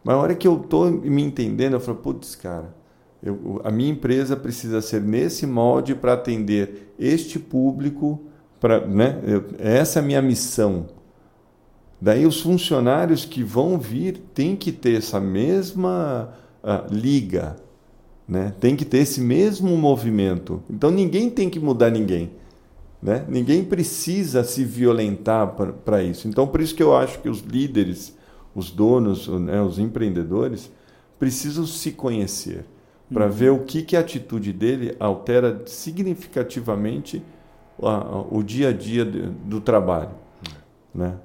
Mas 0.03 0.15
na 0.15 0.21
hora 0.21 0.33
que 0.33 0.47
eu 0.47 0.59
estou 0.59 0.89
me 0.89 1.21
entendendo, 1.21 1.73
eu 1.73 1.79
falo, 1.79 1.99
putz, 1.99 2.33
cara, 2.33 2.73
eu, 3.21 3.61
a 3.63 3.69
minha 3.69 3.91
empresa 3.91 4.35
precisa 4.35 4.81
ser 4.81 4.99
nesse 4.99 5.45
molde 5.45 5.93
para 5.93 6.13
atender 6.13 6.91
este 6.97 7.37
público, 7.37 8.19
pra, 8.59 8.85
né? 8.85 9.21
Eu, 9.23 9.45
essa 9.59 9.99
é 9.99 10.01
a 10.01 10.05
minha 10.05 10.23
missão. 10.23 10.87
Daí 12.01 12.25
os 12.25 12.41
funcionários 12.41 13.25
que 13.25 13.43
vão 13.43 13.77
vir 13.77 14.17
têm 14.33 14.55
que 14.55 14.71
ter 14.71 14.97
essa 14.97 15.19
mesma 15.19 16.33
uh, 16.65 16.93
liga, 16.93 17.55
né? 18.27 18.53
tem 18.59 18.75
que 18.75 18.83
ter 18.83 18.97
esse 18.97 19.21
mesmo 19.21 19.77
movimento. 19.77 20.61
Então 20.69 20.91
ninguém 20.91 21.29
tem 21.29 21.49
que 21.49 21.59
mudar 21.59 21.89
ninguém. 21.89 22.31
Né? 23.01 23.23
Ninguém 23.29 23.63
precisa 23.63 24.43
se 24.43 24.65
violentar 24.65 25.55
para 25.85 26.01
isso. 26.01 26.27
Então, 26.27 26.47
por 26.47 26.59
isso 26.59 26.73
que 26.73 26.81
eu 26.81 26.95
acho 26.95 27.19
que 27.19 27.29
os 27.29 27.41
líderes 27.41 28.15
os 28.55 28.71
donos, 28.71 29.27
né, 29.27 29.61
os 29.61 29.77
empreendedores, 29.77 30.71
precisam 31.19 31.65
se 31.65 31.91
conhecer 31.91 32.65
para 33.13 33.25
uhum. 33.25 33.31
ver 33.31 33.51
o 33.51 33.59
que, 33.59 33.83
que 33.83 33.97
a 33.97 33.99
atitude 33.99 34.53
dele 34.53 34.95
altera 34.99 35.61
significativamente 35.65 37.21
o 38.31 38.41
dia 38.41 38.69
a 38.69 38.71
dia 38.71 39.03
do 39.03 39.59
trabalho. 39.59 40.11
Uhum. 40.95 41.01
Né? 41.01 41.17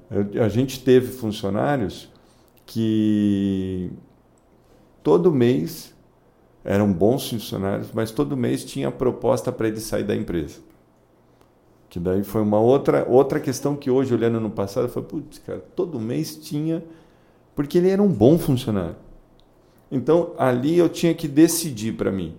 A 0.43 0.49
gente 0.49 0.83
teve 0.83 1.13
funcionários 1.13 2.11
que 2.67 3.91
todo 5.03 5.33
mês 5.33 5.95
eram 6.65 6.93
bons 6.93 7.29
funcionários, 7.31 7.89
mas 7.93 8.11
todo 8.11 8.37
mês 8.37 8.65
tinha 8.65 8.91
proposta 8.91 9.51
para 9.51 9.69
ele 9.69 9.81
sair 9.81 10.05
da 10.05 10.15
empresa. 10.15 10.61
Que 11.89 11.99
daí 11.99 12.23
foi 12.23 12.43
uma 12.43 12.61
outra 12.61 13.07
outra 13.09 13.41
questão 13.41 13.75
que 13.75 13.91
hoje 13.91 14.15
olhando 14.15 14.39
no 14.39 14.51
passado, 14.51 14.89
foi 14.89 15.03
putz, 15.03 15.39
cara, 15.39 15.59
todo 15.75 15.99
mês 15.99 16.37
tinha 16.37 16.85
porque 17.55 17.79
ele 17.79 17.91
era 17.91 18.03
um 18.03 18.09
bom 18.09 18.39
funcionário. 18.39 18.97
Então, 19.91 20.33
ali 20.39 20.79
eu 20.79 20.89
tinha 20.89 21.15
que 21.15 21.27
decidir 21.27 21.97
para 21.97 22.13
mim: 22.13 22.37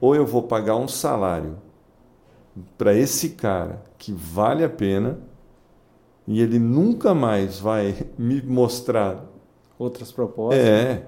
ou 0.00 0.14
eu 0.14 0.24
vou 0.24 0.44
pagar 0.44 0.76
um 0.76 0.86
salário 0.86 1.56
para 2.78 2.94
esse 2.94 3.30
cara 3.30 3.82
que 3.98 4.12
vale 4.12 4.64
a 4.64 4.68
pena 4.68 5.18
e 6.26 6.40
ele 6.40 6.58
nunca 6.58 7.12
mais 7.14 7.58
vai 7.58 8.06
me 8.16 8.40
mostrar 8.42 9.26
outras 9.78 10.12
propostas. 10.12 10.64
É. 10.64 11.06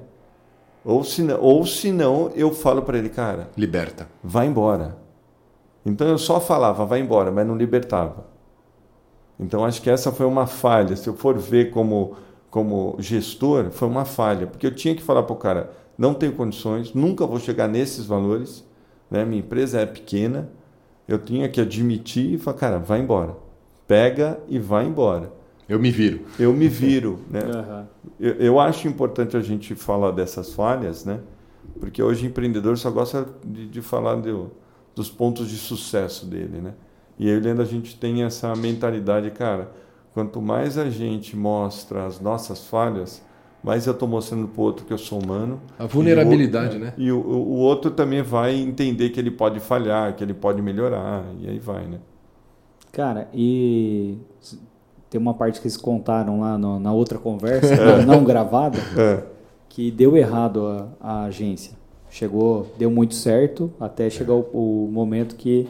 Ou 0.85 1.05
se 1.05 1.23
não, 1.23 1.41
ou 1.41 1.65
se 1.65 1.93
não 1.93 2.31
eu 2.35 2.53
falo 2.53 2.83
para 2.83 2.99
ele, 2.99 3.09
cara, 3.09 3.51
liberta. 3.57 4.09
Vai 4.23 4.47
embora. 4.47 4.97
Então 5.85 6.09
eu 6.09 6.19
só 6.19 6.41
falava, 6.41 6.85
vai 6.85 7.01
embora, 7.01 7.31
mas 7.31 7.47
não 7.47 7.57
libertava. 7.57 8.27
Então 9.39 9.65
acho 9.65 9.81
que 9.83 9.91
essa 9.91 10.13
foi 10.13 10.27
uma 10.27 10.47
falha. 10.47 10.97
Se 10.97 11.09
eu 11.09 11.15
for 11.15 11.39
ver 11.39 11.71
como 11.71 12.17
como 12.53 12.97
gestor 12.99 13.71
foi 13.71 13.89
uma 13.89 14.05
falha, 14.05 14.47
porque 14.47 14.67
eu 14.67 14.75
tinha 14.75 14.95
que 14.95 15.03
falar 15.03 15.23
para 15.23 15.33
o 15.33 15.39
cara: 15.39 15.73
não 15.97 16.13
tenho 16.13 16.33
condições, 16.33 16.93
nunca 16.93 17.27
vou 17.27 17.41
chegar 17.41 17.67
nesses 17.67 18.05
valores, 18.05 18.63
né? 19.11 19.25
minha 19.25 19.41
empresa 19.41 19.81
é 19.81 19.87
pequena, 19.87 20.51
eu 21.09 21.19
tinha 21.19 21.49
que 21.49 21.61
admitir 21.61 22.35
e 22.35 22.39
falar: 22.39 22.59
cara, 22.59 22.79
vai 22.79 23.01
embora, 23.01 23.35
pega 23.89 24.39
e 24.49 24.59
vai 24.59 24.85
embora. 24.85 25.33
Eu 25.69 25.79
me 25.79 25.91
viro. 25.91 26.21
Eu 26.39 26.53
me 26.53 26.69
viro. 26.69 27.21
Né? 27.31 27.41
Uhum. 27.41 27.87
Eu, 28.21 28.33
eu, 28.35 28.61
acho 28.61 28.89
importante 28.89 29.37
a 29.37 29.41
gente 29.41 29.75
falar 29.75 30.11
dessas 30.11 30.53
falhas, 30.53 31.05
né? 31.05 31.21
porque 31.81 32.03
hoje 32.03 32.27
o 32.27 32.29
empreendedor 32.29 32.77
só 32.77 32.91
gosta 32.91 33.27
de, 33.45 33.69
de 33.69 33.81
falar 33.81 34.21
de, 34.21 34.35
dos 34.95 35.11
pontos 35.11 35.49
de 35.49 35.57
sucesso 35.57 36.27
dele. 36.27 36.61
Né? 36.61 36.75
E 37.19 37.31
aí, 37.31 37.41
a 37.51 37.65
gente 37.65 37.99
tem 37.99 38.23
essa 38.23 38.55
mentalidade, 38.55 39.31
cara 39.31 39.71
Quanto 40.15 40.43
mais 40.43 40.77
a 40.77 40.91
gente 40.91 41.35
mostra 41.35 42.05
as 42.05 42.21
nossas 42.21 42.67
falhas, 42.67 43.25
mais 43.65 43.87
eu 43.87 43.95
estou 43.95 44.07
mostrando 44.07 44.47
para 44.47 44.61
o 44.61 44.65
outro 44.65 44.85
que 44.85 44.93
eu 44.93 44.99
sou 44.99 45.23
humano. 45.23 45.61
A 45.79 45.87
vulnerabilidade, 45.87 46.77
e 46.77 46.79
o, 46.79 46.81
né? 46.81 46.95
E 46.99 47.13
o, 47.13 47.19
o, 47.19 47.57
outro 47.57 47.91
também 47.91 48.21
vai 48.21 48.55
entender 48.55 49.09
que 49.09 49.19
ele 49.19 49.31
pode 49.31 49.59
falhar, 49.59 50.15
que 50.15 50.23
ele 50.23 50.35
pode 50.35 50.61
melhorar, 50.61 51.25
e 51.41 51.49
aí 51.49 51.59
vai, 51.59 51.87
né? 51.87 51.99
Cara, 52.93 53.31
e 53.33 54.19
tem 55.13 55.21
uma 55.21 55.35
parte 55.35 55.61
que 55.61 55.67
eles 55.67 55.77
contaram 55.77 56.41
lá 56.41 56.57
no, 56.57 56.81
na 56.81 56.91
outra 56.91 57.19
conversa, 57.19 57.69
é. 57.77 58.07
não 58.07 58.25
gravada, 58.25 58.79
é. 58.97 59.23
que 59.69 59.91
deu 59.91 60.17
errado 60.17 60.67
a, 60.67 60.89
a, 60.99 61.25
agência. 61.25 61.75
Chegou, 62.11 62.73
deu 62.79 62.91
muito 62.91 63.15
certo, 63.15 63.71
até 63.79 64.09
chegar 64.09 64.33
o, 64.33 64.87
o 64.87 64.91
momento 64.91 65.37
que 65.37 65.69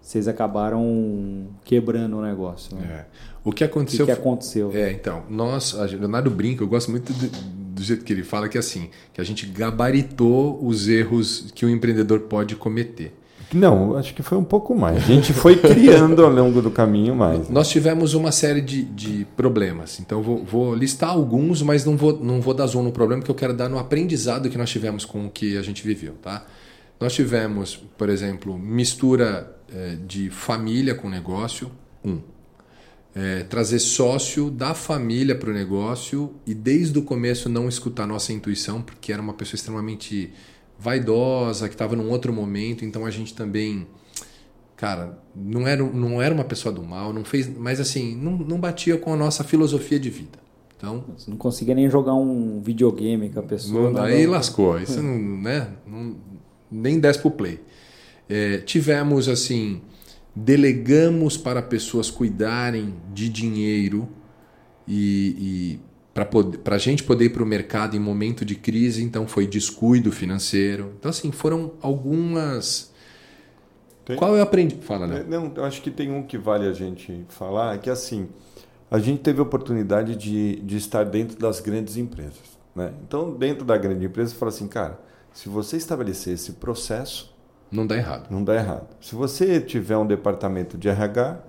vocês 0.00 0.26
acabaram 0.26 1.48
quebrando 1.62 2.16
o 2.16 2.22
negócio. 2.22 2.74
Né? 2.74 2.86
É. 2.90 3.04
O 3.44 3.52
que 3.52 3.64
aconteceu? 3.64 4.06
O 4.06 4.08
que, 4.08 4.14
que 4.14 4.18
aconteceu? 4.18 4.70
É, 4.74 4.90
então, 4.90 5.24
nós, 5.28 5.78
a 5.78 5.84
Leonardo 5.84 6.30
brinca, 6.30 6.64
eu 6.64 6.68
gosto 6.68 6.90
muito 6.90 7.12
do, 7.12 7.28
do, 7.74 7.82
jeito 7.82 8.02
que 8.02 8.14
ele 8.14 8.24
fala, 8.24 8.48
que 8.48 8.56
é 8.56 8.60
assim, 8.60 8.88
que 9.12 9.20
a 9.20 9.24
gente 9.24 9.44
gabaritou 9.44 10.58
os 10.64 10.88
erros 10.88 11.52
que 11.54 11.66
o 11.66 11.68
empreendedor 11.68 12.20
pode 12.20 12.56
cometer. 12.56 13.14
Não, 13.52 13.96
acho 13.96 14.14
que 14.14 14.22
foi 14.22 14.38
um 14.38 14.44
pouco 14.44 14.74
mais. 14.74 14.98
A 14.98 15.06
gente 15.06 15.32
foi 15.32 15.56
criando 15.56 16.24
ao 16.24 16.30
longo 16.30 16.62
do 16.62 16.70
caminho 16.70 17.14
mais. 17.14 17.40
Né? 17.40 17.46
Nós 17.50 17.68
tivemos 17.68 18.14
uma 18.14 18.30
série 18.30 18.60
de, 18.60 18.82
de 18.84 19.26
problemas. 19.36 19.98
Então, 20.00 20.22
vou, 20.22 20.44
vou, 20.44 20.74
listar 20.74 21.10
alguns, 21.10 21.62
mas 21.62 21.84
não 21.84 21.96
vou, 21.96 22.18
não 22.22 22.40
vou 22.40 22.54
dar 22.54 22.66
zoom 22.66 22.84
no 22.84 22.92
problema, 22.92 23.22
que 23.22 23.30
eu 23.30 23.34
quero 23.34 23.52
dar 23.52 23.68
no 23.68 23.78
aprendizado 23.78 24.48
que 24.48 24.58
nós 24.58 24.70
tivemos 24.70 25.04
com 25.04 25.26
o 25.26 25.30
que 25.30 25.56
a 25.56 25.62
gente 25.62 25.84
viveu. 25.86 26.14
Tá? 26.22 26.44
Nós 27.00 27.12
tivemos, 27.12 27.76
por 27.98 28.08
exemplo, 28.08 28.58
mistura 28.58 29.56
é, 29.74 29.96
de 30.06 30.30
família 30.30 30.94
com 30.94 31.08
negócio, 31.08 31.70
um 32.04 32.20
é, 33.14 33.42
trazer 33.44 33.78
sócio 33.78 34.50
da 34.50 34.74
família 34.74 35.34
para 35.34 35.50
o 35.50 35.52
negócio 35.52 36.34
e 36.46 36.54
desde 36.54 36.98
o 36.98 37.02
começo 37.02 37.48
não 37.48 37.68
escutar 37.68 38.06
nossa 38.06 38.32
intuição, 38.32 38.80
porque 38.80 39.12
era 39.12 39.20
uma 39.20 39.34
pessoa 39.34 39.56
extremamente 39.56 40.32
vaidosa, 40.80 41.68
que 41.68 41.74
estava 41.74 41.94
num 41.94 42.10
outro 42.10 42.32
momento, 42.32 42.84
então 42.84 43.04
a 43.04 43.10
gente 43.10 43.34
também, 43.34 43.86
cara, 44.76 45.18
não 45.36 45.68
era, 45.68 45.82
não 45.82 46.22
era 46.22 46.34
uma 46.34 46.44
pessoa 46.44 46.74
do 46.74 46.82
mal, 46.82 47.12
não 47.12 47.24
fez, 47.24 47.48
mas 47.56 47.80
assim, 47.80 48.16
não, 48.16 48.32
não 48.38 48.58
batia 48.58 48.96
com 48.96 49.12
a 49.12 49.16
nossa 49.16 49.44
filosofia 49.44 50.00
de 50.00 50.08
vida. 50.08 50.38
Então, 50.76 51.04
Você 51.14 51.30
não 51.30 51.36
conseguia 51.36 51.74
nem 51.74 51.90
jogar 51.90 52.14
um 52.14 52.62
videogame 52.62 53.28
com 53.28 53.40
a 53.40 53.42
pessoa. 53.42 53.90
Não, 53.90 54.02
aí 54.02 54.24
não... 54.24 54.32
lascou, 54.32 54.80
isso 54.80 55.02
não, 55.02 55.18
né, 55.42 55.68
não, 55.86 56.16
nem 56.70 56.98
desce 56.98 57.18
pro 57.18 57.30
play. 57.30 57.60
É, 58.28 58.58
tivemos 58.58 59.28
assim 59.28 59.82
delegamos 60.34 61.36
para 61.36 61.60
pessoas 61.60 62.10
cuidarem 62.10 62.94
de 63.12 63.28
dinheiro 63.28 64.08
e, 64.86 65.36
e 65.76 65.80
para 66.24 66.76
a 66.76 66.78
gente 66.78 67.02
poder 67.02 67.26
ir 67.26 67.30
para 67.30 67.42
o 67.42 67.46
mercado 67.46 67.96
em 67.96 68.00
momento 68.00 68.44
de 68.44 68.54
crise, 68.54 69.02
então 69.02 69.26
foi 69.26 69.46
descuido 69.46 70.10
financeiro. 70.10 70.92
Então, 70.98 71.10
assim, 71.10 71.30
foram 71.30 71.72
algumas. 71.80 72.92
Tem... 74.04 74.16
Qual 74.16 74.36
eu 74.36 74.42
aprendi? 74.42 74.76
Fala, 74.80 75.06
né? 75.06 75.24
Não, 75.28 75.52
eu 75.54 75.64
acho 75.64 75.80
que 75.82 75.90
tem 75.90 76.10
um 76.10 76.22
que 76.22 76.36
vale 76.36 76.66
a 76.66 76.72
gente 76.72 77.24
falar, 77.28 77.78
que 77.78 77.88
assim, 77.88 78.28
a 78.90 78.98
gente 78.98 79.20
teve 79.20 79.38
a 79.38 79.42
oportunidade 79.42 80.16
de, 80.16 80.56
de 80.56 80.76
estar 80.76 81.04
dentro 81.04 81.38
das 81.38 81.60
grandes 81.60 81.96
empresas. 81.96 82.58
Né? 82.74 82.92
Então, 83.06 83.32
dentro 83.32 83.64
da 83.64 83.76
grande 83.76 84.04
empresa, 84.06 84.30
você 84.30 84.36
fala 84.36 84.50
assim, 84.50 84.66
cara, 84.66 85.00
se 85.32 85.48
você 85.48 85.76
estabelecer 85.76 86.34
esse 86.34 86.52
processo. 86.52 87.34
Não 87.70 87.86
dá 87.86 87.96
errado. 87.96 88.30
Não 88.30 88.42
dá 88.42 88.56
errado. 88.56 88.88
Se 89.00 89.14
você 89.14 89.60
tiver 89.60 89.96
um 89.96 90.06
departamento 90.06 90.76
de 90.76 90.88
RH, 90.88 91.40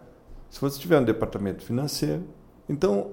se 0.49 0.61
você 0.61 0.79
tiver 0.79 0.99
um 0.99 1.03
departamento 1.03 1.63
financeiro, 1.63 2.23
então 2.69 3.11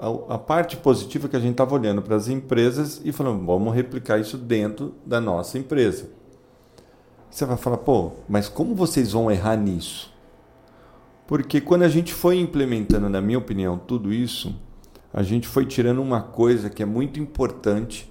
a, 0.00 0.34
a 0.34 0.38
parte 0.38 0.78
positiva 0.78 1.28
que 1.28 1.36
a 1.36 1.40
gente 1.40 1.52
estava 1.52 1.74
olhando 1.74 2.00
para 2.00 2.16
as 2.16 2.26
empresas 2.26 3.02
e 3.04 3.12
falando, 3.12 3.44
vamos 3.44 3.74
replicar 3.74 4.18
isso 4.18 4.38
dentro 4.38 4.94
da 5.04 5.20
nossa 5.20 5.58
empresa. 5.58 6.08
Você 7.30 7.44
vai 7.44 7.58
falar, 7.58 7.76
pô, 7.76 8.12
mas 8.26 8.48
como 8.48 8.74
vocês 8.74 9.12
vão 9.12 9.30
errar 9.30 9.56
nisso? 9.56 10.12
Porque 11.26 11.60
quando 11.60 11.82
a 11.82 11.88
gente 11.88 12.14
foi 12.14 12.40
implementando, 12.40 13.08
na 13.08 13.20
minha 13.20 13.38
opinião, 13.38 13.78
tudo 13.78 14.12
isso, 14.12 14.58
a 15.12 15.22
gente 15.22 15.46
foi 15.46 15.66
tirando 15.66 16.00
uma 16.00 16.22
coisa 16.22 16.70
que 16.70 16.82
é 16.82 16.86
muito 16.86 17.20
importante, 17.20 18.10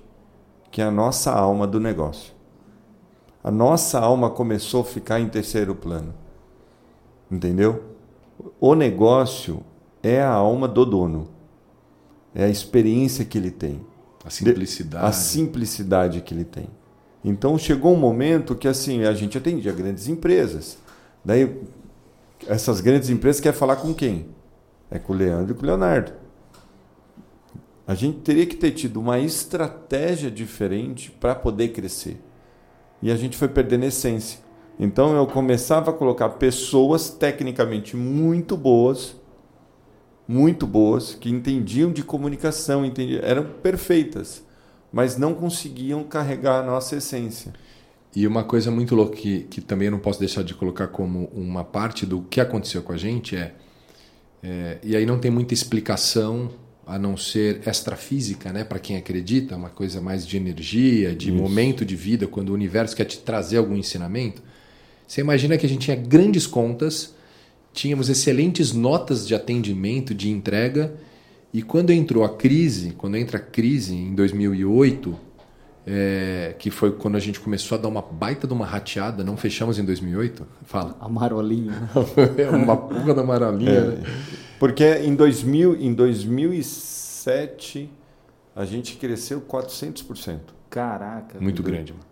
que 0.72 0.82
é 0.82 0.86
a 0.86 0.92
nossa 0.92 1.34
alma 1.34 1.66
do 1.66 1.80
negócio. 1.80 2.34
A 3.44 3.50
nossa 3.50 4.00
alma 4.00 4.30
começou 4.30 4.82
a 4.82 4.86
ficar 4.86 5.20
em 5.20 5.28
terceiro 5.28 5.74
plano. 5.74 6.14
Entendeu? 7.30 7.84
O 8.60 8.76
negócio 8.76 9.64
é 10.04 10.22
a 10.22 10.30
alma 10.30 10.68
do 10.68 10.86
dono 10.86 11.39
é 12.34 12.46
a 12.46 12.50
experiência 12.50 13.26
que 13.26 13.38
ele 13.38 13.52
tem. 13.52 13.82
A 14.24 14.30
simplicidade. 14.30 15.06
A 15.06 15.12
simplicidade 15.12 16.22
que 16.22 16.34
ele 16.34 16.46
tem. 16.46 16.68
Então 17.24 17.58
chegou 17.58 17.94
um 17.94 18.00
momento 18.00 18.56
que 18.56 18.68
assim 18.68 19.04
a 19.04 19.14
gente 19.14 19.38
atendia 19.38 19.72
grandes 19.72 20.08
empresas. 20.08 20.78
Daí 21.24 21.62
essas 22.48 22.80
grandes 22.80 23.10
empresas 23.10 23.42
querem 23.42 23.58
falar 23.58 23.78
com 23.78 23.94
quem? 23.94 24.28
É 24.90 24.98
com 24.98 25.14
o 25.14 25.16
Leandro 25.16 25.54
e 25.54 25.56
com 25.56 25.64
o 25.64 25.66
Leonardo. 25.66 26.14
A 27.86 27.96
gente 27.96 28.20
teria 28.20 28.46
que 28.46 28.56
ter 28.56 28.72
tido 28.72 29.00
uma 29.00 29.20
estratégia 29.20 30.30
diferente 30.30 31.12
para 31.12 31.34
poder 31.34 31.70
crescer. 31.70 32.22
E 33.02 33.12
a 33.12 33.16
gente 33.16 33.36
foi 33.36 33.48
perdendo 33.48 33.86
essência. 33.86 34.40
Então 34.80 35.16
eu 35.16 35.26
começava 35.26 35.92
a 35.92 35.94
colocar 35.94 36.30
pessoas 36.30 37.10
tecnicamente 37.10 37.98
muito 37.98 38.56
boas 38.56 39.19
muito 40.30 40.68
boas, 40.68 41.16
que 41.16 41.28
entendiam 41.28 41.92
de 41.92 42.04
comunicação, 42.04 42.86
entendiam, 42.86 43.20
eram 43.24 43.44
perfeitas, 43.64 44.44
mas 44.94 45.18
não 45.18 45.34
conseguiam 45.34 46.04
carregar 46.04 46.60
a 46.60 46.64
nossa 46.64 46.98
essência. 46.98 47.52
E 48.16 48.28
uma 48.28 48.44
coisa 48.44 48.70
muito 48.70 48.94
louca 48.94 49.16
que, 49.16 49.48
que 49.50 49.60
também 49.60 49.88
eu 49.88 49.92
não 49.92 49.98
posso 49.98 50.20
deixar 50.20 50.44
de 50.44 50.54
colocar 50.54 50.90
como 50.90 51.32
uma 51.34 51.64
parte 51.64 52.06
do 52.06 52.22
que 52.22 52.40
aconteceu 52.40 52.84
com 52.84 52.94
a 52.94 52.98
gente 52.98 53.36
é, 53.36 53.54
é 54.44 54.78
e 54.84 54.96
aí 54.96 55.04
não 55.04 55.18
tem 55.18 55.32
muita 55.32 55.56
explicação 55.56 56.52
a 56.86 57.00
não 57.00 57.18
ser 57.18 57.68
extrafísica, 57.68 58.54
né, 58.54 58.64
para 58.64 58.78
quem 58.78 58.98
acredita, 58.98 59.56
uma 59.56 59.70
coisa 59.70 60.00
mais 60.00 60.28
de 60.28 60.38
energia, 60.38 61.16
de 61.16 61.30
Isso. 61.30 61.38
momento 61.42 61.84
de 61.84 61.96
vida, 61.96 62.28
quando 62.28 62.50
o 62.50 62.54
universo 62.54 62.96
quer 62.96 63.06
te 63.06 63.18
trazer 63.18 63.58
algum 63.58 63.76
ensinamento. 63.76 64.44
Você 65.08 65.22
imagina 65.22 65.58
que 65.58 65.66
a 65.66 65.70
gente 65.70 65.86
tinha 65.86 65.98
grandes 65.98 66.46
contas 66.46 67.16
tínhamos 67.74 68.10
excelentes 68.10 68.74
notas 68.74 69.28
de 69.28 69.36
atendimento, 69.36 70.14
de 70.14 70.30
entrega, 70.30 70.96
e 71.54 71.62
quando 71.62 71.92
entrou 71.92 72.24
a 72.24 72.30
crise, 72.30 72.92
quando 72.92 73.18
entra 73.18 73.38
a 73.38 73.42
crise 73.42 73.96
em 73.96 74.14
2008, 74.14 75.30
é, 75.88 76.56
que 76.60 76.70
foi 76.70 76.92
quando 76.92 77.16
a 77.16 77.20
gente 77.20 77.40
começou 77.40 77.78
a 77.78 77.82
dar 77.82 77.88
uma 77.88 78.02
baita 78.02 78.46
de 78.46 78.54
uma 78.54 78.66
rateada, 78.66 79.24
não 79.24 79.36
fechamos 79.36 79.80
em 79.80 79.86
2008? 79.86 80.46
Fala. 80.64 80.96
Amarolinha. 81.00 81.90
é 82.38 82.50
uma 82.50 82.78
pulga 82.78 83.14
da 83.16 83.22
amarolinha. 83.22 83.72
É, 83.72 83.82
né? 83.82 84.04
Porque 84.60 84.86
em, 84.86 85.16
2000, 85.16 85.82
em 85.82 85.94
2007 85.94 87.90
a 88.56 88.66
gente 88.66 88.98
cresceu 88.98 89.42
400%. 89.42 90.40
Caraca. 90.70 91.40
Muito 91.40 91.64
grande. 91.64 91.94
Mano. 91.94 92.06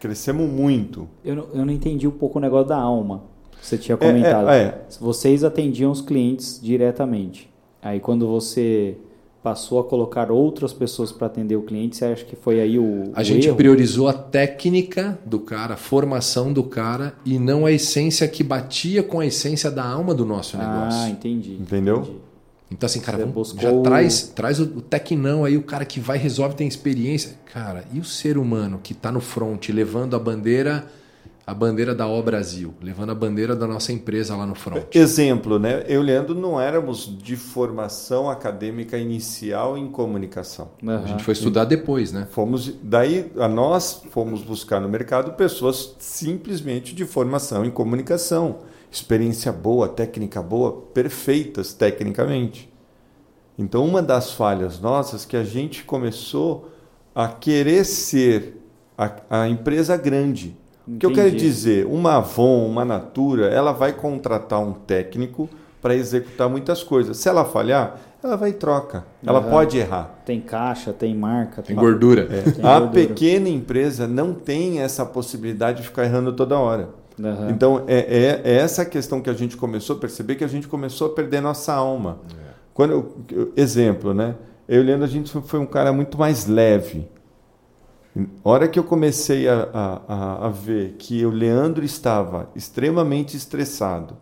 Crescemos 0.00 0.48
muito. 0.48 1.08
Eu 1.22 1.36
não, 1.36 1.48
eu 1.52 1.66
não 1.66 1.72
entendi 1.72 2.06
um 2.06 2.12
pouco 2.12 2.38
o 2.38 2.40
negócio 2.40 2.68
da 2.68 2.78
alma. 2.78 3.24
Você 3.62 3.76
tinha 3.76 3.96
comentado. 3.96 4.48
É, 4.48 4.58
é, 4.58 4.62
é. 4.62 4.80
Vocês 5.00 5.44
atendiam 5.44 5.90
os 5.90 6.00
clientes 6.00 6.60
diretamente. 6.62 7.50
Aí 7.82 8.00
quando 8.00 8.26
você 8.26 8.96
passou 9.42 9.78
a 9.78 9.84
colocar 9.84 10.30
outras 10.30 10.72
pessoas 10.72 11.12
para 11.12 11.26
atender 11.26 11.56
o 11.56 11.62
cliente, 11.62 11.96
você 11.96 12.04
acha 12.04 12.24
que 12.24 12.36
foi 12.36 12.60
aí 12.60 12.78
o. 12.78 13.10
A 13.14 13.20
o 13.20 13.24
gente 13.24 13.46
erro? 13.46 13.56
priorizou 13.56 14.08
a 14.08 14.12
técnica 14.12 15.18
do 15.24 15.38
cara, 15.38 15.74
a 15.74 15.76
formação 15.76 16.52
do 16.52 16.64
cara 16.64 17.14
e 17.24 17.38
não 17.38 17.64
a 17.64 17.72
essência 17.72 18.26
que 18.28 18.42
batia 18.42 19.02
com 19.02 19.20
a 19.20 19.26
essência 19.26 19.70
da 19.70 19.84
alma 19.86 20.14
do 20.14 20.24
nosso 20.24 20.56
ah, 20.56 20.60
negócio. 20.60 21.00
Ah, 21.00 21.10
entendi. 21.10 21.54
Entendeu? 21.54 21.98
Entendi. 21.98 22.28
Então, 22.70 22.86
assim, 22.86 23.00
cara, 23.00 23.16
vamos, 23.16 23.54
já 23.58 23.80
traz, 23.80 24.22
traz 24.34 24.60
o, 24.60 24.64
o 24.64 24.82
tecnão 24.82 25.44
aí, 25.44 25.56
o 25.56 25.62
cara 25.62 25.86
que 25.86 25.98
vai, 25.98 26.18
resolve, 26.18 26.54
tem 26.54 26.68
experiência. 26.68 27.38
Cara, 27.50 27.84
e 27.92 27.98
o 27.98 28.04
ser 28.04 28.36
humano 28.36 28.78
que 28.82 28.92
está 28.92 29.10
no 29.10 29.20
front, 29.20 29.70
levando 29.70 30.14
a 30.14 30.18
bandeira 30.18 30.86
a 31.48 31.54
bandeira 31.54 31.94
da 31.94 32.06
O 32.06 32.22
Brasil, 32.22 32.74
levando 32.82 33.08
a 33.08 33.14
bandeira 33.14 33.56
da 33.56 33.66
nossa 33.66 33.90
empresa 33.90 34.36
lá 34.36 34.44
no 34.44 34.54
front. 34.54 34.94
Exemplo, 34.94 35.58
né? 35.58 35.82
Eu 35.88 36.02
e 36.02 36.04
Leandro 36.04 36.34
não 36.34 36.60
éramos 36.60 37.10
de 37.22 37.36
formação 37.36 38.28
acadêmica 38.28 38.98
inicial 38.98 39.78
em 39.78 39.88
comunicação. 39.88 40.68
Uhum. 40.82 41.02
A 41.02 41.06
gente 41.06 41.24
foi 41.24 41.32
estudar 41.32 41.64
depois, 41.64 42.12
né? 42.12 42.28
Fomos, 42.30 42.74
daí 42.82 43.32
a 43.38 43.48
nós 43.48 44.02
fomos 44.10 44.42
buscar 44.42 44.78
no 44.78 44.90
mercado 44.90 45.32
pessoas 45.38 45.96
simplesmente 45.98 46.94
de 46.94 47.06
formação 47.06 47.64
em 47.64 47.70
comunicação, 47.70 48.58
experiência 48.92 49.50
boa, 49.50 49.88
técnica 49.88 50.42
boa, 50.42 50.82
perfeitas 50.92 51.72
tecnicamente. 51.72 52.70
Então, 53.58 53.86
uma 53.86 54.02
das 54.02 54.32
falhas 54.32 54.80
nossas 54.80 55.24
que 55.24 55.36
a 55.36 55.44
gente 55.44 55.82
começou 55.82 56.70
a 57.14 57.26
querer 57.26 57.86
ser 57.86 58.60
a, 58.98 59.12
a 59.30 59.48
empresa 59.48 59.96
grande 59.96 60.54
o 60.88 60.98
que 60.98 61.06
eu 61.06 61.12
quero 61.12 61.30
dizer, 61.30 61.86
uma 61.86 62.16
Avon, 62.16 62.66
uma 62.66 62.84
Natura, 62.84 63.46
ela 63.46 63.72
vai 63.72 63.92
contratar 63.92 64.60
um 64.60 64.72
técnico 64.72 65.48
para 65.82 65.94
executar 65.94 66.48
muitas 66.48 66.82
coisas. 66.82 67.18
Se 67.18 67.28
ela 67.28 67.44
falhar, 67.44 67.98
ela 68.22 68.36
vai 68.36 68.50
em 68.50 68.54
troca. 68.54 69.04
Ela 69.24 69.40
uhum. 69.40 69.50
pode 69.50 69.78
errar. 69.78 70.22
Tem 70.24 70.40
caixa, 70.40 70.92
tem 70.92 71.14
marca, 71.14 71.62
tem, 71.62 71.74
tem 71.74 71.76
gordura. 71.76 72.22
É. 72.22 72.50
Tem 72.50 72.64
a 72.64 72.80
gordura. 72.80 73.06
pequena 73.06 73.48
empresa 73.48 74.08
não 74.08 74.34
tem 74.34 74.80
essa 74.80 75.04
possibilidade 75.04 75.82
de 75.82 75.88
ficar 75.88 76.04
errando 76.04 76.32
toda 76.32 76.58
hora. 76.58 76.88
Uhum. 77.18 77.50
Então, 77.50 77.84
é, 77.86 77.98
é, 77.98 78.40
é, 78.44 78.56
essa 78.56 78.84
questão 78.84 79.20
que 79.20 79.28
a 79.30 79.34
gente 79.34 79.56
começou 79.56 79.96
a 79.96 79.98
perceber 79.98 80.36
que 80.36 80.44
a 80.44 80.48
gente 80.48 80.68
começou 80.68 81.08
a 81.08 81.10
perder 81.10 81.40
nossa 81.40 81.72
alma. 81.72 82.18
É. 82.30 82.48
Quando 82.72 82.92
eu, 83.30 83.52
exemplo, 83.56 84.14
né? 84.14 84.34
Eu 84.68 84.80
e 84.80 84.84
o 84.84 84.86
Leandro, 84.86 85.04
a 85.04 85.08
gente 85.08 85.32
foi 85.42 85.58
um 85.58 85.66
cara 85.66 85.92
muito 85.92 86.18
mais 86.18 86.46
leve. 86.46 87.08
Hora 88.42 88.66
que 88.68 88.78
eu 88.78 88.84
comecei 88.84 89.48
a, 89.48 89.68
a, 89.72 90.46
a, 90.46 90.48
ver 90.48 90.94
que 90.98 91.24
o 91.24 91.30
Leandro 91.30 91.84
estava 91.84 92.50
extremamente 92.56 93.36
estressado, 93.36 94.16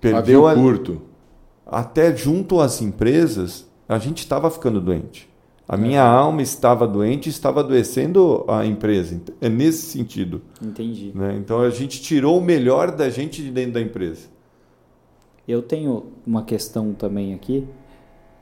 perdeu 0.00 0.46
a, 0.46 0.54
curto. 0.54 1.02
até 1.64 2.14
junto 2.14 2.60
às 2.60 2.82
empresas, 2.82 3.66
a 3.88 3.98
gente 3.98 4.18
estava 4.18 4.50
ficando 4.50 4.80
doente. 4.80 5.28
A 5.68 5.74
é. 5.74 5.78
minha 5.78 6.02
alma 6.02 6.42
estava 6.42 6.86
doente, 6.86 7.28
estava 7.28 7.60
adoecendo 7.60 8.44
a 8.48 8.64
empresa. 8.64 9.20
É 9.40 9.48
nesse 9.48 9.86
sentido. 9.86 10.42
Entendi. 10.62 11.12
Né? 11.14 11.36
Então 11.38 11.60
a 11.60 11.70
gente 11.70 12.00
tirou 12.00 12.38
o 12.38 12.42
melhor 12.42 12.90
da 12.90 13.08
gente 13.08 13.42
de 13.42 13.50
dentro 13.50 13.72
da 13.72 13.80
empresa. 13.80 14.28
Eu 15.46 15.62
tenho 15.62 16.06
uma 16.26 16.42
questão 16.42 16.92
também 16.92 17.32
aqui 17.34 17.66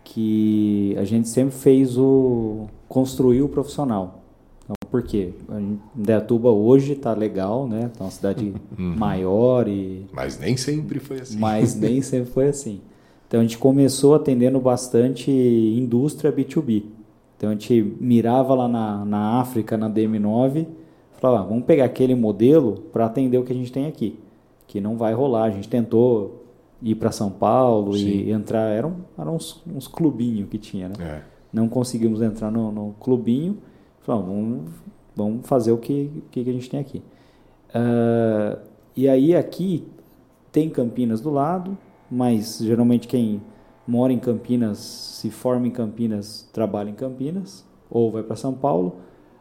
que 0.02 0.94
a 0.98 1.05
gente 1.05 1.28
sempre 1.28 1.55
fez 1.55 1.96
o 1.96 2.66
construir 2.88 3.42
o 3.42 3.48
profissional. 3.48 4.23
Por 4.95 5.03
quê? 5.03 5.33
Indaiatuba 5.97 6.51
hoje 6.51 6.93
está 6.93 7.12
legal, 7.15 7.66
né? 7.66 7.91
Está 7.93 8.05
uma 8.05 8.11
cidade 8.12 8.55
uhum. 8.79 8.95
maior 8.97 9.66
e... 9.66 10.07
Mas 10.12 10.39
nem 10.39 10.57
sempre 10.57 11.01
foi 11.01 11.19
assim. 11.19 11.37
Mas 11.37 11.75
nem 11.75 11.99
sempre 12.01 12.31
foi 12.31 12.47
assim. 12.47 12.81
Então, 13.27 13.41
a 13.41 13.43
gente 13.43 13.59
começou 13.59 14.15
atendendo 14.15 14.61
bastante 14.61 15.33
indústria 15.33 16.33
B2B. 16.33 16.85
Então, 17.37 17.51
a 17.51 17.53
gente 17.55 17.97
mirava 18.01 18.55
lá 18.55 18.69
na, 18.69 19.05
na 19.05 19.41
África, 19.41 19.77
na 19.77 19.91
DM9, 19.91 20.65
falava, 21.21 21.43
ah, 21.43 21.49
vamos 21.49 21.65
pegar 21.65 21.87
aquele 21.87 22.15
modelo 22.15 22.85
para 22.93 23.07
atender 23.07 23.39
o 23.39 23.43
que 23.43 23.53
a 23.53 23.57
gente 23.57 23.73
tem 23.73 23.89
aqui. 23.89 24.16
Que 24.69 24.81
não 24.81 24.97
vai 24.97 25.12
rolar. 25.12 25.47
A 25.47 25.51
gente 25.51 25.69
tentou 25.69 26.45
ir 26.81 26.95
para 26.95 27.11
São 27.11 27.33
Paulo 27.33 27.97
Sim. 27.97 28.07
e 28.07 28.31
entrar... 28.31 28.71
Eram, 28.71 28.99
eram 29.19 29.35
uns, 29.35 29.61
uns 29.66 29.89
clubinhos 29.89 30.49
que 30.49 30.57
tinha, 30.57 30.89
né? 30.89 30.95
É. 31.01 31.23
Não 31.53 31.69
conseguimos 31.69 32.23
entrar 32.23 32.53
no, 32.53 32.71
no 32.71 32.95
clubinho 33.01 33.59
Vamos, 34.06 34.70
vamos 35.16 35.47
fazer 35.47 35.72
o 35.72 35.78
que, 35.78 36.22
que 36.31 36.40
a 36.40 36.52
gente 36.52 36.68
tem 36.68 36.81
aqui. 36.81 37.02
Uh, 37.70 38.59
e 38.97 39.09
aí 39.09 39.35
aqui 39.35 39.86
tem 40.52 40.68
Campinas 40.68 41.20
do 41.20 41.31
lado, 41.31 41.76
mas 42.10 42.59
geralmente 42.59 43.09
quem 43.09 43.40
mora 43.86 44.12
em 44.12 44.18
Campinas, 44.18 44.78
se 44.78 45.31
forma 45.31 45.66
em 45.66 45.70
Campinas, 45.70 46.48
trabalha 46.52 46.90
em 46.90 46.94
Campinas 46.94 47.64
ou 47.90 48.10
vai 48.10 48.22
para 48.22 48.36
São 48.36 48.55
Paulo. 48.55 48.97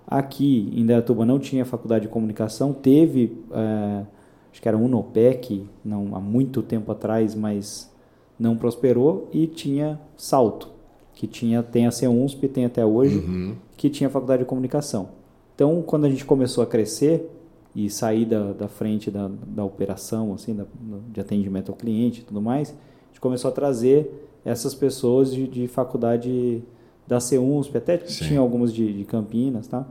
Aqui 0.07 0.71
em 0.73 0.85
Dayatuba 0.85 1.25
não 1.25 1.39
tinha 1.39 1.65
faculdade 1.65 2.03
de 2.03 2.11
comunicação, 2.11 2.73
teve, 2.73 3.37
é, 3.51 4.05
acho 4.51 4.61
que 4.61 4.67
era 4.67 4.77
Unopec, 4.77 5.65
não, 5.83 6.15
há 6.15 6.19
muito 6.19 6.61
tempo 6.61 6.91
atrás, 6.91 7.35
mas 7.35 7.91
não 8.37 8.57
prosperou, 8.57 9.29
e 9.31 9.47
tinha 9.47 9.99
Salto, 10.17 10.72
que 11.13 11.27
tinha, 11.27 11.61
tem 11.63 11.85
a 11.87 11.91
CUNSP, 11.91 12.47
tem 12.47 12.65
até 12.65 12.85
hoje, 12.85 13.17
Uhum. 13.17 13.55
que 13.77 13.89
tinha 13.89 14.09
faculdade 14.09 14.43
de 14.43 14.47
comunicação. 14.47 15.09
Então, 15.55 15.81
quando 15.83 16.05
a 16.05 16.09
gente 16.09 16.25
começou 16.25 16.63
a 16.63 16.67
crescer 16.67 17.29
e 17.75 17.89
sair 17.89 18.25
da, 18.25 18.51
da 18.53 18.67
frente 18.67 19.09
da, 19.11 19.29
da 19.47 19.63
operação, 19.63 20.33
assim, 20.33 20.55
da, 20.55 20.65
de 21.11 21.19
atendimento 21.21 21.71
ao 21.71 21.77
cliente 21.77 22.21
e 22.21 22.23
tudo 22.23 22.41
mais, 22.41 22.69
a 22.69 23.07
gente 23.11 23.21
começou 23.21 23.49
a 23.49 23.51
trazer 23.51 24.29
essas 24.43 24.73
pessoas 24.75 25.33
de, 25.33 25.47
de 25.47 25.67
faculdade 25.67 26.63
da 27.07 27.19
CUNSP, 27.19 27.77
até 27.77 27.97
Sim. 27.99 28.25
tinha 28.25 28.39
algumas 28.39 28.73
de, 28.73 28.91
de 28.93 29.03
Campinas, 29.05 29.67
tá? 29.67 29.85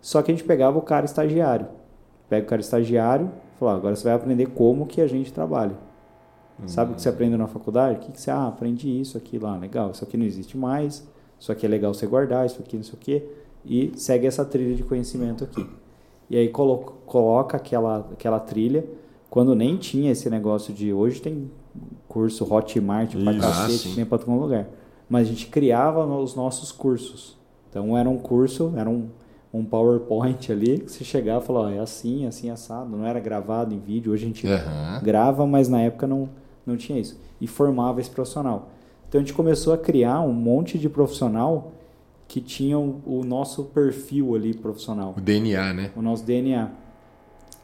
Só 0.00 0.22
que 0.22 0.30
a 0.30 0.34
gente 0.34 0.44
pegava 0.44 0.78
o 0.78 0.82
cara 0.82 1.04
estagiário. 1.04 1.66
Pega 2.28 2.46
o 2.46 2.48
cara 2.48 2.60
estagiário 2.60 3.30
fala, 3.58 3.72
"Ah, 3.72 3.76
agora 3.76 3.94
você 3.94 4.04
vai 4.04 4.14
aprender 4.14 4.46
como 4.46 4.86
que 4.86 5.00
a 5.02 5.06
gente 5.06 5.30
trabalha. 5.32 5.74
Sabe 6.66 6.92
o 6.92 6.94
que 6.94 7.02
você 7.02 7.08
aprende 7.08 7.36
na 7.36 7.46
faculdade? 7.46 7.98
O 7.98 8.00
que, 8.00 8.12
que 8.12 8.20
você, 8.20 8.30
ah, 8.30 8.48
aprendi 8.48 9.00
isso 9.00 9.16
aqui 9.16 9.38
lá, 9.38 9.56
legal, 9.56 9.90
isso 9.90 10.04
aqui 10.04 10.16
não 10.16 10.24
existe 10.24 10.56
mais, 10.56 11.06
isso 11.38 11.50
aqui 11.50 11.66
é 11.66 11.68
legal 11.68 11.92
você 11.92 12.06
guardar, 12.06 12.46
isso 12.46 12.60
aqui 12.60 12.76
não 12.76 12.82
sei 12.82 12.94
o 12.94 12.96
quê, 12.98 13.24
e 13.64 13.92
segue 13.96 14.26
essa 14.26 14.44
trilha 14.44 14.74
de 14.74 14.82
conhecimento 14.82 15.44
aqui. 15.44 15.66
E 16.28 16.36
aí 16.36 16.48
colo 16.48 16.78
coloca 17.06 17.56
aquela, 17.56 18.08
aquela 18.12 18.38
trilha, 18.38 18.84
quando 19.28 19.54
nem 19.54 19.76
tinha 19.76 20.12
esse 20.12 20.28
negócio 20.28 20.72
de 20.72 20.92
hoje 20.92 21.20
tem 21.20 21.50
curso 22.08 22.44
Hotmart 22.52 23.12
pra 23.12 23.32
Isso. 23.32 23.46
Ah, 23.46 23.50
cacete, 23.50 23.88
que 23.88 23.94
tem 23.94 24.04
pra 24.04 24.18
todo 24.18 24.32
lugar. 24.32 24.68
Mas 25.08 25.26
a 25.26 25.30
gente 25.30 25.46
criava 25.46 26.04
os 26.04 26.34
nossos 26.34 26.70
cursos. 26.70 27.38
Então 27.68 27.96
era 27.96 28.08
um 28.08 28.18
curso, 28.18 28.72
era 28.76 28.90
um, 28.90 29.08
um 29.52 29.64
PowerPoint 29.64 30.50
ali, 30.50 30.80
que 30.80 30.90
você 30.90 31.04
chegava 31.04 31.42
e 31.42 31.46
falava, 31.46 31.68
ó, 31.68 31.70
é 31.70 31.78
assim, 31.78 32.26
assim, 32.26 32.50
assado, 32.50 32.96
não 32.96 33.04
era 33.04 33.20
gravado 33.20 33.74
em 33.74 33.78
vídeo, 33.78 34.12
hoje 34.12 34.24
a 34.24 34.26
gente 34.26 34.46
Aham. 34.46 35.00
grava, 35.02 35.46
mas 35.46 35.68
na 35.68 35.80
época 35.80 36.06
não, 36.06 36.28
não 36.66 36.76
tinha 36.76 36.98
isso. 36.98 37.18
E 37.40 37.46
formava 37.46 38.00
esse 38.00 38.10
profissional. 38.10 38.70
Então 39.08 39.20
a 39.20 39.24
gente 39.24 39.34
começou 39.34 39.72
a 39.72 39.78
criar 39.78 40.20
um 40.20 40.32
monte 40.32 40.78
de 40.78 40.88
profissional 40.88 41.72
que 42.28 42.40
tinham 42.40 42.96
o 43.04 43.24
nosso 43.24 43.64
perfil 43.64 44.36
ali 44.36 44.54
profissional, 44.54 45.14
O 45.18 45.20
DNA, 45.20 45.72
né? 45.74 45.90
o 45.96 46.02
nosso 46.02 46.24
DNA. 46.24 46.70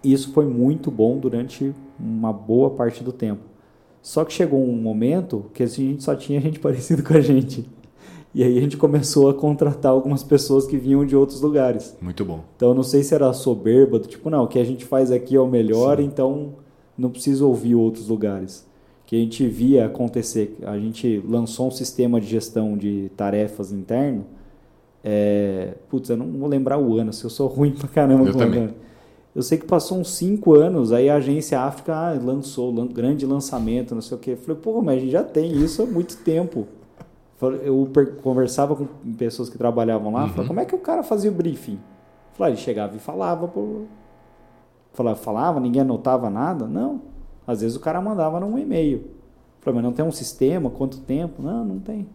E 0.02 0.12
isso 0.12 0.32
foi 0.32 0.44
muito 0.44 0.90
bom 0.90 1.18
durante 1.18 1.73
uma 1.98 2.32
boa 2.32 2.70
parte 2.70 3.05
do 3.05 3.12
tempo. 3.12 3.43
Só 4.02 4.24
que 4.24 4.32
chegou 4.32 4.62
um 4.64 4.77
momento 4.77 5.47
que 5.55 5.62
assim, 5.62 5.86
a 5.86 5.90
gente 5.93 6.02
só 6.05 6.14
tinha 6.16 6.40
gente 6.40 6.59
parecida 6.60 7.02
com 7.02 7.14
a 7.14 7.20
gente. 7.20 7.68
E 8.35 8.43
aí 8.43 8.59
a 8.59 8.60
gente 8.60 8.77
começou 8.77 9.31
a 9.31 9.35
contratar 9.35 9.93
algumas 9.93 10.23
pessoas 10.23 10.66
que 10.66 10.77
vinham 10.77 11.06
de 11.06 11.16
outros 11.16 11.40
lugares. 11.40 11.97
Muito 12.02 12.24
bom. 12.24 12.44
Então 12.56 12.68
eu 12.70 12.74
não 12.74 12.82
sei 12.82 13.02
se 13.02 13.14
era 13.14 13.32
soberba, 13.32 13.98
do 13.98 14.06
tipo, 14.06 14.28
não, 14.28 14.44
o 14.44 14.48
que 14.48 14.59
a 14.59 14.64
gente 14.64 14.85
faz 14.85 15.10
aqui 15.10 15.36
é 15.36 15.40
o 15.40 15.47
melhor, 15.47 16.01
então 16.01 16.55
não 16.98 17.09
preciso 17.09 17.48
ouvir 17.48 17.74
outros 17.74 18.09
lugares. 18.09 18.66
Que 19.06 19.14
a 19.16 19.18
gente 19.20 19.46
via 19.46 19.86
acontecer, 19.86 20.58
a 20.66 20.76
gente 20.78 21.22
lançou 21.26 21.68
um 21.68 21.70
sistema 21.70 22.20
de 22.20 22.26
gestão 22.26 22.76
de 22.76 23.08
tarefas 23.16 23.70
interno. 23.72 24.24
É, 25.04 25.74
putz, 25.88 26.10
eu 26.10 26.16
não 26.16 26.26
vou 26.26 26.48
lembrar 26.48 26.76
o 26.78 26.98
ano, 26.98 27.12
se 27.12 27.22
eu 27.24 27.30
sou 27.30 27.46
ruim 27.46 27.70
pra 27.70 27.86
caramba. 27.86 28.28
Eu 28.28 28.34
também. 28.36 28.64
ano. 28.64 28.74
Eu 29.34 29.42
sei 29.42 29.58
que 29.58 29.66
passou 29.66 29.98
uns 29.98 30.10
5 30.14 30.54
anos, 30.54 30.92
aí 30.92 31.08
a 31.10 31.16
agência 31.16 31.60
África 31.60 31.94
ah, 31.94 32.18
lançou, 32.20 32.74
lan- 32.74 32.86
grande 32.86 33.24
lançamento, 33.26 33.94
não 33.94 34.00
sei 34.02 34.16
o 34.16 34.20
quê. 34.20 34.30
Eu 34.32 34.36
falei, 34.38 34.60
pô, 34.60 34.80
mas 34.82 34.96
a 34.96 35.00
gente 35.00 35.12
já 35.12 35.22
tem 35.22 35.52
isso 35.52 35.82
há 35.82 35.86
muito 35.86 36.16
tempo. 36.24 36.66
Eu 37.62 37.86
conversava 38.22 38.74
com 38.74 38.86
pessoas 39.18 39.50
que 39.50 39.58
trabalhavam 39.58 40.10
lá, 40.10 40.26
falei, 40.28 40.48
como 40.48 40.58
é 40.58 40.64
que 40.64 40.74
o 40.74 40.78
cara 40.78 41.02
fazia 41.02 41.30
o 41.30 41.34
briefing? 41.34 41.78
Falei, 42.32 42.54
ele 42.54 42.60
chegava 42.60 42.96
e 42.96 42.98
falava, 42.98 43.46
pro... 43.46 43.84
falava, 44.94 45.16
falava, 45.16 45.60
ninguém 45.60 45.82
anotava 45.82 46.30
nada? 46.30 46.66
Não. 46.66 47.02
Às 47.47 47.60
vezes 47.60 47.77
o 47.77 47.81
cara 47.81 48.01
mandava 48.01 48.40
num 48.40 48.59
e-mail. 48.59 49.05
Falei, 49.60 49.77
mas 49.77 49.85
não 49.85 49.93
tem 49.93 50.05
um 50.05 50.12
sistema? 50.12 50.70
Quanto 50.70 50.98
tempo? 50.98 51.43
Não, 51.43 51.64
não 51.64 51.78
tem. 51.78 52.06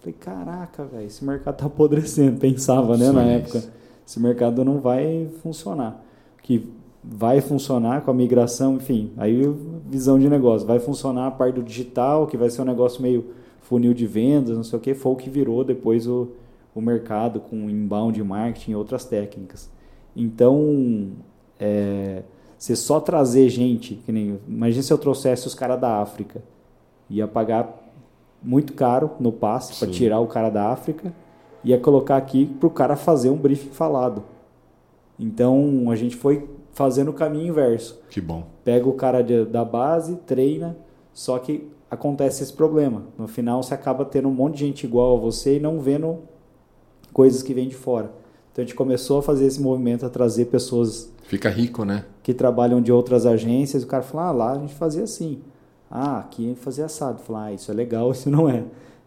Falei, 0.00 0.14
caraca, 0.18 0.84
velho, 0.84 1.06
esse 1.06 1.24
mercado 1.24 1.56
tá 1.56 1.66
apodrecendo. 1.66 2.38
Pensava, 2.38 2.96
né, 2.96 3.10
na 3.10 3.22
Sim, 3.22 3.28
época. 3.30 3.58
isso. 3.58 3.72
Esse 4.06 4.20
mercado 4.20 4.64
não 4.64 4.78
vai 4.80 5.28
funcionar. 5.42 6.02
Que 6.42 6.68
vai 7.02 7.40
funcionar 7.40 8.02
com 8.02 8.10
a 8.10 8.14
migração, 8.14 8.76
enfim, 8.76 9.12
aí 9.16 9.42
visão 9.86 10.18
de 10.18 10.28
negócio. 10.28 10.66
Vai 10.66 10.78
funcionar 10.78 11.26
a 11.26 11.30
parte 11.30 11.56
do 11.56 11.62
digital, 11.62 12.26
que 12.26 12.36
vai 12.36 12.50
ser 12.50 12.62
um 12.62 12.64
negócio 12.64 13.02
meio 13.02 13.26
funil 13.60 13.92
de 13.92 14.06
vendas, 14.06 14.56
não 14.56 14.64
sei 14.64 14.78
o 14.78 14.82
que, 14.82 14.94
foi 14.94 15.12
o 15.12 15.16
que 15.16 15.28
virou 15.28 15.62
depois 15.62 16.06
o, 16.06 16.28
o 16.74 16.80
mercado 16.80 17.38
com 17.40 17.68
inbound 17.68 18.22
marketing 18.22 18.72
e 18.72 18.74
outras 18.74 19.04
técnicas. 19.04 19.70
Então, 20.16 21.10
é, 21.60 22.22
você 22.58 22.74
só 22.74 22.98
trazer 23.00 23.48
gente, 23.48 23.94
que 24.04 24.10
nem, 24.10 24.38
imagina 24.48 24.82
se 24.82 24.92
eu 24.92 24.98
trouxesse 24.98 25.46
os 25.46 25.54
caras 25.54 25.80
da 25.80 26.00
África, 26.02 26.42
ia 27.08 27.26
pagar 27.28 27.78
muito 28.42 28.72
caro 28.72 29.12
no 29.20 29.30
passe 29.32 29.78
para 29.78 29.88
tirar 29.92 30.20
o 30.20 30.26
cara 30.26 30.50
da 30.50 30.68
África, 30.70 31.12
ia 31.64 31.78
colocar 31.78 32.16
aqui 32.16 32.46
para 32.46 32.66
o 32.66 32.70
cara 32.70 32.96
fazer 32.96 33.30
um 33.30 33.36
briefing 33.36 33.70
falado. 33.70 34.22
Então, 35.18 35.90
a 35.90 35.96
gente 35.96 36.16
foi 36.16 36.48
fazendo 36.72 37.08
o 37.10 37.14
caminho 37.14 37.48
inverso 37.48 38.00
Que 38.08 38.20
bom. 38.20 38.44
pega 38.64 38.88
o 38.88 38.92
cara 38.92 39.22
de- 39.22 39.44
da 39.46 39.64
base, 39.64 40.16
treina, 40.26 40.76
só 41.12 41.38
que 41.38 41.68
acontece 41.90 42.42
esse 42.42 42.52
problema. 42.52 43.02
No 43.18 43.26
final 43.26 43.62
você 43.62 43.74
acaba 43.74 44.04
tendo 44.04 44.28
um 44.28 44.32
monte 44.32 44.54
de 44.58 44.66
gente 44.66 44.84
igual 44.86 45.16
a 45.16 45.20
você 45.20 45.56
e 45.56 45.60
não 45.60 45.80
vendo 45.80 46.18
coisas 47.12 47.42
que 47.42 47.52
vêm 47.54 47.68
de 47.68 47.74
fora. 47.74 48.12
Então 48.52 48.62
a 48.62 48.66
gente 48.66 48.76
começou 48.76 49.18
a 49.18 49.22
fazer 49.22 49.46
esse 49.46 49.60
movimento, 49.60 50.06
a 50.06 50.08
trazer 50.10 50.44
pessoas 50.46 51.12
Fica 51.24 51.48
rico, 51.50 51.84
né? 51.84 52.04
Que 52.28 52.34
trabalham 52.34 52.78
de 52.82 52.92
outras 52.92 53.24
agências. 53.24 53.82
O 53.82 53.86
cara 53.86 54.02
falou, 54.02 54.26
ah, 54.26 54.30
lá 54.30 54.52
a 54.52 54.58
gente 54.58 54.74
fazia 54.74 55.02
assim. 55.04 55.38
Ah, 55.90 56.18
aqui 56.18 56.44
a 56.44 56.48
gente 56.48 56.60
fazia 56.60 56.84
assado. 56.84 57.20
Falar, 57.22 57.44
ah, 57.46 57.52
isso 57.54 57.70
é 57.70 57.74
legal, 57.74 58.10
isso 58.12 58.28
não 58.28 58.46
é. 58.46 58.64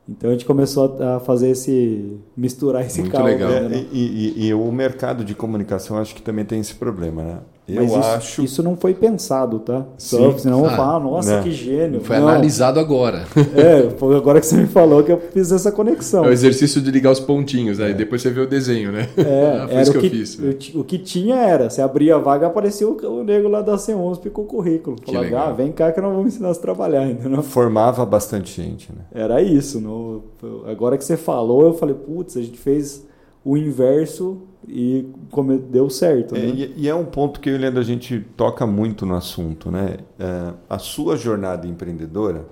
Então 0.10 0.32
a 0.32 0.34
gente 0.34 0.44
começou 0.44 0.98
a 1.00 1.20
fazer 1.20 1.50
esse, 1.52 2.18
misturar 2.36 2.84
esse 2.84 3.00
Muito 3.02 3.12
caldo. 3.12 3.28
legal. 3.28 3.52
né, 3.52 3.70
né? 3.70 3.86
e, 3.92 4.34
e- 4.40 4.48
e 4.48 4.54
o 4.56 4.72
mercado 4.72 5.24
de 5.24 5.36
comunicação 5.36 6.00
acho 6.00 6.16
que 6.16 6.22
também 6.24 6.44
tem 6.44 6.60
esse 6.60 6.74
problema, 6.74 7.24
né? 7.24 7.38
Eu 7.68 7.84
Mas 7.84 7.92
isso, 7.92 8.00
acho. 8.00 8.44
isso 8.44 8.64
não 8.64 8.76
foi 8.76 8.94
pensado, 8.94 9.60
tá? 9.60 9.86
Só, 9.98 10.32
Sim. 10.32 10.40
senão 10.40 10.58
eu 10.58 10.64
vou 10.66 10.74
Ah, 10.74 10.76
falar, 10.76 11.00
nossa, 11.00 11.38
né? 11.38 11.44
que 11.44 11.52
gênio. 11.52 12.02
Foi 12.02 12.18
Não. 12.18 12.28
analisado 12.28 12.80
agora. 12.80 13.24
É, 13.56 13.90
foi 13.98 14.16
agora 14.18 14.42
que 14.42 14.46
você 14.48 14.58
me 14.58 14.66
falou 14.68 15.02
que 15.04 15.12
eu 15.12 15.22
fiz 15.32 15.52
essa 15.54 15.72
conexão. 15.72 16.26
É 16.26 16.30
o 16.30 16.32
exercício 16.32 16.82
de 16.82 16.92
ligar 16.92 17.12
os 17.12 17.20
pontinhos. 17.20 17.80
Aí 17.80 17.94
depois 17.94 18.22
você 18.22 18.30
vê 18.30 18.42
o 18.42 18.48
desenho, 18.48 18.92
né? 18.92 19.08
É, 19.16 19.58
Ah, 19.62 19.68
foi 19.70 19.74
era 19.76 19.82
isso 19.84 19.92
o 19.92 20.00
que 20.00 20.06
eu 20.06 20.10
fiz. 20.12 20.40
o 20.40 20.54
ti- 20.54 20.78
o 20.80 20.84
que 20.84 20.98
tinha 20.98 21.36
era, 21.36 21.70
você 21.70 21.82
abria 21.82 22.16
a 22.16 22.20
vaga, 22.20 22.48
aparecia 22.48 22.90
o, 22.90 23.20
o 23.20 23.24
nego 23.24 23.48
lá 23.48 23.62
da 23.62 23.76
C11 23.78 24.30
com 24.32 24.42
o 24.42 24.46
currículo. 24.46 24.98
Falava, 25.06 25.40
ah, 25.50 25.52
vem 25.54 25.72
cá 25.72 25.92
que 25.94 26.02
nós 26.02 26.12
vamos 26.14 26.34
ensinar 26.34 26.50
a 26.52 26.56
trabalhar, 26.56 27.08
entendeu? 27.10 27.42
Formava 27.44 28.06
bastante 28.06 28.62
gente, 28.62 28.90
né? 28.92 29.04
Era 29.14 29.42
isso. 29.42 29.80
No, 29.80 30.24
agora 30.68 30.98
que 30.98 31.06
você 31.06 31.16
falou, 31.16 31.64
eu 31.68 31.74
falei, 31.74 31.96
putz, 31.96 32.36
a 32.36 32.42
gente 32.42 32.58
fez 32.58 33.06
o 33.46 33.56
inverso 33.56 34.42
e 34.68 35.08
come- 35.32 35.58
deu 35.58 35.90
certo, 35.90 36.36
É, 36.36 36.40
né? 36.40 36.48
e, 36.48 36.74
e 36.84 36.90
é 36.90 36.96
um 36.96 37.06
ponto 37.06 37.40
que 37.40 37.50
eu 37.50 37.54
e 37.56 37.58
o 37.58 37.60
Leandro 37.62 37.80
a 37.80 37.84
gente 37.84 38.20
toca 38.38 38.66
muito 38.66 39.06
no 39.06 39.16
assunto, 39.16 39.72
né? 39.72 39.98
É, 40.20 40.54
a 40.70 40.78
sua 40.80 41.18
jornada 41.18 41.68
empreendedora, 41.68 42.46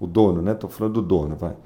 o 0.00 0.06
dono, 0.06 0.40
né? 0.42 0.52
Estou 0.52 0.70
falando 0.70 0.94
do 0.94 1.02
dono, 1.02 1.36
vai. 1.36 1.56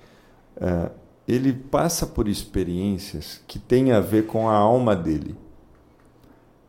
É, 0.60 0.90
ele 1.28 1.52
passa 1.52 2.06
por 2.06 2.28
experiências 2.28 3.40
que 3.47 3.59
têm 3.59 3.93
a 3.93 4.01
ver 4.01 4.27
com 4.27 4.48
a 4.48 4.55
alma 4.56 4.97
dele. 4.97 5.36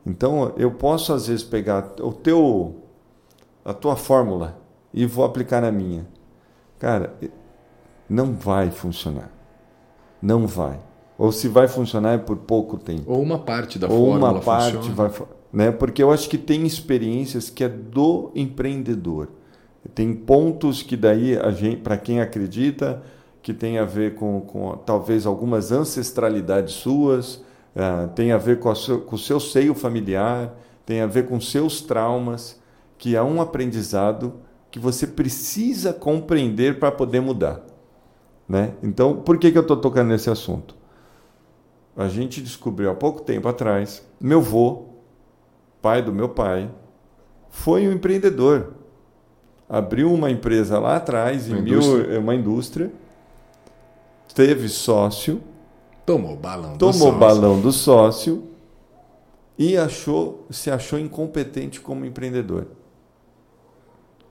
Então, 0.06 0.54
eu 0.58 0.72
posso 0.72 1.14
às 1.14 1.28
vezes 1.28 1.44
pegar 1.44 1.94
o 2.02 2.12
teu, 2.12 2.76
a 3.64 3.74
tua 3.74 3.96
fórmula 3.96 4.58
e 4.94 5.06
vou 5.06 5.24
aplicar 5.26 5.62
na 5.62 5.72
minha. 5.72 6.08
Cara, 6.80 7.16
não 8.10 8.34
vai 8.34 8.72
funcionar. 8.72 9.32
Não 10.22 10.48
vai. 10.48 10.80
Ou 11.22 11.32
se 11.32 11.48
vai 11.48 11.68
funcionar 11.68 12.14
é 12.14 12.18
por 12.18 12.36
pouco 12.36 12.80
tempo. 12.80 13.04
Ou 13.06 13.22
uma 13.22 13.38
parte 13.38 13.78
da 13.78 13.88
ou 13.88 14.08
fórmula 14.08 14.32
uma 14.32 14.40
parte 14.40 14.78
funciona. 14.78 14.96
vai 14.96 15.28
né? 15.54 15.72
Porque 15.72 16.02
eu 16.02 16.10
acho 16.12 16.28
que 16.28 16.36
tem 16.36 16.66
experiências 16.66 17.48
que 17.48 17.64
é 17.64 17.70
do 17.70 18.32
empreendedor. 18.34 19.30
Tem 19.94 20.16
pontos 20.16 20.82
que 20.82 20.98
daí 20.98 21.38
a 21.38 21.52
gente 21.52 21.78
para 21.78 21.96
quem 21.96 22.22
acredita 22.22 23.04
que 23.40 23.54
tem 23.54 23.78
a 23.78 23.86
ver 23.86 24.16
com, 24.16 24.42
com 24.42 24.76
talvez 24.78 25.28
algumas 25.28 25.72
ancestralidades 25.72 26.74
suas 26.74 27.44
ah, 27.76 28.10
tem 28.16 28.32
a 28.32 28.38
ver 28.40 28.58
com, 28.60 28.70
a 28.70 28.76
seu, 28.76 29.02
com 29.02 29.16
o 29.16 29.20
seu 29.20 29.40
seio 29.40 29.76
familiar 29.76 30.56
tem 30.86 31.02
a 31.02 31.08
ver 31.08 31.28
com 31.28 31.40
seus 31.40 31.82
traumas 31.82 32.60
que 32.98 33.16
é 33.16 33.24
um 33.24 33.42
aprendizado 33.42 34.34
que 34.70 34.78
você 34.78 35.08
precisa 35.08 35.92
compreender 35.92 36.80
para 36.80 36.92
poder 36.92 37.22
mudar 37.22 37.62
né? 38.48 38.74
Então 38.84 39.16
por 39.16 39.40
que 39.40 39.52
que 39.52 39.58
eu 39.58 39.64
estou 39.64 39.78
tocando 39.78 40.10
nesse 40.10 40.30
assunto 40.30 40.81
a 41.96 42.08
gente 42.08 42.42
descobriu 42.42 42.90
há 42.90 42.96
pouco 42.96 43.22
tempo 43.22 43.48
atrás, 43.48 44.06
meu 44.20 44.40
avô, 44.40 44.86
pai 45.82 46.02
do 46.02 46.14
meu 46.14 46.30
pai, 46.30 46.70
foi 47.50 47.88
um 47.88 47.92
empreendedor. 47.92 48.74
abriu 49.70 50.14
uma 50.14 50.30
empresa 50.32 50.80
lá 50.80 50.98
atrás, 50.98 51.48
Uma 51.48 51.58
em 51.60 51.62
mil, 51.62 51.80
indústria. 51.80 52.20
uma 52.20 52.36
indústria, 52.36 52.92
teve 54.34 54.68
sócio, 54.70 55.42
Tomou 56.06 56.34
o 56.34 56.38
balão. 56.38 56.74
do 56.74 56.78
tomou 56.78 56.94
sócio. 56.94 57.20
balão 57.20 57.62
do 57.62 57.72
sócio 57.72 58.48
e 59.58 59.78
achou, 59.78 60.46
se 60.50 60.72
achou 60.72 60.98
incompetente 61.00 61.80
como 61.80 62.06
empreendedor. 62.06 62.68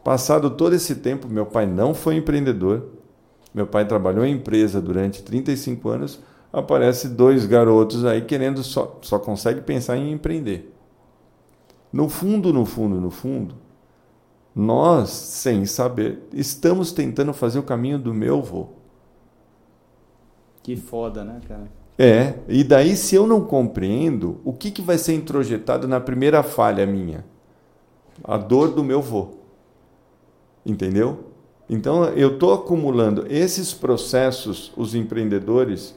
Passado 0.02 0.50
todo 0.50 0.74
esse 0.74 0.96
tempo, 0.96 1.28
meu 1.28 1.46
pai 1.46 1.66
não 1.66 1.94
foi 1.94 2.16
empreendedor. 2.16 2.88
Meu 3.52 3.66
pai 3.66 3.86
trabalhou 3.86 4.24
em 4.24 4.34
empresa 4.34 4.80
durante 4.80 5.22
35 5.22 5.88
anos. 5.90 6.20
Aparece 6.52 7.08
dois 7.08 7.46
garotos 7.46 8.04
aí 8.04 8.22
querendo 8.22 8.62
só, 8.64 8.98
só 9.02 9.18
consegue 9.18 9.60
pensar 9.60 9.96
em 9.96 10.12
empreender. 10.12 10.74
No 11.92 12.08
fundo, 12.08 12.52
no 12.52 12.64
fundo, 12.64 13.00
no 13.00 13.10
fundo, 13.10 13.54
nós, 14.54 15.10
sem 15.10 15.64
saber, 15.64 16.28
estamos 16.32 16.92
tentando 16.92 17.32
fazer 17.32 17.58
o 17.58 17.62
caminho 17.62 17.98
do 17.98 18.12
meu 18.12 18.38
avô. 18.38 18.68
Que 20.62 20.76
foda, 20.76 21.24
né, 21.24 21.40
cara? 21.46 21.70
É, 21.98 22.34
e 22.48 22.64
daí 22.64 22.96
se 22.96 23.14
eu 23.14 23.26
não 23.26 23.44
compreendo, 23.44 24.40
o 24.44 24.52
que, 24.52 24.70
que 24.70 24.82
vai 24.82 24.98
ser 24.98 25.14
introjetado 25.14 25.86
na 25.86 26.00
primeira 26.00 26.42
falha 26.42 26.86
minha? 26.86 27.24
A 28.24 28.36
dor 28.36 28.70
do 28.70 28.82
meu 28.82 29.02
vô. 29.02 29.34
Entendeu? 30.64 31.26
Então 31.68 32.04
eu 32.10 32.34
estou 32.34 32.54
acumulando 32.54 33.26
esses 33.28 33.72
processos, 33.72 34.72
os 34.76 34.94
empreendedores 34.94 35.94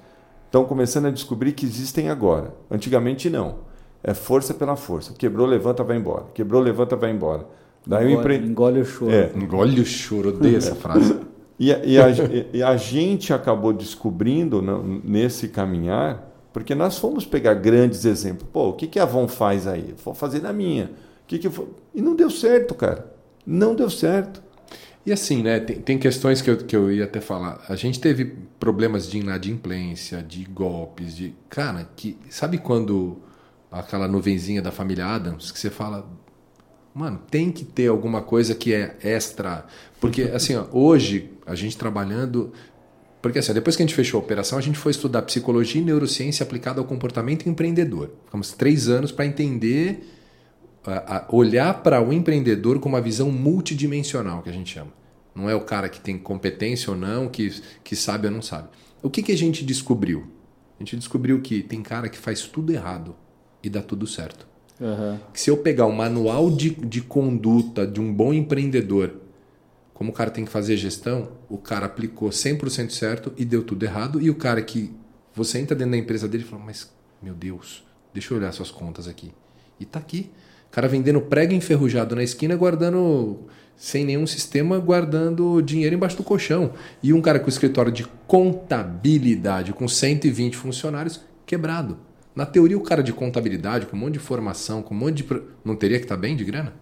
estão 0.53 0.65
começando 0.65 1.07
a 1.07 1.09
descobrir 1.09 1.53
que 1.53 1.65
existem 1.65 2.09
agora. 2.09 2.53
Antigamente 2.69 3.27
não. 3.27 3.55
É 4.03 4.13
força 4.13 4.53
pela 4.53 4.75
força. 4.75 5.11
Quebrou, 5.17 5.47
levanta, 5.47 5.84
vai 5.84 5.97
embora. 5.97 6.25
Quebrou, 6.31 6.61
levanta, 6.61 6.95
vai 6.95 7.09
embora. 7.09 7.47
Daí 7.88 8.05
o 8.05 8.09
Engole, 8.11 8.35
empre... 8.35 8.47
engole 8.47 8.80
o 8.81 8.85
choro. 8.85 9.11
É. 9.11 9.31
Engole 9.35 9.81
o 9.81 9.85
choro, 9.85 10.30
odeio 10.30 10.57
essa 10.57 10.75
frase. 10.75 11.19
E, 11.59 11.71
a- 11.71 11.85
e 11.85 11.99
a, 11.99 12.05
e 12.51 12.63
a 12.63 12.75
gente 12.75 13.31
acabou 13.31 13.71
descobrindo 13.71 14.59
nesse 15.03 15.47
caminhar, 15.47 16.27
porque 16.51 16.73
nós 16.73 16.97
fomos 16.97 17.25
pegar 17.25 17.53
grandes 17.53 18.05
exemplos. 18.05 18.47
Pô, 18.51 18.69
o 18.69 18.73
que, 18.73 18.88
que 18.88 18.99
a 18.99 19.03
Avon 19.03 19.27
faz 19.27 19.67
aí? 19.67 19.93
Vou 20.03 20.15
fazer 20.15 20.41
na 20.41 20.51
minha. 20.51 20.85
O 20.85 21.27
que 21.27 21.38
que 21.38 21.45
eu 21.47 21.51
vou- 21.51 21.69
E 21.93 22.01
não 22.01 22.15
deu 22.15 22.30
certo, 22.31 22.73
cara. 22.73 23.05
Não 23.45 23.75
deu 23.75 23.88
certo. 23.89 24.41
E 25.05 25.11
assim, 25.11 25.43
né? 25.43 25.59
Tem, 25.59 25.81
tem 25.81 25.97
questões 25.97 26.41
que 26.41 26.49
eu, 26.49 26.57
que 26.57 26.75
eu 26.75 26.91
ia 26.91 27.03
até 27.03 27.19
falar. 27.19 27.63
A 27.67 27.75
gente 27.75 27.99
teve 27.99 28.25
problemas 28.59 29.09
de 29.09 29.19
inadimplência, 29.19 30.23
de 30.23 30.45
golpes, 30.45 31.15
de. 31.15 31.34
Cara, 31.49 31.89
que. 31.95 32.17
Sabe 32.30 32.57
quando 32.57 33.17
aquela 33.71 34.07
nuvenzinha 34.07 34.61
da 34.61 34.71
família 34.71 35.05
Adams 35.05 35.51
que 35.51 35.59
você 35.59 35.69
fala. 35.69 36.09
Mano, 36.95 37.19
tem 37.30 37.51
que 37.51 37.65
ter 37.65 37.88
alguma 37.88 38.21
coisa 38.21 38.55
que 38.55 38.73
é 38.73 38.95
extra. 39.03 39.65
Porque, 39.99 40.23
assim, 40.34 40.55
ó, 40.55 40.65
hoje, 40.71 41.31
a 41.45 41.55
gente 41.55 41.77
trabalhando. 41.77 42.53
Porque, 43.21 43.39
assim, 43.39 43.53
depois 43.53 43.75
que 43.75 43.84
a 43.84 43.85
gente 43.85 43.95
fechou 43.95 44.19
a 44.19 44.23
operação, 44.23 44.57
a 44.57 44.61
gente 44.61 44.77
foi 44.77 44.91
estudar 44.91 45.21
psicologia 45.23 45.81
e 45.81 45.84
neurociência 45.84 46.43
aplicada 46.43 46.80
ao 46.80 46.85
comportamento 46.85 47.47
empreendedor. 47.47 48.11
Ficamos 48.25 48.51
três 48.51 48.88
anos 48.88 49.11
para 49.11 49.25
entender 49.25 50.05
a- 50.85 51.18
a- 51.18 51.26
olhar 51.31 51.81
para 51.81 52.01
o 52.01 52.11
empreendedor 52.14 52.80
com 52.80 52.89
uma 52.89 53.01
visão 53.01 53.31
multidimensional, 53.31 54.41
que 54.41 54.49
a 54.49 54.53
gente 54.53 54.73
chama. 54.73 54.91
Não 55.35 55.49
é 55.49 55.55
o 55.55 55.61
cara 55.61 55.89
que 55.89 55.99
tem 55.99 56.18
competência 56.18 56.91
ou 56.91 56.97
não, 56.97 57.27
que, 57.27 57.61
que 57.84 57.95
sabe 57.95 58.27
ou 58.27 58.34
não 58.34 58.41
sabe. 58.41 58.68
O 59.01 59.10
que, 59.10 59.23
que 59.23 59.31
a 59.31 59.38
gente 59.38 59.64
descobriu? 59.65 60.27
A 60.80 60.84
gente 60.84 60.95
descobriu 60.97 61.41
que 61.41 61.64
tem 61.64 61.81
cara 61.81 62.07
que 62.10 62.18
faz 62.18 62.41
tudo 62.41 62.72
errado 62.72 63.15
e 63.64 63.69
dá 63.69 63.81
tudo 63.81 64.05
certo. 64.05 64.45
Aham. 64.81 65.19
Que 65.34 65.39
se 65.39 65.49
eu 65.49 65.57
pegar 65.57 65.85
o 65.85 65.91
manual 65.95 66.51
de, 66.51 66.72
de 66.72 67.01
conduta 67.01 67.88
de 67.88 67.99
um 68.01 68.14
bom 68.14 68.34
empreendedor, 68.34 69.15
como 69.93 70.11
o 70.11 70.14
cara 70.14 70.30
tem 70.30 70.43
que 70.45 70.51
fazer 70.51 70.76
gestão, 70.77 71.31
o 71.49 71.57
cara 71.57 71.85
aplicou 71.85 72.30
100% 72.30 72.89
certo 72.91 73.31
e 73.38 73.45
deu 73.45 73.64
tudo 73.64 73.84
errado. 73.84 74.22
E 74.22 74.30
o 74.30 74.35
cara 74.35 74.61
que 74.61 74.91
você 75.34 75.60
entra 75.60 75.76
dentro 75.76 75.91
da 75.91 75.97
empresa 75.97 76.27
dele 76.27 76.43
e 76.43 76.47
fala: 76.47 76.64
Mas, 76.65 76.91
meu 77.22 77.34
Deus, 77.34 77.84
deixa 78.14 78.34
eu 78.34 78.38
olhar 78.38 78.51
suas 78.51 78.72
contas 78.72 79.07
aqui. 79.07 79.31
E 79.80 79.85
tá 79.85 79.99
aqui. 79.99 80.30
Cara 80.73 80.87
vendendo 80.87 81.21
prego 81.21 81.53
enferrujado 81.53 82.15
na 82.15 82.23
esquina, 82.23 82.55
guardando, 82.55 83.41
sem 83.77 84.03
nenhum 84.03 84.25
sistema, 84.25 84.79
guardando 84.79 85.61
dinheiro 85.61 85.93
embaixo 85.93 86.17
do 86.17 86.23
colchão. 86.23 86.73
E 87.03 87.13
um 87.13 87.21
cara 87.21 87.39
com 87.39 87.47
escritório 87.47 87.91
de 87.91 88.07
contabilidade, 88.25 89.71
com 89.71 89.87
120 89.87 90.57
funcionários, 90.57 91.21
quebrado. 91.45 91.99
Na 92.35 92.43
teoria, 92.43 92.75
o 92.75 92.81
cara 92.81 93.03
de 93.03 93.13
contabilidade, 93.13 93.85
com 93.85 93.95
um 93.95 93.99
monte 93.99 94.13
de 94.13 94.19
formação, 94.19 94.81
com 94.81 94.95
um 94.95 94.97
monte 94.97 95.21
de. 95.21 95.41
Não 95.63 95.75
teria 95.75 95.99
que 95.99 96.05
estar 96.05 96.17
bem 96.17 96.35
de 96.35 96.43
grana? 96.43 96.73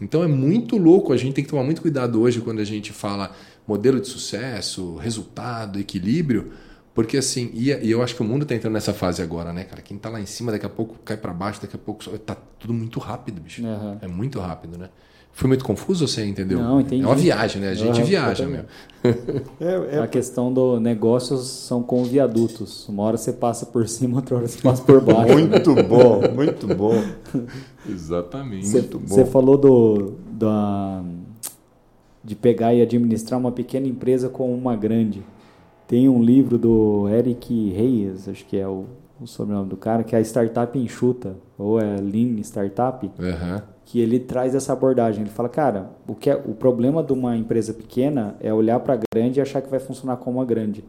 Então 0.00 0.24
é 0.24 0.26
muito 0.26 0.76
louco, 0.76 1.12
a 1.12 1.16
gente 1.16 1.34
tem 1.34 1.44
que 1.44 1.50
tomar 1.50 1.62
muito 1.62 1.80
cuidado 1.80 2.20
hoje 2.20 2.40
quando 2.40 2.58
a 2.58 2.64
gente 2.64 2.92
fala 2.92 3.32
modelo 3.64 4.00
de 4.00 4.08
sucesso, 4.08 4.96
resultado, 4.96 5.78
equilíbrio, 5.78 6.50
porque 6.98 7.16
assim, 7.16 7.48
e, 7.54 7.68
e 7.70 7.92
eu 7.92 8.02
acho 8.02 8.16
que 8.16 8.22
o 8.22 8.24
mundo 8.24 8.44
tá 8.44 8.56
entrando 8.56 8.72
nessa 8.72 8.92
fase 8.92 9.22
agora, 9.22 9.52
né, 9.52 9.62
cara? 9.62 9.80
Quem 9.80 9.96
tá 9.96 10.08
lá 10.08 10.20
em 10.20 10.26
cima 10.26 10.50
daqui 10.50 10.66
a 10.66 10.68
pouco 10.68 10.96
cai 11.04 11.16
para 11.16 11.32
baixo, 11.32 11.62
daqui 11.62 11.76
a 11.76 11.78
pouco 11.78 12.04
tá 12.18 12.36
tudo 12.58 12.74
muito 12.74 12.98
rápido, 12.98 13.40
bicho. 13.40 13.64
Aham. 13.64 13.98
É 14.02 14.08
muito 14.08 14.40
rápido, 14.40 14.76
né? 14.76 14.88
Foi 15.30 15.46
muito 15.46 15.64
confuso 15.64 16.02
ou 16.02 16.08
você 16.08 16.26
entendeu? 16.26 16.58
Não, 16.58 16.80
entendi. 16.80 17.04
É 17.04 17.06
uma 17.06 17.14
viagem, 17.14 17.62
né? 17.62 17.68
A 17.68 17.74
gente 17.74 18.00
Aham, 18.00 18.04
viaja, 18.04 18.48
meu. 18.48 18.64
totalmente. 19.04 19.48
É, 19.60 19.96
é 19.96 19.98
A 20.00 20.08
questão 20.08 20.52
do 20.52 20.80
negócios 20.80 21.46
são 21.46 21.84
com 21.84 22.02
viadutos. 22.02 22.88
Uma 22.88 23.04
hora 23.04 23.16
você 23.16 23.32
passa 23.32 23.64
por 23.64 23.86
cima, 23.88 24.16
outra 24.16 24.34
hora 24.34 24.48
você 24.48 24.60
passa 24.60 24.82
por 24.82 25.00
baixo. 25.00 25.38
muito 25.38 25.76
bom, 25.76 26.32
muito 26.34 26.66
bom. 26.66 27.00
Exatamente. 27.88 28.66
Você, 28.66 28.80
muito 28.80 28.98
bom. 28.98 29.06
você 29.06 29.24
falou 29.24 29.56
do, 29.56 30.14
da, 30.32 31.04
de 32.24 32.34
pegar 32.34 32.74
e 32.74 32.82
administrar 32.82 33.38
uma 33.38 33.52
pequena 33.52 33.86
empresa 33.86 34.28
com 34.28 34.52
uma 34.52 34.74
grande. 34.74 35.22
Tem 35.88 36.08
um 36.08 36.22
livro 36.22 36.56
do 36.58 37.08
Eric 37.08 37.70
Reyes, 37.70 38.28
acho 38.28 38.44
que 38.46 38.56
é 38.56 38.68
o, 38.68 38.84
o 39.20 39.26
sobrenome 39.26 39.68
do 39.70 39.76
cara, 39.76 40.04
que 40.04 40.14
é 40.14 40.18
a 40.18 40.20
Startup 40.22 40.78
Enxuta, 40.78 41.34
ou 41.58 41.80
é 41.80 41.96
Lean 41.96 42.38
Startup, 42.42 43.10
Aham. 43.18 43.62
que 43.86 43.98
ele 43.98 44.20
traz 44.20 44.54
essa 44.54 44.72
abordagem. 44.74 45.22
Ele 45.22 45.30
fala, 45.30 45.48
cara, 45.48 45.90
o, 46.06 46.14
que 46.14 46.28
é, 46.28 46.36
o 46.36 46.52
problema 46.54 47.02
de 47.02 47.12
uma 47.14 47.36
empresa 47.36 47.72
pequena 47.72 48.36
é 48.38 48.52
olhar 48.52 48.78
para 48.80 48.94
a 48.94 49.00
grande 49.14 49.40
e 49.40 49.42
achar 49.42 49.62
que 49.62 49.70
vai 49.70 49.80
funcionar 49.80 50.18
como 50.18 50.40
a 50.42 50.44
grande. 50.44 50.84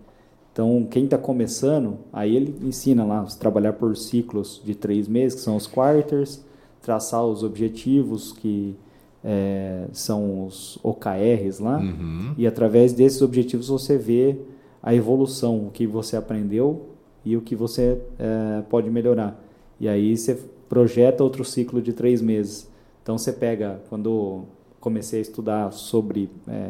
Então, 0.51 0.85
quem 0.91 1.05
está 1.05 1.17
começando, 1.17 1.99
aí 2.11 2.35
ele 2.35 2.53
ensina 2.61 3.05
lá, 3.05 3.23
trabalhar 3.39 3.73
por 3.73 3.95
ciclos 3.95 4.61
de 4.65 4.75
três 4.75 5.07
meses, 5.07 5.35
que 5.35 5.41
são 5.45 5.55
os 5.55 5.65
quarters, 5.65 6.43
traçar 6.81 7.23
os 7.25 7.41
objetivos, 7.43 8.33
que 8.33 8.75
é, 9.23 9.85
são 9.93 10.45
os 10.45 10.77
OKRs 10.83 11.59
lá, 11.61 11.77
Uhum. 11.79 12.33
e 12.37 12.45
através 12.45 12.91
desses 12.91 13.21
objetivos 13.21 13.69
você 13.69 13.97
vê 13.97 14.37
a 14.81 14.93
evolução, 14.95 15.67
o 15.67 15.71
que 15.71 15.85
você 15.85 16.15
aprendeu 16.15 16.89
e 17.25 17.35
o 17.35 17.41
que 17.41 17.55
você 17.55 17.99
é, 18.17 18.61
pode 18.69 18.89
melhorar. 18.89 19.39
E 19.79 19.87
aí 19.87 20.15
você 20.17 20.35
projeta 20.67 21.23
outro 21.23 21.43
ciclo 21.43 21.81
de 21.81 21.93
três 21.93 22.21
meses. 22.21 22.69
Então 23.03 23.17
você 23.17 23.31
pega, 23.33 23.81
quando 23.89 24.43
comecei 24.79 25.19
a 25.19 25.21
estudar 25.21 25.71
sobre 25.73 26.29
é, 26.47 26.69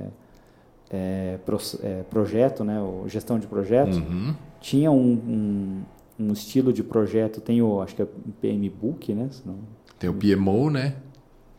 é, 0.90 1.38
pro- 1.46 1.58
é, 1.84 2.04
projeto, 2.10 2.64
né, 2.64 2.78
gestão 3.08 3.38
de 3.38 3.46
projetos, 3.48 3.98
Uhum. 3.98 4.34
tinha 4.60 4.92
um, 4.92 5.12
um, 6.20 6.28
um 6.28 6.32
estilo 6.34 6.74
de 6.74 6.82
projeto, 6.84 7.40
tem 7.42 7.62
o, 7.62 7.82
acho 7.82 7.96
que 7.96 8.02
é 8.02 8.06
o 8.06 8.32
PM 8.42 8.68
Book, 8.70 9.14
né? 9.14 9.28
se 9.32 9.44
não- 9.46 9.56
Tem 10.00 10.10
o 10.10 10.14
PMO, 10.14 10.70
né? 10.70 10.96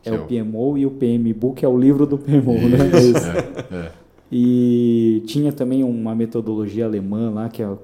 É 0.05 0.11
Que 0.11 0.17
o 0.17 0.27
PMO 0.27 0.79
e 0.79 0.87
o 0.87 0.91
PM 0.93 1.33
Book 1.35 1.63
é 1.65 1.69
o 1.69 1.79
livro 1.79 2.07
do 2.07 2.17
PMO, 2.19 2.55
né? 2.69 2.79
É 2.95 3.01
isso. 3.03 3.27
É, 3.27 3.77
é. 3.87 3.93
E 4.31 5.23
tinha 5.27 5.53
também 5.53 5.83
uma 5.83 6.15
metodologia 6.15 6.85
alemã 6.85 7.31
lá, 7.31 7.49
que 7.49 7.63
é 7.63 7.69
um 7.69 7.79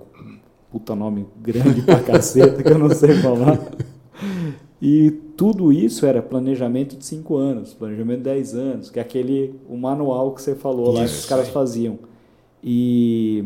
puta 0.71 0.95
nome 0.95 1.27
grande 1.41 1.83
pra 1.83 2.01
caceta, 2.01 2.63
que 2.63 2.71
eu 2.71 2.79
não 2.79 2.91
sei 2.91 3.15
falar. 3.15 3.59
E 4.81 5.11
tudo 5.37 5.73
isso 5.73 6.07
era 6.07 6.23
planejamento 6.23 6.97
de 6.97 7.05
5 7.05 7.37
anos, 7.37 7.75
planejamento 7.75 8.19
de 8.19 8.25
10 8.25 8.55
anos, 8.55 8.91
que 8.91 8.99
é 8.99 9.03
aquele 9.03 9.55
o 9.69 9.77
manual 9.77 10.33
que 10.33 10.43
você 10.43 10.55
falou 10.55 10.93
lá 10.93 11.01
que 11.01 11.07
os 11.07 11.27
caras 11.27 11.49
faziam. 11.49 11.99
E 12.63 13.45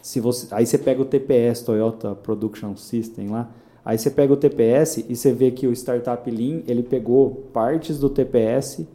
se 0.00 0.20
você, 0.20 0.46
aí 0.54 0.64
você 0.64 0.78
pega 0.78 1.02
o 1.02 1.04
TPS, 1.04 1.62
Toyota 1.62 2.14
Production 2.14 2.76
System 2.76 3.28
lá, 3.28 3.50
aí 3.84 3.98
você 3.98 4.10
pega 4.10 4.32
o 4.32 4.36
TPS 4.36 5.04
e 5.08 5.16
você 5.16 5.32
vê 5.32 5.50
que 5.50 5.66
o 5.66 5.72
Startup 5.72 6.30
Lean, 6.30 6.62
ele 6.66 6.82
pegou 6.82 7.48
partes 7.52 7.98
do 7.98 8.08
TPS 8.08 8.86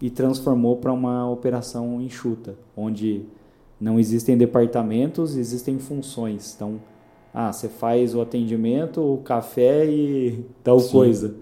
e 0.00 0.10
transformou 0.10 0.76
para 0.76 0.92
uma 0.92 1.28
operação 1.30 2.00
enxuta, 2.00 2.54
onde 2.76 3.22
não 3.80 3.98
existem 3.98 4.36
departamentos, 4.36 5.36
existem 5.36 5.78
funções. 5.78 6.54
Então, 6.54 6.80
ah, 7.32 7.52
você 7.52 7.68
faz 7.68 8.14
o 8.14 8.20
atendimento, 8.20 9.00
o 9.00 9.18
café 9.18 9.86
e 9.86 10.44
tal 10.62 10.78
Sim. 10.80 10.92
coisa. 10.92 11.34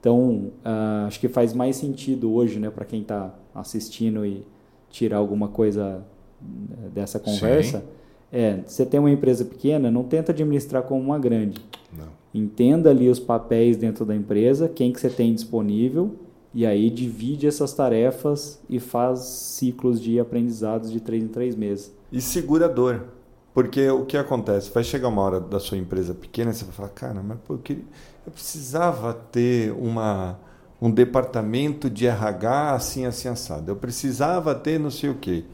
Então, 0.00 0.52
ah, 0.64 1.04
acho 1.06 1.18
que 1.20 1.28
faz 1.28 1.52
mais 1.52 1.76
sentido 1.76 2.32
hoje, 2.32 2.58
né, 2.58 2.70
para 2.70 2.84
quem 2.84 3.02
está 3.02 3.34
assistindo 3.54 4.24
e 4.24 4.44
tirar 4.90 5.18
alguma 5.18 5.48
coisa 5.48 6.04
eh, 6.40 6.88
dessa 6.90 7.18
conversa. 7.18 7.84
É, 8.30 8.60
você 8.66 8.84
tem 8.84 9.00
uma 9.00 9.10
empresa 9.10 9.44
pequena, 9.44 9.90
não 9.90 10.04
tenta 10.04 10.32
administrar 10.32 10.82
como 10.82 11.00
uma 11.00 11.18
grande. 11.18 11.60
Não. 11.96 12.08
Entenda 12.34 12.90
ali 12.90 13.08
os 13.08 13.18
papéis 13.18 13.76
dentro 13.76 14.04
da 14.04 14.14
empresa, 14.14 14.68
quem 14.68 14.92
que 14.92 15.00
você 15.00 15.08
tem 15.08 15.34
disponível 15.34 16.14
E 16.58 16.66
aí 16.66 16.90
divide 16.90 17.46
essas 17.46 17.72
tarefas 17.72 18.58
e 18.68 18.80
faz 18.80 19.20
ciclos 19.20 20.00
de 20.00 20.18
aprendizados 20.18 20.90
de 20.90 20.98
três 20.98 21.22
em 21.22 21.28
três 21.28 21.54
meses. 21.54 21.94
E 22.10 22.20
segura 22.20 22.64
a 22.64 22.68
dor. 22.68 23.04
Porque 23.54 23.88
o 23.88 24.04
que 24.04 24.16
acontece? 24.16 24.68
Vai 24.74 24.82
chegar 24.82 25.06
uma 25.06 25.22
hora 25.22 25.38
da 25.38 25.60
sua 25.60 25.78
empresa 25.78 26.12
pequena 26.14 26.50
e 26.50 26.54
você 26.54 26.64
vai 26.64 26.74
falar, 26.74 26.88
cara, 26.88 27.22
mas 27.22 27.38
pô, 27.46 27.54
eu, 27.54 27.58
queria... 27.58 27.84
eu 28.26 28.32
precisava 28.32 29.14
ter 29.14 29.70
uma, 29.70 30.36
um 30.82 30.90
departamento 30.90 31.88
de 31.88 32.08
RH 32.08 32.72
assim, 32.72 33.06
assim, 33.06 33.28
assado. 33.28 33.70
Eu 33.70 33.76
precisava 33.76 34.52
ter 34.52 34.80
não 34.80 34.90
sei 34.90 35.10
o 35.10 35.14
quê. 35.14 35.44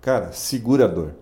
Cara, 0.00 0.32
segura 0.32 0.86
a 0.86 0.88
dor. 0.88 1.14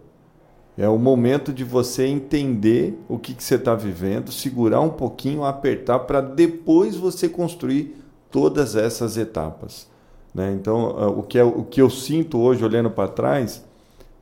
É 0.78 0.88
o 0.88 0.98
momento 0.98 1.52
de 1.52 1.64
você 1.64 2.06
entender 2.06 2.96
o 3.08 3.18
que, 3.18 3.34
que 3.34 3.42
você 3.42 3.56
está 3.56 3.74
vivendo, 3.74 4.30
segurar 4.30 4.82
um 4.82 4.90
pouquinho, 4.90 5.42
apertar, 5.42 5.98
para 5.98 6.20
depois 6.20 6.94
você 6.94 7.28
construir 7.28 8.01
todas 8.32 8.74
essas 8.74 9.16
etapas. 9.16 9.86
Né? 10.34 10.52
Então, 10.52 10.96
ah, 10.98 11.08
o 11.08 11.22
que, 11.22 11.38
é, 11.38 11.44
o 11.44 11.62
que 11.62 11.80
eu 11.80 11.90
sinto 11.90 12.40
hoje, 12.40 12.64
olhando 12.64 12.90
para 12.90 13.08
trás, 13.08 13.64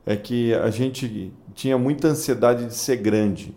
é 0.05 0.15
que 0.15 0.53
a 0.53 0.69
gente 0.69 1.33
tinha 1.55 1.77
muita 1.77 2.09
ansiedade 2.09 2.65
de 2.65 2.75
ser 2.75 2.97
grande. 2.97 3.55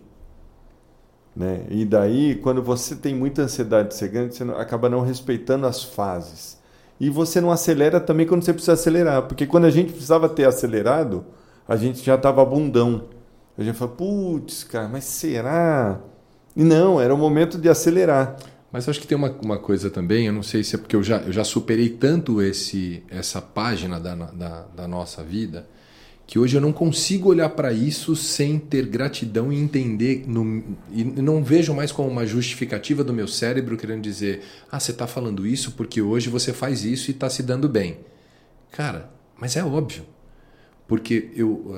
Né? 1.35 1.65
E 1.69 1.83
daí, 1.83 2.35
quando 2.35 2.63
você 2.63 2.95
tem 2.95 3.13
muita 3.13 3.41
ansiedade 3.41 3.89
de 3.89 3.95
ser 3.95 4.07
grande, 4.07 4.35
você 4.35 4.43
acaba 4.43 4.89
não 4.89 5.01
respeitando 5.01 5.67
as 5.67 5.83
fases. 5.83 6.57
E 6.97 7.09
você 7.09 7.41
não 7.41 7.51
acelera 7.51 7.99
também 7.99 8.25
quando 8.25 8.43
você 8.43 8.53
precisa 8.53 8.73
acelerar. 8.73 9.23
Porque 9.23 9.45
quando 9.45 9.65
a 9.65 9.69
gente 9.69 9.91
precisava 9.91 10.29
ter 10.29 10.45
acelerado, 10.45 11.25
a 11.67 11.75
gente 11.75 12.01
já 12.01 12.15
estava 12.15 12.45
bundão. 12.45 13.03
A 13.57 13.63
gente 13.63 13.77
fala, 13.77 13.91
putz, 13.91 14.63
cara, 14.63 14.87
mas 14.87 15.03
será? 15.03 15.99
E 16.55 16.63
não, 16.63 17.01
era 17.01 17.13
o 17.13 17.17
momento 17.17 17.57
de 17.57 17.67
acelerar. 17.67 18.37
Mas 18.75 18.89
acho 18.89 18.99
que 18.99 19.07
tem 19.07 19.17
uma, 19.17 19.31
uma 19.41 19.57
coisa 19.57 19.89
também, 19.89 20.27
eu 20.27 20.33
não 20.33 20.43
sei 20.43 20.61
se 20.61 20.75
é 20.75 20.77
porque 20.77 20.97
eu 20.97 21.01
já, 21.01 21.19
eu 21.19 21.31
já 21.31 21.45
superei 21.45 21.87
tanto 21.87 22.41
esse, 22.41 23.01
essa 23.09 23.41
página 23.41 24.01
da, 24.01 24.13
da, 24.13 24.63
da 24.63 24.85
nossa 24.85 25.23
vida, 25.23 25.65
que 26.27 26.37
hoje 26.37 26.57
eu 26.57 26.59
não 26.59 26.73
consigo 26.73 27.29
olhar 27.29 27.47
para 27.51 27.71
isso 27.71 28.17
sem 28.17 28.59
ter 28.59 28.85
gratidão 28.85 29.49
e 29.49 29.57
entender, 29.57 30.25
no, 30.27 30.61
e 30.91 31.05
não 31.05 31.41
vejo 31.41 31.73
mais 31.73 31.89
como 31.89 32.09
uma 32.09 32.25
justificativa 32.25 33.01
do 33.01 33.13
meu 33.13 33.29
cérebro 33.29 33.77
querendo 33.77 34.01
dizer: 34.01 34.41
ah, 34.69 34.77
você 34.77 34.91
está 34.91 35.07
falando 35.07 35.47
isso 35.47 35.71
porque 35.71 36.01
hoje 36.01 36.29
você 36.29 36.51
faz 36.51 36.83
isso 36.83 37.09
e 37.09 37.13
está 37.13 37.29
se 37.29 37.43
dando 37.43 37.69
bem. 37.69 37.99
Cara, 38.73 39.09
mas 39.39 39.55
é 39.55 39.63
óbvio. 39.63 40.03
Porque 40.85 41.31
eu, 41.33 41.73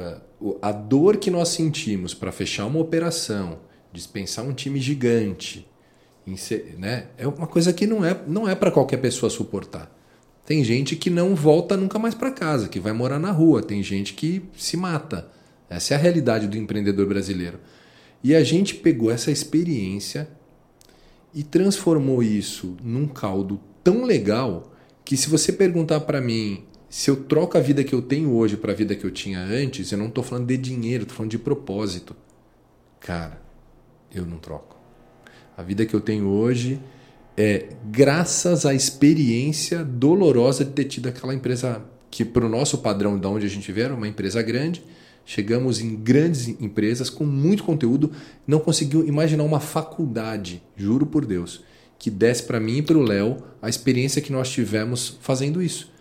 a 0.64 0.72
dor 0.72 1.18
que 1.18 1.30
nós 1.30 1.50
sentimos 1.50 2.16
para 2.16 2.32
fechar 2.32 2.66
uma 2.66 2.80
operação, 2.80 3.60
dispensar 3.94 4.44
um 4.44 4.52
time 4.52 4.82
gigante, 4.82 5.68
né, 6.78 7.08
é 7.18 7.28
uma 7.28 7.48
coisa 7.48 7.72
que 7.72 7.88
não 7.88 8.04
é, 8.04 8.20
não 8.28 8.48
é 8.48 8.56
para 8.56 8.72
qualquer 8.72 8.98
pessoa 8.98 9.30
suportar. 9.30 9.96
Tem 10.46 10.64
gente 10.64 10.96
que 10.96 11.10
não 11.10 11.36
volta 11.36 11.76
nunca 11.76 12.00
mais 12.00 12.16
para 12.16 12.32
casa, 12.32 12.70
que 12.70 12.80
vai 12.80 12.94
morar 12.94 13.20
na 13.20 13.32
rua. 13.32 13.62
Tem 13.62 13.84
gente 13.84 14.14
que 14.14 14.42
se 14.58 14.78
mata. 14.78 15.30
Essa 15.70 15.94
é 15.94 15.98
a 15.98 16.00
realidade 16.00 16.48
do 16.48 16.58
empreendedor 16.58 17.06
brasileiro. 17.06 17.60
E 18.24 18.34
a 18.34 18.42
gente 18.44 18.76
pegou 18.76 19.12
essa 19.12 19.30
experiência 19.30 20.30
e 21.34 21.44
transformou 21.44 22.24
isso 22.24 22.78
num 22.82 23.08
caldo 23.08 23.60
tão 23.84 24.06
legal 24.06 24.72
que 25.04 25.18
se 25.18 25.30
você 25.30 25.52
perguntar 25.52 26.02
para 26.02 26.22
mim 26.22 26.64
se 26.90 27.10
eu 27.10 27.24
troco 27.26 27.58
a 27.58 27.62
vida 27.62 27.84
que 27.84 27.94
eu 27.94 28.02
tenho 28.02 28.32
hoje 28.32 28.56
para 28.56 28.72
a 28.72 28.76
vida 28.76 28.96
que 28.96 29.04
eu 29.04 29.12
tinha 29.12 29.42
antes, 29.42 29.92
eu 29.92 29.98
não 29.98 30.08
estou 30.08 30.24
falando 30.24 30.48
de 30.48 30.58
dinheiro, 30.58 31.04
estou 31.04 31.18
falando 31.18 31.32
de 31.32 31.38
propósito. 31.38 32.16
Cara, 33.02 33.42
eu 34.14 34.26
não 34.26 34.38
troco. 34.38 34.77
A 35.58 35.64
vida 35.64 35.88
que 35.88 35.96
eu 35.96 36.00
tenho 36.00 36.28
hoje 36.28 36.80
é, 37.36 37.70
graças 37.92 38.64
à 38.64 38.76
experiência 38.76 39.84
dolorosa 39.84 40.64
de 40.64 40.70
ter 40.70 40.86
tido 40.86 41.08
aquela 41.08 41.34
empresa 41.34 41.84
que, 42.12 42.24
para 42.24 42.46
o 42.46 42.50
nosso 42.50 42.78
padrão 42.78 43.18
de 43.18 43.26
onde 43.26 43.48
a 43.48 43.50
gente 43.50 43.72
veio, 43.72 43.86
era 43.86 43.96
uma 43.96 44.08
empresa 44.08 44.40
grande. 44.44 44.84
Chegamos 45.26 45.82
em 45.82 45.96
grandes 45.96 46.48
empresas 46.48 47.10
com 47.10 47.26
muito 47.26 47.64
conteúdo, 47.64 48.12
não 48.46 48.60
conseguiu 48.60 49.06
imaginar 49.08 49.44
uma 49.44 49.60
faculdade, 49.60 50.62
juro 50.76 51.08
por 51.08 51.26
Deus, 51.26 51.64
que 51.98 52.12
desse 52.12 52.44
para 52.44 52.60
mim 52.60 52.78
e 52.78 52.82
para 52.84 52.98
o 52.98 53.02
Léo 53.02 53.38
a 53.60 53.68
experiência 53.68 54.22
que 54.22 54.32
nós 54.32 54.52
tivemos 54.52 55.18
fazendo 55.22 55.62
isso. 55.62 55.92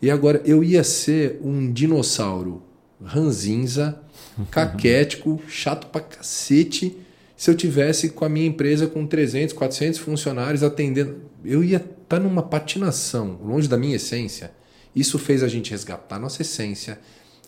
E 0.00 0.10
agora 0.10 0.42
eu 0.44 0.62
ia 0.62 0.84
ser 0.84 1.40
um 1.42 1.72
dinossauro 1.72 2.62
ranzinza, 3.02 3.98
caquético, 4.52 5.40
chato 5.48 5.86
pra 5.86 6.02
cacete, 6.02 6.96
se 7.36 7.50
eu 7.50 7.54
tivesse 7.54 8.10
com 8.10 8.24
a 8.24 8.28
minha 8.28 8.46
empresa 8.46 8.86
com 8.86 9.06
300, 9.06 9.54
400 9.54 10.00
funcionários 10.00 10.62
atendendo. 10.62 11.20
Eu 11.44 11.62
ia 11.62 11.76
estar 11.76 11.94
tá 12.08 12.18
numa 12.18 12.42
patinação, 12.42 13.38
longe 13.44 13.68
da 13.68 13.76
minha 13.76 13.96
essência. 13.96 14.52
Isso 14.94 15.18
fez 15.18 15.42
a 15.42 15.48
gente 15.48 15.70
resgatar 15.70 16.18
nossa 16.18 16.40
essência, 16.40 16.98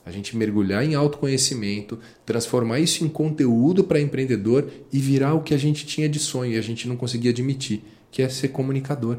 a 0.05 0.11
gente 0.11 0.37
mergulhar 0.37 0.85
em 0.85 0.95
autoconhecimento, 0.95 1.99
transformar 2.27 2.81
isso 2.81 3.03
em 3.03 3.09
conteúdo 3.09 3.83
para 3.83 4.01
empreendedor 4.01 4.71
e 4.93 4.99
virar 4.99 5.33
o 5.33 5.43
que 5.43 5.55
a 5.55 5.59
gente 5.59 5.87
tinha 5.87 6.09
de 6.09 6.19
sonho 6.19 6.53
e 6.53 6.59
a 6.59 6.63
gente 6.63 6.87
não 6.87 6.97
conseguia 6.97 7.31
admitir, 7.31 7.83
que 8.11 8.21
é 8.21 8.29
ser 8.29 8.49
comunicador. 8.49 9.17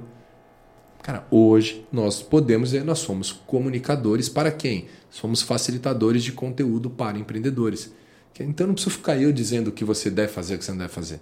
Cara, 1.02 1.26
hoje 1.32 1.86
nós 1.92 2.22
podemos 2.22 2.70
dizer, 2.70 2.84
nós 2.84 3.00
somos 3.00 3.32
comunicadores 3.32 4.30
para 4.30 4.52
quem? 4.52 4.86
Somos 5.10 5.42
facilitadores 5.42 6.24
de 6.24 6.32
conteúdo 6.32 6.90
para 6.90 7.18
empreendedores. 7.18 7.92
Então 8.40 8.68
não 8.68 8.74
preciso 8.74 8.96
ficar 8.96 9.18
eu 9.18 9.32
dizendo 9.32 9.68
o 9.68 9.72
que 9.72 9.84
você 9.84 10.10
deve 10.10 10.30
fazer, 10.32 10.56
o 10.56 10.58
que 10.58 10.66
você 10.66 10.72
não 10.72 10.80
deve 10.80 10.94
fazer. 10.94 11.20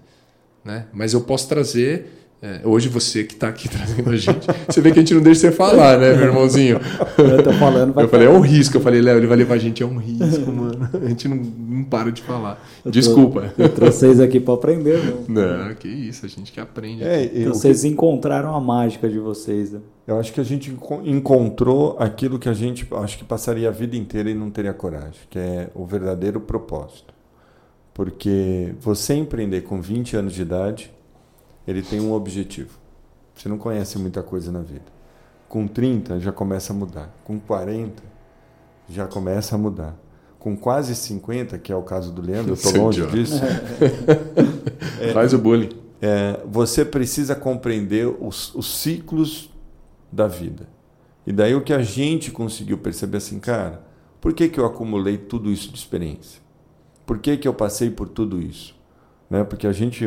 Né? 0.63 0.85
Mas 0.93 1.13
eu 1.13 1.21
posso 1.21 1.47
trazer. 1.47 2.13
É, 2.39 2.61
hoje 2.63 2.87
você 2.87 3.23
que 3.23 3.33
está 3.33 3.47
aqui 3.47 3.67
trazendo 3.69 4.07
a 4.11 4.15
gente, 4.15 4.45
você 4.67 4.79
vê 4.79 4.91
que 4.91 4.99
a 4.99 5.01
gente 5.01 5.15
não 5.15 5.21
deixa 5.21 5.41
você 5.41 5.51
falar, 5.51 5.97
né, 5.97 6.13
meu 6.13 6.27
irmãozinho? 6.27 6.79
Eu 7.17 7.41
tô 7.41 7.51
falando, 7.53 7.99
Eu 7.99 8.07
falei, 8.07 8.27
é 8.27 8.29
um 8.29 8.41
risco. 8.41 8.77
Eu 8.77 8.81
falei, 8.81 9.01
Léo, 9.01 9.17
ele 9.17 9.25
vai 9.25 9.37
levar 9.37 9.55
a 9.55 9.57
gente, 9.57 9.81
é 9.81 9.85
um 9.85 9.97
risco, 9.97 10.45
mano. 10.51 10.87
A 10.93 11.09
gente 11.09 11.27
não, 11.27 11.37
não 11.77 11.83
para 11.83 12.11
de 12.11 12.21
falar. 12.21 12.61
Eu 12.83 12.91
Desculpa. 12.91 13.53
Tô, 13.55 13.63
eu 13.63 13.69
trouxe 13.69 13.99
vocês 13.99 14.19
aqui 14.19 14.39
para 14.39 14.53
aprender, 14.53 14.99
não. 15.27 15.67
Não, 15.67 15.75
que 15.75 15.87
isso, 15.87 16.25
a 16.25 16.29
gente 16.29 16.51
que 16.51 16.59
aprende. 16.59 17.03
É, 17.03 17.25
então, 17.25 17.53
vocês 17.53 17.81
que... 17.81 17.87
encontraram 17.87 18.55
a 18.55 18.59
mágica 18.59 19.07
de 19.09 19.19
vocês, 19.19 19.71
né? 19.71 19.79
Eu 20.05 20.17
acho 20.19 20.31
que 20.31 20.39
a 20.39 20.43
gente 20.43 20.75
encontrou 21.03 21.97
aquilo 21.99 22.39
que 22.39 22.47
a 22.47 22.53
gente 22.53 22.87
acho 22.91 23.17
que 23.17 23.25
passaria 23.25 23.67
a 23.67 23.71
vida 23.71 23.95
inteira 23.95 24.29
e 24.29 24.33
não 24.33 24.49
teria 24.49 24.73
coragem, 24.73 25.19
que 25.29 25.37
é 25.37 25.69
o 25.75 25.85
verdadeiro 25.85 26.39
propósito. 26.39 27.13
Porque 27.93 28.73
você 28.79 29.15
empreender 29.15 29.61
com 29.61 29.81
20 29.81 30.15
anos 30.15 30.33
de 30.33 30.41
idade, 30.41 30.91
ele 31.67 31.81
tem 31.81 31.99
um 31.99 32.13
objetivo. 32.13 32.77
Você 33.35 33.49
não 33.49 33.57
conhece 33.57 33.99
muita 33.99 34.23
coisa 34.23 34.51
na 34.51 34.61
vida. 34.61 34.85
Com 35.49 35.67
30 35.67 36.19
já 36.19 36.31
começa 36.31 36.71
a 36.71 36.75
mudar. 36.75 37.13
Com 37.23 37.39
40 37.39 38.01
já 38.89 39.07
começa 39.07 39.55
a 39.55 39.57
mudar. 39.57 39.95
Com 40.47 40.55
quase 40.55 40.95
50, 40.95 41.57
que 41.57 41.73
é 41.73 41.75
o 41.75 41.81
caso 41.81 42.09
do 42.09 42.21
Leandro, 42.21 42.51
eu 42.51 42.53
estou 42.53 42.71
longe 42.77 43.05
disso. 43.07 43.41
é, 45.01 45.11
Faz 45.11 45.33
o 45.33 45.37
bullying. 45.37 45.71
É, 46.01 46.39
você 46.45 46.85
precisa 46.85 47.35
compreender 47.35 48.07
os, 48.07 48.55
os 48.55 48.79
ciclos 48.79 49.53
da 50.09 50.25
vida. 50.25 50.69
E 51.25 51.33
daí 51.33 51.53
o 51.53 51.59
que 51.59 51.73
a 51.73 51.83
gente 51.83 52.31
conseguiu 52.31 52.77
perceber 52.77 53.17
assim, 53.17 53.41
cara, 53.41 53.83
por 54.21 54.31
que, 54.31 54.47
que 54.47 54.57
eu 54.57 54.65
acumulei 54.65 55.17
tudo 55.17 55.51
isso 55.51 55.69
de 55.69 55.77
experiência? 55.77 56.39
Por 57.05 57.19
que, 57.19 57.35
que 57.35 57.45
eu 57.45 57.53
passei 57.53 57.89
por 57.89 58.07
tudo 58.07 58.41
isso? 58.41 58.73
Né? 59.29 59.43
Porque 59.43 59.67
a 59.67 59.73
gente, 59.73 60.05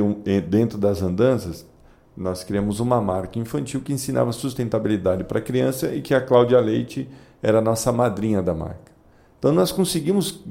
dentro 0.48 0.78
das 0.78 1.02
andanças, 1.02 1.66
nós 2.16 2.42
criamos 2.42 2.80
uma 2.80 2.98
marca 2.98 3.38
infantil 3.38 3.82
que 3.82 3.92
ensinava 3.92 4.32
sustentabilidade 4.32 5.22
para 5.22 5.38
a 5.38 5.42
criança 5.42 5.94
e 5.94 6.00
que 6.00 6.14
a 6.14 6.20
Cláudia 6.22 6.60
Leite 6.60 7.06
era 7.42 7.58
a 7.58 7.62
nossa 7.62 7.92
madrinha 7.92 8.40
da 8.40 8.54
marca. 8.54 8.89
Então 9.40 9.52
nós 9.52 9.72
conseguimos 9.72 10.44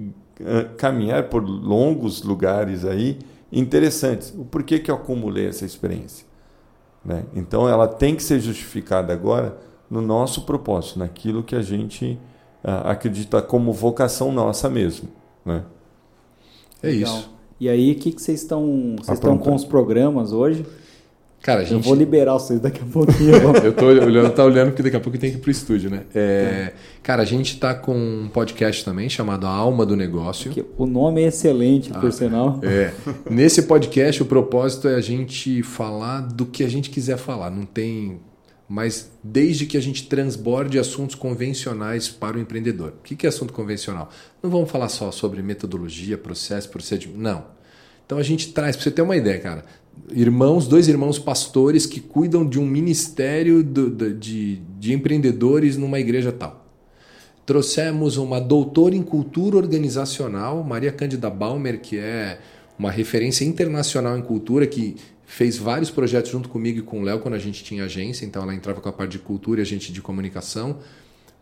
caminhar 0.77 1.29
por 1.29 1.43
longos 1.43 2.23
lugares 2.23 2.83
aí 2.83 3.19
interessantes. 3.51 4.33
O 4.37 4.43
porquê 4.43 4.79
que 4.79 4.89
eu 4.89 4.95
acumulei 4.95 5.47
essa 5.47 5.63
experiência? 5.63 6.25
Né? 7.05 7.23
Então 7.35 7.69
ela 7.69 7.87
tem 7.87 8.15
que 8.15 8.23
ser 8.23 8.39
justificada 8.39 9.13
agora 9.13 9.57
no 9.89 10.01
nosso 10.01 10.41
propósito, 10.41 10.99
naquilo 10.99 11.43
que 11.43 11.55
a 11.55 11.61
gente 11.61 12.19
uh, 12.63 12.89
acredita 12.89 13.41
como 13.41 13.71
vocação 13.71 14.31
nossa 14.31 14.69
mesmo. 14.69 15.09
Né? 15.45 15.63
É 16.81 16.89
Legal. 16.89 17.17
isso. 17.17 17.39
E 17.59 17.67
aí, 17.67 17.91
o 17.91 17.95
que, 17.95 18.11
que 18.13 18.21
vocês 18.21 18.41
estão. 18.41 18.95
Vocês 18.97 19.17
estão 19.17 19.37
com 19.37 19.53
os 19.53 19.65
programas 19.65 20.31
hoje? 20.31 20.65
Cara, 21.41 21.61
a 21.61 21.63
gente... 21.63 21.73
Eu 21.73 21.79
vou 21.81 21.95
liberar 21.95 22.33
vocês 22.33 22.59
daqui 22.59 22.81
a 22.81 22.85
pouquinho. 22.85 23.33
eu 23.63 23.73
tô 23.73 23.85
olhando, 23.85 24.29
tá 24.31 24.43
olhando 24.43 24.67
porque 24.69 24.83
daqui 24.83 24.97
a 24.97 24.99
pouco 24.99 25.17
tem 25.17 25.31
que 25.31 25.37
ir 25.37 25.39
pro 25.39 25.49
estúdio, 25.49 25.89
né? 25.89 26.03
É, 26.13 26.19
é. 26.19 26.73
Cara, 27.01 27.21
a 27.21 27.25
gente 27.25 27.57
tá 27.57 27.73
com 27.73 27.95
um 27.95 28.27
podcast 28.27 28.83
também 28.83 29.09
chamado 29.09 29.47
A 29.47 29.49
Alma 29.49 29.85
do 29.85 29.95
Negócio. 29.95 30.51
o 30.77 30.85
nome 30.85 31.23
é 31.23 31.27
excelente, 31.27 31.91
ah, 31.93 31.99
por 31.99 32.11
sinal. 32.11 32.59
É. 32.61 32.91
Nesse 33.29 33.63
podcast, 33.63 34.21
o 34.21 34.25
propósito 34.25 34.87
é 34.89 34.95
a 34.95 35.01
gente 35.01 35.63
falar 35.63 36.21
do 36.21 36.45
que 36.45 36.63
a 36.63 36.69
gente 36.69 36.89
quiser 36.89 37.17
falar. 37.17 37.49
Não 37.49 37.65
tem. 37.65 38.19
Mas 38.67 39.09
desde 39.23 39.65
que 39.65 39.77
a 39.77 39.81
gente 39.81 40.07
transborde 40.07 40.77
assuntos 40.77 41.15
convencionais 41.15 42.07
para 42.09 42.37
o 42.37 42.39
empreendedor. 42.39 42.93
O 42.99 43.01
que 43.01 43.25
é 43.25 43.29
assunto 43.29 43.53
convencional? 43.53 44.09
Não 44.43 44.49
vamos 44.49 44.69
falar 44.69 44.89
só 44.89 45.09
sobre 45.09 45.41
metodologia, 45.41 46.17
processo, 46.17 46.69
procedimento. 46.69 47.19
Não. 47.19 47.59
Então 48.05 48.17
a 48.17 48.23
gente 48.23 48.51
traz, 48.53 48.75
para 48.75 48.83
você 48.83 48.91
ter 48.91 49.01
uma 49.01 49.15
ideia, 49.15 49.39
cara, 49.39 49.65
irmãos, 50.11 50.67
dois 50.67 50.87
irmãos 50.87 51.19
pastores 51.19 51.85
que 51.85 51.99
cuidam 51.99 52.45
de 52.45 52.59
um 52.59 52.65
ministério 52.65 53.63
do, 53.63 53.89
do, 53.89 54.13
de, 54.13 54.57
de 54.79 54.93
empreendedores 54.93 55.77
numa 55.77 55.99
igreja 55.99 56.31
tal. 56.31 56.65
Trouxemos 57.45 58.17
uma 58.17 58.39
doutora 58.39 58.95
em 58.95 59.01
cultura 59.01 59.57
organizacional, 59.57 60.63
Maria 60.63 60.91
Cândida 60.91 61.29
Balmer, 61.29 61.81
que 61.81 61.97
é 61.97 62.39
uma 62.77 62.91
referência 62.91 63.43
internacional 63.43 64.17
em 64.17 64.21
cultura, 64.21 64.67
que 64.67 64.95
fez 65.25 65.57
vários 65.57 65.91
projetos 65.91 66.31
junto 66.31 66.49
comigo 66.49 66.79
e 66.79 66.81
com 66.81 67.01
o 67.01 67.03
Léo 67.03 67.19
quando 67.19 67.35
a 67.35 67.39
gente 67.39 67.63
tinha 67.63 67.83
agência, 67.83 68.25
então 68.25 68.41
ela 68.41 68.53
entrava 68.53 68.81
com 68.81 68.89
a 68.89 68.91
parte 68.91 69.11
de 69.11 69.19
cultura 69.19 69.59
e 69.59 69.63
a 69.63 69.65
gente 69.65 69.91
de 69.91 70.01
comunicação, 70.01 70.79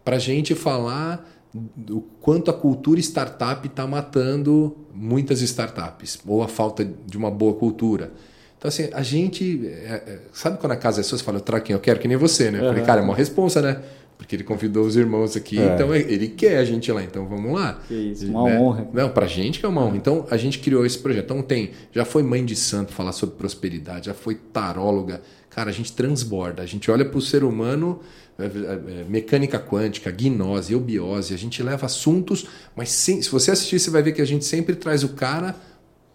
para 0.04 0.16
a 0.16 0.20
gente 0.20 0.56
falar 0.56 1.30
do 1.54 2.02
quanto 2.22 2.52
a 2.52 2.54
cultura 2.54 3.00
startup 3.00 3.66
está 3.66 3.88
matando 3.88 4.78
muitas 4.94 5.42
startups, 5.42 6.20
ou 6.26 6.44
a 6.44 6.48
falta 6.48 6.84
de 6.84 7.18
uma 7.18 7.32
boa 7.32 7.54
cultura. 7.54 8.12
Então, 8.58 8.70
assim, 8.70 8.90
a 8.92 9.04
gente. 9.04 9.68
É, 9.68 10.04
é, 10.08 10.20
sabe 10.34 10.58
quando 10.58 10.72
a 10.72 10.76
casa 10.76 11.02
é 11.02 11.04
sua, 11.04 11.18
você 11.18 11.24
fala, 11.24 11.38
eu 11.38 11.42
trago 11.42 11.64
quem 11.64 11.74
eu 11.74 11.80
quero, 11.80 12.00
que 12.00 12.08
nem 12.08 12.18
você, 12.18 12.50
né? 12.50 12.60
Eu 12.60 12.70
falei, 12.70 12.84
cara, 12.84 13.02
é 13.02 13.04
uma 13.04 13.16
responsa, 13.16 13.62
né? 13.62 13.82
Porque 14.18 14.36
ele 14.36 14.44
convidou 14.44 14.84
os 14.84 14.96
irmãos 14.96 15.36
aqui, 15.36 15.60
é. 15.60 15.76
então 15.76 15.94
ele 15.94 16.28
quer 16.30 16.58
a 16.58 16.66
gente 16.66 16.92
lá, 16.92 17.04
então 17.04 17.28
vamos 17.28 17.54
lá. 17.54 17.80
Que 17.88 17.94
isso, 17.94 18.26
uma 18.26 18.50
né? 18.50 18.60
honra. 18.60 18.88
Não, 18.92 19.10
pra 19.10 19.28
gente 19.28 19.60
que 19.60 19.66
é 19.66 19.70
uma 19.70 19.86
honra. 19.86 19.96
Então 19.96 20.26
a 20.32 20.38
gente 20.38 20.58
criou 20.58 20.84
esse 20.86 20.98
projeto. 20.98 21.26
Então 21.26 21.42
tem, 21.44 21.72
já 21.92 22.04
foi 22.04 22.24
mãe 22.24 22.44
de 22.44 22.56
santo 22.56 22.92
falar 22.92 23.12
sobre 23.12 23.36
prosperidade, 23.36 24.08
já 24.08 24.16
foi 24.16 24.34
taróloga. 24.34 25.22
Cara, 25.52 25.70
a 25.70 25.74
gente 25.74 25.94
transborda, 25.94 26.64
a 26.64 26.66
gente 26.66 26.90
olha 26.90 27.06
para 27.06 27.18
o 27.18 27.22
ser 27.22 27.44
humano, 27.44 28.00
é, 28.40 28.46
é, 28.46 28.48
é, 28.48 29.04
mecânica 29.08 29.60
quântica, 29.60 30.12
gnose, 30.12 30.74
eubiose, 30.74 31.34
a 31.34 31.38
gente 31.38 31.62
leva 31.64 31.86
assuntos, 31.86 32.48
mas 32.76 32.90
sem, 32.90 33.22
se 33.22 33.30
você 33.30 33.52
assistir, 33.52 33.80
você 33.80 33.90
vai 33.90 34.04
ver 34.04 34.12
que 34.12 34.22
a 34.22 34.26
gente 34.26 34.46
sempre 34.46 34.76
traz 34.76 35.04
o 35.04 35.10
cara 35.10 35.56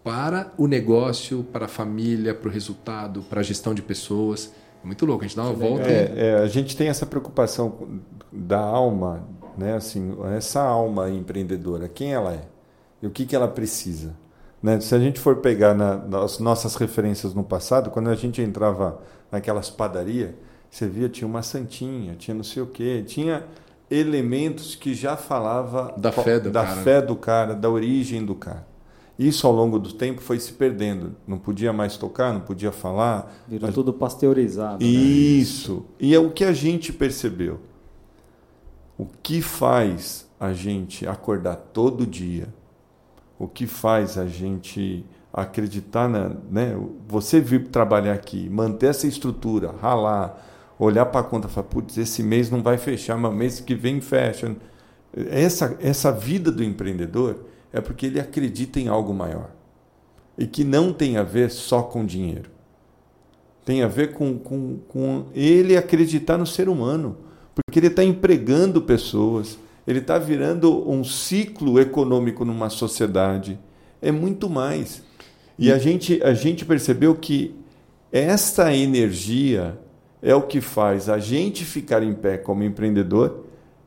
para 0.03 0.51
o 0.57 0.67
negócio, 0.67 1.43
para 1.43 1.65
a 1.65 1.67
família, 1.67 2.33
para 2.33 2.49
o 2.49 2.51
resultado, 2.51 3.21
para 3.23 3.39
a 3.39 3.43
gestão 3.43 3.73
de 3.73 3.81
pessoas. 3.81 4.53
É 4.83 4.85
muito 4.85 5.05
louco, 5.05 5.23
a 5.23 5.27
gente 5.27 5.37
dá 5.37 5.43
uma 5.43 5.53
volta. 5.53 5.89
É, 5.89 6.13
é, 6.15 6.33
a 6.39 6.47
gente 6.47 6.75
tem 6.75 6.89
essa 6.89 7.05
preocupação 7.05 8.01
da 8.31 8.59
alma, 8.59 9.23
né? 9.57 9.75
Assim, 9.75 10.15
essa 10.35 10.61
alma 10.61 11.09
empreendedora, 11.09 11.87
quem 11.87 12.13
ela 12.13 12.33
é 12.33 12.41
e 13.01 13.07
o 13.07 13.09
que, 13.09 13.25
que 13.25 13.35
ela 13.35 13.47
precisa. 13.47 14.13
Né? 14.61 14.79
Se 14.79 14.95
a 14.95 14.99
gente 14.99 15.19
for 15.19 15.37
pegar 15.37 15.73
na, 15.73 15.97
nas 15.97 16.39
nossas 16.39 16.75
referências 16.75 17.33
no 17.33 17.43
passado, 17.43 17.89
quando 17.89 18.09
a 18.09 18.15
gente 18.15 18.41
entrava 18.41 19.01
naquelas 19.29 19.69
padarias, 19.69 20.31
você 20.69 20.87
via 20.87 21.09
tinha 21.09 21.27
uma 21.27 21.43
santinha, 21.43 22.15
tinha 22.15 22.33
não 22.33 22.43
sei 22.43 22.63
o 22.63 22.67
quê, 22.67 23.03
tinha 23.05 23.43
elementos 23.91 24.73
que 24.73 24.93
já 24.93 25.15
falava 25.15 25.93
da 25.97 26.11
fé 26.11 26.39
do 26.39 26.49
da 26.49 26.63
cara. 26.63 26.81
fé 26.81 27.01
do 27.01 27.15
cara, 27.15 27.53
da 27.53 27.69
origem 27.69 28.25
do 28.25 28.33
cara. 28.33 28.65
Isso 29.17 29.45
ao 29.45 29.53
longo 29.53 29.77
do 29.77 29.93
tempo 29.93 30.21
foi 30.21 30.39
se 30.39 30.53
perdendo. 30.53 31.15
Não 31.27 31.37
podia 31.37 31.71
mais 31.71 31.97
tocar, 31.97 32.33
não 32.33 32.41
podia 32.41 32.71
falar. 32.71 33.31
Virou 33.47 33.67
mas... 33.67 33.75
tudo 33.75 33.93
pasteurizado. 33.93 34.83
Né? 34.83 34.89
Isso. 34.89 35.75
Né? 35.75 35.81
E 35.99 36.15
é 36.15 36.19
o 36.19 36.31
que 36.31 36.43
a 36.43 36.51
gente 36.51 36.91
percebeu. 36.91 37.59
O 38.97 39.05
que 39.05 39.41
faz 39.41 40.27
a 40.39 40.51
gente 40.51 41.07
acordar 41.07 41.55
todo 41.55 42.07
dia? 42.07 42.47
O 43.37 43.47
que 43.47 43.67
faz 43.67 44.17
a 44.17 44.25
gente 44.25 45.05
acreditar 45.31 46.07
na, 46.07 46.31
né? 46.49 46.75
Você 47.07 47.39
vir 47.39 47.67
trabalhar 47.67 48.13
aqui, 48.13 48.49
manter 48.49 48.87
essa 48.87 49.07
estrutura, 49.07 49.73
ralar, 49.81 50.39
olhar 50.77 51.07
para 51.07 51.21
a 51.21 51.23
conta, 51.23 51.47
e 51.47 51.51
falar, 51.51 51.67
putz, 51.67 51.97
esse 51.97 52.21
mês 52.21 52.51
não 52.51 52.61
vai 52.61 52.77
fechar, 52.77 53.17
mas 53.17 53.33
mês 53.33 53.59
que 53.59 53.73
vem 53.73 53.99
fecha. 53.99 54.55
Essa 55.29 55.77
essa 55.79 56.11
vida 56.11 56.51
do 56.51 56.63
empreendedor 56.63 57.45
é 57.73 57.81
porque 57.81 58.05
ele 58.05 58.19
acredita 58.19 58.79
em 58.79 58.87
algo 58.87 59.11
maior. 59.13 59.49
E 60.37 60.45
que 60.45 60.63
não 60.63 60.93
tem 60.93 61.17
a 61.17 61.23
ver 61.23 61.49
só 61.49 61.81
com 61.81 62.05
dinheiro. 62.05 62.51
Tem 63.65 63.81
a 63.81 63.87
ver 63.87 64.13
com, 64.13 64.37
com, 64.37 64.77
com 64.87 65.25
ele 65.33 65.75
acreditar 65.75 66.37
no 66.37 66.45
ser 66.45 66.69
humano. 66.69 67.17
Porque 67.55 67.79
ele 67.79 67.87
está 67.87 68.03
empregando 68.03 68.81
pessoas, 68.81 69.57
ele 69.87 69.99
está 69.99 70.17
virando 70.17 70.89
um 70.89 71.03
ciclo 71.03 71.79
econômico 71.79 72.45
numa 72.45 72.69
sociedade. 72.69 73.59
É 74.01 74.11
muito 74.11 74.49
mais. 74.49 75.01
E 75.57 75.71
a 75.71 75.77
gente, 75.77 76.21
a 76.23 76.33
gente 76.33 76.65
percebeu 76.65 77.15
que 77.15 77.55
essa 78.11 78.73
energia 78.73 79.79
é 80.21 80.35
o 80.35 80.43
que 80.43 80.61
faz 80.61 81.09
a 81.09 81.17
gente 81.17 81.65
ficar 81.65 82.03
em 82.03 82.13
pé 82.13 82.37
como 82.37 82.63
empreendedor 82.63 83.45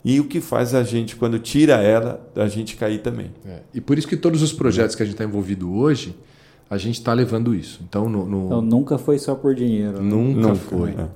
e 0.08 0.20
o 0.20 0.24
que 0.24 0.40
faz 0.40 0.72
a 0.72 0.84
gente, 0.84 1.16
quando 1.16 1.36
tira 1.36 1.82
ela, 1.82 2.24
a 2.36 2.46
gente 2.46 2.76
cair 2.76 3.02
também. 3.02 3.32
É. 3.44 3.62
E 3.74 3.80
por 3.80 3.98
isso 3.98 4.06
que 4.06 4.16
todos 4.16 4.40
os 4.40 4.52
projetos 4.52 4.94
que 4.94 5.02
a 5.02 5.04
gente 5.04 5.16
está 5.16 5.24
envolvido 5.24 5.74
hoje, 5.74 6.16
a 6.70 6.78
gente 6.78 6.94
está 6.94 7.12
levando 7.12 7.52
isso. 7.52 7.80
Então, 7.82 8.08
no, 8.08 8.24
no... 8.24 8.46
então, 8.46 8.62
nunca 8.62 8.98
foi 8.98 9.18
só 9.18 9.34
por 9.34 9.52
dinheiro. 9.52 10.00
Né? 10.00 10.08
Nunca, 10.08 10.54
foi. 10.54 10.90
É. 10.90 11.08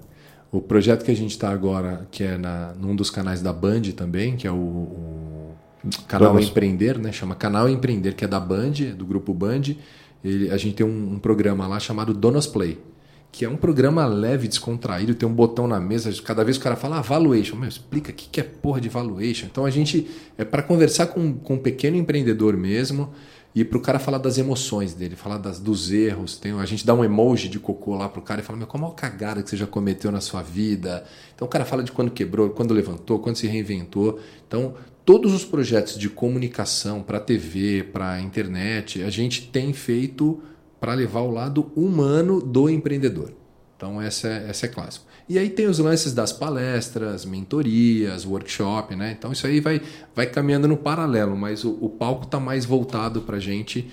O 0.50 0.60
projeto 0.60 1.04
que 1.04 1.10
a 1.12 1.14
gente 1.14 1.30
está 1.30 1.50
agora, 1.50 2.08
que 2.10 2.24
é 2.24 2.36
na, 2.36 2.74
num 2.80 2.96
dos 2.96 3.10
canais 3.10 3.40
da 3.40 3.52
Band 3.52 3.82
também, 3.96 4.34
que 4.34 4.48
é 4.48 4.50
o, 4.50 4.56
o 4.56 5.54
canal 6.08 6.32
Vamos. 6.32 6.48
Empreender, 6.48 6.98
né? 6.98 7.12
Chama 7.12 7.36
Canal 7.36 7.68
Empreender, 7.68 8.16
que 8.16 8.24
é 8.24 8.28
da 8.28 8.40
Band, 8.40 8.72
do 8.98 9.06
grupo 9.06 9.32
Band. 9.32 9.76
Ele, 10.24 10.50
a 10.50 10.56
gente 10.56 10.74
tem 10.74 10.84
um, 10.84 11.12
um 11.12 11.18
programa 11.20 11.68
lá 11.68 11.78
chamado 11.78 12.12
Donos 12.12 12.48
Play 12.48 12.76
que 13.32 13.44
é 13.44 13.48
um 13.48 13.56
programa 13.56 14.04
leve, 14.06 14.48
descontraído, 14.48 15.14
tem 15.14 15.28
um 15.28 15.32
botão 15.32 15.66
na 15.66 15.78
mesa, 15.78 16.12
cada 16.22 16.44
vez 16.44 16.56
o 16.56 16.60
cara 16.60 16.76
fala 16.76 16.98
ah, 16.98 17.02
valuation, 17.02 17.56
meu, 17.56 17.68
explica 17.68 18.10
o 18.10 18.14
que 18.14 18.40
é 18.40 18.42
porra 18.42 18.80
de 18.80 18.88
valuation. 18.88 19.46
Então 19.46 19.64
a 19.64 19.70
gente 19.70 20.10
é 20.36 20.44
para 20.44 20.62
conversar 20.62 21.06
com, 21.06 21.34
com 21.34 21.54
um 21.54 21.58
pequeno 21.58 21.96
empreendedor 21.96 22.56
mesmo 22.56 23.10
e 23.54 23.64
para 23.64 23.78
o 23.78 23.80
cara 23.80 23.98
falar 23.98 24.18
das 24.18 24.38
emoções 24.38 24.94
dele, 24.94 25.16
falar 25.16 25.38
das, 25.38 25.58
dos 25.58 25.90
erros. 25.90 26.36
Tem, 26.36 26.52
a 26.52 26.64
gente 26.64 26.84
dá 26.84 26.94
um 26.94 27.04
emoji 27.04 27.48
de 27.48 27.58
cocô 27.58 27.96
lá 27.96 28.08
pro 28.08 28.22
cara 28.22 28.40
e 28.40 28.44
fala, 28.44 28.58
meu, 28.58 28.66
qual 28.66 28.78
a 28.78 28.82
maior 28.82 28.94
cagada 28.94 29.42
que 29.42 29.50
você 29.50 29.56
já 29.56 29.66
cometeu 29.66 30.10
na 30.10 30.20
sua 30.20 30.42
vida? 30.42 31.04
Então 31.34 31.46
o 31.46 31.50
cara 31.50 31.64
fala 31.64 31.82
de 31.82 31.92
quando 31.92 32.10
quebrou, 32.10 32.50
quando 32.50 32.74
levantou, 32.74 33.18
quando 33.18 33.36
se 33.36 33.46
reinventou. 33.46 34.20
Então 34.46 34.74
todos 35.04 35.32
os 35.32 35.44
projetos 35.44 35.98
de 35.98 36.08
comunicação 36.08 37.02
para 37.02 37.18
TV, 37.18 37.84
para 37.92 38.20
internet, 38.20 39.02
a 39.02 39.10
gente 39.10 39.48
tem 39.48 39.72
feito 39.72 40.40
para 40.80 40.94
levar 40.94 41.20
o 41.20 41.30
lado 41.30 41.70
humano 41.76 42.40
do 42.40 42.68
empreendedor. 42.70 43.32
Então, 43.76 44.00
essa 44.00 44.28
é, 44.28 44.50
essa 44.50 44.66
é 44.66 44.68
clássico. 44.68 45.06
E 45.28 45.38
aí 45.38 45.48
tem 45.48 45.66
os 45.66 45.78
lances 45.78 46.12
das 46.12 46.32
palestras, 46.32 47.24
mentorias, 47.24 48.26
workshop, 48.26 48.96
né? 48.96 49.14
Então, 49.16 49.32
isso 49.32 49.46
aí 49.46 49.60
vai, 49.60 49.80
vai 50.14 50.26
caminhando 50.26 50.66
no 50.66 50.76
paralelo, 50.76 51.36
mas 51.36 51.64
o, 51.64 51.78
o 51.80 51.88
palco 51.88 52.24
está 52.24 52.40
mais 52.40 52.64
voltado 52.64 53.22
para 53.22 53.36
a 53.36 53.40
gente 53.40 53.90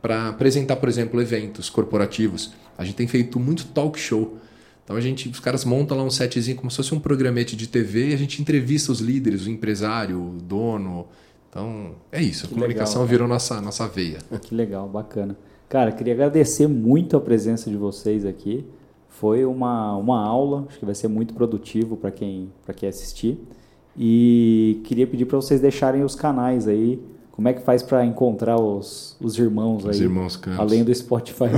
para 0.00 0.28
apresentar, 0.28 0.76
por 0.76 0.88
exemplo, 0.88 1.20
eventos 1.20 1.68
corporativos. 1.68 2.52
A 2.76 2.84
gente 2.84 2.94
tem 2.94 3.06
feito 3.06 3.38
muito 3.38 3.66
talk 3.66 3.98
show. 3.98 4.38
Então, 4.82 4.96
a 4.96 5.00
gente, 5.00 5.28
os 5.28 5.38
caras 5.38 5.64
montam 5.64 5.96
lá 5.96 6.02
um 6.02 6.10
setzinho 6.10 6.56
como 6.56 6.70
se 6.70 6.78
fosse 6.78 6.94
um 6.94 7.00
programete 7.00 7.54
de 7.54 7.66
TV 7.66 8.10
e 8.10 8.14
a 8.14 8.16
gente 8.16 8.40
entrevista 8.40 8.90
os 8.90 9.00
líderes, 9.00 9.46
o 9.46 9.50
empresário, 9.50 10.20
o 10.20 10.40
dono. 10.40 11.06
Então, 11.50 11.96
é 12.10 12.22
isso. 12.22 12.46
A 12.46 12.48
que 12.48 12.54
comunicação 12.54 13.02
legal, 13.02 13.08
virou 13.08 13.28
nossa, 13.28 13.60
nossa 13.60 13.86
veia. 13.86 14.18
Que 14.40 14.54
legal, 14.54 14.88
bacana. 14.88 15.36
Cara, 15.68 15.92
queria 15.92 16.14
agradecer 16.14 16.66
muito 16.66 17.16
a 17.16 17.20
presença 17.20 17.68
de 17.68 17.76
vocês 17.76 18.24
aqui. 18.24 18.64
Foi 19.10 19.44
uma, 19.44 19.94
uma 19.96 20.24
aula, 20.24 20.64
acho 20.68 20.78
que 20.78 20.86
vai 20.86 20.94
ser 20.94 21.08
muito 21.08 21.34
produtivo 21.34 21.96
para 21.96 22.10
quem, 22.10 22.50
quem 22.74 22.88
assistir. 22.88 23.38
E 23.96 24.80
queria 24.84 25.06
pedir 25.06 25.26
para 25.26 25.36
vocês 25.36 25.60
deixarem 25.60 26.02
os 26.02 26.14
canais 26.14 26.66
aí. 26.66 26.98
Como 27.32 27.48
é 27.48 27.52
que 27.52 27.60
faz 27.60 27.82
para 27.82 28.04
encontrar 28.06 28.58
os, 28.58 29.16
os 29.20 29.38
irmãos 29.38 29.84
os 29.84 29.96
aí? 29.96 30.02
irmãos 30.02 30.36
Campos. 30.36 30.58
Além 30.58 30.82
do 30.82 30.94
Spotify. 30.94 31.44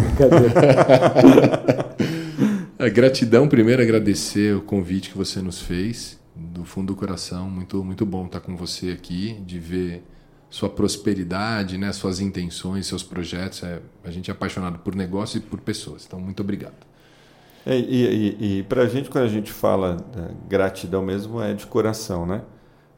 é, 2.79 2.91
gratidão, 2.91 3.49
primeiro 3.49 3.81
agradecer 3.81 4.57
o 4.57 4.63
convite 4.63 5.11
que 5.11 5.19
você 5.19 5.41
nos 5.41 5.61
fez. 5.61 6.19
Do 6.35 6.65
fundo 6.65 6.95
do 6.95 6.97
coração, 6.97 7.49
muito, 7.49 7.85
muito 7.85 8.05
bom 8.05 8.27
estar 8.27 8.41
com 8.41 8.57
você 8.57 8.91
aqui, 8.91 9.35
de 9.47 9.59
ver 9.59 10.03
sua 10.51 10.69
prosperidade, 10.69 11.79
né, 11.79 11.93
suas 11.93 12.21
intenções, 12.21 12.89
seus 12.89 13.05
projetos. 13.05 13.63
É, 13.63 13.81
a 14.03 14.11
gente 14.11 14.31
é 14.31 14.33
apaixonado 14.33 14.81
por 14.81 14.97
negócio 14.97 15.39
e 15.39 15.41
por 15.41 15.61
pessoas. 15.61 16.05
Então, 16.05 16.21
muito 16.21 16.43
obrigado. 16.43 16.75
É, 17.65 17.79
e, 17.79 18.37
e, 18.41 18.59
e 18.59 18.63
para 18.65 18.83
a 18.83 18.87
gente, 18.87 19.09
quando 19.09 19.25
a 19.25 19.29
gente 19.29 19.53
fala 19.53 19.99
gratidão 20.49 21.03
mesmo, 21.03 21.41
é 21.41 21.55
de 21.55 21.67
coração, 21.67 22.27
né? 22.27 22.43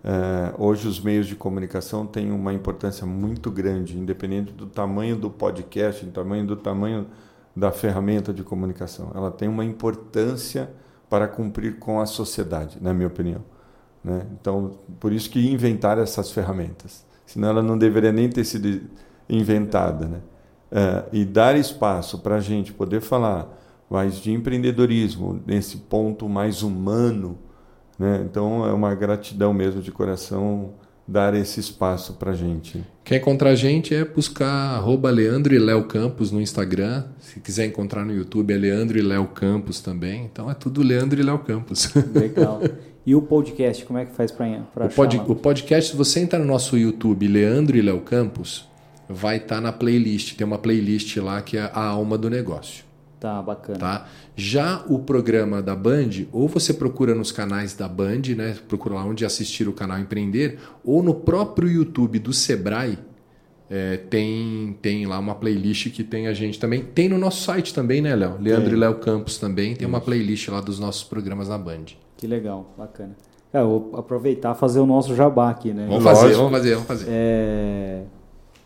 É, 0.05 0.55
hoje 0.59 0.89
os 0.89 0.99
meios 0.99 1.27
de 1.29 1.37
comunicação 1.37 2.07
têm 2.07 2.33
uma 2.33 2.53
importância 2.53 3.07
muito 3.07 3.51
grande, 3.51 3.97
independente 3.97 4.53
do 4.53 4.67
tamanho 4.67 5.15
do 5.15 5.31
podcast, 5.31 6.05
do 6.05 6.11
tamanho 6.11 6.47
do 6.47 6.57
tamanho 6.57 7.07
da 7.55 7.71
ferramenta 7.71 8.33
de 8.33 8.43
comunicação. 8.43 9.13
Ela 9.15 9.31
tem 9.31 9.49
uma 9.49 9.65
importância 9.65 10.71
para 11.09 11.29
cumprir 11.29 11.79
com 11.79 12.01
a 12.01 12.07
sociedade, 12.07 12.79
na 12.81 12.95
minha 12.95 13.07
opinião. 13.07 13.45
Né? 14.03 14.27
Então, 14.41 14.79
por 14.99 15.13
isso 15.13 15.31
que 15.31 15.53
inventar 15.53 15.99
essas 15.99 16.33
ferramentas 16.33 17.05
senão 17.33 17.49
ela 17.49 17.63
não 17.63 17.79
deveria 17.79 18.13
nem 18.13 18.29
ter 18.29 18.45
sido 18.45 18.83
inventada. 19.29 20.07
Né? 20.07 20.19
É, 20.71 21.05
e 21.13 21.25
dar 21.25 21.57
espaço 21.57 22.19
para 22.19 22.37
a 22.37 22.41
gente 22.41 22.73
poder 22.73 23.01
falar 23.01 23.59
mais 23.89 24.17
de 24.17 24.33
empreendedorismo, 24.33 25.41
nesse 25.47 25.79
ponto 25.79 26.29
mais 26.29 26.63
humano. 26.63 27.39
Né? 27.99 28.23
Então 28.25 28.67
é 28.67 28.73
uma 28.73 28.95
gratidão 28.95 29.55
mesmo 29.55 29.81
de 29.81 29.91
coração 29.91 30.75
dar 31.09 31.35
esse 31.35 31.59
espaço 31.59 32.15
para 32.15 32.31
a 32.31 32.35
gente. 32.35 32.85
Quer 33.03 33.17
encontrar 33.17 33.51
a 33.51 33.55
gente 33.55 33.95
é 33.95 34.05
buscar 34.05 34.77
arroba 34.77 35.11
Leandro 35.11 35.55
e 35.55 35.59
Léo 35.59 35.85
Campos 35.85 36.31
no 36.31 36.41
Instagram. 36.41 37.05
Se 37.19 37.41
quiser 37.41 37.67
encontrar 37.67 38.05
no 38.05 38.15
YouTube 38.15 38.53
é 38.53 38.57
Leandro 38.57 38.99
e 38.99 39.03
Léo 39.03 39.27
Campos 39.29 39.81
também. 39.81 40.25
Então 40.25 40.51
é 40.51 40.55
tudo 40.55 40.83
Leandro 40.83 41.19
e 41.19 41.23
Léo 41.23 41.39
Campos. 41.39 41.93
Legal. 42.15 42.61
E 43.05 43.15
o 43.15 43.23
podcast, 43.23 43.85
como 43.85 43.99
é 43.99 44.05
que 44.05 44.13
faz 44.13 44.31
para 44.31 44.87
o, 44.87 44.89
pod, 44.89 45.21
o 45.27 45.35
podcast, 45.35 45.91
se 45.91 45.97
você 45.97 46.21
entrar 46.21 46.39
no 46.39 46.45
nosso 46.45 46.79
YouTube, 46.79 47.27
Leandro 47.27 47.77
e 47.77 47.83
Léo 47.83 48.01
Campos, 48.01 48.69
vai 49.09 49.39
estar 49.39 49.57
tá 49.57 49.61
na 49.61 49.73
playlist. 49.73 50.37
Tem 50.37 50.47
uma 50.47 50.59
playlist 50.59 51.17
lá 51.17 51.43
que 51.43 51.57
é 51.57 51.63
a 51.63 51.85
alma 51.85 52.17
do 52.17 52.31
negócio. 52.31 52.85
Tá, 53.19 53.41
bacana. 53.41 53.79
Tá? 53.79 54.09
Já 54.37 54.85
o 54.89 54.99
programa 54.99 55.63
da 55.63 55.77
Band, 55.77 56.27
ou 56.33 56.49
você 56.49 56.75
procura 56.75 57.15
nos 57.15 57.31
canais 57.31 57.75
da 57.75 57.89
Band, 57.89 58.23
né? 58.37 58.57
Procura 58.67 58.97
lá 58.97 59.05
onde 59.05 59.25
assistir 59.25 59.69
o 59.69 59.73
canal 59.73 59.99
Empreender, 59.99 60.59
ou 60.85 61.03
no 61.03 61.15
próprio 61.15 61.69
YouTube 61.69 62.19
do 62.19 62.33
Sebrae, 62.33 62.99
é, 63.71 63.97
tem, 63.97 64.77
tem 64.83 65.07
lá 65.07 65.19
uma 65.19 65.35
playlist 65.35 65.91
que 65.91 66.05
tem 66.05 66.27
a 66.27 66.35
gente 66.35 66.59
também. 66.59 66.83
Tem 66.83 67.09
no 67.09 67.17
nosso 67.17 67.43
site 67.45 67.73
também, 67.73 68.01
né, 68.01 68.15
Léo? 68.15 68.39
Leandro 68.41 68.71
é. 68.71 68.73
e 68.75 68.77
Léo 68.77 68.97
Campos 68.97 69.39
também. 69.39 69.75
Tem 69.75 69.87
uma 69.87 70.01
playlist 70.01 70.49
lá 70.49 70.61
dos 70.61 70.79
nossos 70.79 71.05
programas 71.05 71.49
na 71.49 71.57
Band. 71.57 71.87
Que 72.23 72.27
legal, 72.29 72.67
bacana. 72.79 73.17
É, 73.53 73.61
vou 73.65 73.91
aproveitar 73.95 74.55
e 74.55 74.57
fazer 74.57 74.79
o 74.79 74.87
nosso 74.87 75.13
jabá 75.13 75.51
aqui, 75.51 75.75
né? 75.75 75.89
Vamos 75.89 76.05
fazer, 76.05 76.35
vamos 76.35 76.53
fazer, 76.53 76.75
vamos 76.75 76.87
fazer. 76.87 77.07
É, 77.09 78.03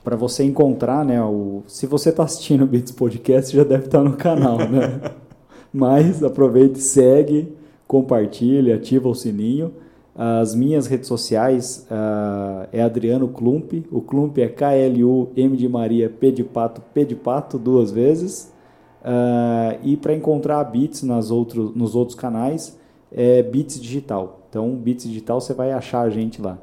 para 0.04 0.14
você 0.14 0.44
encontrar, 0.44 1.06
né? 1.06 1.22
O, 1.22 1.62
se 1.66 1.86
você 1.86 2.10
está 2.10 2.24
assistindo 2.24 2.64
o 2.64 2.66
Beats 2.66 2.92
Podcast, 2.92 3.56
já 3.56 3.64
deve 3.64 3.86
estar 3.86 4.02
tá 4.02 4.04
no 4.04 4.14
canal, 4.14 4.58
né? 4.58 5.00
Mas 5.72 6.22
aproveite, 6.22 6.80
segue, 6.80 7.56
compartilha, 7.88 8.74
ativa 8.74 9.08
o 9.08 9.14
sininho. 9.14 9.72
As 10.14 10.54
minhas 10.54 10.86
redes 10.86 11.08
sociais 11.08 11.86
uh, 11.90 12.68
é 12.70 12.82
Adriano 12.82 13.26
Klump. 13.26 13.86
O 13.90 14.02
Klump 14.02 14.36
é 14.36 14.48
K-L-U-M 14.48 15.56
de 15.56 15.66
Maria, 15.66 16.10
P 16.10 16.30
de 16.30 16.44
Pato, 16.44 16.82
P 16.92 17.06
de 17.06 17.14
Pato, 17.14 17.58
duas 17.58 17.90
vezes. 17.90 18.52
Uh, 19.00 19.80
e 19.82 19.96
para 19.96 20.12
encontrar 20.12 20.60
a 20.60 20.64
Beats 20.64 21.02
nas 21.02 21.30
outros, 21.30 21.74
nos 21.74 21.94
outros 21.94 22.18
canais, 22.18 22.76
é 23.16 23.42
Bits 23.42 23.80
Digital. 23.80 24.46
Então, 24.48 24.76
Bits 24.76 25.06
Digital 25.06 25.40
você 25.40 25.54
vai 25.54 25.72
achar 25.72 26.02
a 26.02 26.10
gente 26.10 26.40
lá. 26.40 26.58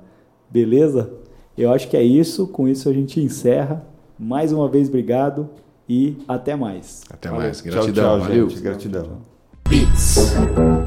Beleza? 0.50 1.12
Eu 1.58 1.72
acho 1.72 1.90
que 1.90 1.98
é 1.98 2.04
isso. 2.04 2.48
Com 2.48 2.68
isso 2.68 2.88
a 2.88 2.94
gente 2.94 3.20
encerra. 3.20 3.84
Mais 4.20 4.54
uma 4.54 4.70
vez, 4.70 4.88
obrigado 4.88 5.50
e 5.90 6.18
até 6.28 6.56
mais. 6.56 7.02
Até 7.10 7.30
Valeu. 7.30 7.46
mais. 7.46 7.62
Gratidão. 7.62 7.94
Tchau, 7.94 8.04
tchau, 8.04 8.20
Valeu. 8.20 8.50
Gente. 8.50 8.62
Gratidão. 8.62 9.18
Bits. 9.68 10.84